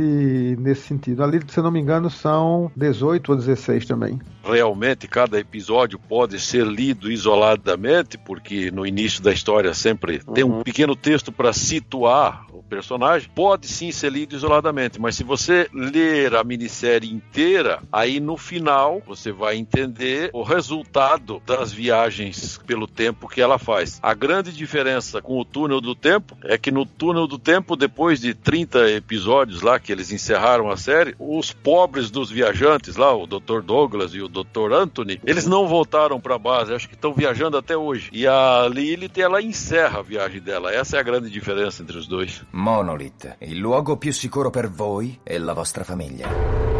nesse 0.57 0.83
sentido. 0.83 1.23
A 1.23 1.27
Lilith, 1.27 1.51
se 1.51 1.61
não 1.61 1.71
me 1.71 1.79
engano, 1.79 2.09
são 2.09 2.71
18 2.75 3.31
ou 3.31 3.37
16 3.37 3.85
também 3.85 4.19
realmente 4.53 5.07
cada 5.07 5.39
episódio 5.39 5.99
pode 5.99 6.39
ser 6.39 6.65
lido 6.65 7.11
isoladamente, 7.11 8.17
porque 8.17 8.71
no 8.71 8.85
início 8.85 9.21
da 9.21 9.31
história 9.31 9.73
sempre 9.73 10.21
uhum. 10.25 10.33
tem 10.33 10.43
um 10.43 10.57
uhum. 10.57 10.63
pequeno 10.63 10.95
texto 10.95 11.31
para 11.31 11.53
situar 11.53 12.45
o 12.51 12.63
personagem, 12.63 12.86
pode 13.33 13.67
sim 13.67 13.91
ser 13.91 14.11
lido 14.11 14.35
isoladamente, 14.35 14.99
mas 14.99 15.15
se 15.15 15.23
você 15.23 15.67
ler 15.73 16.35
a 16.35 16.43
minissérie 16.43 17.11
inteira, 17.11 17.81
aí 17.91 18.19
no 18.19 18.37
final 18.37 19.01
você 19.05 19.31
vai 19.31 19.57
entender 19.57 20.29
o 20.33 20.43
resultado 20.43 21.41
das 21.45 21.71
viagens 21.71 22.59
pelo 22.65 22.87
tempo 22.87 23.27
que 23.27 23.41
ela 23.41 23.57
faz. 23.57 23.99
A 24.01 24.13
grande 24.13 24.51
diferença 24.51 25.21
com 25.21 25.39
o 25.39 25.45
Túnel 25.45 25.81
do 25.81 25.95
Tempo 25.95 26.37
é 26.43 26.57
que 26.57 26.71
no 26.71 26.85
Túnel 26.85 27.27
do 27.27 27.37
Tempo, 27.37 27.75
depois 27.75 28.21
de 28.21 28.33
30 28.33 28.91
episódios 28.91 29.61
lá 29.61 29.79
que 29.79 29.91
eles 29.91 30.11
encerraram 30.11 30.69
a 30.69 30.77
série, 30.77 31.15
os 31.19 31.51
pobres 31.51 32.09
dos 32.09 32.29
viajantes 32.29 32.95
lá, 32.95 33.13
o 33.13 33.27
Dr. 33.27 33.61
Douglas 33.61 34.13
e 34.13 34.21
o 34.21 34.27
Dr. 34.27 34.73
Anthony, 34.73 35.19
eles 35.25 35.45
não 35.45 35.67
voltaram 35.67 36.19
para 36.19 36.35
a 36.35 36.39
base, 36.39 36.73
acho 36.73 36.87
que 36.87 36.95
estão 36.95 37.13
viajando 37.13 37.57
até 37.57 37.75
hoje. 37.75 38.09
E 38.13 38.27
a 38.27 38.67
Lilith, 38.71 39.17
ela 39.17 39.41
encerra 39.41 39.99
a 39.99 40.03
viagem 40.03 40.41
dela. 40.41 40.73
Essa 40.73 40.97
é 40.97 40.99
a 40.99 41.03
grande 41.03 41.29
diferença 41.29 41.83
entre 41.83 41.97
os 41.97 42.07
dois. 42.07 42.43
Monolith, 42.67 43.37
il 43.39 43.59
luogo 43.59 43.95
più 43.95 44.11
sicuro 44.11 44.49
per 44.49 44.69
voi 44.69 45.21
e 45.23 45.37
la 45.37 45.53
vostra 45.53 45.85
famiglia. 45.85 46.76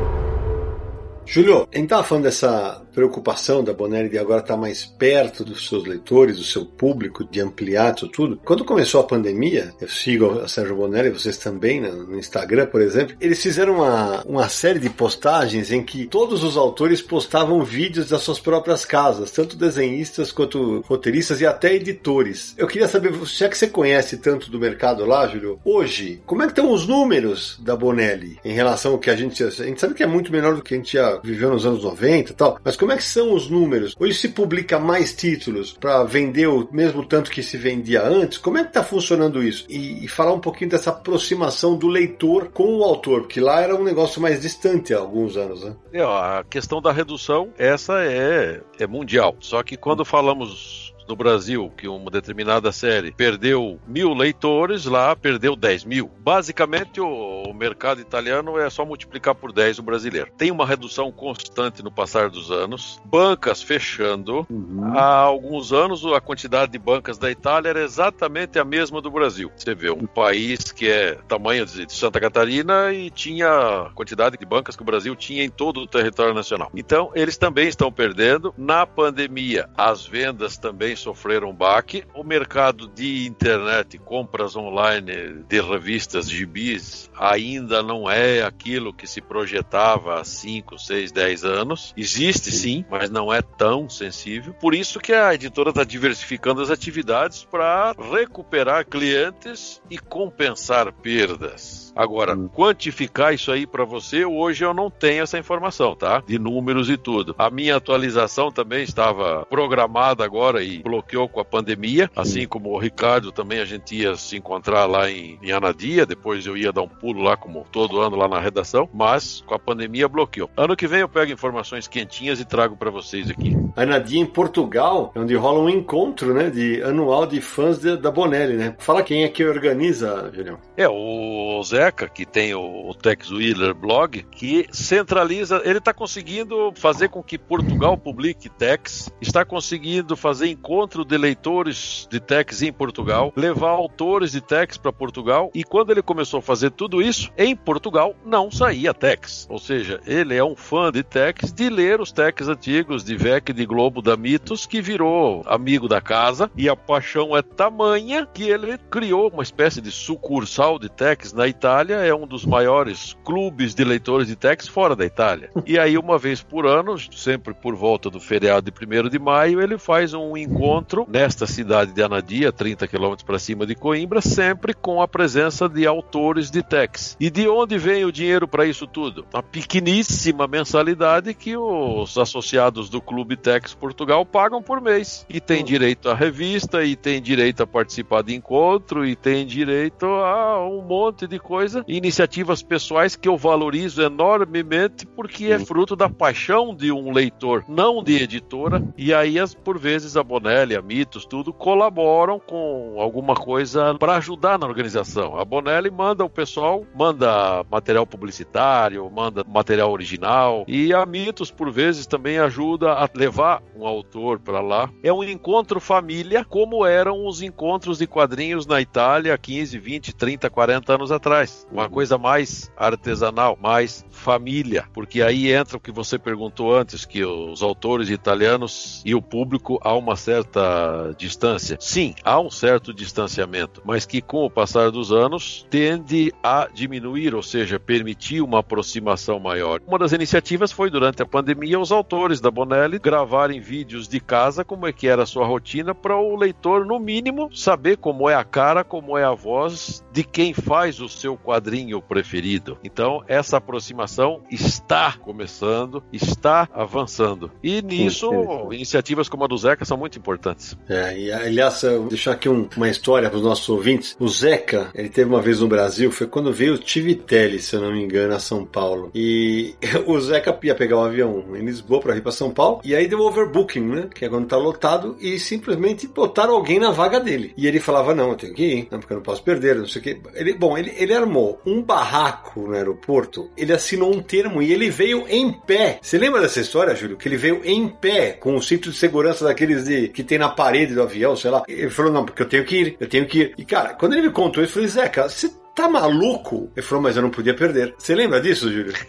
Júlio, 1.30 1.68
a 1.70 1.76
gente 1.76 1.84
estava 1.84 2.06
falando 2.06 2.24
dessa 2.24 2.82
preocupação 2.94 3.62
da 3.62 3.74
Bonelli 3.74 4.08
de 4.08 4.18
agora 4.18 4.40
estar 4.40 4.54
tá 4.54 4.60
mais 4.60 4.86
perto 4.86 5.44
dos 5.44 5.68
seus 5.68 5.86
leitores, 5.86 6.38
do 6.38 6.44
seu 6.44 6.66
público, 6.66 7.26
de 7.26 7.42
ampliar 7.42 7.94
isso 7.94 8.08
tudo. 8.08 8.40
Quando 8.46 8.64
começou 8.64 9.02
a 9.02 9.04
pandemia, 9.04 9.74
eu 9.80 9.90
sigo 9.90 10.40
a 10.40 10.48
Sérgio 10.48 10.78
Bonelli, 10.78 11.10
vocês 11.10 11.38
também 11.38 11.82
no 11.82 12.18
Instagram, 12.18 12.68
por 12.68 12.82
exemplo, 12.82 13.16
eles 13.20 13.44
fizeram 13.44 13.76
uma, 13.76 14.24
uma 14.24 14.48
série 14.48 14.80
de 14.80 14.90
postagens 14.90 15.70
em 15.70 15.84
que 15.84 16.08
todos 16.08 16.44
os 16.44 16.56
autores 16.56 17.02
postavam 17.02 17.62
vídeos 17.62 18.08
das 18.08 18.24
suas 18.24 18.40
próprias 18.40 18.86
casas, 18.86 19.30
tanto 19.30 19.58
desenhistas 19.58 20.32
quanto 20.32 20.80
roteiristas 20.88 21.42
e 21.42 21.46
até 21.46 21.76
editores. 21.76 22.56
Eu 22.58 22.68
queria 22.68 22.88
saber, 22.88 23.14
já 23.26 23.50
que 23.50 23.58
você 23.58 23.68
conhece 23.68 24.18
tanto 24.18 24.50
do 24.50 24.58
mercado 24.58 25.06
lá, 25.06 25.28
Júlio, 25.28 25.60
hoje, 25.66 26.22
como 26.26 26.42
é 26.42 26.46
que 26.46 26.54
estão 26.54 26.72
os 26.72 26.88
números 26.88 27.60
da 27.62 27.76
Bonelli 27.76 28.40
em 28.46 28.54
relação 28.54 28.94
ao 28.94 28.98
que 28.98 29.10
a 29.10 29.16
gente... 29.16 29.44
A 29.44 29.50
gente 29.50 29.82
sabe 29.82 29.94
que 29.94 30.04
é 30.04 30.08
muito 30.08 30.32
menor 30.32 30.56
do 30.56 30.64
que 30.64 30.74
a 30.74 30.78
gente 30.78 30.98
viveu 31.24 31.50
nos 31.50 31.66
anos 31.66 31.84
90 31.84 32.32
e 32.32 32.36
tal, 32.36 32.60
mas 32.64 32.76
como 32.76 32.92
é 32.92 32.98
que 32.98 33.04
são 33.04 33.34
os 33.34 33.50
números? 33.50 33.96
Hoje 34.00 34.14
se 34.14 34.30
publica 34.30 34.80
mais 34.80 35.16
títulos 35.16 35.74
para 35.74 36.04
vender 36.04 36.48
o 36.48 36.68
mesmo 36.72 37.06
tanto 37.06 37.32
que 37.32 37.44
se 37.44 37.58
vendia 37.58 38.04
antes? 38.04 38.38
Como 38.38 38.58
é 38.58 38.62
que 38.62 38.70
está 38.70 38.84
funcionando 38.84 39.44
isso? 39.44 39.66
E, 39.70 40.04
e, 40.04 40.08
falar 40.08 40.34
um 40.34 40.40
pouquinho 40.40 40.70
dessa 40.70 40.90
aproximação 40.90 41.78
do 41.78 41.88
leitor 41.88 42.50
com 42.50 42.78
o 42.78 42.84
autor, 42.84 43.22
porque 43.22 43.40
lá 43.40 43.62
era 43.62 43.76
um 43.76 43.84
negócio 43.84 44.22
mais 44.22 44.42
distante 44.42 44.94
há 44.94 45.00
alguns 45.00 45.38
anos, 45.38 45.64
né? 45.64 45.76
É, 45.94 46.02
a 46.02 46.44
questão 46.50 46.82
da 46.82 46.92
redução, 46.92 47.50
essa 47.58 48.04
é, 48.04 48.62
é 48.80 48.88
mundial. 48.88 49.36
Só 49.40 49.64
que 49.64 49.78
quando 49.78 50.06
falamos 50.06 50.87
no 51.08 51.16
Brasil 51.16 51.72
que 51.76 51.88
uma 51.88 52.12
determinada 52.12 52.72
série 52.72 53.12
perdeu 53.12 53.80
mil 53.88 54.14
leitores, 54.14 54.86
lá 54.86 55.16
perdeu 55.16 55.56
10 55.56 55.86
mil. 55.86 56.12
Basicamente, 56.20 57.00
o, 57.00 57.54
mercado 57.58 58.00
italiano 58.00 58.58
é 58.58 58.70
só 58.70 58.86
multiplicar 58.86 59.36
por 59.36 59.52
10 59.52 59.80
o 59.80 59.84
brasileiro. 59.84 60.32
Tem 60.38 60.52
uma 60.52 60.66
redução 60.66 61.12
constante 61.12 61.84
no 61.84 61.92
passar 61.92 62.30
dos 62.30 62.52
anos, 62.52 63.00
bancas 63.04 63.62
fechando. 63.62 64.46
Uhum. 64.50 64.94
Há 64.96 65.12
alguns 65.12 65.74
anos, 65.74 66.06
a 66.06 66.22
quantidade 66.22 66.72
de 66.72 66.78
bancas 66.78 67.18
da 67.18 67.32
Itália 67.32 67.70
era 67.70 67.82
exatamente 67.82 68.60
a 68.60 68.64
mesma 68.64 69.02
do 69.02 69.10
Brasil. 69.10 69.52
Você 69.56 69.74
vê 69.74 69.90
um 69.90 70.06
país 70.06 70.72
que 70.72 70.90
é 70.90 71.16
tamanho 71.28 71.66
de 71.66 71.92
Santa 71.92 72.20
Catarina 72.20 72.94
e 72.94 73.10
tinha 73.10 73.48
a 73.50 73.90
quantidade 73.94 74.38
de 74.38 74.46
bancas 74.46 74.76
que 74.76 74.84
o 74.84 74.86
Brasil 74.86 75.16
tinha 75.16 75.44
em 75.44 75.50
todo 75.50 75.82
o 75.82 75.88
território 75.88 76.34
nacional. 76.34 76.72
Então, 76.76 77.12
eles 77.16 77.38
também 77.38 77.68
estão 77.68 77.92
perdendo. 77.92 78.54
Na 78.58 78.86
pandemia, 78.86 79.68
as 79.76 80.06
vendas 80.06 80.58
também 80.58 80.96
sofreram 81.00 81.50
um 81.50 81.54
baque. 81.54 82.04
O 82.14 82.24
mercado 82.24 82.88
de 82.88 83.26
internet, 83.26 83.98
compras 83.98 84.56
online 84.56 85.44
de 85.48 85.62
revistas, 85.62 86.30
gibis, 86.30 87.10
ainda 87.16 87.82
não 87.82 88.10
é 88.10 88.44
aquilo 88.44 88.94
que 88.94 89.08
se 89.08 89.22
projetava 89.22 90.20
há 90.20 90.24
5, 90.24 90.78
6, 90.78 91.12
10 91.12 91.46
anos. 91.46 91.94
Existe 91.96 92.52
sim, 92.52 92.86
mas 92.90 93.10
não 93.10 93.34
é 93.34 93.42
tão 93.42 93.90
sensível. 93.90 94.54
Por 94.54 94.74
isso 94.74 95.00
que 95.00 95.14
a 95.14 95.34
editora 95.34 95.70
está 95.70 95.84
diversificando 95.84 96.62
as 96.62 96.70
atividades 96.70 97.44
para 97.44 97.94
recuperar 98.12 98.86
clientes 98.86 99.82
e 99.90 99.98
compensar 99.98 100.92
perdas. 100.92 101.87
Agora, 101.98 102.36
hum. 102.36 102.48
quantificar 102.48 103.34
isso 103.34 103.52
aí 103.52 103.66
para 103.66 103.84
você, 103.84 104.24
hoje 104.24 104.64
eu 104.64 104.74
não 104.74 104.90
tenho 104.90 105.24
essa 105.24 105.38
informação, 105.38 105.96
tá? 105.96 106.22
De 106.26 106.38
números 106.38 106.90
e 106.90 106.98
tudo. 106.98 107.36
A 107.38 107.50
minha 107.50 107.76
atualização 107.76 108.52
também 108.52 108.84
estava 108.84 109.46
programada 109.50 110.24
agora 110.24 110.62
e 110.62 110.84
bloqueou 110.84 111.28
com 111.28 111.40
a 111.40 111.46
pandemia, 111.46 112.10
assim 112.16 112.46
hum. 112.46 112.50
como 112.50 112.70
o 112.70 112.78
Ricardo 112.78 113.32
também 113.32 113.60
a 113.60 113.66
gente 113.66 113.96
ia 113.96 114.16
se 114.16 114.38
encontrar 114.38 114.86
lá 114.86 115.10
em, 115.10 115.40
em 115.42 115.52
Anadia, 115.52 116.06
depois 116.06 116.46
eu 116.46 116.56
ia 116.56 116.72
dar 116.72 116.82
um 116.82 116.88
pulo 116.88 117.22
lá 117.22 117.36
como 117.36 117.66
todo 117.72 118.00
ano 118.00 118.16
lá 118.16 118.28
na 118.28 118.40
redação, 118.40 118.88
mas 118.94 119.44
com 119.46 119.56
a 119.56 119.60
pandemia 119.60 120.08
bloqueou. 120.08 120.50
Ano 120.56 120.76
que 120.76 120.88
vem 120.88 121.00
eu 121.00 121.10
pego 121.10 121.32
informações 121.32 121.88
quentinhas 121.88 122.40
e 122.40 122.46
trago 122.46 122.76
para 122.76 122.92
vocês 122.92 123.30
aqui. 123.30 123.58
Anadia 123.76 124.20
em 124.20 124.26
Portugal, 124.26 125.12
é 125.16 125.20
onde 125.20 125.36
rola 125.36 125.60
um 125.60 125.70
encontro, 125.70 126.34
né, 126.34 126.50
de 126.50 126.82
anual 126.84 127.26
de 127.26 127.42
fãs 127.42 127.80
de, 127.80 127.98
da 127.98 128.12
Bonelli, 128.12 128.56
né? 128.56 128.76
Fala 128.78 129.04
quem 129.04 129.24
é 129.24 129.30
que 129.30 129.44
organiza, 129.44 130.32
Julião. 130.34 130.58
É, 130.76 130.88
o 130.88 131.62
Zé 131.64 131.87
que 131.92 132.26
tem 132.26 132.54
o, 132.54 132.90
o 132.90 132.94
Tex 132.94 133.32
Wheeler 133.32 133.74
blog, 133.74 134.24
que 134.32 134.68
centraliza, 134.72 135.62
ele 135.64 135.80
está 135.80 135.94
conseguindo 135.94 136.72
fazer 136.76 137.10
com 137.10 137.24
que 137.24 137.38
Portugal 137.38 137.98
publique 137.98 138.50
Tex, 138.50 139.12
está 139.22 139.46
conseguindo 139.46 140.16
fazer 140.16 140.48
encontro 140.48 141.06
de 141.06 141.18
leitores 141.18 142.08
de 142.10 142.20
Tex 142.20 142.62
em 142.62 142.74
Portugal, 142.74 143.32
levar 143.36 143.70
autores 143.70 144.32
de 144.32 144.42
Tex 144.42 144.78
para 144.78 144.92
Portugal, 144.92 145.52
e 145.54 145.64
quando 145.64 145.92
ele 145.92 146.02
começou 146.02 146.40
a 146.40 146.42
fazer 146.42 146.72
tudo 146.72 147.02
isso, 147.02 147.32
em 147.38 147.56
Portugal 147.56 148.16
não 148.26 148.52
saía 148.52 148.94
Tex. 148.94 149.48
Ou 149.50 149.60
seja, 149.60 150.02
ele 150.06 150.36
é 150.36 150.44
um 150.44 150.56
fã 150.56 150.92
de 150.92 151.04
Tex, 151.04 151.52
de 151.54 151.70
ler 151.70 152.02
os 152.02 152.12
Tex 152.12 152.48
antigos, 152.48 153.04
de 153.04 153.16
VEC, 153.16 153.54
de 153.54 153.66
Globo, 153.66 154.02
da 154.02 154.18
Mitos, 154.18 154.66
que 154.66 154.82
virou 154.82 155.44
amigo 155.46 155.88
da 155.88 156.02
casa, 156.02 156.52
e 156.56 156.68
a 156.68 156.76
paixão 156.76 157.36
é 157.36 157.42
tamanha 157.42 158.26
que 158.26 158.44
ele 158.44 158.78
criou 158.90 159.30
uma 159.30 159.44
espécie 159.44 159.82
de 159.82 159.92
sucursal 159.92 160.80
de 160.80 160.90
Tex 160.90 161.34
na 161.34 161.48
Itália 161.48 161.77
Itália 161.78 161.98
é 161.98 162.12
um 162.12 162.26
dos 162.26 162.44
maiores 162.44 163.16
clubes 163.24 163.76
de 163.76 163.84
leitores 163.84 164.26
de 164.26 164.36
Tex 164.36 164.68
fora 164.68 164.96
da 164.96 165.06
Itália. 165.06 165.52
E 165.64 165.78
aí, 165.78 165.96
uma 165.96 166.18
vez 166.18 166.42
por 166.42 166.66
ano, 166.66 166.98
sempre 166.98 167.54
por 167.54 167.76
volta 167.76 168.10
do 168.10 168.20
feriado 168.20 168.72
de 168.72 168.74
1 168.74 169.10
de 169.10 169.20
maio, 169.20 169.62
ele 169.62 169.78
faz 169.78 170.12
um 170.12 170.36
encontro 170.36 171.06
nesta 171.08 171.46
cidade 171.46 171.94
de 171.94 172.02
Anadia, 172.02 172.52
30 172.52 172.88
quilômetros 172.88 173.24
para 173.24 173.38
cima 173.38 173.64
de 173.64 173.76
Coimbra, 173.76 174.22
sempre 174.22 174.74
com 174.74 175.04
a 175.04 175.08
presença 175.08 175.70
de 175.70 175.86
autores 175.86 176.50
de 176.50 176.64
Tex. 176.64 177.16
E 177.20 177.30
de 177.30 177.48
onde 177.48 177.78
vem 177.78 178.06
o 178.06 178.12
dinheiro 178.12 178.48
para 178.48 178.66
isso 178.66 178.88
tudo? 178.88 179.28
A 179.32 179.44
pequeníssima 179.44 180.48
mensalidade 180.48 181.36
que 181.36 181.56
os 181.56 182.18
associados 182.18 182.90
do 182.90 183.00
Clube 183.00 183.38
Tex 183.38 183.76
Portugal 183.76 184.26
pagam 184.26 184.64
por 184.64 184.82
mês. 184.82 185.28
E 185.30 185.40
tem 185.40 185.64
direito 185.64 186.10
à 186.10 186.16
revista, 186.16 186.84
e 186.84 186.96
tem 186.96 187.22
direito 187.22 187.62
a 187.62 187.68
participar 187.68 188.24
de 188.24 188.34
encontro, 188.34 189.06
e 189.06 189.16
tem 189.16 189.46
direito 189.46 190.08
a 190.08 190.68
um 190.68 190.82
monte 190.82 191.28
de 191.28 191.38
coisas 191.38 191.67
coisa, 191.68 191.84
iniciativas 191.88 192.64
pessoais 192.64 193.16
que 193.16 193.28
eu 193.28 193.38
valorizo 193.38 194.02
enormemente 194.02 195.06
porque 195.06 195.48
é 195.48 195.60
fruto 195.60 195.96
da 195.96 196.10
paixão 196.10 196.74
de 196.74 196.92
um 196.92 197.12
leitor, 197.12 197.66
não 197.68 198.02
de 198.02 198.16
editora. 198.16 198.82
E 198.98 199.14
aí, 199.14 199.38
as, 199.38 199.54
por 199.54 199.78
vezes, 199.78 200.16
a 200.16 200.24
Bonelli, 200.24 200.76
a 200.76 200.82
Mitos, 200.82 201.26
tudo 201.26 201.52
colaboram 201.52 202.40
com 202.40 202.96
alguma 203.00 203.36
coisa 203.36 203.96
para 203.96 204.16
ajudar 204.16 204.58
na 204.58 204.66
organização. 204.66 205.38
A 205.38 205.44
Bonelli 205.44 205.92
manda 205.92 206.24
o 206.24 206.30
pessoal, 206.30 206.86
manda 206.96 207.66
material 207.70 208.08
publicitário, 208.08 209.10
manda 209.12 209.44
material 209.44 209.92
original. 209.92 210.64
E 210.68 210.94
a 210.94 211.06
Mitos, 211.06 211.52
por 211.52 211.70
vezes, 211.70 212.08
também 212.08 212.40
ajuda 212.40 212.94
a 212.94 213.10
levar 213.14 213.62
um 213.76 213.86
autor 213.86 214.40
para 214.40 214.62
lá. 214.62 214.90
É 215.04 215.12
um 215.12 215.24
encontro 215.24 215.80
família, 215.80 216.46
como 216.46 216.86
eram 216.86 217.26
os 217.28 217.42
encontros 217.42 217.98
de 217.98 218.08
quadrinhos 218.08 218.66
na 218.66 218.80
Itália 218.80 219.38
15, 219.38 219.78
20, 219.78 220.16
30, 220.16 220.50
40 220.50 220.94
anos 220.94 221.12
atrás. 221.12 221.47
Uma 221.72 221.90
coisa 221.90 222.18
mais 222.18 222.72
artesanal, 222.78 223.58
mais 223.62 224.06
família. 224.18 224.86
Porque 224.94 225.22
aí 225.22 225.52
entra 225.52 225.78
o 225.78 225.80
que 225.80 225.92
você 225.92 226.18
perguntou 226.20 226.76
antes, 226.76 227.06
que 227.06 227.24
os 227.24 227.62
autores 227.62 228.10
italianos 228.10 229.02
e 229.06 229.16
o 229.16 229.22
público 229.22 229.80
há 229.82 229.94
uma 229.94 230.16
certa 230.16 231.14
distância. 231.18 231.78
Sim, 231.80 232.16
há 232.24 232.40
um 232.40 232.50
certo 232.50 232.94
distanciamento, 232.94 233.82
mas 233.86 234.06
que 234.06 234.22
com 234.22 234.46
o 234.46 234.50
passar 234.50 234.92
dos 234.92 235.12
anos 235.12 235.66
tende 235.70 236.34
a 236.44 236.68
diminuir, 236.74 237.36
ou 237.36 237.44
seja, 237.44 237.80
permitir 237.80 238.42
uma 238.42 238.60
aproximação 238.60 239.40
maior. 239.40 239.82
Uma 239.88 240.00
das 240.00 240.12
iniciativas 240.12 240.72
foi 240.72 240.90
durante 240.90 241.22
a 241.22 241.26
pandemia 241.26 241.80
os 241.80 241.92
autores 241.92 242.42
da 242.42 242.50
Bonelli 242.50 243.00
gravarem 243.00 243.60
vídeos 243.60 244.08
de 244.08 244.20
casa, 244.20 244.66
como 244.66 244.88
é 244.88 244.92
que 244.92 245.08
era 245.08 245.24
a 245.24 245.26
sua 245.26 245.46
rotina, 245.46 245.94
para 245.94 246.18
o 246.18 246.36
leitor, 246.36 246.86
no 246.86 247.00
mínimo, 247.00 247.50
saber 247.56 247.98
como 247.98 248.30
é 248.30 248.36
a 248.36 248.44
cara, 248.44 248.84
como 248.84 249.18
é 249.18 249.24
a 249.24 249.34
voz 249.34 250.04
de 250.12 250.24
quem 250.24 250.54
faz 250.54 251.00
o 251.00 251.08
seu 251.08 251.38
quadrinho 251.38 252.02
preferido. 252.02 252.78
Então, 252.84 253.24
essa 253.28 253.58
aproximação 253.58 254.08
está 254.50 255.14
começando, 255.14 256.04
está 256.12 256.68
avançando. 256.74 257.52
E 257.64 257.82
nisso, 257.82 258.30
iniciativas 258.72 259.30
como 259.30 259.44
a 259.44 259.48
do 259.48 259.58
Zeca 259.58 259.86
são 259.86 259.98
muito 259.98 260.18
importantes. 260.18 260.78
É, 260.88 261.18
e 261.18 261.32
aliás, 261.32 261.82
deixar 262.10 262.32
aqui 262.32 262.50
um, 262.50 262.68
uma 262.76 262.90
história 262.90 263.30
para 263.30 263.38
os 263.38 263.44
nossos 263.44 263.68
ouvintes. 263.70 264.16
O 264.20 264.28
Zeca, 264.28 264.90
ele 264.94 265.10
teve 265.10 265.30
uma 265.30 265.42
vez 265.42 265.60
no 265.60 265.68
Brasil, 265.68 266.12
foi 266.12 266.28
quando 266.28 266.54
veio 266.54 266.74
o 266.74 266.78
Tivitelli, 266.78 267.60
se 267.60 267.76
eu 267.76 267.82
não 267.82 267.92
me 267.92 268.04
engano, 268.04 268.34
a 268.34 268.40
São 268.40 268.66
Paulo. 268.66 269.12
E 269.14 269.76
o 270.06 270.20
Zeca 270.20 270.58
ia 270.64 270.76
pegar 270.76 270.98
um 270.98 271.04
avião 271.04 271.44
em 271.56 271.64
Lisboa 271.64 272.02
para 272.02 272.18
ir 272.18 272.22
para 272.22 272.32
São 272.32 272.52
Paulo, 272.52 272.82
e 272.84 272.96
aí 272.96 273.08
deu 273.08 273.20
overbooking, 273.20 273.82
né? 273.82 274.10
Que 274.14 274.26
é 274.26 274.30
quando 274.30 274.48
tá 274.48 274.58
lotado, 274.58 275.16
e 275.20 275.40
simplesmente 275.40 276.08
botaram 276.08 276.54
alguém 276.54 276.80
na 276.80 276.92
vaga 276.92 277.20
dele. 277.20 277.54
E 277.58 277.68
ele 277.68 277.80
falava: 277.80 278.14
Não, 278.16 278.30
eu 278.30 278.36
tenho 278.36 278.54
que 278.54 278.64
ir, 278.64 278.88
não, 278.92 279.00
porque 279.00 279.14
eu 279.14 279.18
não 279.18 279.24
posso 279.24 279.44
perder, 279.44 279.76
não 279.76 279.88
sei 279.88 280.02
o 280.02 280.04
quê. 280.04 280.22
Ele, 280.34 280.54
bom, 280.54 280.78
ele, 280.78 280.94
ele 280.98 281.14
armou 281.14 281.62
um 281.66 281.82
barraco 281.82 282.62
no 282.62 282.74
aeroporto, 282.74 283.50
ele 283.58 283.74
assinou 283.74 283.97
um 284.06 284.22
termo 284.22 284.62
e 284.62 284.72
ele 284.72 284.90
veio 284.90 285.26
em 285.28 285.52
pé. 285.52 286.00
Você 286.02 286.18
lembra 286.18 286.42
dessa 286.42 286.60
história, 286.60 286.96
Júlio? 286.96 287.18
Que 287.18 287.28
ele 287.28 287.38
veio 287.38 287.62
em 287.64 287.88
pé, 287.88 288.32
com 288.32 288.56
o 288.56 288.62
cinto 288.62 288.92
de 288.92 288.98
segurança 288.98 289.46
daqueles 289.46 289.86
de, 289.86 290.10
que 290.10 290.24
tem 290.24 290.38
na 290.38 290.50
parede 290.50 290.94
do 290.94 291.02
avião, 291.02 291.36
sei 291.36 291.52
lá. 291.52 291.64
Ele 291.68 291.90
falou: 291.90 292.12
Não, 292.12 292.26
porque 292.26 292.42
eu 292.42 292.50
tenho 292.50 292.66
que 292.66 292.76
ir, 292.76 292.98
eu 293.00 293.08
tenho 293.08 293.26
que 293.26 293.40
ir. 293.40 293.54
E 293.58 293.66
cara, 293.66 293.94
quando 293.94 294.14
ele 294.14 294.28
me 294.28 294.34
contou 294.34 294.64
isso, 294.64 294.72
eu 294.72 294.74
falei: 294.74 294.88
Zeca, 294.90 295.30
você 295.30 295.50
tá 295.78 295.88
maluco? 295.88 296.72
Ele 296.76 296.84
falou, 296.84 297.04
mas 297.04 297.16
eu 297.16 297.22
não 297.22 297.30
podia 297.30 297.54
perder. 297.54 297.94
Você 298.00 298.16
lembra 298.16 298.42
disso, 298.42 298.72
Júlio? 298.72 298.94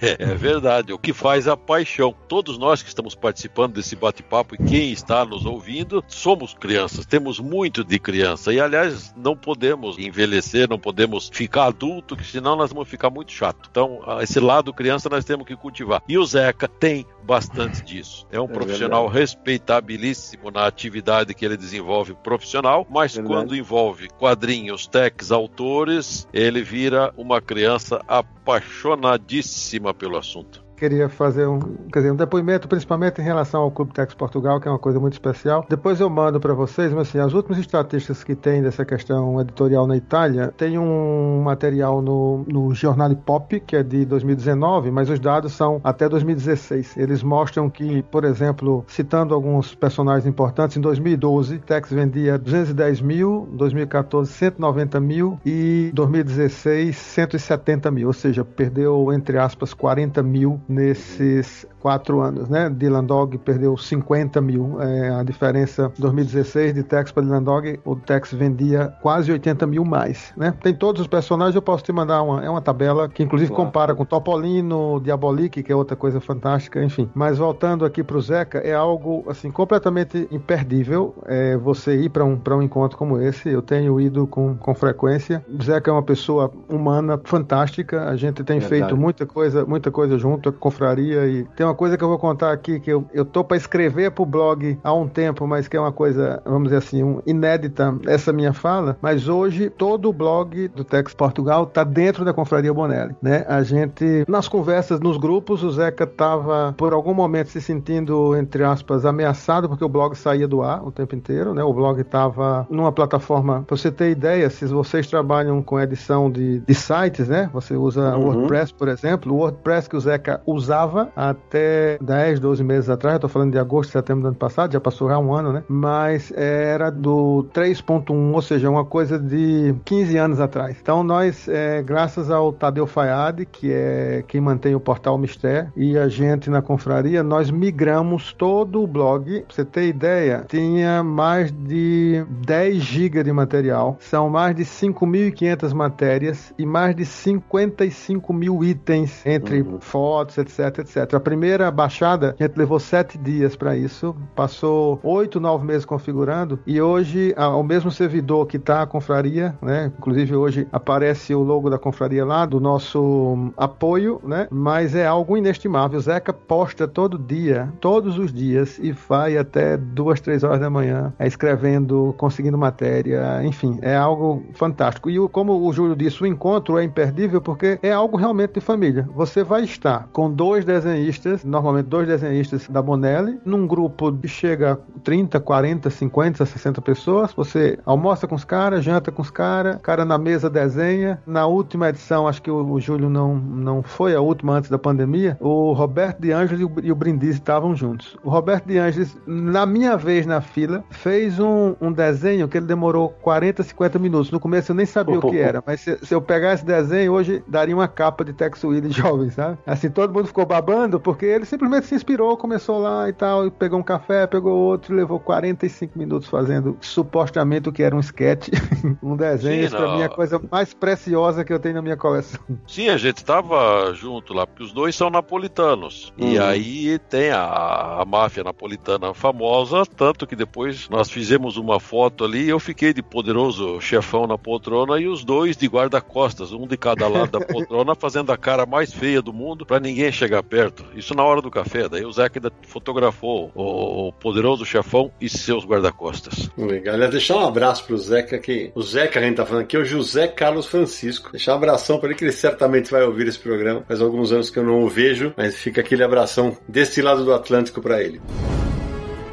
é 0.00 0.34
verdade. 0.36 0.92
O 0.92 0.98
que 0.98 1.12
faz 1.12 1.48
a 1.48 1.56
paixão. 1.56 2.14
Todos 2.28 2.56
nós 2.56 2.80
que 2.80 2.88
estamos 2.88 3.16
participando 3.16 3.74
desse 3.74 3.96
bate-papo 3.96 4.54
e 4.54 4.58
quem 4.58 4.92
está 4.92 5.24
nos 5.24 5.44
ouvindo, 5.44 6.04
somos 6.06 6.54
crianças. 6.54 7.04
Temos 7.04 7.40
muito 7.40 7.82
de 7.82 7.98
criança. 7.98 8.52
E, 8.52 8.60
aliás, 8.60 9.12
não 9.16 9.36
podemos 9.36 9.98
envelhecer, 9.98 10.68
não 10.70 10.78
podemos 10.78 11.28
ficar 11.32 11.64
adulto, 11.64 12.16
que 12.16 12.24
senão 12.24 12.54
nós 12.54 12.72
vamos 12.72 12.88
ficar 12.88 13.10
muito 13.10 13.32
chato. 13.32 13.68
Então, 13.68 13.98
esse 14.20 14.38
lado 14.38 14.72
criança 14.72 15.08
nós 15.08 15.24
temos 15.24 15.44
que 15.44 15.56
cultivar. 15.56 16.04
E 16.08 16.16
o 16.16 16.24
Zeca 16.24 16.68
tem 16.68 17.04
bastante 17.24 17.82
disso. 17.82 18.26
É 18.30 18.40
um 18.40 18.44
é 18.44 18.48
profissional 18.48 19.04
verdade. 19.04 19.20
respeitabilíssimo 19.20 20.52
na 20.52 20.66
atividade 20.66 21.34
que 21.34 21.44
ele 21.44 21.56
desenvolve 21.56 22.14
profissional, 22.14 22.86
mas 22.88 23.14
verdade. 23.14 23.34
quando 23.34 23.56
envolve 23.56 24.08
quadrinhos, 24.10 24.86
techs, 24.86 25.32
autores, 25.32 26.11
ele 26.32 26.62
vira 26.62 27.12
uma 27.16 27.40
criança 27.40 28.02
apaixonadíssima 28.06 29.92
pelo 29.94 30.16
assunto 30.16 30.61
queria 30.82 31.08
fazer 31.08 31.46
um, 31.46 31.60
quer 31.92 32.00
dizer, 32.00 32.10
um 32.10 32.16
depoimento, 32.16 32.66
principalmente 32.66 33.20
em 33.20 33.24
relação 33.24 33.62
ao 33.62 33.70
Clube 33.70 33.92
Tex 33.92 34.14
Portugal, 34.14 34.60
que 34.60 34.66
é 34.66 34.70
uma 34.70 34.80
coisa 34.80 34.98
muito 34.98 35.12
especial. 35.12 35.64
Depois 35.68 36.00
eu 36.00 36.10
mando 36.10 36.40
para 36.40 36.54
vocês, 36.54 36.92
mas 36.92 37.08
assim, 37.08 37.20
as 37.20 37.32
últimas 37.34 37.58
estatísticas 37.58 38.24
que 38.24 38.34
tem 38.34 38.60
dessa 38.60 38.84
questão 38.84 39.40
editorial 39.40 39.86
na 39.86 39.96
Itália, 39.96 40.52
tem 40.56 40.76
um 40.78 41.40
material 41.42 42.02
no, 42.02 42.44
no 42.48 42.74
Jornal 42.74 43.14
Pop, 43.14 43.60
que 43.60 43.76
é 43.76 43.82
de 43.84 44.04
2019, 44.04 44.90
mas 44.90 45.08
os 45.08 45.20
dados 45.20 45.52
são 45.52 45.80
até 45.84 46.08
2016. 46.08 46.96
Eles 46.96 47.22
mostram 47.22 47.70
que, 47.70 48.02
por 48.02 48.24
exemplo, 48.24 48.84
citando 48.88 49.34
alguns 49.34 49.76
personagens 49.76 50.26
importantes, 50.26 50.76
em 50.76 50.80
2012, 50.80 51.60
Tex 51.60 51.92
vendia 51.92 52.36
210 52.36 53.00
mil, 53.02 53.48
2014, 53.52 54.32
190 54.32 54.98
mil 54.98 55.38
e 55.46 55.92
2016, 55.94 56.96
170 56.96 57.88
mil, 57.92 58.08
ou 58.08 58.12
seja, 58.12 58.44
perdeu, 58.44 59.12
entre 59.12 59.38
aspas, 59.38 59.72
40 59.72 60.20
mil 60.24 60.60
nesses 60.74 61.66
quatro 61.82 62.20
anos, 62.20 62.48
né? 62.48 62.70
Dylan 62.70 63.04
Dog 63.04 63.36
perdeu 63.38 63.76
50 63.76 64.40
mil. 64.40 64.80
É, 64.80 65.10
a 65.10 65.22
diferença 65.24 65.92
2016 65.98 66.74
de 66.74 66.84
Tex 66.84 67.10
para 67.10 67.24
Dylan 67.24 67.42
Dog, 67.42 67.80
o 67.84 67.96
Tex 67.96 68.32
vendia 68.32 68.94
quase 69.02 69.32
80 69.32 69.66
mil 69.66 69.84
mais, 69.84 70.32
né? 70.36 70.54
Tem 70.62 70.72
todos 70.72 71.00
os 71.00 71.08
personagens, 71.08 71.56
eu 71.56 71.62
posso 71.62 71.82
te 71.82 71.92
mandar 71.92 72.22
uma, 72.22 72.44
é 72.44 72.48
uma 72.48 72.60
tabela 72.60 73.08
que 73.08 73.24
inclusive 73.24 73.50
claro. 73.50 73.64
compara 73.64 73.94
com 73.96 74.04
Topolino, 74.04 75.00
Diabolique, 75.00 75.62
que 75.62 75.72
é 75.72 75.74
outra 75.74 75.96
coisa 75.96 76.20
fantástica, 76.20 76.82
enfim. 76.82 77.10
Mas 77.12 77.38
voltando 77.38 77.84
aqui 77.84 78.04
para 78.04 78.16
o 78.16 78.20
Zeca, 78.20 78.58
é 78.58 78.72
algo 78.72 79.24
assim 79.26 79.50
completamente 79.50 80.28
imperdível 80.30 81.14
é, 81.26 81.56
você 81.56 81.96
ir 81.96 82.10
para 82.10 82.24
um, 82.24 82.40
um 82.48 82.62
encontro 82.62 82.96
como 82.96 83.20
esse. 83.20 83.48
Eu 83.48 83.60
tenho 83.60 84.00
ido 84.00 84.26
com, 84.28 84.54
com 84.56 84.74
frequência. 84.74 85.44
O 85.48 85.62
Zeca 85.62 85.90
é 85.90 85.92
uma 85.92 86.02
pessoa 86.02 86.52
humana 86.68 87.20
fantástica. 87.24 88.08
A 88.08 88.16
gente 88.16 88.44
tem 88.44 88.60
Verdade. 88.60 88.82
feito 88.82 88.96
muita 88.96 89.26
coisa, 89.26 89.64
muita 89.64 89.90
coisa 89.90 90.16
junto 90.16 90.52
confraria 90.52 91.26
e 91.26 91.44
tem 91.56 91.66
uma 91.66 91.71
coisa 91.74 91.96
que 91.96 92.04
eu 92.04 92.08
vou 92.08 92.18
contar 92.18 92.52
aqui 92.52 92.80
que 92.80 92.90
eu, 92.90 93.04
eu 93.12 93.24
tô 93.24 93.44
para 93.44 93.56
escrever 93.56 94.10
pro 94.10 94.24
blog 94.24 94.78
há 94.82 94.92
um 94.92 95.08
tempo, 95.08 95.46
mas 95.46 95.68
que 95.68 95.76
é 95.76 95.80
uma 95.80 95.92
coisa, 95.92 96.42
vamos 96.44 96.64
dizer 96.64 96.76
assim, 96.76 97.02
um, 97.02 97.20
inédita 97.26 97.96
essa 98.06 98.32
minha 98.32 98.52
fala, 98.52 98.96
mas 99.00 99.28
hoje 99.28 99.70
todo 99.70 100.08
o 100.08 100.12
blog 100.12 100.68
do 100.68 100.84
Tex 100.84 101.14
Portugal 101.14 101.66
tá 101.66 101.84
dentro 101.84 102.24
da 102.24 102.32
Confraria 102.32 102.72
Bonelli, 102.72 103.14
né? 103.22 103.44
A 103.48 103.62
gente, 103.62 104.24
nas 104.28 104.48
conversas, 104.48 105.00
nos 105.00 105.16
grupos, 105.16 105.62
o 105.62 105.70
Zeca 105.70 106.06
tava 106.06 106.74
por 106.76 106.92
algum 106.92 107.14
momento 107.14 107.48
se 107.48 107.60
sentindo, 107.60 108.36
entre 108.36 108.64
aspas, 108.64 109.04
ameaçado 109.04 109.68
porque 109.68 109.84
o 109.84 109.88
blog 109.88 110.14
saía 110.14 110.48
do 110.48 110.62
ar 110.62 110.86
o 110.86 110.90
tempo 110.90 111.14
inteiro, 111.14 111.54
né? 111.54 111.62
O 111.62 111.72
blog 111.72 112.02
tava 112.04 112.66
numa 112.70 112.92
plataforma, 112.92 113.62
pra 113.66 113.76
você 113.76 113.90
ter 113.90 114.10
ideia, 114.10 114.48
se 114.50 114.66
vocês 114.66 115.06
trabalham 115.06 115.62
com 115.62 115.80
edição 115.80 116.30
de, 116.30 116.60
de 116.60 116.74
sites, 116.74 117.28
né? 117.28 117.50
Você 117.52 117.76
usa 117.76 118.16
uhum. 118.16 118.24
WordPress, 118.24 118.72
por 118.72 118.88
exemplo, 118.88 119.32
o 119.32 119.36
WordPress 119.36 119.88
que 119.88 119.96
o 119.96 120.00
Zeca 120.00 120.40
usava 120.46 121.10
até 121.16 121.61
10, 122.00 122.40
12 122.40 122.64
meses 122.64 122.90
atrás, 122.90 123.14
eu 123.14 123.20
tô 123.20 123.28
falando 123.28 123.52
de 123.52 123.58
agosto, 123.58 123.90
setembro 123.90 124.22
do 124.22 124.28
ano 124.28 124.36
passado, 124.36 124.72
já 124.72 124.80
passou 124.80 125.08
já 125.08 125.18
um 125.18 125.34
ano, 125.34 125.52
né? 125.52 125.62
Mas 125.68 126.32
era 126.36 126.90
do 126.90 127.46
3.1, 127.54 128.34
ou 128.34 128.42
seja, 128.42 128.70
uma 128.70 128.84
coisa 128.84 129.18
de 129.18 129.74
15 129.84 130.16
anos 130.16 130.40
atrás. 130.40 130.76
Então 130.80 131.02
nós, 131.02 131.48
é, 131.48 131.82
graças 131.82 132.30
ao 132.30 132.52
Tadeu 132.52 132.86
Fayad, 132.86 133.44
que 133.46 133.72
é 133.72 134.24
quem 134.26 134.40
mantém 134.40 134.74
o 134.74 134.80
portal 134.80 135.18
Mistério, 135.18 135.72
e 135.76 135.96
a 135.98 136.08
gente 136.08 136.50
na 136.50 136.62
confraria, 136.62 137.22
nós 137.22 137.50
migramos 137.50 138.32
todo 138.32 138.82
o 138.82 138.86
blog, 138.86 139.42
pra 139.42 139.54
você 139.54 139.64
ter 139.64 139.86
ideia, 139.86 140.44
tinha 140.48 141.02
mais 141.02 141.52
de 141.52 142.24
10 142.46 142.76
GB 142.76 143.22
de 143.22 143.32
material, 143.32 143.96
são 144.00 144.28
mais 144.28 144.54
de 144.54 144.64
5.500 144.64 145.74
matérias 145.74 146.54
e 146.58 146.64
mais 146.64 146.94
de 146.94 147.04
55 147.04 148.32
mil 148.32 148.64
itens 148.64 149.24
entre 149.26 149.62
uhum. 149.62 149.80
fotos, 149.80 150.38
etc, 150.38 150.78
etc. 150.78 151.14
A 151.14 151.20
primeira 151.20 151.51
baixada, 151.70 152.34
a 152.38 152.42
gente 152.42 152.56
levou 152.56 152.78
sete 152.78 153.18
dias 153.18 153.54
para 153.54 153.76
isso, 153.76 154.14
passou 154.34 154.98
oito, 155.02 155.38
nove 155.38 155.66
meses 155.66 155.84
configurando 155.84 156.58
e 156.66 156.80
hoje 156.80 157.34
o 157.36 157.62
mesmo 157.62 157.90
servidor 157.90 158.46
que 158.46 158.56
está 158.56 158.82
a 158.82 158.86
confraria, 158.86 159.54
né? 159.60 159.92
Inclusive 159.98 160.34
hoje 160.34 160.68
aparece 160.72 161.34
o 161.34 161.42
logo 161.42 161.68
da 161.68 161.78
confraria 161.78 162.24
lá, 162.24 162.46
do 162.46 162.60
nosso 162.60 163.52
apoio, 163.56 164.20
né? 164.24 164.48
Mas 164.50 164.94
é 164.94 165.06
algo 165.06 165.36
inestimável. 165.36 165.98
O 165.98 166.02
Zeca 166.02 166.32
posta 166.32 166.88
todo 166.88 167.18
dia, 167.18 167.72
todos 167.80 168.18
os 168.18 168.32
dias 168.32 168.78
e 168.78 168.92
vai 168.92 169.36
até 169.36 169.76
duas, 169.76 170.20
três 170.20 170.42
horas 170.44 170.60
da 170.60 170.70
manhã 170.70 171.12
é, 171.18 171.26
escrevendo, 171.26 172.14
conseguindo 172.16 172.56
matéria, 172.56 173.44
enfim, 173.44 173.78
é 173.82 173.96
algo 173.96 174.42
fantástico. 174.54 175.10
E 175.10 175.28
como 175.28 175.66
o 175.66 175.72
Júlio 175.72 175.96
disse, 175.96 176.22
o 176.22 176.26
encontro 176.26 176.78
é 176.78 176.84
imperdível 176.84 177.40
porque 177.40 177.78
é 177.82 177.92
algo 177.92 178.16
realmente 178.16 178.54
de 178.54 178.60
família. 178.60 179.08
Você 179.14 179.42
vai 179.42 179.64
estar 179.64 180.08
com 180.12 180.30
dois 180.30 180.64
desenhistas, 180.64 181.41
normalmente 181.44 181.86
dois 181.86 182.06
desenhistas 182.06 182.68
da 182.68 182.82
Bonelli, 182.82 183.38
num 183.44 183.66
grupo 183.66 184.12
que 184.12 184.28
chega 184.28 184.72
a 184.72 184.76
30, 185.02 185.40
40, 185.40 185.90
50, 185.90 186.46
60 186.46 186.80
pessoas. 186.82 187.32
Você 187.34 187.78
almoça 187.84 188.26
com 188.26 188.34
os 188.34 188.44
caras, 188.44 188.84
janta 188.84 189.10
com 189.10 189.22
os 189.22 189.30
caras, 189.30 189.78
cara 189.82 190.04
na 190.04 190.18
mesa 190.18 190.48
desenha. 190.48 191.20
Na 191.26 191.46
última 191.46 191.88
edição, 191.88 192.26
acho 192.26 192.42
que 192.42 192.50
o, 192.50 192.72
o 192.72 192.80
Júlio 192.80 193.08
não, 193.08 193.36
não 193.36 193.82
foi 193.82 194.14
a 194.14 194.20
última 194.20 194.54
antes 194.54 194.70
da 194.70 194.78
pandemia, 194.78 195.36
o 195.40 195.72
Roberto 195.72 196.20
de 196.20 196.32
Angelis 196.32 196.60
e 196.60 196.64
o, 196.64 196.72
e 196.82 196.92
o 196.92 196.94
Brindisi 196.94 197.38
estavam 197.38 197.74
juntos. 197.74 198.16
O 198.22 198.30
Roberto 198.30 198.66
de 198.66 198.78
Angelis, 198.78 199.16
na 199.26 199.66
minha 199.66 199.96
vez 199.96 200.26
na 200.26 200.40
fila, 200.40 200.84
fez 200.90 201.38
um, 201.38 201.74
um 201.80 201.92
desenho 201.92 202.48
que 202.48 202.56
ele 202.56 202.66
demorou 202.66 203.10
40, 203.22 203.62
50 203.62 203.98
minutos. 203.98 204.30
No 204.30 204.40
começo 204.40 204.72
eu 204.72 204.76
nem 204.76 204.86
sabia 204.86 205.18
o 205.18 205.20
que 205.20 205.38
era, 205.38 205.62
mas 205.66 205.80
se, 205.80 205.98
se 206.02 206.14
eu 206.14 206.20
pegar 206.20 206.54
esse 206.54 206.64
desenho 206.64 207.12
hoje, 207.12 207.42
daria 207.46 207.74
uma 207.74 207.88
capa 207.88 208.24
de 208.24 208.32
Tex 208.32 208.62
Willis 208.64 208.94
jovem, 208.94 209.30
sabe? 209.30 209.58
Assim, 209.66 209.90
todo 209.90 210.12
mundo 210.12 210.26
ficou 210.26 210.46
babando 210.46 211.00
porque 211.00 211.31
ele 211.32 211.44
simplesmente 211.44 211.86
se 211.86 211.94
inspirou, 211.94 212.36
começou 212.36 212.78
lá 212.78 213.08
e 213.08 213.12
tal, 213.12 213.46
e 213.46 213.50
pegou 213.50 213.78
um 213.78 213.82
café, 213.82 214.26
pegou 214.26 214.52
outro, 214.52 214.94
levou 214.94 215.18
45 215.18 215.98
minutos 215.98 216.28
fazendo 216.28 216.76
supostamente 216.80 217.68
o 217.68 217.72
que 217.72 217.82
era 217.82 217.94
um 217.94 218.00
sketch, 218.00 218.48
um 219.02 219.16
desenho. 219.16 219.64
Isso 219.64 219.76
pra 219.76 219.94
mim 219.94 220.00
é 220.02 220.04
a 220.04 220.08
coisa 220.08 220.40
mais 220.50 220.74
preciosa 220.74 221.44
que 221.44 221.52
eu 221.52 221.58
tenho 221.58 221.76
na 221.76 221.82
minha 221.82 221.96
coleção. 221.96 222.40
Sim, 222.66 222.88
a 222.88 222.96
gente 222.96 223.24
tava 223.24 223.92
junto 223.94 224.32
lá, 224.32 224.46
porque 224.46 224.62
os 224.62 224.72
dois 224.72 224.94
são 224.94 225.10
napolitanos. 225.10 226.12
Uhum. 226.18 226.32
E 226.32 226.38
aí 226.38 226.98
tem 226.98 227.30
a, 227.30 228.00
a 228.00 228.04
máfia 228.04 228.44
napolitana 228.44 229.14
famosa, 229.14 229.84
tanto 229.84 230.26
que 230.26 230.36
depois 230.36 230.88
nós 230.88 231.10
fizemos 231.10 231.56
uma 231.56 231.80
foto 231.80 232.24
ali, 232.24 232.48
eu 232.48 232.58
fiquei 232.58 232.92
de 232.92 233.02
poderoso 233.02 233.80
chefão 233.80 234.26
na 234.26 234.38
poltrona 234.38 234.98
e 234.98 235.06
os 235.06 235.24
dois 235.24 235.56
de 235.56 235.66
guarda-costas, 235.66 236.52
um 236.52 236.66
de 236.66 236.76
cada 236.76 237.08
lado 237.08 237.38
da 237.38 237.40
poltrona, 237.44 237.94
fazendo 237.94 238.32
a 238.32 238.36
cara 238.36 238.66
mais 238.66 238.92
feia 238.92 239.22
do 239.22 239.32
mundo 239.32 239.64
para 239.64 239.80
ninguém 239.80 240.10
chegar 240.12 240.42
perto. 240.42 240.84
Isso 240.94 241.11
na 241.14 241.22
hora 241.22 241.40
do 241.40 241.50
café. 241.50 241.88
Daí 241.88 242.04
o 242.04 242.12
Zeca 242.12 242.40
fotografou 242.62 243.50
o, 243.54 244.08
o 244.08 244.12
poderoso 244.12 244.64
chefão 244.64 245.10
e 245.20 245.28
seus 245.28 245.64
guarda-costas. 245.64 246.50
Legal. 246.56 246.94
Aliás, 246.94 247.10
deixar 247.12 247.36
um 247.36 247.46
abraço 247.46 247.84
pro 247.84 247.96
Zeca 247.96 248.36
aqui. 248.36 248.72
O 248.74 248.82
Zeca 248.82 249.12
que 249.12 249.18
a 249.18 249.22
gente 249.22 249.36
tá 249.36 249.44
falando 249.44 249.64
aqui 249.64 249.76
é 249.76 249.80
o 249.80 249.84
José 249.84 250.26
Carlos 250.26 250.66
Francisco. 250.66 251.30
Deixar 251.30 251.52
um 251.52 251.56
abração 251.56 251.98
para 251.98 252.08
ele 252.08 252.18
que 252.18 252.24
ele 252.24 252.32
certamente 252.32 252.90
vai 252.90 253.02
ouvir 253.02 253.28
esse 253.28 253.38
programa. 253.38 253.84
Faz 253.86 254.00
alguns 254.00 254.32
anos 254.32 254.50
que 254.50 254.58
eu 254.58 254.64
não 254.64 254.82
o 254.82 254.88
vejo, 254.88 255.34
mas 255.36 255.56
fica 255.56 255.80
aquele 255.80 256.02
abração 256.02 256.56
desse 256.66 257.02
lado 257.02 257.24
do 257.24 257.32
Atlântico 257.32 257.82
para 257.82 258.02
ele. 258.02 258.20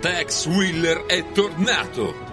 Tex 0.02 0.48
Wheeler 0.48 1.04
é 1.10 1.22
tornado. 1.22 2.29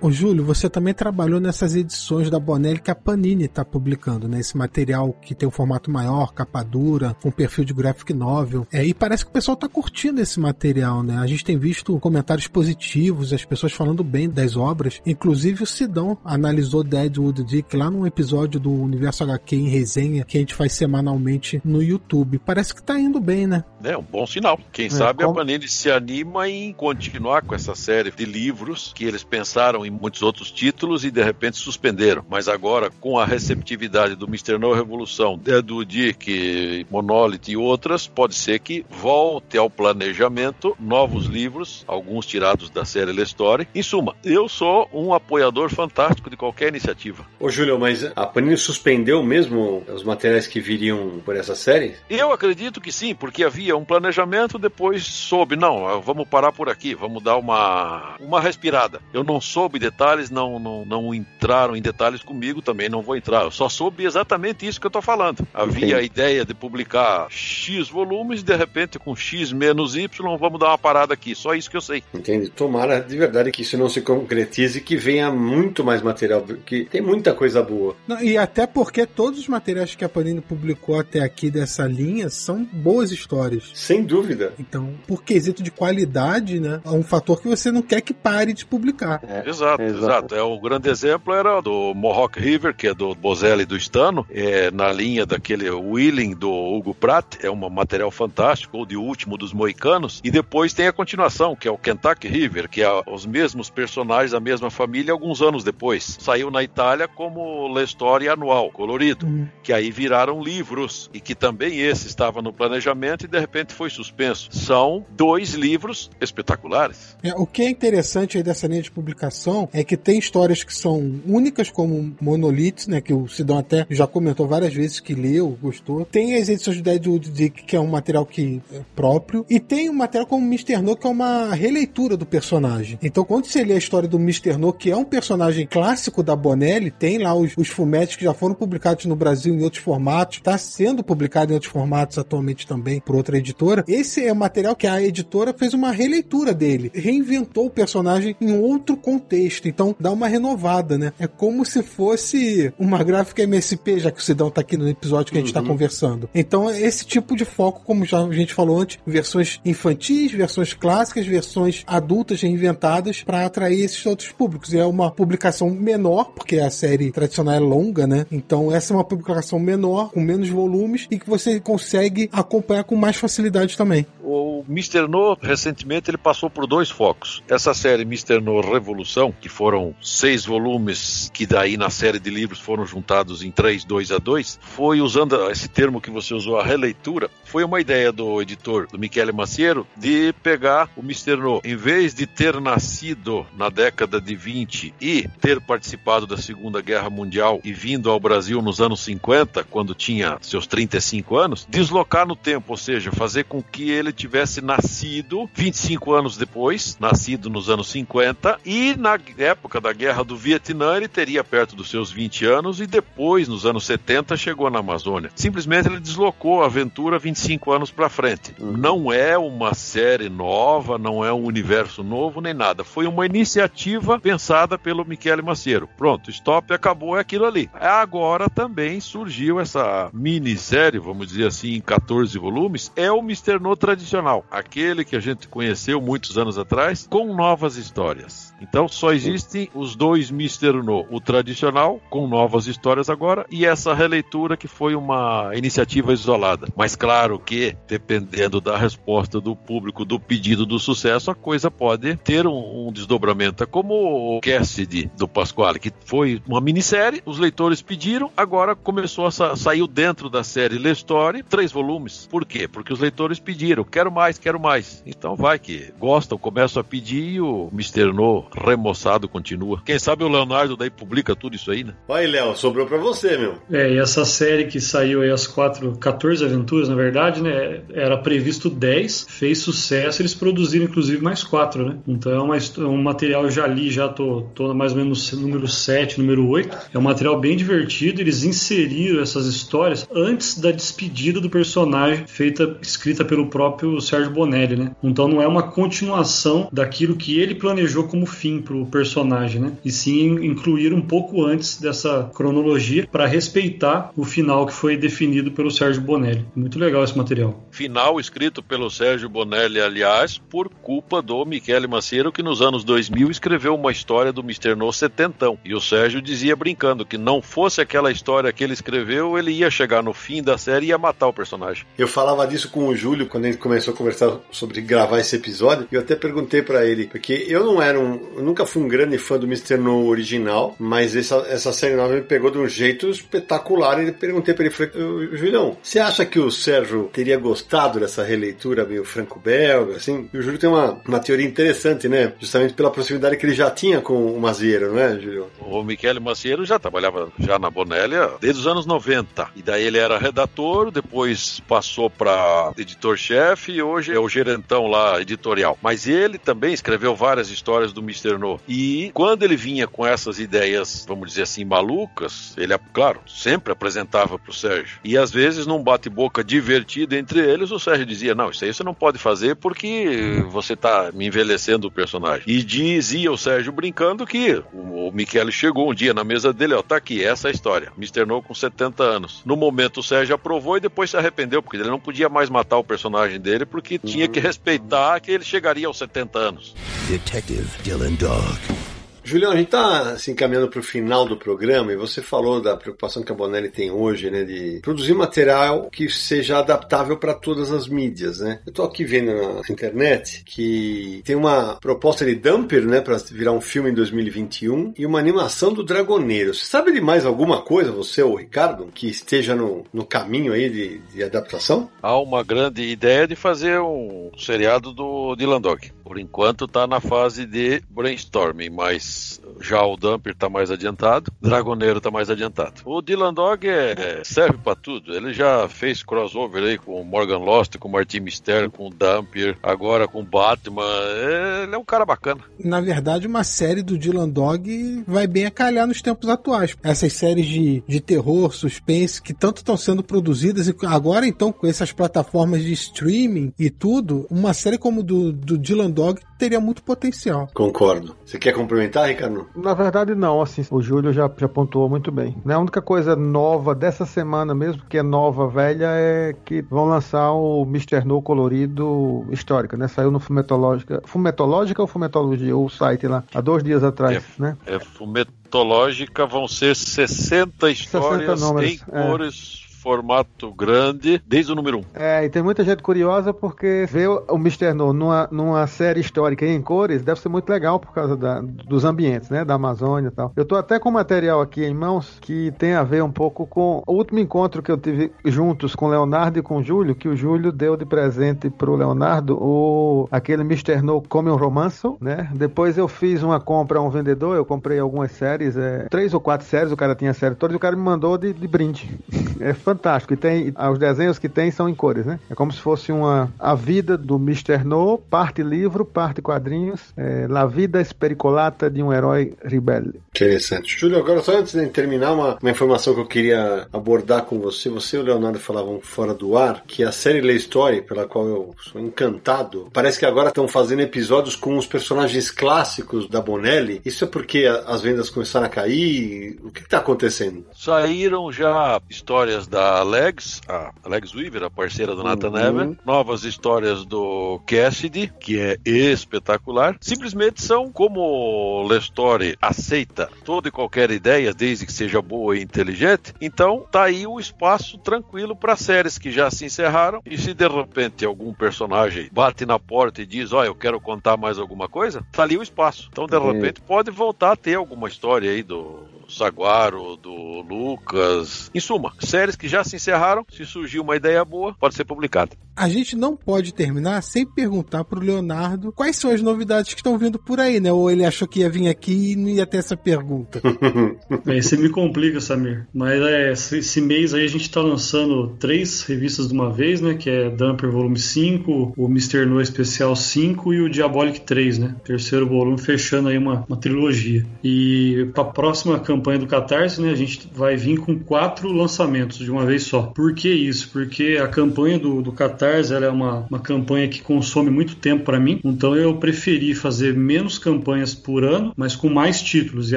Ô 0.00 0.12
Júlio, 0.12 0.44
você 0.44 0.70
também 0.70 0.94
trabalhou 0.94 1.40
nessas 1.40 1.74
edições 1.74 2.30
da 2.30 2.38
Bonelli 2.38 2.78
que 2.78 2.90
a 2.90 2.94
Panini 2.94 3.46
está 3.46 3.64
publicando, 3.64 4.28
né? 4.28 4.38
Esse 4.38 4.56
material 4.56 5.12
que 5.12 5.34
tem 5.34 5.48
um 5.48 5.50
formato 5.50 5.90
maior, 5.90 6.32
capa 6.32 6.62
dura, 6.62 7.16
com 7.20 7.32
perfil 7.32 7.64
de 7.64 7.74
graphic 7.74 8.14
novel. 8.14 8.64
É, 8.72 8.84
e 8.84 8.94
parece 8.94 9.24
que 9.24 9.30
o 9.30 9.32
pessoal 9.32 9.54
está 9.54 9.68
curtindo 9.68 10.20
esse 10.20 10.38
material, 10.38 11.02
né? 11.02 11.18
A 11.18 11.26
gente 11.26 11.44
tem 11.44 11.58
visto 11.58 11.98
comentários 11.98 12.46
positivos, 12.46 13.32
as 13.32 13.44
pessoas 13.44 13.72
falando 13.72 14.04
bem 14.04 14.30
das 14.30 14.56
obras. 14.56 15.00
Inclusive 15.04 15.64
o 15.64 15.66
Sidão 15.66 16.16
analisou 16.24 16.84
Deadwood 16.84 17.42
Dick 17.42 17.76
lá 17.76 17.90
num 17.90 18.06
episódio 18.06 18.60
do 18.60 18.70
Universo 18.70 19.24
HQ 19.24 19.56
em 19.56 19.68
resenha 19.68 20.24
que 20.24 20.36
a 20.36 20.40
gente 20.40 20.54
faz 20.54 20.74
semanalmente 20.74 21.60
no 21.64 21.82
YouTube. 21.82 22.38
Parece 22.38 22.72
que 22.72 22.80
está 22.80 22.96
indo 23.00 23.18
bem, 23.18 23.48
né? 23.48 23.64
É 23.82 23.96
um 23.96 24.02
bom 24.02 24.24
sinal. 24.28 24.60
Quem 24.70 24.86
é, 24.86 24.90
sabe 24.90 25.24
como... 25.24 25.40
a 25.40 25.42
Panini 25.42 25.66
se 25.66 25.90
anima 25.90 26.48
em 26.48 26.72
continuar 26.72 27.42
com 27.42 27.52
essa 27.52 27.74
série 27.74 28.12
de 28.12 28.24
livros 28.24 28.92
que 28.94 29.04
eles 29.04 29.24
pensaram 29.24 29.87
em 29.88 29.90
muitos 29.90 30.22
outros 30.22 30.50
títulos 30.50 31.04
e 31.04 31.10
de 31.10 31.22
repente 31.22 31.56
suspenderam. 31.56 32.24
Mas 32.28 32.48
agora, 32.48 32.90
com 33.00 33.18
a 33.18 33.24
receptividade 33.24 34.14
do 34.14 34.26
Mr. 34.26 34.58
No 34.58 34.72
Revolução, 34.72 35.40
do 35.64 35.84
Dick, 35.84 36.86
Monolith 36.90 37.48
e 37.48 37.56
outras, 37.56 38.06
pode 38.06 38.34
ser 38.34 38.58
que 38.60 38.84
volte 38.88 39.56
ao 39.56 39.68
planejamento 39.68 40.76
novos 40.78 41.26
livros, 41.26 41.84
alguns 41.88 42.26
tirados 42.26 42.70
da 42.70 42.84
série 42.84 43.12
Le 43.12 43.22
Story. 43.22 43.66
Em 43.74 43.82
suma, 43.82 44.14
eu 44.24 44.48
sou 44.48 44.88
um 44.92 45.12
apoiador 45.12 45.70
fantástico 45.70 46.30
de 46.30 46.36
qualquer 46.36 46.68
iniciativa. 46.68 47.26
Ô, 47.40 47.50
Júlio, 47.50 47.78
mas 47.78 48.04
a 48.14 48.26
Panini 48.26 48.56
suspendeu 48.56 49.22
mesmo 49.22 49.82
os 49.88 50.04
materiais 50.04 50.46
que 50.46 50.60
viriam 50.60 51.20
por 51.24 51.36
essa 51.36 51.54
série? 51.54 51.96
Eu 52.10 52.32
acredito 52.32 52.80
que 52.80 52.92
sim, 52.92 53.14
porque 53.14 53.42
havia 53.42 53.76
um 53.76 53.84
planejamento, 53.84 54.58
depois 54.58 55.04
soube, 55.04 55.56
não, 55.56 56.00
vamos 56.00 56.28
parar 56.28 56.52
por 56.52 56.68
aqui, 56.68 56.94
vamos 56.94 57.22
dar 57.22 57.36
uma, 57.36 58.16
uma 58.20 58.40
respirada. 58.40 59.00
Eu 59.12 59.24
não 59.24 59.40
soube 59.40 59.77
soube 59.78 59.88
detalhes, 59.88 60.30
não, 60.30 60.58
não, 60.58 60.84
não 60.84 61.14
entraram 61.14 61.76
em 61.76 61.80
detalhes 61.80 62.22
comigo, 62.22 62.60
também 62.60 62.88
não 62.88 63.00
vou 63.00 63.16
entrar. 63.16 63.44
Eu 63.44 63.50
só 63.50 63.68
soube 63.68 64.04
exatamente 64.04 64.66
isso 64.66 64.80
que 64.80 64.86
eu 64.86 64.90
estou 64.90 65.00
falando. 65.00 65.46
Havia 65.54 65.98
a 65.98 66.02
ideia 66.02 66.44
de 66.44 66.52
publicar 66.52 67.28
X 67.30 67.88
volumes, 67.88 68.42
de 68.42 68.54
repente 68.56 68.98
com 68.98 69.14
X 69.14 69.52
menos 69.52 69.96
Y, 69.96 70.36
vamos 70.36 70.58
dar 70.58 70.68
uma 70.68 70.78
parada 70.78 71.14
aqui. 71.14 71.34
Só 71.34 71.54
isso 71.54 71.70
que 71.70 71.76
eu 71.76 71.80
sei. 71.80 72.02
Entende? 72.12 72.50
Tomara 72.50 73.00
de 73.00 73.16
verdade 73.16 73.52
que 73.52 73.62
isso 73.62 73.78
não 73.78 73.88
se 73.88 74.00
concretize, 74.00 74.80
que 74.80 74.96
venha 74.96 75.30
muito 75.30 75.84
mais 75.84 76.02
material, 76.02 76.42
porque 76.42 76.86
tem 76.90 77.00
muita 77.00 77.32
coisa 77.32 77.62
boa. 77.62 77.96
Não, 78.06 78.22
e 78.22 78.36
até 78.36 78.66
porque 78.66 79.06
todos 79.06 79.38
os 79.38 79.48
materiais 79.48 79.94
que 79.94 80.04
a 80.04 80.08
Panini 80.08 80.40
publicou 80.40 80.98
até 80.98 81.20
aqui 81.20 81.50
dessa 81.50 81.86
linha 81.86 82.28
são 82.28 82.64
boas 82.64 83.12
histórias. 83.12 83.70
Sem 83.74 84.02
dúvida. 84.02 84.52
Então, 84.58 84.94
por 85.06 85.22
quesito 85.22 85.62
de 85.62 85.70
qualidade, 85.70 86.58
né, 86.58 86.80
é 86.84 86.90
um 86.90 87.02
fator 87.02 87.40
que 87.40 87.48
você 87.48 87.70
não 87.70 87.82
quer 87.82 88.00
que 88.00 88.12
pare 88.12 88.52
de 88.52 88.66
publicar. 88.66 89.20
É. 89.26 89.48
Exato. 89.48 89.67
Exato, 89.68 89.82
exato. 89.82 90.04
exato. 90.04 90.34
É, 90.34 90.42
o 90.42 90.58
grande 90.60 90.88
exemplo 90.88 91.34
era 91.34 91.60
do 91.60 91.92
Mohawk 91.94 92.40
River, 92.40 92.74
que 92.74 92.86
é 92.86 92.94
do 92.94 93.14
Bozelli 93.14 93.64
do 93.64 93.76
Stano, 93.76 94.26
é, 94.30 94.70
na 94.70 94.92
linha 94.92 95.26
daquele 95.26 95.68
Willing 95.70 96.34
do 96.34 96.50
Hugo 96.50 96.94
Pratt, 96.94 97.36
é 97.42 97.50
um 97.50 97.68
material 97.68 98.10
fantástico, 98.10 98.78
ou 98.78 98.86
de 98.86 98.96
último 98.96 99.36
dos 99.36 99.52
moicanos, 99.52 100.20
e 100.24 100.30
depois 100.30 100.72
tem 100.72 100.86
a 100.86 100.92
continuação, 100.92 101.54
que 101.54 101.68
é 101.68 101.70
o 101.70 101.78
Kentucky 101.78 102.28
River, 102.28 102.68
que 102.68 102.82
é 102.82 103.02
os 103.06 103.26
mesmos 103.26 103.68
personagens, 103.70 104.34
a 104.34 104.40
mesma 104.40 104.70
família, 104.70 105.12
alguns 105.12 105.42
anos 105.42 105.64
depois. 105.64 106.16
Saiu 106.20 106.50
na 106.50 106.62
Itália 106.62 107.08
como 107.08 107.68
La 107.68 107.82
Storia 107.82 108.32
anual, 108.32 108.70
colorido, 108.70 109.26
uhum. 109.26 109.48
que 109.62 109.72
aí 109.72 109.90
viraram 109.90 110.42
livros, 110.42 111.10
e 111.12 111.20
que 111.20 111.34
também 111.34 111.80
esse 111.80 112.06
estava 112.06 112.40
no 112.42 112.52
planejamento 112.52 113.24
e 113.24 113.28
de 113.28 113.38
repente 113.38 113.72
foi 113.72 113.90
suspenso. 113.90 114.48
São 114.52 115.04
dois 115.10 115.54
livros 115.54 116.10
espetaculares. 116.20 117.16
É, 117.22 117.32
o 117.34 117.46
que 117.46 117.62
é 117.62 117.70
interessante 117.70 118.36
aí 118.36 118.42
dessa 118.42 118.66
linha 118.66 118.82
de 118.82 118.90
publicação 118.90 119.57
é 119.72 119.82
que 119.82 119.96
tem 119.96 120.18
histórias 120.18 120.62
que 120.62 120.74
são 120.74 121.20
únicas, 121.26 121.70
como 121.70 122.14
Monolith, 122.20 122.88
né? 122.88 123.00
Que 123.00 123.14
o 123.14 123.26
Sidão 123.28 123.58
até 123.58 123.86
já 123.88 124.06
comentou 124.06 124.46
várias 124.46 124.74
vezes 124.74 125.00
que 125.00 125.14
leu, 125.14 125.56
gostou. 125.60 126.04
Tem 126.04 126.34
as 126.34 126.48
edições 126.48 126.76
do 126.76 126.82
Deadwood 126.82 127.30
Dick, 127.30 127.62
que 127.62 127.76
é 127.76 127.80
um 127.80 127.86
material 127.86 128.26
que 128.26 128.60
é 128.72 128.80
próprio. 128.94 129.44
E 129.48 129.58
tem 129.58 129.88
um 129.88 129.94
material 129.94 130.26
como 130.26 130.44
Mr. 130.44 130.82
No, 130.82 130.96
que 130.96 131.06
é 131.06 131.10
uma 131.10 131.54
releitura 131.54 132.16
do 132.16 132.26
personagem. 132.26 132.98
Então, 133.02 133.24
quando 133.24 133.46
você 133.46 133.64
lê 133.64 133.74
a 133.74 133.78
história 133.78 134.08
do 134.08 134.18
Mr. 134.18 134.56
No, 134.56 134.72
que 134.72 134.90
é 134.90 134.96
um 134.96 135.04
personagem 135.04 135.66
clássico 135.66 136.22
da 136.22 136.36
Bonelli, 136.36 136.90
tem 136.90 137.18
lá 137.18 137.34
os, 137.34 137.52
os 137.56 137.68
fumetes 137.68 138.16
que 138.16 138.24
já 138.24 138.34
foram 138.34 138.54
publicados 138.54 139.06
no 139.06 139.16
Brasil 139.16 139.54
em 139.54 139.62
outros 139.62 139.82
formatos, 139.82 140.38
está 140.38 140.58
sendo 140.58 141.02
publicado 141.02 141.52
em 141.52 141.54
outros 141.54 141.72
formatos 141.72 142.18
atualmente 142.18 142.66
também 142.66 143.00
por 143.00 143.16
outra 143.16 143.38
editora. 143.38 143.84
Esse 143.86 144.24
é 144.24 144.32
um 144.32 144.36
material 144.36 144.76
que 144.76 144.86
a 144.86 145.02
editora 145.02 145.54
fez 145.54 145.74
uma 145.74 145.90
releitura 145.90 146.52
dele, 146.52 146.90
reinventou 146.94 147.66
o 147.66 147.70
personagem 147.70 148.36
em 148.40 148.52
outro 148.52 148.96
contexto 148.96 149.47
texto, 149.48 149.66
então 149.66 149.96
dá 149.98 150.10
uma 150.10 150.28
renovada, 150.28 150.98
né? 150.98 151.12
É 151.18 151.26
como 151.26 151.64
se 151.64 151.82
fosse 151.82 152.72
uma 152.78 153.02
gráfica 153.02 153.42
MSP, 153.42 153.98
já 153.98 154.10
que 154.10 154.20
o 154.20 154.22
Sidão 154.22 154.50
tá 154.50 154.60
aqui 154.60 154.76
no 154.76 154.88
episódio 154.88 155.32
que 155.32 155.38
a 155.38 155.40
gente 155.40 155.52
tá 155.52 155.60
uhum. 155.60 155.68
conversando. 155.68 156.28
Então, 156.34 156.68
é 156.68 156.80
esse 156.80 157.06
tipo 157.06 157.34
de 157.34 157.44
foco, 157.44 157.82
como 157.84 158.04
já 158.04 158.20
a 158.20 158.32
gente 158.32 158.52
falou 158.52 158.80
antes, 158.80 158.98
versões 159.06 159.60
infantis, 159.64 160.32
versões 160.32 160.74
clássicas, 160.74 161.26
versões 161.26 161.82
adultas 161.86 162.42
reinventadas 162.42 163.22
para 163.22 163.46
atrair 163.46 163.82
esses 163.82 164.04
outros 164.04 164.30
públicos. 164.30 164.72
E 164.74 164.78
é 164.78 164.84
uma 164.84 165.10
publicação 165.10 165.70
menor, 165.70 166.32
porque 166.34 166.58
a 166.58 166.70
série 166.70 167.10
tradicional 167.10 167.54
é 167.54 167.60
longa, 167.60 168.06
né? 168.06 168.26
Então, 168.30 168.70
essa 168.70 168.92
é 168.92 168.96
uma 168.96 169.04
publicação 169.04 169.58
menor, 169.58 170.10
com 170.10 170.20
menos 170.20 170.48
volumes 170.50 171.06
e 171.10 171.18
que 171.18 171.28
você 171.28 171.58
consegue 171.58 172.28
acompanhar 172.32 172.84
com 172.84 172.96
mais 172.96 173.16
facilidade 173.16 173.76
também. 173.76 174.06
O 174.22 174.62
Mr. 174.68 175.08
No, 175.08 175.36
recentemente, 175.40 176.10
ele 176.10 176.18
passou 176.18 176.50
por 176.50 176.66
dois 176.66 176.90
focos. 176.90 177.42
Essa 177.48 177.72
série 177.72 178.02
Mr. 178.02 178.40
No 178.40 178.60
Revolução, 178.60 179.32
que 179.40 179.48
foram 179.48 179.94
seis 180.02 180.44
volumes, 180.44 181.30
que 181.32 181.46
daí 181.46 181.76
na 181.76 181.90
série 181.90 182.18
de 182.18 182.30
livros 182.30 182.60
foram 182.60 182.84
juntados 182.84 183.42
em 183.42 183.50
três, 183.50 183.84
dois 183.84 184.10
a 184.10 184.18
dois, 184.18 184.58
foi 184.62 185.00
usando 185.00 185.50
esse 185.50 185.68
termo 185.68 186.00
que 186.00 186.10
você 186.10 186.34
usou, 186.34 186.58
a 186.58 186.64
releitura, 186.64 187.30
foi 187.48 187.64
uma 187.64 187.80
ideia 187.80 188.12
do 188.12 188.42
editor, 188.42 188.86
do 188.92 188.98
Michele 188.98 189.32
Maciero, 189.32 189.86
de 189.96 190.34
pegar 190.42 190.90
o 190.94 191.00
Mr. 191.00 191.36
No, 191.36 191.62
em 191.64 191.74
vez 191.74 192.12
de 192.12 192.26
ter 192.26 192.60
nascido 192.60 193.46
na 193.56 193.70
década 193.70 194.20
de 194.20 194.36
20 194.36 194.94
e 195.00 195.26
ter 195.40 195.58
participado 195.58 196.26
da 196.26 196.36
Segunda 196.36 196.82
Guerra 196.82 197.08
Mundial 197.08 197.58
e 197.64 197.72
vindo 197.72 198.10
ao 198.10 198.20
Brasil 198.20 198.60
nos 198.60 198.82
anos 198.82 199.00
50, 199.00 199.64
quando 199.64 199.94
tinha 199.94 200.36
seus 200.42 200.66
35 200.66 201.38
anos, 201.38 201.66
deslocar 201.70 202.26
no 202.26 202.36
tempo, 202.36 202.66
ou 202.72 202.76
seja, 202.76 203.10
fazer 203.10 203.44
com 203.44 203.62
que 203.62 203.90
ele 203.90 204.12
tivesse 204.12 204.60
nascido 204.60 205.48
25 205.54 206.12
anos 206.12 206.36
depois, 206.36 206.98
nascido 207.00 207.48
nos 207.48 207.70
anos 207.70 207.88
50, 207.88 208.60
e 208.62 208.94
na 208.94 209.18
época 209.38 209.80
da 209.80 209.92
Guerra 209.94 210.22
do 210.22 210.36
Vietnã 210.36 210.96
ele 210.96 211.08
teria 211.08 211.42
perto 211.42 211.74
dos 211.74 211.88
seus 211.88 212.12
20 212.12 212.44
anos 212.44 212.78
e 212.78 212.86
depois, 212.86 213.48
nos 213.48 213.64
anos 213.64 213.86
70, 213.86 214.36
chegou 214.36 214.68
na 214.68 214.80
Amazônia. 214.80 215.30
Simplesmente 215.34 215.88
ele 215.88 215.98
deslocou 215.98 216.62
a 216.62 216.66
aventura 216.66 217.18
25 217.18 217.37
anos 217.68 217.90
para 217.90 218.08
frente. 218.08 218.54
Uhum. 218.58 218.76
Não 218.76 219.12
é 219.12 219.36
uma 219.38 219.74
série 219.74 220.28
nova, 220.28 220.98
não 220.98 221.24
é 221.24 221.32
um 221.32 221.44
universo 221.44 222.02
novo 222.02 222.40
nem 222.40 222.54
nada. 222.54 222.84
Foi 222.84 223.06
uma 223.06 223.26
iniciativa 223.26 224.18
pensada 224.18 224.78
pelo 224.78 225.04
Michele 225.04 225.42
Maceiro. 225.42 225.88
Pronto, 225.96 226.30
stop, 226.30 226.72
acabou, 226.72 227.16
é 227.16 227.20
aquilo 227.20 227.44
ali. 227.44 227.70
Agora 227.74 228.48
também 228.48 229.00
surgiu 229.00 229.60
essa 229.60 230.10
minissérie, 230.12 230.98
vamos 230.98 231.28
dizer 231.28 231.46
assim, 231.46 231.74
em 231.74 231.80
14 231.80 232.38
volumes, 232.38 232.92
é 232.96 233.10
o 233.10 233.18
Mr. 233.18 233.58
No 233.60 233.76
tradicional, 233.76 234.44
aquele 234.50 235.04
que 235.04 235.16
a 235.16 235.20
gente 235.20 235.48
conheceu 235.48 236.00
muitos 236.00 236.36
anos 236.36 236.58
atrás, 236.58 237.06
com 237.08 237.34
novas 237.34 237.76
histórias. 237.76 238.54
Então 238.60 238.88
só 238.88 239.12
existem 239.12 239.70
os 239.74 239.94
dois 239.94 240.30
Mr. 240.30 240.82
No, 240.82 241.06
o 241.10 241.20
tradicional, 241.20 242.00
com 242.10 242.26
novas 242.26 242.66
histórias 242.66 243.08
agora, 243.08 243.46
e 243.50 243.64
essa 243.64 243.94
releitura 243.94 244.56
que 244.56 244.68
foi 244.68 244.94
uma 244.94 245.52
iniciativa 245.54 246.12
isolada. 246.12 246.68
Mas 246.76 246.96
claro 246.96 247.27
que, 247.36 247.76
dependendo 247.88 248.60
da 248.60 248.78
resposta 248.78 249.40
do 249.40 249.56
público, 249.56 250.04
do 250.04 250.20
pedido 250.20 250.64
do 250.64 250.78
sucesso, 250.78 251.32
a 251.32 251.34
coisa 251.34 251.68
pode 251.68 252.14
ter 252.18 252.46
um, 252.46 252.86
um 252.86 252.92
desdobramento. 252.92 253.64
É 253.64 253.66
como 253.66 254.36
o 254.36 254.40
Cassidy 254.40 255.10
do 255.18 255.26
Pasquale, 255.26 255.80
que 255.80 255.92
foi 256.04 256.40
uma 256.46 256.60
minissérie, 256.60 257.20
os 257.26 257.40
leitores 257.40 257.82
pediram, 257.82 258.30
agora 258.36 258.76
começou 258.76 259.26
a 259.26 259.32
sa 259.32 259.56
saiu 259.56 259.88
dentro 259.88 260.30
da 260.30 260.44
série 260.44 260.78
Le 260.78 260.90
Story, 260.92 261.42
três 261.42 261.72
volumes. 261.72 262.28
Por 262.30 262.44
quê? 262.44 262.68
Porque 262.68 262.92
os 262.92 263.00
leitores 263.00 263.40
pediram, 263.40 263.82
quero 263.82 264.12
mais, 264.12 264.38
quero 264.38 264.60
mais. 264.60 265.02
Então 265.04 265.34
vai 265.34 265.58
que 265.58 265.92
gostam, 265.98 266.38
começam 266.38 266.80
a 266.80 266.84
pedir 266.84 267.34
e 267.34 267.40
o 267.40 267.68
Mr. 267.72 268.12
No 268.12 268.46
remoçado 268.54 269.28
continua. 269.28 269.82
Quem 269.84 269.98
sabe 269.98 270.22
o 270.22 270.28
Leonardo 270.28 270.76
daí 270.76 270.90
publica 270.90 271.34
tudo 271.34 271.56
isso 271.56 271.70
aí, 271.70 271.82
né? 271.82 271.94
Vai, 272.06 272.26
Léo, 272.26 272.54
sobrou 272.54 272.86
pra 272.86 272.98
você, 272.98 273.36
meu. 273.36 273.56
É, 273.70 273.92
e 273.92 273.98
essa 273.98 274.24
série 274.24 274.66
que 274.66 274.80
saiu 274.80 275.22
aí, 275.22 275.30
as 275.30 275.46
quatro, 275.46 275.96
14 275.96 276.44
aventuras, 276.44 276.88
na 276.88 276.94
verdade, 276.94 277.17
né? 277.42 277.80
Era 277.92 278.16
previsto 278.16 278.70
10, 278.70 279.26
fez 279.28 279.58
sucesso, 279.58 280.22
eles 280.22 280.34
produziram 280.34 280.84
inclusive 280.84 281.22
mais 281.22 281.42
quatro, 281.42 281.86
né? 281.86 281.96
Então 282.06 282.32
é 282.32 282.40
uma, 282.40 282.56
um 282.88 283.02
material, 283.02 283.44
eu 283.44 283.50
já 283.50 283.66
li, 283.66 283.90
já 283.90 284.08
tô, 284.08 284.42
tô 284.54 284.72
mais 284.74 284.92
ou 284.92 284.98
menos 284.98 285.32
número 285.32 285.66
7, 285.66 286.20
número 286.20 286.46
8. 286.48 286.76
É 286.94 286.98
um 286.98 287.02
material 287.02 287.38
bem 287.40 287.56
divertido, 287.56 288.20
eles 288.20 288.44
inseriram 288.44 289.20
essas 289.20 289.46
histórias 289.46 290.06
antes 290.14 290.58
da 290.58 290.70
despedida 290.70 291.40
do 291.40 291.50
personagem, 291.50 292.26
feita, 292.26 292.76
escrita 292.80 293.24
pelo 293.24 293.46
próprio 293.46 294.00
Sérgio 294.00 294.30
Bonelli, 294.30 294.76
né? 294.76 294.92
Então 295.02 295.28
não 295.28 295.42
é 295.42 295.46
uma 295.46 295.62
continuação 295.62 296.68
daquilo 296.72 297.16
que 297.16 297.38
ele 297.38 297.54
planejou 297.54 298.04
como 298.04 298.26
fim 298.26 298.60
pro 298.60 298.86
personagem, 298.86 299.60
né? 299.60 299.72
E 299.84 299.90
sim 299.90 300.44
incluir 300.44 300.92
um 300.92 301.00
pouco 301.00 301.44
antes 301.44 301.80
dessa 301.80 302.30
cronologia 302.34 303.06
para 303.10 303.26
respeitar 303.26 304.10
o 304.16 304.24
final 304.24 304.66
que 304.66 304.72
foi 304.72 304.96
definido 304.96 305.50
pelo 305.50 305.70
Sérgio 305.70 306.02
Bonelli. 306.02 306.44
Muito 306.54 306.78
legal 306.78 307.02
esse 307.08 307.18
material. 307.18 307.67
Final 307.78 308.18
escrito 308.18 308.60
pelo 308.60 308.90
Sérgio 308.90 309.28
Bonelli, 309.28 309.80
aliás, 309.80 310.36
por 310.36 310.68
culpa 310.68 311.22
do 311.22 311.44
Michele 311.46 311.86
Maceiro, 311.86 312.32
que 312.32 312.42
nos 312.42 312.60
anos 312.60 312.82
2000 312.82 313.30
escreveu 313.30 313.72
uma 313.76 313.92
história 313.92 314.32
do 314.32 314.40
Mr. 314.40 314.74
No 314.74 314.92
setentão. 314.92 315.56
E 315.64 315.72
o 315.72 315.80
Sérgio 315.80 316.20
dizia 316.20 316.56
brincando 316.56 317.06
que 317.06 317.16
não 317.16 317.40
fosse 317.40 317.80
aquela 317.80 318.10
história 318.10 318.52
que 318.52 318.64
ele 318.64 318.72
escreveu, 318.72 319.38
ele 319.38 319.52
ia 319.52 319.70
chegar 319.70 320.02
no 320.02 320.12
fim 320.12 320.42
da 320.42 320.58
série 320.58 320.86
e 320.86 320.88
ia 320.88 320.98
matar 320.98 321.28
o 321.28 321.32
personagem. 321.32 321.86
Eu 321.96 322.08
falava 322.08 322.44
disso 322.48 322.68
com 322.68 322.88
o 322.88 322.96
Júlio 322.96 323.28
quando 323.28 323.44
a 323.44 323.46
gente 323.52 323.60
começou 323.60 323.94
a 323.94 323.96
conversar 323.96 324.40
sobre 324.50 324.80
gravar 324.80 325.20
esse 325.20 325.36
episódio. 325.36 325.86
Eu 325.92 326.00
até 326.00 326.16
perguntei 326.16 326.62
para 326.62 326.84
ele, 326.84 327.06
porque 327.06 327.46
eu 327.48 327.64
não 327.64 327.80
era 327.80 328.00
um. 328.00 328.20
Eu 328.38 328.42
nunca 328.42 328.66
fui 328.66 328.82
um 328.82 328.88
grande 328.88 329.18
fã 329.18 329.38
do 329.38 329.46
Mr. 329.46 329.76
No 329.76 330.08
original, 330.08 330.74
mas 330.80 331.14
essa, 331.14 331.46
essa 331.48 331.72
série 331.72 331.94
nova 331.94 332.12
me 332.12 332.22
pegou 332.22 332.50
de 332.50 332.58
um 332.58 332.66
jeito 332.66 333.08
espetacular. 333.08 334.02
E 334.02 334.10
perguntei 334.10 334.52
para 334.52 334.64
ele, 334.64 334.74
falei, 334.74 334.90
Julião, 335.36 335.76
você 335.80 336.00
acha 336.00 336.26
que 336.26 336.40
o 336.40 336.50
Sérgio 336.50 337.08
teria 337.12 337.38
gostado 337.38 337.67
dessa 338.00 338.22
releitura 338.22 338.84
meio 338.84 339.04
franco-belga, 339.04 339.96
assim? 339.96 340.28
E 340.32 340.38
o 340.38 340.42
Júlio 340.42 340.58
tem 340.58 340.68
uma, 340.68 341.00
uma 341.06 341.20
teoria 341.20 341.46
interessante, 341.46 342.08
né? 342.08 342.32
Justamente 342.40 342.74
pela 342.74 342.90
proximidade 342.90 343.36
que 343.36 343.46
ele 343.46 343.54
já 343.54 343.70
tinha 343.70 344.00
com 344.00 344.32
o 344.32 344.40
Mazieiro, 344.40 344.92
não 344.92 344.98
é, 344.98 345.18
Júlio? 345.18 345.46
O 345.60 345.82
Michele 345.82 346.20
Mazieiro 346.20 346.64
já 346.64 346.78
trabalhava 346.78 347.30
já 347.38 347.58
na 347.58 347.70
Bonélia 347.70 348.30
desde 348.40 348.60
os 348.60 348.66
anos 348.66 348.86
90. 348.86 349.50
E 349.54 349.62
daí 349.62 349.84
ele 349.84 349.98
era 349.98 350.18
redator, 350.18 350.90
depois 350.90 351.60
passou 351.60 352.08
para 352.08 352.72
editor-chefe 352.76 353.72
e 353.72 353.82
hoje 353.82 354.12
é 354.12 354.18
o 354.18 354.28
gerentão 354.28 354.86
lá 354.86 355.20
editorial. 355.20 355.78
Mas 355.82 356.06
ele 356.06 356.38
também 356.38 356.72
escreveu 356.72 357.14
várias 357.14 357.50
histórias 357.50 357.92
do 357.92 358.00
Mr. 358.00 358.38
No. 358.38 358.60
E 358.66 359.10
quando 359.12 359.42
ele 359.42 359.56
vinha 359.56 359.86
com 359.86 360.06
essas 360.06 360.38
ideias, 360.38 361.04
vamos 361.06 361.28
dizer 361.28 361.42
assim, 361.42 361.64
malucas, 361.64 362.54
ele, 362.56 362.76
claro, 362.92 363.20
sempre 363.26 363.72
apresentava 363.72 364.38
para 364.38 364.50
o 364.50 364.54
Sérgio. 364.54 365.00
E 365.04 365.16
às 365.16 365.30
vezes, 365.30 365.66
num 365.66 365.82
bate-boca 365.82 366.42
divertido 366.42 367.14
entre 367.14 367.40
eles, 367.40 367.57
o 367.64 367.78
Sérgio 367.78 368.06
dizia: 368.06 368.34
Não, 368.34 368.50
isso 368.50 368.64
aí 368.64 368.72
você 368.72 368.82
não 368.82 368.94
pode 368.94 369.18
fazer 369.18 369.56
porque 369.56 370.44
você 370.48 370.74
está 370.74 371.10
me 371.12 371.26
envelhecendo 371.26 371.88
o 371.88 371.90
personagem. 371.90 372.44
E 372.46 372.62
dizia 372.62 373.30
o 373.30 373.38
Sérgio 373.38 373.72
brincando 373.72 374.26
que 374.26 374.62
o, 374.72 375.08
o 375.08 375.12
Michele 375.12 375.52
chegou 375.52 375.90
um 375.90 375.94
dia 375.94 376.14
na 376.14 376.24
mesa 376.24 376.52
dele: 376.52 376.74
Ó, 376.74 376.82
tá 376.82 376.96
aqui, 376.96 377.24
essa 377.24 377.48
é 377.48 377.50
a 377.50 377.54
história. 377.54 377.92
Mr. 377.96 378.24
No 378.24 378.42
com 378.42 378.54
70 378.54 379.02
anos. 379.02 379.42
No 379.44 379.56
momento, 379.56 380.00
o 380.00 380.02
Sérgio 380.02 380.34
aprovou 380.34 380.76
e 380.76 380.80
depois 380.80 381.10
se 381.10 381.16
arrependeu, 381.16 381.62
porque 381.62 381.76
ele 381.76 381.88
não 381.88 382.00
podia 382.00 382.28
mais 382.28 382.48
matar 382.48 382.78
o 382.78 382.84
personagem 382.84 383.40
dele, 383.40 383.66
porque 383.66 383.98
tinha 383.98 384.28
que 384.28 384.40
respeitar 384.40 385.20
que 385.20 385.30
ele 385.30 385.44
chegaria 385.44 385.86
aos 385.86 385.98
70 385.98 386.38
anos. 386.38 386.74
Detective 387.08 387.68
Dylan 387.82 388.14
Dog. 388.14 388.87
Julião, 389.28 389.52
a 389.52 389.56
gente 389.56 389.66
está 389.66 390.12
assim, 390.12 390.34
caminhando 390.34 390.68
para 390.68 390.80
o 390.80 390.82
final 390.82 391.26
do 391.26 391.36
programa 391.36 391.92
e 391.92 391.96
você 391.96 392.22
falou 392.22 392.62
da 392.62 392.74
preocupação 392.74 393.22
que 393.22 393.30
a 393.30 393.34
Bonelli 393.34 393.68
tem 393.68 393.90
hoje, 393.90 394.30
né, 394.30 394.42
de 394.42 394.80
produzir 394.82 395.12
material 395.12 395.90
que 395.90 396.08
seja 396.08 396.58
adaptável 396.58 397.14
para 397.18 397.34
todas 397.34 397.70
as 397.70 397.86
mídias, 397.86 398.40
né? 398.40 398.60
Eu 398.64 398.70
estou 398.70 398.86
aqui 398.86 399.04
vendo 399.04 399.32
na 399.32 399.60
internet 399.68 400.42
que 400.46 401.20
tem 401.26 401.36
uma 401.36 401.76
proposta 401.78 402.24
de 402.24 402.36
Dumper, 402.36 402.86
né, 402.86 403.02
para 403.02 403.18
virar 403.30 403.52
um 403.52 403.60
filme 403.60 403.90
em 403.90 403.94
2021 403.94 404.94
e 404.96 405.04
uma 405.04 405.18
animação 405.18 405.74
do 405.74 405.84
Dragoneiro. 405.84 406.54
Você 406.54 406.64
sabe 406.64 406.90
de 406.90 407.00
mais 407.00 407.26
alguma 407.26 407.60
coisa, 407.60 407.92
você 407.92 408.22
ou 408.22 408.32
o 408.32 408.36
Ricardo, 408.36 408.88
que 408.94 409.08
esteja 409.08 409.54
no, 409.54 409.84
no 409.92 410.06
caminho 410.06 410.54
aí 410.54 410.70
de, 410.70 410.98
de 411.12 411.22
adaptação? 411.22 411.90
Há 412.00 412.18
uma 412.18 412.42
grande 412.42 412.82
ideia 412.82 413.28
de 413.28 413.36
fazer 413.36 413.78
um 413.78 414.30
seriado 414.38 414.94
do 414.94 415.36
Dylan 415.36 415.60
Dog. 415.60 415.92
Por 416.02 416.18
enquanto 416.18 416.64
está 416.64 416.86
na 416.86 417.00
fase 417.00 417.44
de 417.44 417.82
brainstorming, 417.90 418.70
mas 418.70 419.17
já 419.60 419.82
o 419.84 419.96
Dumper 419.96 420.32
está 420.32 420.48
mais 420.48 420.70
adiantado, 420.70 421.32
Dragoneiro 421.40 421.98
está 421.98 422.10
mais 422.10 422.30
adiantado. 422.30 422.82
O 422.84 423.02
Dylan 423.02 423.34
Dog 423.34 423.66
é, 423.68 424.22
serve 424.24 424.58
para 424.58 424.76
tudo. 424.76 425.14
Ele 425.14 425.32
já 425.32 425.68
fez 425.68 426.02
crossover 426.02 426.62
aí 426.62 426.78
com 426.78 427.02
Morgan 427.04 427.38
Lost, 427.38 427.76
com 427.76 427.88
Martin 427.88 428.20
Mysterio, 428.20 428.70
com 428.70 428.88
o 428.88 428.90
Dumper, 428.90 429.56
agora 429.62 430.06
com 430.06 430.24
Batman. 430.24 430.82
É, 430.84 431.62
ele 431.64 431.74
é 431.74 431.78
um 431.78 431.84
cara 431.84 432.04
bacana. 432.04 432.40
Na 432.62 432.80
verdade, 432.80 433.26
uma 433.26 433.44
série 433.44 433.82
do 433.82 433.98
Dylan 433.98 434.28
Dog 434.28 435.04
vai 435.06 435.26
bem 435.26 435.46
a 435.46 435.50
calhar 435.50 435.86
nos 435.86 436.02
tempos 436.02 436.28
atuais. 436.28 436.76
Essas 436.82 437.12
séries 437.12 437.46
de, 437.46 437.82
de 437.86 438.00
terror, 438.00 438.52
suspense, 438.54 439.22
que 439.22 439.34
tanto 439.34 439.58
estão 439.58 439.76
sendo 439.76 440.02
produzidas, 440.02 440.68
e 440.68 440.74
agora 440.86 441.26
então 441.26 441.52
com 441.52 441.66
essas 441.66 441.92
plataformas 441.92 442.62
de 442.62 442.72
streaming 442.72 443.52
e 443.58 443.70
tudo, 443.70 444.26
uma 444.30 444.54
série 444.54 444.78
como 444.78 445.02
do, 445.02 445.32
do 445.32 445.58
Dylan 445.58 445.90
Dog 445.90 446.20
teria 446.38 446.60
muito 446.60 446.82
potencial. 446.82 447.48
Concordo. 447.52 448.16
Você 448.24 448.38
quer 448.38 448.52
complementar, 448.52 449.07
Ricardo? 449.08 449.46
Na 449.54 449.74
verdade, 449.74 450.14
não. 450.14 450.40
Assim, 450.40 450.64
o 450.70 450.80
Júlio 450.80 451.12
já, 451.12 451.30
já 451.36 451.48
pontuou 451.48 451.88
muito 451.88 452.10
bem. 452.10 452.36
Né? 452.44 452.54
A 452.54 452.58
única 452.58 452.80
coisa 452.80 453.14
nova 453.16 453.74
dessa 453.74 454.06
semana 454.06 454.54
mesmo, 454.54 454.82
que 454.88 454.98
é 454.98 455.02
nova, 455.02 455.48
velha, 455.48 455.88
é 455.90 456.34
que 456.44 456.62
vão 456.62 456.86
lançar 456.86 457.32
o 457.32 457.62
Mr. 457.62 458.04
No 458.04 458.22
colorido 458.22 459.26
histórica, 459.30 459.76
né? 459.76 459.88
Saiu 459.88 460.10
no 460.10 460.20
Fumetológica. 460.20 461.02
Fumetológica 461.04 461.82
ou 461.82 461.88
Fumetologia? 461.88 462.56
O 462.56 462.68
site 462.68 463.06
lá, 463.06 463.24
há 463.34 463.40
dois 463.40 463.62
dias 463.62 463.82
atrás, 463.82 464.16
é, 464.16 464.42
né? 464.42 464.56
É 464.66 464.78
Fumetológica, 464.78 466.26
vão 466.26 466.46
ser 466.46 466.74
60 466.74 467.70
histórias 467.70 468.40
60 468.40 468.64
em 468.64 468.78
é. 468.92 469.67
Formato 469.82 470.52
grande 470.52 471.22
desde 471.26 471.52
o 471.52 471.54
número 471.54 471.78
1. 471.78 471.80
Um. 471.80 471.84
É, 471.94 472.24
e 472.24 472.28
tem 472.28 472.42
muita 472.42 472.64
gente 472.64 472.82
curiosa 472.82 473.32
porque 473.32 473.86
ver 473.88 474.08
o 474.08 474.36
Mr. 474.36 474.74
No 474.74 474.92
numa, 474.92 475.28
numa 475.30 475.66
série 475.66 476.00
histórica 476.00 476.46
em 476.46 476.60
cores 476.60 477.02
deve 477.02 477.20
ser 477.20 477.28
muito 477.28 477.48
legal 477.48 477.78
por 477.78 477.92
causa 477.92 478.16
da, 478.16 478.40
dos 478.40 478.84
ambientes, 478.84 479.30
né? 479.30 479.44
Da 479.44 479.54
Amazônia 479.54 480.08
e 480.08 480.10
tal. 480.10 480.32
Eu 480.36 480.44
tô 480.44 480.56
até 480.56 480.78
com 480.78 480.90
material 480.90 481.40
aqui 481.40 481.64
em 481.64 481.74
mãos 481.74 482.18
que 482.20 482.52
tem 482.58 482.74
a 482.74 482.82
ver 482.82 483.02
um 483.02 483.10
pouco 483.10 483.46
com 483.46 483.82
o 483.86 483.92
último 483.92 484.18
encontro 484.18 484.62
que 484.62 484.70
eu 484.70 484.78
tive 484.78 485.12
juntos 485.24 485.74
com 485.74 485.86
o 485.86 485.90
Leonardo 485.90 486.38
e 486.38 486.42
com 486.42 486.58
o 486.58 486.62
Júlio, 486.62 486.94
que 486.94 487.08
o 487.08 487.16
Júlio 487.16 487.52
deu 487.52 487.76
de 487.76 487.84
presente 487.84 488.50
pro 488.50 488.76
Leonardo 488.76 489.38
o 489.40 490.08
aquele 490.10 490.42
Mr. 490.42 490.82
No 490.82 491.00
Come 491.02 491.30
um 491.30 491.36
Romance, 491.36 491.86
né? 492.00 492.28
Depois 492.34 492.76
eu 492.76 492.88
fiz 492.88 493.22
uma 493.22 493.40
compra 493.40 493.78
a 493.78 493.82
um 493.82 493.90
vendedor, 493.90 494.36
eu 494.36 494.44
comprei 494.44 494.78
algumas 494.78 495.12
séries, 495.12 495.56
é, 495.56 495.86
três 495.90 496.12
ou 496.12 496.20
quatro 496.20 496.46
séries, 496.46 496.72
o 496.72 496.76
cara 496.76 496.94
tinha 496.94 497.12
série 497.14 497.34
toda, 497.34 497.52
e 497.52 497.56
o 497.56 497.60
cara 497.60 497.76
me 497.76 497.82
mandou 497.82 498.18
de, 498.18 498.32
de 498.32 498.48
brinde. 498.48 498.98
É 499.40 499.54
fantástico. 499.54 499.77
E 500.14 500.16
tem 500.16 500.54
os 500.70 500.78
desenhos 500.78 501.18
que 501.18 501.28
tem 501.28 501.50
são 501.50 501.68
em 501.68 501.74
cores, 501.74 502.06
né? 502.06 502.18
É 502.30 502.34
como 502.34 502.52
se 502.52 502.60
fosse 502.60 502.92
uma 502.92 503.32
a 503.38 503.54
vida 503.54 503.96
do 503.96 504.16
Mr. 504.16 504.64
No, 504.64 504.98
parte 504.98 505.42
livro, 505.42 505.84
parte 505.84 506.20
quadrinhos, 506.20 506.80
é, 506.96 507.26
La 507.28 507.46
Vida 507.46 507.80
Espericolata 507.80 508.70
de 508.70 508.82
um 508.82 508.92
herói 508.92 509.34
rebelde. 509.42 510.00
Interessante. 510.10 510.78
Júlio, 510.78 510.98
agora 510.98 511.22
só 511.22 511.36
antes 511.36 511.52
de 511.52 511.66
terminar, 511.68 512.12
uma, 512.12 512.38
uma 512.40 512.50
informação 512.50 512.94
que 512.94 513.00
eu 513.00 513.06
queria 513.06 513.66
abordar 513.72 514.22
com 514.22 514.38
você. 514.38 514.68
Você 514.68 514.96
e 514.96 515.00
o 515.00 515.02
Leonardo 515.02 515.38
falavam 515.38 515.80
fora 515.80 516.12
do 516.12 516.36
ar 516.36 516.62
que 516.66 516.82
a 516.82 516.92
série 516.92 517.20
Lay 517.20 517.36
Story, 517.36 517.82
pela 517.82 518.06
qual 518.06 518.26
eu 518.26 518.54
sou 518.60 518.80
encantado, 518.80 519.68
parece 519.72 519.98
que 519.98 520.06
agora 520.06 520.28
estão 520.28 520.48
fazendo 520.48 520.80
episódios 520.80 521.36
com 521.36 521.56
os 521.56 521.66
personagens 521.66 522.30
clássicos 522.30 523.08
da 523.08 523.20
Bonelli. 523.20 523.80
Isso 523.84 524.04
é 524.04 524.06
porque 524.06 524.46
as 524.66 524.82
vendas 524.82 525.10
começaram 525.10 525.46
a 525.46 525.50
cair? 525.50 526.38
O 526.42 526.50
que 526.50 526.60
está 526.60 526.78
acontecendo? 526.78 527.44
Saíram 527.54 528.32
já 528.32 528.80
histórias 528.88 529.46
da 529.46 529.57
Alex, 529.58 530.40
a 530.48 530.72
Alex 530.84 531.14
Weaver, 531.14 531.44
a 531.44 531.50
parceira 531.50 531.94
do 531.94 532.02
Nathan 532.02 532.28
uhum. 532.28 532.32
Never, 532.32 532.76
novas 532.84 533.24
histórias 533.24 533.84
do 533.84 534.40
Cassidy, 534.46 535.12
que 535.20 535.38
é 535.38 535.56
espetacular. 535.64 536.76
Simplesmente 536.80 537.42
são 537.42 537.70
como 537.70 538.66
Lestori 538.68 539.36
aceita 539.40 540.08
toda 540.24 540.48
e 540.48 540.52
qualquer 540.52 540.90
ideia, 540.90 541.32
desde 541.32 541.66
que 541.66 541.72
seja 541.72 542.00
boa 542.00 542.36
e 542.36 542.42
inteligente. 542.42 543.14
Então, 543.20 543.64
tá 543.70 543.84
aí 543.84 544.06
o 544.06 544.18
espaço 544.18 544.78
tranquilo 544.78 545.36
para 545.36 545.56
séries 545.56 545.98
que 545.98 546.10
já 546.10 546.30
se 546.30 546.44
encerraram. 546.44 547.02
E 547.04 547.16
se 547.18 547.34
de 547.34 547.48
repente 547.48 548.04
algum 548.04 548.32
personagem 548.32 549.08
bate 549.12 549.44
na 549.44 549.58
porta 549.58 550.02
e 550.02 550.06
diz: 550.06 550.32
Ó, 550.32 550.40
oh, 550.40 550.44
eu 550.44 550.54
quero 550.54 550.80
contar 550.80 551.16
mais 551.16 551.38
alguma 551.38 551.68
coisa, 551.68 552.04
tá 552.12 552.22
ali 552.22 552.36
o 552.36 552.42
espaço. 552.42 552.88
Então, 552.90 553.06
de 553.06 553.16
é. 553.16 553.18
repente, 553.18 553.60
pode 553.60 553.90
voltar 553.90 554.32
a 554.32 554.36
ter 554.36 554.54
alguma 554.54 554.88
história 554.88 555.30
aí 555.30 555.42
do 555.42 555.97
Saguaro, 556.08 556.96
do 556.96 557.42
Lucas. 557.42 558.50
Em 558.54 558.60
suma, 558.60 558.92
séries 558.98 559.36
que 559.36 559.48
já 559.48 559.62
se 559.62 559.76
encerraram, 559.76 560.24
se 560.30 560.44
surgir 560.46 560.80
uma 560.80 560.96
ideia 560.96 561.24
boa, 561.24 561.54
pode 561.54 561.74
ser 561.74 561.84
publicada. 561.84 562.36
A 562.58 562.68
gente 562.68 562.96
não 562.96 563.16
pode 563.16 563.54
terminar 563.54 564.02
sem 564.02 564.26
perguntar 564.26 564.82
pro 564.82 565.00
Leonardo 565.00 565.72
quais 565.72 565.96
são 565.96 566.10
as 566.10 566.20
novidades 566.20 566.74
que 566.74 566.80
estão 566.80 566.98
vindo 566.98 567.18
por 567.18 567.38
aí, 567.38 567.60
né? 567.60 567.72
Ou 567.72 567.88
ele 567.88 568.04
achou 568.04 568.26
que 568.26 568.40
ia 568.40 568.50
vir 568.50 568.68
aqui 568.68 569.12
e 569.12 569.16
não 569.16 569.28
ia 569.28 569.46
ter 569.46 569.58
essa 569.58 569.76
pergunta. 569.76 570.42
é, 571.26 571.40
você 571.40 571.56
me 571.56 571.68
complica, 571.68 572.20
Samir. 572.20 572.66
Mas 572.74 573.00
é, 573.00 573.32
esse 573.32 573.80
mês 573.80 574.12
aí 574.12 574.24
a 574.24 574.28
gente 574.28 574.50
tá 574.50 574.60
lançando 574.60 575.36
três 575.38 575.82
revistas 575.82 576.26
de 576.26 576.34
uma 576.34 576.52
vez, 576.52 576.80
né? 576.80 576.94
Que 576.94 577.08
é 577.08 577.30
Dumper 577.30 577.70
Volume 577.70 577.98
5, 577.98 578.72
o 578.76 578.86
Mr. 578.86 579.24
No 579.24 579.40
Especial 579.40 579.94
5 579.94 580.52
e 580.52 580.60
o 580.62 580.68
Diabolic 580.68 581.20
3, 581.20 581.58
né? 581.58 581.76
Terceiro 581.84 582.26
volume, 582.26 582.58
fechando 582.58 583.08
aí 583.08 583.18
uma, 583.18 583.44
uma 583.48 583.56
trilogia. 583.56 584.26
E 584.42 585.08
pra 585.14 585.24
próxima 585.24 585.78
campanha 585.78 586.18
do 586.18 586.26
Catarse, 586.26 586.80
né, 586.80 586.90
a 586.90 586.96
gente 586.96 587.30
vai 587.32 587.56
vir 587.56 587.78
com 587.78 587.98
quatro 587.98 588.50
lançamentos 588.52 589.18
de 589.18 589.30
uma 589.30 589.46
vez 589.46 589.62
só. 589.62 589.82
Por 589.82 590.14
que 590.14 590.28
isso? 590.28 590.70
Porque 590.72 591.18
a 591.22 591.28
campanha 591.28 591.78
do, 591.78 592.02
do 592.02 592.12
Catarse 592.12 592.47
é 592.48 592.88
uma, 592.88 593.26
uma 593.28 593.38
campanha 593.38 593.88
que 593.88 594.00
consome 594.00 594.50
muito 594.50 594.76
tempo 594.76 595.04
para 595.04 595.18
mim, 595.18 595.40
então 595.44 595.74
eu 595.74 595.94
preferi 595.96 596.54
fazer 596.54 596.94
menos 596.94 597.38
campanhas 597.38 597.94
por 597.94 598.24
ano, 598.24 598.52
mas 598.56 598.76
com 598.76 598.88
mais 598.88 599.20
títulos, 599.20 599.72
e 599.72 599.76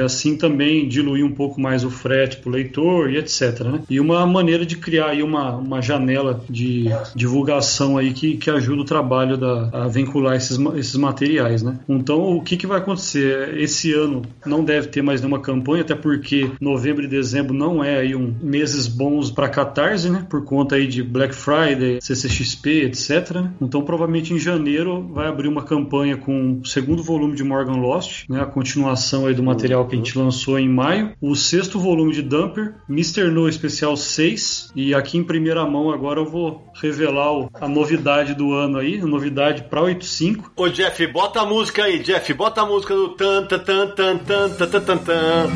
assim 0.00 0.36
também 0.36 0.88
diluir 0.88 1.24
um 1.24 1.32
pouco 1.32 1.60
mais 1.60 1.84
o 1.84 1.90
frete 1.90 2.38
para 2.38 2.48
o 2.48 2.52
leitor 2.52 3.10
e 3.10 3.18
etc. 3.18 3.60
Né? 3.60 3.80
E 3.90 4.00
uma 4.00 4.24
maneira 4.26 4.64
de 4.64 4.76
criar 4.76 5.08
aí 5.08 5.22
uma, 5.22 5.56
uma 5.56 5.80
janela 5.80 6.40
de 6.48 6.86
divulgação 7.14 7.98
aí 7.98 8.12
que, 8.12 8.36
que 8.36 8.50
ajuda 8.50 8.82
o 8.82 8.84
trabalho 8.84 9.36
da, 9.36 9.68
a 9.72 9.88
vincular 9.88 10.36
esses, 10.36 10.58
esses 10.76 10.96
materiais. 10.96 11.62
Né? 11.62 11.78
Então, 11.88 12.36
o 12.36 12.42
que, 12.42 12.56
que 12.56 12.66
vai 12.66 12.78
acontecer? 12.78 13.58
Esse 13.58 13.92
ano 13.92 14.22
não 14.46 14.64
deve 14.64 14.88
ter 14.88 15.02
mais 15.02 15.20
nenhuma 15.20 15.40
campanha, 15.40 15.82
até 15.82 15.94
por 15.94 16.12
porque 16.12 16.50
novembro 16.60 17.04
e 17.04 17.08
dezembro 17.08 17.54
não 17.54 17.82
é 17.82 17.96
aí 18.00 18.14
um 18.14 18.34
meses 18.42 18.86
bons 18.86 19.30
para 19.30 19.48
catarse, 19.48 20.10
né? 20.10 20.26
Por 20.28 20.44
conta 20.44 20.76
aí 20.76 20.86
de 20.86 21.02
Black 21.02 21.34
Friday, 21.34 22.00
CCXP, 22.02 22.61
etc. 22.70 23.30
Né? 23.36 23.52
Então 23.60 23.82
provavelmente 23.82 24.32
em 24.32 24.38
janeiro 24.38 25.08
vai 25.12 25.26
abrir 25.26 25.48
uma 25.48 25.62
campanha 25.62 26.16
com 26.16 26.60
o 26.62 26.66
segundo 26.66 27.02
volume 27.02 27.34
de 27.34 27.44
Morgan 27.44 27.80
Lost, 27.80 28.28
né? 28.28 28.40
A 28.40 28.46
continuação 28.46 29.26
aí 29.26 29.34
do 29.34 29.42
material 29.42 29.86
que 29.86 29.94
a 29.94 29.98
gente 29.98 30.18
lançou 30.18 30.58
em 30.58 30.68
maio, 30.68 31.12
o 31.20 31.34
sexto 31.34 31.78
volume 31.78 32.12
de 32.12 32.22
Dumper, 32.22 32.76
Mr. 32.88 33.30
No 33.30 33.48
Especial 33.48 33.96
6 33.96 34.72
e 34.74 34.94
aqui 34.94 35.18
em 35.18 35.24
primeira 35.24 35.64
mão 35.66 35.90
agora 35.90 36.20
eu 36.20 36.26
vou 36.26 36.70
revelar 36.74 37.48
a 37.54 37.68
novidade 37.68 38.34
do 38.34 38.52
ano 38.52 38.78
aí, 38.78 39.00
a 39.00 39.06
novidade 39.06 39.64
para 39.64 39.82
85. 39.82 40.52
Ô 40.56 40.68
Jeff, 40.68 41.06
bota 41.06 41.40
a 41.40 41.46
música 41.46 41.84
aí, 41.84 42.00
Jeff, 42.00 42.32
bota 42.34 42.62
a 42.62 42.66
música 42.66 42.94
do 42.94 43.10
tan 43.10 43.46
tan 43.46 43.58
tan 43.58 43.88
tan 43.88 44.18
tan 44.18 44.68
tan 44.68 44.80
tan 44.80 44.98
tan. 44.98 45.48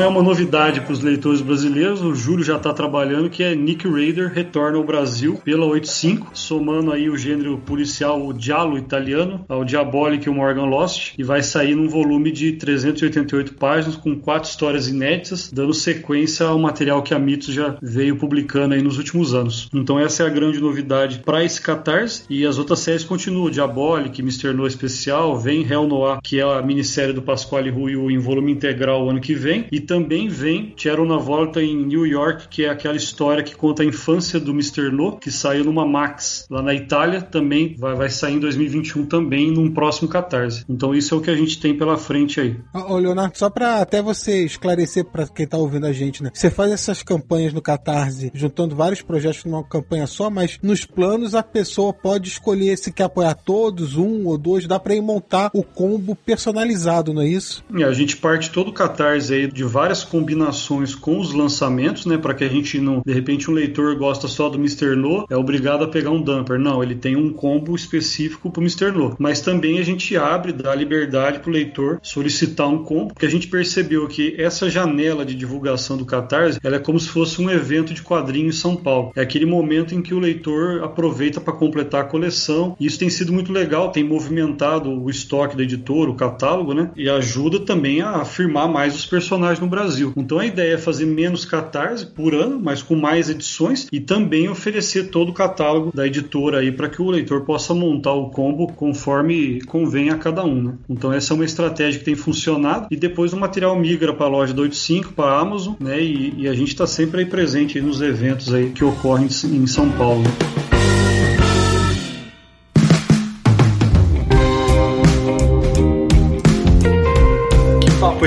É 0.00 0.06
uma 0.06 0.22
novidade 0.22 0.80
para 0.80 0.92
os 0.92 1.02
leitores 1.02 1.40
brasileiros, 1.40 2.00
o 2.00 2.14
Júlio 2.14 2.44
já 2.44 2.56
está 2.56 2.72
trabalhando, 2.72 3.28
que 3.28 3.42
é 3.42 3.54
Nick 3.54 3.86
Raider 3.86 4.32
retorna 4.32 4.78
ao 4.78 4.84
Brasil 4.84 5.38
pela 5.44 5.66
85, 5.66 6.30
somando 6.32 6.92
aí 6.92 7.10
o 7.10 7.16
gênero 7.16 7.58
policial 7.58 8.24
o 8.24 8.38
Giallo 8.38 8.78
italiano 8.78 9.44
ao 9.48 9.64
Diabolic 9.64 10.26
e 10.26 10.30
o 10.30 10.34
Morgan 10.34 10.64
Lost, 10.66 11.12
e 11.18 11.22
vai 11.22 11.42
sair 11.42 11.74
num 11.74 11.88
volume 11.88 12.30
de 12.30 12.52
388 12.52 13.54
páginas 13.54 13.96
com 13.96 14.16
quatro 14.18 14.48
histórias 14.48 14.88
inéditas, 14.88 15.50
dando 15.52 15.74
sequência 15.74 16.46
ao 16.46 16.58
material 16.58 17.02
que 17.02 17.12
a 17.12 17.18
Mitos 17.18 17.52
já 17.52 17.76
veio 17.82 18.16
publicando 18.16 18.74
aí 18.74 18.82
nos 18.82 18.98
últimos 18.98 19.34
anos. 19.34 19.68
Então 19.74 19.98
essa 19.98 20.22
é 20.22 20.26
a 20.26 20.30
grande 20.30 20.60
novidade 20.60 21.18
para 21.24 21.44
esse 21.44 21.60
Catarse, 21.60 22.22
e 22.30 22.46
as 22.46 22.56
outras 22.56 22.78
séries 22.78 23.04
continuam, 23.04 23.50
Diabolic, 23.50 24.22
Mr. 24.22 24.54
No 24.54 24.66
Especial, 24.66 25.36
vem 25.38 25.66
Hell 25.68 25.86
Noir, 25.86 26.20
que 26.22 26.40
é 26.40 26.44
a 26.44 26.62
minissérie 26.62 27.12
do 27.12 27.20
Pasquale 27.20 27.68
Ruiu 27.68 28.10
em 28.10 28.18
volume 28.18 28.52
integral 28.52 29.04
o 29.04 29.10
ano 29.10 29.20
que 29.20 29.34
vem, 29.34 29.66
e 29.72 29.87
também 29.88 30.28
vem 30.28 30.74
C'era 30.76 31.02
na 31.02 31.16
Volta 31.16 31.62
em 31.62 31.74
New 31.74 32.06
York, 32.06 32.48
que 32.48 32.66
é 32.66 32.68
aquela 32.68 32.96
história 32.96 33.42
que 33.42 33.56
conta 33.56 33.82
a 33.82 33.86
infância 33.86 34.38
do 34.38 34.52
Mr. 34.52 34.90
No, 34.92 35.16
que 35.16 35.30
saiu 35.30 35.64
numa 35.64 35.86
Max 35.86 36.46
lá 36.50 36.60
na 36.60 36.74
Itália, 36.74 37.22
também 37.22 37.74
vai, 37.78 37.94
vai 37.94 38.10
sair 38.10 38.34
em 38.34 38.38
2021 38.38 39.06
também 39.06 39.50
num 39.50 39.72
próximo 39.72 40.06
Catarse. 40.06 40.64
Então 40.68 40.94
isso 40.94 41.14
é 41.14 41.16
o 41.16 41.20
que 41.22 41.30
a 41.30 41.34
gente 41.34 41.58
tem 41.58 41.76
pela 41.76 41.96
frente 41.96 42.38
aí. 42.38 42.56
Ô 42.74 42.98
Leonardo, 42.98 43.38
só 43.38 43.48
para 43.48 43.80
até 43.80 44.02
você 44.02 44.44
esclarecer 44.44 45.06
para 45.06 45.26
quem 45.26 45.46
tá 45.46 45.56
ouvindo 45.56 45.86
a 45.86 45.92
gente, 45.92 46.22
né? 46.22 46.30
Você 46.34 46.50
faz 46.50 46.70
essas 46.70 47.02
campanhas 47.02 47.54
no 47.54 47.62
Catarse, 47.62 48.30
juntando 48.34 48.76
vários 48.76 49.00
projetos 49.00 49.44
numa 49.46 49.64
campanha 49.64 50.06
só, 50.06 50.28
mas 50.28 50.58
nos 50.62 50.84
planos 50.84 51.34
a 51.34 51.42
pessoa 51.42 51.94
pode 51.94 52.28
escolher 52.28 52.76
se 52.76 52.92
quer 52.92 53.04
apoiar 53.04 53.34
todos, 53.34 53.96
um 53.96 54.26
ou 54.26 54.36
dois, 54.36 54.66
dá 54.66 54.78
para 54.78 54.94
ir 54.94 55.00
montar 55.00 55.50
o 55.54 55.62
combo 55.62 56.14
personalizado, 56.14 57.14
não 57.14 57.22
é 57.22 57.28
isso? 57.28 57.64
É, 57.74 57.84
a 57.84 57.92
gente 57.92 58.18
parte 58.18 58.50
todo 58.50 58.68
o 58.68 58.72
Catarse 58.72 59.32
aí 59.32 59.46
de 59.50 59.64
várias 59.78 60.02
combinações 60.02 60.92
com 60.92 61.20
os 61.20 61.32
lançamentos, 61.32 62.04
né? 62.04 62.18
Para 62.18 62.34
que 62.34 62.42
a 62.42 62.48
gente 62.48 62.80
não, 62.80 63.00
de 63.06 63.12
repente, 63.12 63.48
um 63.48 63.54
leitor 63.54 63.94
gosta 63.94 64.26
só 64.26 64.48
do 64.48 64.58
Mr. 64.58 64.96
No, 64.96 65.24
é 65.30 65.36
obrigado 65.36 65.84
a 65.84 65.88
pegar 65.88 66.10
um 66.10 66.20
dumper. 66.20 66.58
Não, 66.58 66.82
ele 66.82 66.96
tem 66.96 67.14
um 67.14 67.32
combo 67.32 67.76
específico 67.76 68.50
para 68.50 68.58
o 68.58 68.64
Mr. 68.64 68.90
No. 68.90 69.14
Mas 69.20 69.40
também 69.40 69.78
a 69.78 69.84
gente 69.84 70.16
abre, 70.16 70.52
dá 70.52 70.74
liberdade 70.74 71.38
para 71.38 71.48
o 71.48 71.52
leitor 71.52 72.00
solicitar 72.02 72.66
um 72.66 72.82
combo, 72.82 73.14
porque 73.14 73.24
a 73.24 73.30
gente 73.30 73.46
percebeu 73.46 74.08
que 74.08 74.34
essa 74.36 74.68
janela 74.68 75.24
de 75.24 75.36
divulgação 75.36 75.96
do 75.96 76.04
Catarse, 76.04 76.58
ela 76.64 76.74
é 76.74 76.80
como 76.80 76.98
se 76.98 77.08
fosse 77.08 77.40
um 77.40 77.48
evento 77.48 77.94
de 77.94 78.02
quadrinho 78.02 78.48
em 78.48 78.52
São 78.52 78.74
Paulo. 78.74 79.12
É 79.14 79.20
aquele 79.20 79.46
momento 79.46 79.94
em 79.94 80.02
que 80.02 80.12
o 80.12 80.18
leitor 80.18 80.82
aproveita 80.82 81.40
para 81.40 81.52
completar 81.52 82.00
a 82.00 82.08
coleção. 82.08 82.76
Isso 82.80 82.98
tem 82.98 83.08
sido 83.08 83.32
muito 83.32 83.52
legal, 83.52 83.92
tem 83.92 84.02
movimentado 84.02 84.90
o 84.90 85.08
estoque 85.08 85.56
da 85.56 85.62
editora, 85.62 86.10
o 86.10 86.16
catálogo, 86.16 86.74
né? 86.74 86.90
E 86.96 87.08
ajuda 87.08 87.60
também 87.60 88.00
a 88.00 88.16
afirmar 88.16 88.66
mais 88.66 88.96
os 88.96 89.06
personagens 89.06 89.57
no 89.60 89.68
Brasil. 89.68 90.12
Então 90.16 90.38
a 90.38 90.46
ideia 90.46 90.74
é 90.74 90.78
fazer 90.78 91.06
menos 91.06 91.44
catarse 91.44 92.06
por 92.06 92.34
ano, 92.34 92.60
mas 92.62 92.82
com 92.82 92.94
mais 92.94 93.28
edições 93.30 93.88
e 93.92 94.00
também 94.00 94.48
oferecer 94.48 95.10
todo 95.10 95.30
o 95.30 95.34
catálogo 95.34 95.92
da 95.94 96.06
editora 96.06 96.58
aí 96.58 96.72
para 96.72 96.88
que 96.88 97.00
o 97.00 97.10
leitor 97.10 97.42
possa 97.42 97.74
montar 97.74 98.12
o 98.12 98.30
combo 98.30 98.72
conforme 98.72 99.60
convém 99.62 100.10
a 100.10 100.16
cada 100.16 100.44
um. 100.44 100.62
Né? 100.62 100.74
Então 100.88 101.12
essa 101.12 101.32
é 101.32 101.34
uma 101.34 101.44
estratégia 101.44 101.98
que 101.98 102.04
tem 102.04 102.14
funcionado 102.14 102.86
e 102.90 102.96
depois 102.96 103.32
o 103.32 103.36
material 103.36 103.78
migra 103.78 104.12
para 104.12 104.26
a 104.26 104.30
loja 104.30 104.52
do 104.52 104.62
85, 104.62 105.12
para 105.12 105.32
a 105.32 105.40
Amazon, 105.40 105.74
né? 105.80 106.00
E, 106.00 106.34
e 106.38 106.48
a 106.48 106.54
gente 106.54 106.68
está 106.68 106.86
sempre 106.86 107.20
aí 107.20 107.26
presente 107.26 107.78
aí 107.78 107.84
nos 107.84 108.00
eventos 108.00 108.52
aí 108.52 108.70
que 108.70 108.84
ocorrem 108.84 109.26
em 109.26 109.66
São 109.66 109.90
Paulo. 109.90 110.24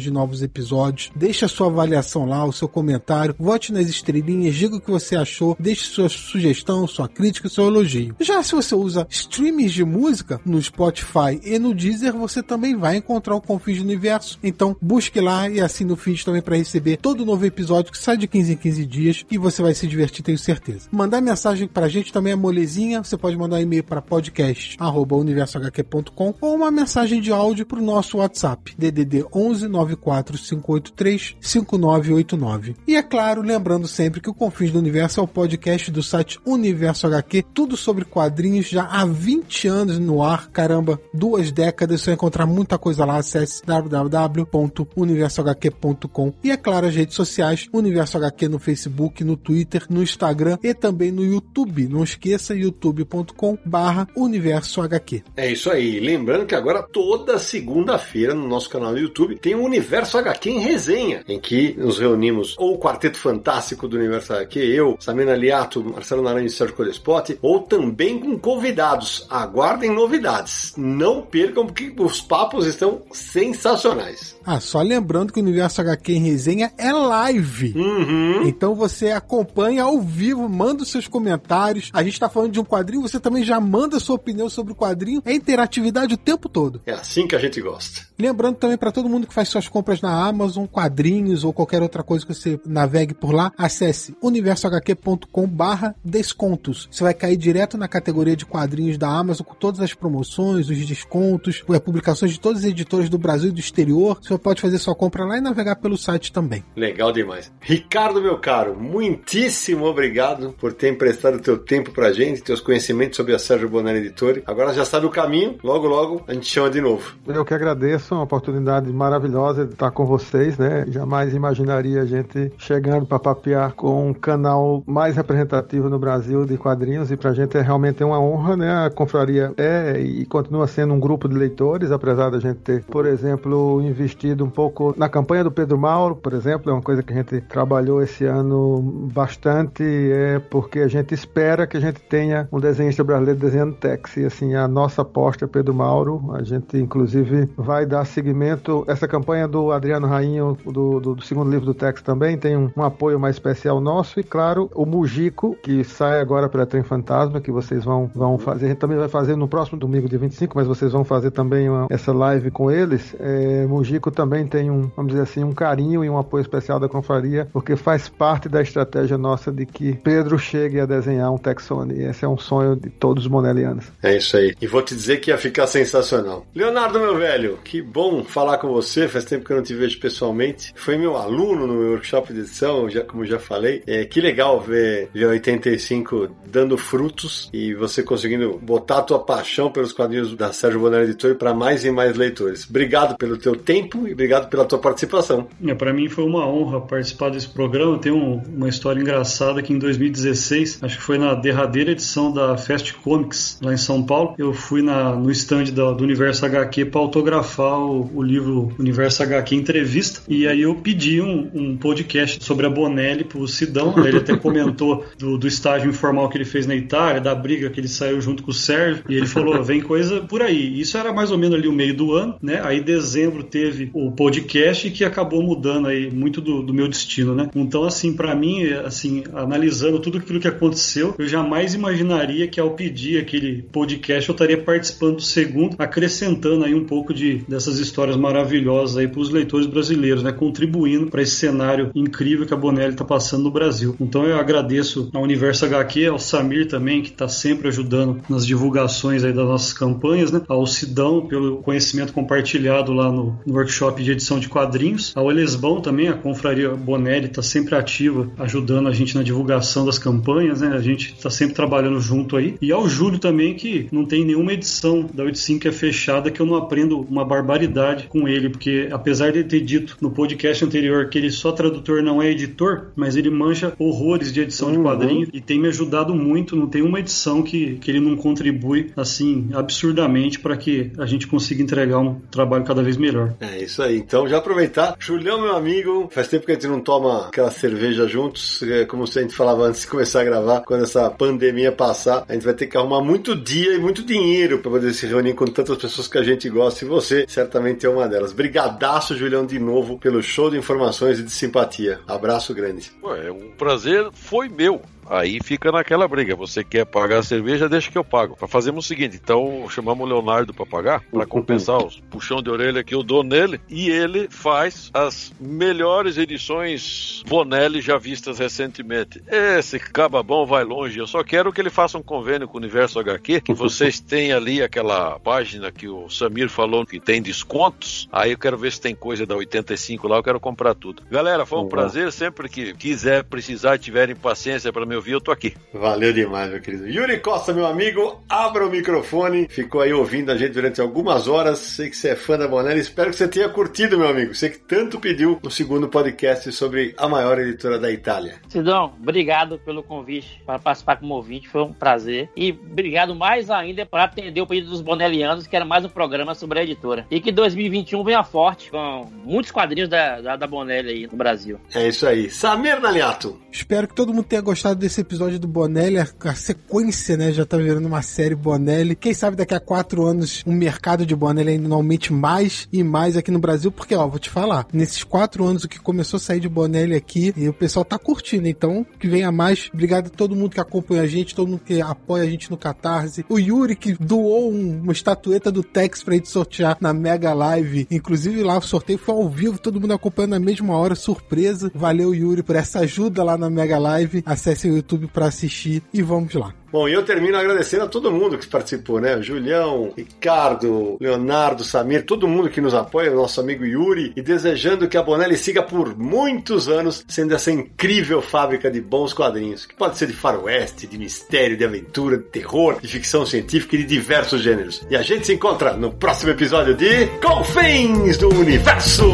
de 0.02 0.12
novos 0.12 0.42
episódios, 0.42 1.12
deixe 1.16 1.46
a 1.46 1.48
sua 1.48 1.68
avaliação 1.68 2.26
lá, 2.26 2.44
o 2.46 2.52
seu 2.52 2.68
comentário, 2.68 3.36
vote 3.38 3.72
nas 3.72 3.88
estrelinhas, 3.88 4.56
diga 4.56 4.76
o 4.76 4.82
que 4.82 4.92
você 4.92 5.16
achou, 5.16 5.56
deixe 5.60 5.86
sua 5.86 6.10
sugestão, 6.10 6.88
sua 6.88 7.08
crítica, 7.08 7.48
seu 7.50 7.68
elogio. 7.68 8.16
Já 8.20 8.42
se 8.44 8.54
você 8.54 8.76
usa 8.76 9.08
streams 9.10 9.74
de 9.74 9.84
música 9.84 10.40
no 10.46 10.62
Spotify 10.62 11.42
e 11.44 11.58
no 11.60 11.74
Deezer, 11.74 12.14
você 12.14 12.44
também 12.44 12.76
vai 12.76 12.98
encontrar 12.98 13.36
o 13.36 13.42
Confins 13.42 13.80
do 13.80 13.84
Universo. 13.84 14.38
Então, 14.44 14.76
busque 14.82 15.20
lá 15.20 15.50
e 15.50 15.60
assine 15.62 15.92
o 15.92 15.96
feed 15.96 16.26
também 16.26 16.42
para 16.42 16.56
receber 16.56 16.98
todo 16.98 17.26
novo 17.26 17.46
episódio 17.46 17.92
que 17.92 17.98
sai 17.98 18.18
de 18.18 18.28
15 18.28 18.54
em 18.54 18.58
15 18.58 18.86
dias 18.86 19.26
e 19.30 19.38
você 19.38 19.62
vai 19.62 19.74
se 19.74 19.86
divertir, 19.88 20.24
tenho 20.24 20.38
certeza. 20.38 20.88
Mandar 20.92 21.22
mensagem 21.22 21.68
pra 21.68 21.88
gente 21.88 22.14
também 22.14 22.34
é 22.34 22.36
molezinha, 22.36 23.02
você 23.04 23.18
pode 23.18 23.38
mandar 23.38 23.58
um 23.58 23.62
e-mail 23.62 23.84
para 23.84 24.02
podcast@universohq.com 24.02 26.34
ou 26.42 26.56
uma 26.56 26.72
mensagem 26.72 27.22
de 27.22 27.32
áudio 27.32 27.66
pro 27.66 27.82
nosso 27.82 28.18
WhatsApp, 28.18 28.74
DDD 28.78 29.25
11 29.34 29.68
94 29.68 30.38
583 30.38 31.36
5989. 31.40 32.76
E 32.88 32.96
é 32.96 33.04
claro, 33.04 33.42
lembrando 33.42 33.88
sempre 33.88 34.22
que 34.22 34.30
o 34.30 34.34
Confins 34.34 34.72
do 34.72 34.80
Universo 34.80 35.20
é 35.20 35.24
o 35.24 35.28
podcast 35.28 35.92
do 35.92 36.04
site 36.04 36.40
Universo 36.46 37.08
HQ, 37.08 37.44
tudo 37.54 37.78
sobre 37.78 38.06
quadrinhos 38.06 38.68
já 38.68 38.86
há 38.86 39.06
20 39.06 39.68
anos 39.68 40.00
no 40.00 40.24
ar, 40.24 40.50
caramba, 40.50 41.00
duas 41.14 41.52
décadas, 41.52 42.02
você 42.02 42.08
vai 42.08 42.16
encontrar 42.16 42.46
muita 42.46 42.78
coisa 42.78 43.06
lá, 43.06 43.18
acesse 43.18 43.66
www.universohq.com 43.66 46.34
e 46.44 46.52
é 46.52 46.58
claro, 46.58 46.88
as 46.88 46.96
redes 46.96 47.16
sociais, 47.16 47.70
Universo 47.74 48.18
HQ 48.18 48.48
no 48.48 48.60
Facebook, 48.60 49.24
no 49.24 49.38
Twitter, 49.38 49.86
no 49.90 50.04
Instagram 50.04 50.58
e 50.64 50.74
também 50.74 51.12
no 51.12 51.24
YouTube. 51.24 51.88
Não 51.88 52.04
esqueça, 52.04 52.56
youtube.com 52.56 53.58
barra 53.66 54.08
Universo 54.16 54.82
HQ. 54.82 55.24
É 55.36 55.52
isso 55.52 55.70
aí. 55.70 56.00
Lembrando 56.00 56.46
que 56.46 56.56
agora 56.56 56.84
toda 56.84 57.40
segunda-feira 57.40 58.34
no 58.34 58.48
nosso 58.48 58.70
canal 58.70 58.94
do 58.94 59.00
YouTube 59.00 59.15
tem 59.42 59.56
o 59.56 59.64
Universo 59.64 60.18
HQ 60.18 60.50
em 60.50 60.60
resenha, 60.60 61.24
em 61.28 61.40
que 61.40 61.74
nos 61.78 62.00
reunimos 62.00 62.56
ou 62.58 62.76
o 62.76 62.80
Quarteto 62.80 63.18
Fantástico 63.18 63.88
do 63.88 63.98
Universo 63.98 64.34
HQ, 64.34 64.60
eu, 64.60 64.98
Samina 65.00 65.36
Liato, 65.36 65.84
Marcelo 65.84 66.22
Naranjo 66.22 66.48
e 66.48 66.50
Sérgio 66.50 66.76
Codespot, 66.76 67.38
ou 67.42 67.62
também 67.62 68.20
com 68.20 68.38
convidados. 68.38 69.26
Aguardem 69.30 69.94
novidades. 69.94 70.74
Não 70.78 71.22
percam 71.22 71.66
porque 71.66 71.94
os 71.98 72.22
papos 72.22 72.66
estão 72.66 73.02
sensacionais. 73.12 74.36
Ah, 74.46 74.60
só 74.60 74.82
lembrando 74.82 75.34
que 75.34 75.40
o 75.40 75.44
Universo 75.44 75.82
HQ 75.82 76.14
em 76.14 76.20
resenha 76.20 76.72
é 76.78 76.92
live. 76.92 77.74
Uhum. 77.76 78.44
Então 78.48 78.76
você 78.76 79.12
acompanha 79.12 79.84
ao 79.84 80.00
vivo, 80.00 80.48
manda 80.48 80.84
os 80.84 80.92
seus 80.92 81.08
comentários. 81.08 81.90
A 81.94 82.04
gente 82.04 82.20
tá 82.20 82.30
falando 82.30 82.52
de 82.52 82.60
um 82.60 82.64
quadrinho, 82.64 83.02
você 83.02 83.20
também 83.20 83.44
já 83.44 83.60
manda 83.60 84.00
sua 84.00 84.16
opinião 84.16 84.50
sobre 84.50 84.74
o 84.74 84.76
quadrinho. 84.76 85.22
É 85.26 85.34
interatividade 85.34 86.14
o 86.14 86.18
tempo 86.18 86.48
todo. 86.48 86.82
É 86.86 86.92
assim 86.92 87.28
que 87.28 87.36
a 87.36 87.40
gente 87.40 87.60
gosta. 87.60 88.02
Lembrando 88.18 88.58
também 88.58 88.78
para 88.78 88.92
todo 88.92 89.05
mundo 89.10 89.28
que 89.28 89.34
faz 89.34 89.50
suas 89.50 89.68
compras 89.68 90.02
na 90.02 90.26
Amazon, 90.26 90.66
quadrinhos 90.66 91.44
ou 91.44 91.54
qualquer 91.54 91.82
outra 91.82 92.04
coisa 92.04 92.26
que 92.26 92.34
você 92.34 92.60
navegue 92.66 93.14
por 93.14 93.34
lá, 93.34 93.52
acesse 93.58 94.16
universohq.com 94.22 95.48
barra 95.48 95.96
descontos. 96.04 96.88
Você 96.92 97.04
vai 97.04 97.14
cair 97.14 97.38
direto 97.38 97.78
na 97.78 97.88
categoria 97.88 98.36
de 98.36 98.46
quadrinhos 98.46 98.98
da 98.98 99.10
Amazon 99.10 99.46
com 99.46 99.56
todas 99.56 99.82
as 99.82 99.94
promoções, 99.94 100.70
os 100.70 100.86
descontos, 100.86 101.64
as 101.68 101.80
publicações 101.80 102.32
de 102.32 102.40
todos 102.40 102.62
os 102.62 102.66
editores 102.66 103.10
do 103.10 103.18
Brasil 103.18 103.50
e 103.50 103.54
do 103.54 103.60
exterior. 103.60 104.20
Você 104.22 104.38
pode 104.38 104.62
fazer 104.62 104.78
sua 104.78 104.96
compra 104.96 105.26
lá 105.26 105.38
e 105.38 105.42
navegar 105.42 105.76
pelo 105.78 105.98
site 105.98 106.32
também. 106.32 106.64
Legal 106.76 107.12
demais. 107.12 107.52
Ricardo, 107.60 108.22
meu 108.22 108.38
caro, 108.40 108.76
muitíssimo 108.80 109.86
obrigado 109.86 110.56
por 110.60 110.74
ter 110.74 110.92
emprestado 110.92 111.40
teu 111.40 111.58
tempo 111.58 111.92
pra 111.92 112.12
gente, 112.12 112.42
teus 112.42 112.62
conhecimentos 112.62 113.18
sobre 113.18 113.34
a 113.34 113.40
Sérgio 113.40 113.70
Bonelli 113.70 114.00
Editore. 114.00 114.44
Agora 114.46 114.74
já 114.74 114.86
sabe 114.86 115.06
o 115.06 115.10
caminho, 115.10 115.58
logo 115.64 115.88
logo 115.88 116.24
a 116.28 116.34
gente 116.34 116.48
chama 116.48 116.70
de 116.70 116.82
novo. 116.82 117.16
Eu 117.28 117.46
que 117.46 117.54
agradeço, 117.54 118.14
uma 118.14 118.24
oportunidade 118.24 118.92
maravilhosa 118.96 119.66
de 119.66 119.74
estar 119.74 119.92
com 119.92 120.06
vocês, 120.06 120.58
né? 120.58 120.86
Jamais 120.88 121.34
imaginaria 121.34 122.02
a 122.02 122.06
gente 122.06 122.52
chegando 122.58 123.06
para 123.06 123.20
papear 123.20 123.74
com 123.74 124.10
um 124.10 124.14
canal 124.14 124.84
mais 124.86 125.16
representativo 125.16 125.90
no 125.90 126.00
Brasil 126.00 126.46
de 126.46 126.58
quadrinhos 126.58 127.12
e 127.12 127.18
pra 127.18 127.34
gente 127.34 127.58
é 127.58 127.62
realmente 127.62 128.04
uma 128.04 128.20
honra, 128.20 128.56
né? 128.56 128.86
A 128.86 128.90
confraria 128.90 129.54
é 129.58 130.00
e 130.00 130.26
continua 130.26 130.68
sendo 130.68 130.94
um 130.94 131.00
grupo 131.00 131.28
de 131.28 131.36
leitores, 131.36 131.92
apesar 131.92 132.30
da 132.30 132.40
gente 132.40 132.60
ter, 132.60 132.84
por 132.84 133.06
exemplo, 133.06 133.82
investido 133.82 134.44
um 134.46 134.50
pouco 134.50 134.94
na 134.98 135.10
campanha 135.10 135.44
do 135.44 135.52
Pedro 135.52 135.78
Mauro, 135.78 136.16
por 136.16 136.34
exemplo, 136.34 136.72
é 136.72 136.74
uma 136.74 136.82
coisa 136.82 137.04
que 137.04 137.14
a 137.14 137.16
gente 137.16 137.42
trabalhou 137.42 138.02
esse 138.02 138.26
ano 138.26 138.82
bastante, 139.14 139.84
é 139.84 140.40
porque 140.40 140.80
a 140.80 140.88
gente 140.88 141.14
espera 141.14 141.68
que 141.68 141.78
a 141.78 141.80
gente 141.80 142.02
tenha 142.02 142.48
um 142.52 142.60
desenhista 142.60 143.04
brasileiro 143.04 143.40
desenhando 143.40 143.76
Tex. 143.76 144.18
E 144.18 144.26
assim, 144.26 144.56
a 144.56 144.68
nossa 144.68 145.02
aposta 145.02 145.46
é 145.46 145.48
Pedro 145.48 145.74
Mauro. 145.74 146.32
A 146.34 146.44
gente, 146.44 146.78
inclusive, 146.78 147.50
vai 147.58 147.86
dar 147.86 148.06
seguimento. 148.06 148.85
Essa 148.88 149.08
campanha 149.08 149.48
do 149.48 149.72
Adriano 149.72 150.08
Rainho, 150.08 150.58
do, 150.66 151.00
do, 151.00 151.16
do 151.16 151.24
segundo 151.24 151.50
livro 151.50 151.66
do 151.66 151.74
Tex, 151.74 152.02
também 152.02 152.38
tem 152.38 152.56
um, 152.56 152.70
um, 152.76 152.84
apoio 152.84 153.20
mais 153.20 153.36
especial 153.36 153.80
nosso. 153.82 154.20
E, 154.20 154.24
claro, 154.24 154.70
o 154.74 154.86
Mujico, 154.86 155.56
que 155.62 155.84
sai 155.84 156.20
agora 156.20 156.48
pela 156.48 156.66
Trem 156.66 156.84
Fantasma, 156.84 157.42
que 157.42 157.52
vocês 157.52 157.84
vão, 157.84 158.10
vão 158.14 158.38
fazer. 158.38 158.66
A 158.66 158.68
gente 158.70 158.78
também 158.78 158.98
vai 158.98 159.10
fazer 159.10 159.36
no 159.36 159.48
próximo 159.48 159.78
domingo, 159.80 160.08
dia 160.08 160.20
25, 160.20 160.56
mas 160.56 160.68
vocês 160.68 160.92
vão 160.92 161.04
fazer 161.04 161.32
também 161.32 161.70
uma, 161.70 161.88
essa 161.90 162.14
live 162.14 162.52
com 162.52 162.70
eles. 162.70 163.16
É, 163.20 163.66
Mujico 163.66 164.12
também 164.12 164.46
tem 164.46 164.70
um, 164.70 164.90
vamos 164.96 165.12
dizer 165.12 165.24
assim, 165.24 165.44
um 165.44 165.54
carinho 165.54 166.04
e 166.04 166.10
um 166.10 166.18
apoio 166.18 166.42
especial 166.42 166.80
da 166.80 166.88
confraria, 166.88 167.48
porque 167.52 167.76
faz 167.76 168.08
parte 168.08 168.48
da 168.48 168.62
estratégia 168.62 169.18
nossa 169.18 169.52
de 169.52 169.66
que 169.66 169.94
Pedro 169.94 170.38
chegue 170.38 170.80
a 170.80 170.86
desenhar 170.86 171.32
um 171.32 171.38
Texone. 171.38 172.04
Esse 172.04 172.26
é 172.26 172.28
um 172.28 172.38
sonho 172.38 172.76
de 172.76 172.90
todos 172.90 173.26
os 173.26 173.30
monelianos. 173.30 173.86
É 174.02 174.16
isso 174.18 174.38
aí. 174.38 174.56
E 174.62 174.68
vou 174.68 174.82
te 174.82 174.96
dizer 174.96 175.18
que 175.18 175.32
ia 175.32 175.38
ficar 175.38 175.68
sensacional. 175.68 176.46
Leonardo, 176.54 177.00
meu 177.00 177.18
velho, 177.18 177.58
que 177.64 177.82
bom 177.82 178.24
falar 178.24 178.58
com 178.58 178.75
você. 178.76 179.08
Faz 179.08 179.26
tempo 179.26 179.46
que 179.46 179.52
eu 179.52 179.58
não 179.58 179.64
te 179.64 179.74
vejo 179.74 180.00
pessoalmente. 180.00 180.74
Foi 180.76 180.98
meu 180.98 181.16
aluno 181.16 181.66
no 181.66 181.92
workshop 181.92 182.34
de 182.34 182.42
edição, 182.42 182.90
já, 182.90 183.04
como 183.04 183.26
já 183.26 183.40
falei. 183.40 183.82
É, 183.88 184.06
que 184.06 184.20
legal 184.20 184.60
ver 184.60 185.10
G85 185.16 186.30
dando 186.46 186.78
frutos 186.78 187.50
e 187.54 187.74
você 187.74 188.04
conseguindo 188.04 188.58
botar 188.62 189.00
a 189.00 189.02
tua 189.02 189.20
paixão 189.20 189.72
pelos 189.72 189.94
quadrinhos 189.94 190.36
da 190.36 190.52
Sérgio 190.52 190.80
Bonelli 190.80 191.06
Editor 191.06 191.36
para 191.36 191.54
mais 191.54 191.86
e 191.86 191.92
mais 191.92 192.16
leitores. 192.16 192.68
Obrigado 192.70 193.18
pelo 193.18 193.38
teu 193.38 193.56
tempo 193.56 194.08
e 194.08 194.14
obrigado 194.14 194.50
pela 194.50 194.66
tua 194.66 194.80
participação. 194.80 195.48
É, 195.66 195.74
para 195.74 195.94
mim 195.94 196.10
foi 196.10 196.24
uma 196.24 196.48
honra 196.48 196.82
participar 196.82 197.30
desse 197.30 197.50
programa. 197.50 197.98
Tem 198.00 198.12
um, 198.12 198.42
uma 198.56 198.70
história 198.70 199.00
engraçada 199.00 199.62
que 199.62 199.74
em 199.74 199.80
2016, 199.80 200.80
acho 200.82 200.98
que 200.98 201.04
foi 201.04 201.18
na 201.18 201.34
derradeira 201.34 201.92
edição 201.92 202.32
da 202.32 202.58
Fast 202.58 202.94
Comics 202.96 203.60
lá 203.62 203.74
em 203.74 203.78
São 203.78 204.04
Paulo, 204.04 204.36
eu 204.38 204.54
fui 204.54 204.82
na, 204.82 205.16
no 205.16 205.32
stand 205.32 205.66
da, 205.66 205.92
do 205.92 206.04
Universo 206.04 206.46
HQ 206.46 206.86
para 206.86 207.02
autografar 207.02 207.80
o, 207.80 208.10
o, 208.14 208.24
livro 208.24 208.65
Universo 208.80 209.24
HQ 209.24 209.56
Entrevista 209.56 210.22
e 210.28 210.48
aí 210.48 210.62
eu 210.62 210.76
pedi 210.76 211.22
um, 211.22 211.50
um 211.54 211.78
podcast 211.78 212.44
sobre 212.44 212.66
a 212.66 212.70
Bonelli 212.70 213.24
pro 213.24 213.48
Sidão. 213.48 213.94
Ele 214.06 214.18
até 214.18 214.36
comentou 214.38 215.06
do, 215.18 215.38
do 215.38 215.48
estágio 215.48 215.90
informal 215.90 216.30
que 216.30 216.38
ele 216.38 216.46
fez 216.46 216.66
na 216.66 216.76
Itália, 216.76 217.22
da 217.22 217.34
briga 217.34 217.70
que 217.70 217.80
ele 217.80 217.88
saiu 217.88 218.20
junto 218.20 218.44
com 218.44 218.52
o 218.52 218.54
Sérgio 218.54 219.04
e 219.08 219.16
ele 219.16 219.28
falou: 219.28 219.64
vem 219.64 219.82
coisa 219.82 220.22
por 220.22 220.42
aí. 220.42 220.80
Isso 220.80 220.98
era 220.98 221.14
mais 221.14 221.32
ou 221.32 221.38
menos 221.38 221.58
ali 221.58 221.68
o 221.68 221.74
meio 221.74 221.96
do 221.96 222.14
ano, 222.14 222.36
né? 222.42 222.62
Aí 222.64 222.82
dezembro 222.82 223.44
teve 223.44 223.90
o 223.94 224.12
podcast 224.12 224.90
que 224.92 225.04
acabou 225.04 225.42
mudando 225.44 225.88
aí 225.88 226.12
muito 226.12 226.42
do, 226.42 226.62
do 226.62 226.74
meu 226.74 226.88
destino, 226.88 227.36
né? 227.36 227.50
Então, 227.56 227.84
assim, 227.84 228.14
para 228.14 228.36
mim, 228.36 228.66
assim, 228.86 229.24
analisando 229.34 230.00
tudo 230.00 230.18
aquilo 230.18 230.40
que 230.40 230.48
aconteceu, 230.48 231.16
eu 231.18 231.28
jamais 231.28 231.74
imaginaria 231.74 232.48
que 232.48 232.60
ao 232.60 232.72
pedir 232.72 233.20
aquele 233.20 233.64
podcast 233.72 234.30
eu 234.30 234.34
estaria 234.34 234.58
participando 234.58 235.16
do 235.16 235.22
segundo, 235.22 235.76
acrescentando 235.78 236.66
aí 236.66 236.74
um 236.74 236.86
pouco 236.86 237.14
de 237.14 237.46
dessas 237.48 237.80
histórias 237.80 238.18
maravilhosas 238.18 238.55
maravilhosas 238.56 238.98
aí 238.98 239.08
para 239.08 239.20
os 239.20 239.30
leitores 239.30 239.68
brasileiros, 239.68 240.24
né? 240.24 240.32
Contribuindo 240.32 241.08
para 241.08 241.22
esse 241.22 241.36
cenário 241.36 241.92
incrível 241.94 242.46
que 242.46 242.54
a 242.54 242.58
Bonelli 242.58 242.94
está 242.94 243.04
passando 243.04 243.44
no 243.44 243.52
Brasil. 243.52 243.96
Então 244.00 244.26
eu 244.26 244.38
agradeço 244.38 245.10
ao 245.14 245.24
Universo 245.24 245.66
HQ, 245.66 246.08
ao 246.08 246.20
Samir 246.20 246.68
também, 246.68 247.02
que 247.02 247.10
está 247.10 247.28
sempre 247.28 247.68
ajudando 247.68 248.22
nas 248.30 248.46
divulgações 248.46 249.24
aí 249.24 249.34
das 249.34 249.46
nossas 249.46 249.74
campanhas, 249.74 250.32
né? 250.32 250.42
Ao 250.48 250.66
Sidão 250.66 251.26
pelo 251.26 251.58
conhecimento 251.58 252.14
compartilhado 252.14 252.94
lá 252.94 253.12
no, 253.12 253.38
no 253.46 253.54
workshop 253.54 254.02
de 254.04 254.12
edição 254.12 254.40
de 254.40 254.48
quadrinhos, 254.48 255.12
ao 255.16 255.30
Elesbão 255.30 255.82
também, 255.82 256.08
a 256.08 256.14
confraria 256.14 256.70
Bonelli 256.70 257.26
está 257.28 257.42
sempre 257.42 257.76
ativa, 257.76 258.30
ajudando 258.38 258.88
a 258.88 258.92
gente 258.92 259.16
na 259.16 259.24
divulgação 259.24 259.86
das 259.86 260.00
campanhas, 260.00 260.62
né? 260.62 260.70
A 260.76 260.82
gente 260.82 261.14
está 261.14 261.30
sempre 261.30 261.56
trabalhando 261.56 262.00
junto 262.00 262.38
aí. 262.38 262.56
E 262.62 262.72
ao 262.72 262.88
Júlio 262.88 263.20
também, 263.20 263.54
que 263.54 263.88
não 263.92 264.06
tem 264.06 264.26
nenhuma 264.26 264.54
edição 264.54 265.08
da 265.14 265.24
85 265.24 265.56
que 265.60 265.68
é 265.68 265.72
fechada 265.72 266.30
que 266.30 266.42
eu 266.42 266.46
não 266.46 266.56
aprendo 266.56 267.02
uma 267.02 267.26
barbaridade 267.26 268.08
com 268.08 268.28
ele, 268.28 268.45
porque 268.50 268.90
apesar 268.92 269.32
de 269.32 269.44
ter 269.44 269.62
dito 269.62 269.98
no 270.02 270.12
podcast 270.12 270.64
anterior 270.64 271.10
que 271.10 271.18
ele 271.18 271.32
só 271.32 271.52
tradutor 271.52 272.02
não 272.02 272.22
é 272.22 272.30
editor, 272.32 272.88
mas 272.96 273.16
ele 273.16 273.30
mancha 273.30 273.74
horrores 273.78 274.32
de 274.32 274.42
edição 274.42 274.70
uhum. 274.70 274.76
de 274.76 274.82
quadrinhos 274.82 275.30
e 275.34 275.42
tem 275.42 275.60
me 275.60 275.68
ajudado 275.68 276.14
muito. 276.14 276.56
Não 276.56 276.68
tem 276.68 276.82
uma 276.82 277.00
edição 277.00 277.42
que, 277.42 277.76
que 277.76 277.92
ele 277.92 278.00
não 278.00 278.16
contribui 278.16 278.92
assim 278.96 279.50
absurdamente 279.54 280.40
para 280.40 280.58
que 280.58 280.92
a 280.98 281.06
gente 281.06 281.28
consiga 281.28 281.62
entregar 281.62 282.00
um 282.00 282.20
trabalho 282.32 282.64
cada 282.64 282.82
vez 282.82 282.98
melhor. 282.98 283.34
É 283.40 283.62
isso 283.62 283.82
aí. 283.82 283.98
Então 283.98 284.28
já 284.28 284.38
aproveitar. 284.38 284.96
Julião, 285.00 285.42
meu 285.42 285.56
amigo, 285.56 286.08
faz 286.12 286.28
tempo 286.28 286.46
que 286.46 286.52
a 286.52 286.56
gente 286.56 286.68
não 286.68 286.80
toma 286.80 287.28
aquela 287.28 287.52
cerveja 287.52 288.08
juntos, 288.08 288.62
é 288.64 288.86
como 288.86 289.04
a 289.04 289.06
gente 289.08 289.34
falava 289.34 289.64
antes 289.64 289.82
de 289.82 289.88
começar 289.88 290.22
a 290.22 290.24
gravar, 290.24 290.62
quando 290.62 290.84
essa 290.84 291.10
pandemia 291.10 291.72
passar, 291.72 292.26
a 292.28 292.34
gente 292.34 292.44
vai 292.44 292.54
ter 292.54 292.68
que 292.68 292.78
arrumar 292.78 293.02
muito 293.02 293.36
dia 293.36 293.74
e 293.74 293.80
muito 293.80 294.04
dinheiro 294.04 294.60
para 294.60 294.72
poder 294.72 294.94
se 294.94 295.06
reunir 295.06 295.34
com 295.34 295.46
tantas 295.46 295.78
pessoas 295.78 296.08
que 296.08 296.18
a 296.18 296.24
gente 296.24 296.50
gosta 296.50 296.86
e 296.86 296.88
você 296.88 297.26
certamente 297.28 297.86
é 297.86 297.90
uma 297.90 298.08
delas. 298.08 298.25
Brigadaço, 298.34 299.16
Julião, 299.16 299.46
de 299.46 299.60
novo 299.60 299.98
pelo 300.00 300.22
show 300.22 300.50
de 300.50 300.58
informações 300.58 301.20
e 301.20 301.24
de 301.24 301.32
simpatia. 301.32 302.00
Abraço 302.08 302.54
grande. 302.54 302.92
Ué, 303.04 303.32
um 303.32 303.52
prazer 303.52 304.10
foi 304.14 304.50
meu. 304.50 304.82
Aí 305.10 305.40
fica 305.44 305.72
naquela 305.72 306.08
briga. 306.08 306.36
Você 306.36 306.64
quer 306.64 306.86
pagar 306.86 307.20
a 307.20 307.24
cerveja, 307.24 307.70
deixa 307.70 307.92
que 307.92 307.98
eu 307.98 308.04
pago. 308.04 308.36
Para 308.36 308.48
fazermos 308.48 308.86
o 308.86 308.88
seguinte, 308.88 309.20
então 309.22 309.66
chamamos 309.70 310.06
o 310.06 310.10
Leonardo 310.10 310.54
para 310.54 310.66
pagar, 310.66 311.02
para 311.12 311.26
compensar 311.26 311.78
os 311.78 312.00
puxão 312.10 312.42
de 312.42 312.50
orelha 312.50 312.84
que 312.84 312.96
eu 312.96 313.04
dou 313.04 313.24
nele, 313.24 313.60
e 313.70 313.90
ele 313.90 314.28
faz 314.30 314.90
as 314.94 315.34
melhores 315.40 316.18
edições 316.18 317.24
Bonelli 317.28 317.82
já 317.82 317.98
vistas 317.98 318.40
recentemente. 318.40 319.22
Esse 319.28 319.80
cababão 319.80 320.46
vai 320.46 320.64
longe. 320.64 321.00
Eu 321.00 321.08
só 321.08 321.24
quero 321.24 321.52
que 321.52 321.62
ele 321.62 321.70
faça 321.70 321.98
um 321.98 322.04
convênio 322.04 322.48
com 322.48 322.56
o 322.56 322.62
Universo 322.62 323.00
HQ, 323.00 323.42
que 323.42 323.54
vocês 323.54 324.00
têm 324.00 324.32
ali 324.32 324.62
aquela 324.62 325.20
página 325.20 325.72
que 325.72 325.88
o 325.88 326.10
Samir 326.10 326.50
falou 326.50 326.86
que 326.86 327.00
tem 327.00 327.22
descontos. 327.22 328.08
Aí 328.12 328.32
eu 328.32 328.38
quero 328.38 328.58
ver 328.58 328.72
se 328.72 328.82
tem 328.82 328.96
coisa 328.96 329.26
da 329.26 329.36
85 329.36 330.08
lá, 330.08 330.18
eu 330.18 330.24
quero 330.24 330.40
comprar 330.40 330.74
tudo. 330.76 331.04
Galera, 331.10 331.46
foi 331.46 331.60
um 331.60 331.64
uhum. 331.64 331.70
prazer. 331.70 332.12
Sempre 332.12 332.50
que 332.50 332.74
quiser, 332.74 333.24
precisar, 333.24 333.78
tiverem 333.78 334.16
paciência 334.16 334.72
para 334.72 334.86
me 334.86 334.95
me 334.96 334.98
ouvir, 334.98 335.12
eu 335.12 335.22
tô 335.22 335.32
aqui. 335.32 335.54
Valeu 335.74 336.14
demais, 336.14 336.50
meu 336.50 336.62
querido. 336.62 336.88
Yuri 336.88 337.20
Costa, 337.20 337.54
meu 337.54 337.66
amigo, 337.66 338.24
abra 338.30 338.66
o 338.66 338.70
microfone. 338.70 339.48
Ficou 339.50 339.82
aí 339.82 339.92
ouvindo 339.92 340.32
a 340.32 340.38
gente 340.38 340.54
durante 340.54 340.80
algumas 340.80 341.28
horas. 341.28 341.60
Sei 341.60 341.90
que 341.90 341.98
você 341.98 342.10
é 342.10 342.16
fã 342.16 342.38
da 342.38 342.48
Bonelli. 342.48 342.80
Espero 342.80 343.10
que 343.10 343.18
você 343.18 343.28
tenha 343.28 343.50
curtido, 343.50 343.98
meu 343.98 344.08
amigo. 344.08 344.34
Você 344.34 344.50
que 344.50 344.60
tanto 344.60 345.00
pediu 345.00 345.40
o 345.44 345.50
segundo 345.50 345.90
podcast 345.90 346.52
sobre 346.52 346.94
a 346.98 347.08
maior 347.08 347.38
editora 347.40 347.78
da 347.78 347.92
Itália. 347.92 348.36
Sidão, 348.48 348.94
obrigado 349.02 349.60
pelo 349.60 349.84
convite 349.84 350.42
para 350.46 350.58
participar 350.58 350.98
como 350.98 351.14
ouvinte. 351.14 351.50
Foi 351.50 351.64
um 351.64 351.74
prazer. 351.74 352.30
E 352.36 352.52
obrigado 352.52 353.14
mais 353.14 353.50
ainda 353.50 353.86
por 353.86 354.00
atender 354.00 354.42
o 354.42 354.48
pedido 354.48 354.70
dos 354.70 354.82
Bonellianos, 354.82 355.48
que 355.48 355.56
era 355.56 355.66
mais 355.66 355.84
um 355.84 355.90
programa 355.90 356.34
sobre 356.34 356.60
a 356.60 356.64
editora. 356.64 357.06
E 357.12 357.20
que 357.20 357.32
2021 357.32 358.04
venha 358.04 358.24
forte, 358.24 358.72
com 358.72 359.10
muitos 359.24 359.52
quadrinhos 359.52 359.90
da, 359.90 360.22
da, 360.22 360.36
da 360.38 360.48
Bonelli 360.48 360.90
aí 360.90 361.08
no 361.08 361.18
Brasil. 361.18 361.60
É 361.74 361.88
isso 361.88 362.08
aí. 362.08 362.30
Samir 362.30 362.80
Naliato. 362.80 363.42
Espero 363.52 363.88
que 363.88 363.96
todo 363.96 364.14
mundo 364.14 364.26
tenha 364.26 364.42
gostado 364.42 364.85
desse 364.86 365.02
episódio 365.02 365.40
do 365.40 365.48
Bonelli, 365.48 365.98
a, 365.98 366.36
sequência, 366.36 367.18
né, 367.18 367.32
já 367.32 367.44
tá 367.44 367.58
virando 367.58 367.88
uma 367.88 368.04
série 368.04 368.36
Bonelli. 368.36 368.96
Quem 368.96 369.16
sabe 369.16 369.36
daqui 369.36 369.56
a 369.56 369.60
quatro 369.60 370.06
anos 370.06 370.44
o 370.46 370.52
mercado 370.52 371.08
de 371.08 371.16
Bonelli 371.16 371.54
ainda 371.54 371.68
não 371.68 371.78
aumente 371.78 372.14
mais 372.14 372.68
e 372.72 372.84
mais 372.84 373.18
aqui 373.18 373.32
no 373.32 373.40
Brasil, 373.40 373.72
porque, 373.72 373.96
ó, 373.96 374.08
vou 374.08 374.20
te 374.20 374.30
falar, 374.30 374.68
nesses 374.72 375.04
quatro 375.04 375.44
anos 375.44 375.64
o 375.64 375.68
que 375.68 375.80
começou 375.80 376.18
a 376.18 376.20
sair 376.20 376.40
de 376.40 376.48
Bonelli 376.48 376.94
aqui, 376.94 377.34
e 377.36 377.50
o 377.50 377.54
pessoal 377.54 377.84
tá 377.84 377.98
curtindo, 377.98 378.48
então 378.48 378.86
que 379.00 379.08
venha 379.08 379.32
mais. 379.32 379.72
Obrigado 379.74 380.06
a 380.06 380.10
todo 380.12 380.36
mundo 380.36 380.52
que 380.52 380.60
acompanha 380.60 381.02
a 381.02 381.08
gente, 381.08 381.34
todo 381.34 381.48
mundo 381.48 381.62
que 381.66 381.82
apoia 381.82 382.24
a 382.24 382.30
gente 382.30 382.52
no 382.52 382.58
Catarse. 382.58 383.26
O 383.28 383.40
Yuri 383.40 383.76
que 383.76 383.94
doou 383.94 384.54
um, 384.54 384.82
uma 384.84 384.94
estatueta 384.94 385.52
do 385.52 385.64
Tex 385.64 386.04
pra 386.04 386.14
gente 386.14 386.30
sortear 386.30 386.78
na 386.80 386.94
Mega 386.94 387.34
Live. 387.34 387.88
Inclusive 387.90 388.44
lá 388.44 388.56
o 388.56 388.62
sorteio 388.62 389.00
foi 389.00 389.16
ao 389.16 389.28
vivo, 389.28 389.58
todo 389.58 389.82
mundo 389.82 389.96
acompanhando 389.96 390.34
na 390.34 390.40
mesma 390.40 390.78
hora, 390.78 390.94
surpresa. 390.94 391.72
Valeu, 391.74 392.14
Yuri, 392.14 392.44
por 392.44 392.56
essa 392.56 392.82
ajuda 392.82 393.24
lá 393.24 393.36
na 393.36 393.50
Mega 393.50 393.80
Live. 393.80 394.22
Acesse 394.28 394.70
o 394.70 394.75
YouTube 394.76 395.08
para 395.08 395.26
assistir 395.26 395.82
e 395.94 396.02
vamos 396.02 396.34
lá. 396.34 396.54
Bom, 396.76 396.90
e 396.90 396.94
eu 396.94 397.04
termino 397.04 397.38
agradecendo 397.38 397.86
a 397.86 397.88
todo 397.88 398.12
mundo 398.12 398.38
que 398.38 398.46
participou, 398.48 399.00
né? 399.00 399.22
Julião, 399.22 399.94
Ricardo, 399.96 400.98
Leonardo, 401.00 401.64
Samir, 401.64 402.06
todo 402.06 402.28
mundo 402.28 402.50
que 402.50 402.60
nos 402.60 402.74
apoia, 402.74 403.12
nosso 403.12 403.40
amigo 403.40 403.66
Yuri, 403.66 404.12
e 404.14 404.22
desejando 404.22 404.90
que 404.90 404.98
a 404.98 405.02
Bonelli 405.02 405.38
siga 405.38 405.64
por 405.64 405.98
muitos 405.98 406.68
anos 406.68 407.06
sendo 407.08 407.34
essa 407.34 407.50
incrível 407.50 408.22
fábrica 408.22 408.70
de 408.70 408.82
bons 408.82 409.14
quadrinhos, 409.14 409.66
que 409.66 409.74
pode 409.74 409.98
ser 409.98 410.08
de 410.08 410.14
faroeste, 410.14 410.86
de 410.86 410.98
mistério, 410.98 411.56
de 411.56 411.64
aventura, 411.64 412.18
de 412.18 412.24
terror, 412.26 412.82
de 412.82 412.90
ficção 412.90 413.26
científica 413.26 413.76
e 413.76 413.80
de 413.80 413.86
diversos 413.86 414.42
gêneros. 414.42 414.86
E 414.90 414.98
a 414.98 415.02
gente 415.02 415.28
se 415.28 415.34
encontra 415.34 415.78
no 415.78 415.94
próximo 415.94 416.32
episódio 416.32 416.76
de 416.76 417.08
Confins 417.22 418.18
do 418.18 418.28
Universo! 418.36 419.06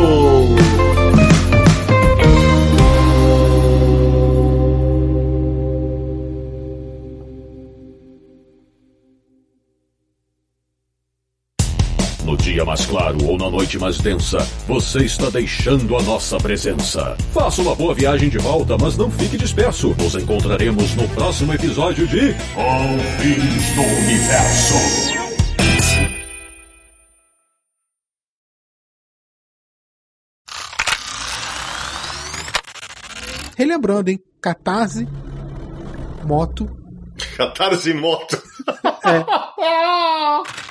Dia 12.62 12.66
mais 12.66 12.86
claro 12.86 13.18
ou 13.26 13.38
na 13.38 13.50
noite 13.50 13.80
mais 13.80 13.98
densa, 13.98 14.38
você 14.68 15.00
está 15.00 15.30
deixando 15.30 15.98
a 15.98 16.02
nossa 16.04 16.38
presença. 16.38 17.18
Faça 17.34 17.62
uma 17.62 17.76
boa 17.76 17.94
viagem 17.94 18.30
de 18.30 18.38
volta, 18.38 18.78
mas 18.78 18.96
não 18.96 19.10
fique 19.10 19.36
disperso. 19.38 19.96
Nos 19.98 20.14
encontraremos 20.16 20.96
no 20.96 21.08
próximo 21.10 21.54
episódio 21.54 22.08
de 22.08 22.34
Confins 22.54 23.72
do 23.76 23.82
Universo. 23.82 24.76
Relembrando, 33.58 34.10
hein? 34.10 34.20
Catarse, 34.40 35.08
moto. 36.26 36.70
Catarse 37.38 37.94
moto. 37.94 38.42
É. 39.04 40.66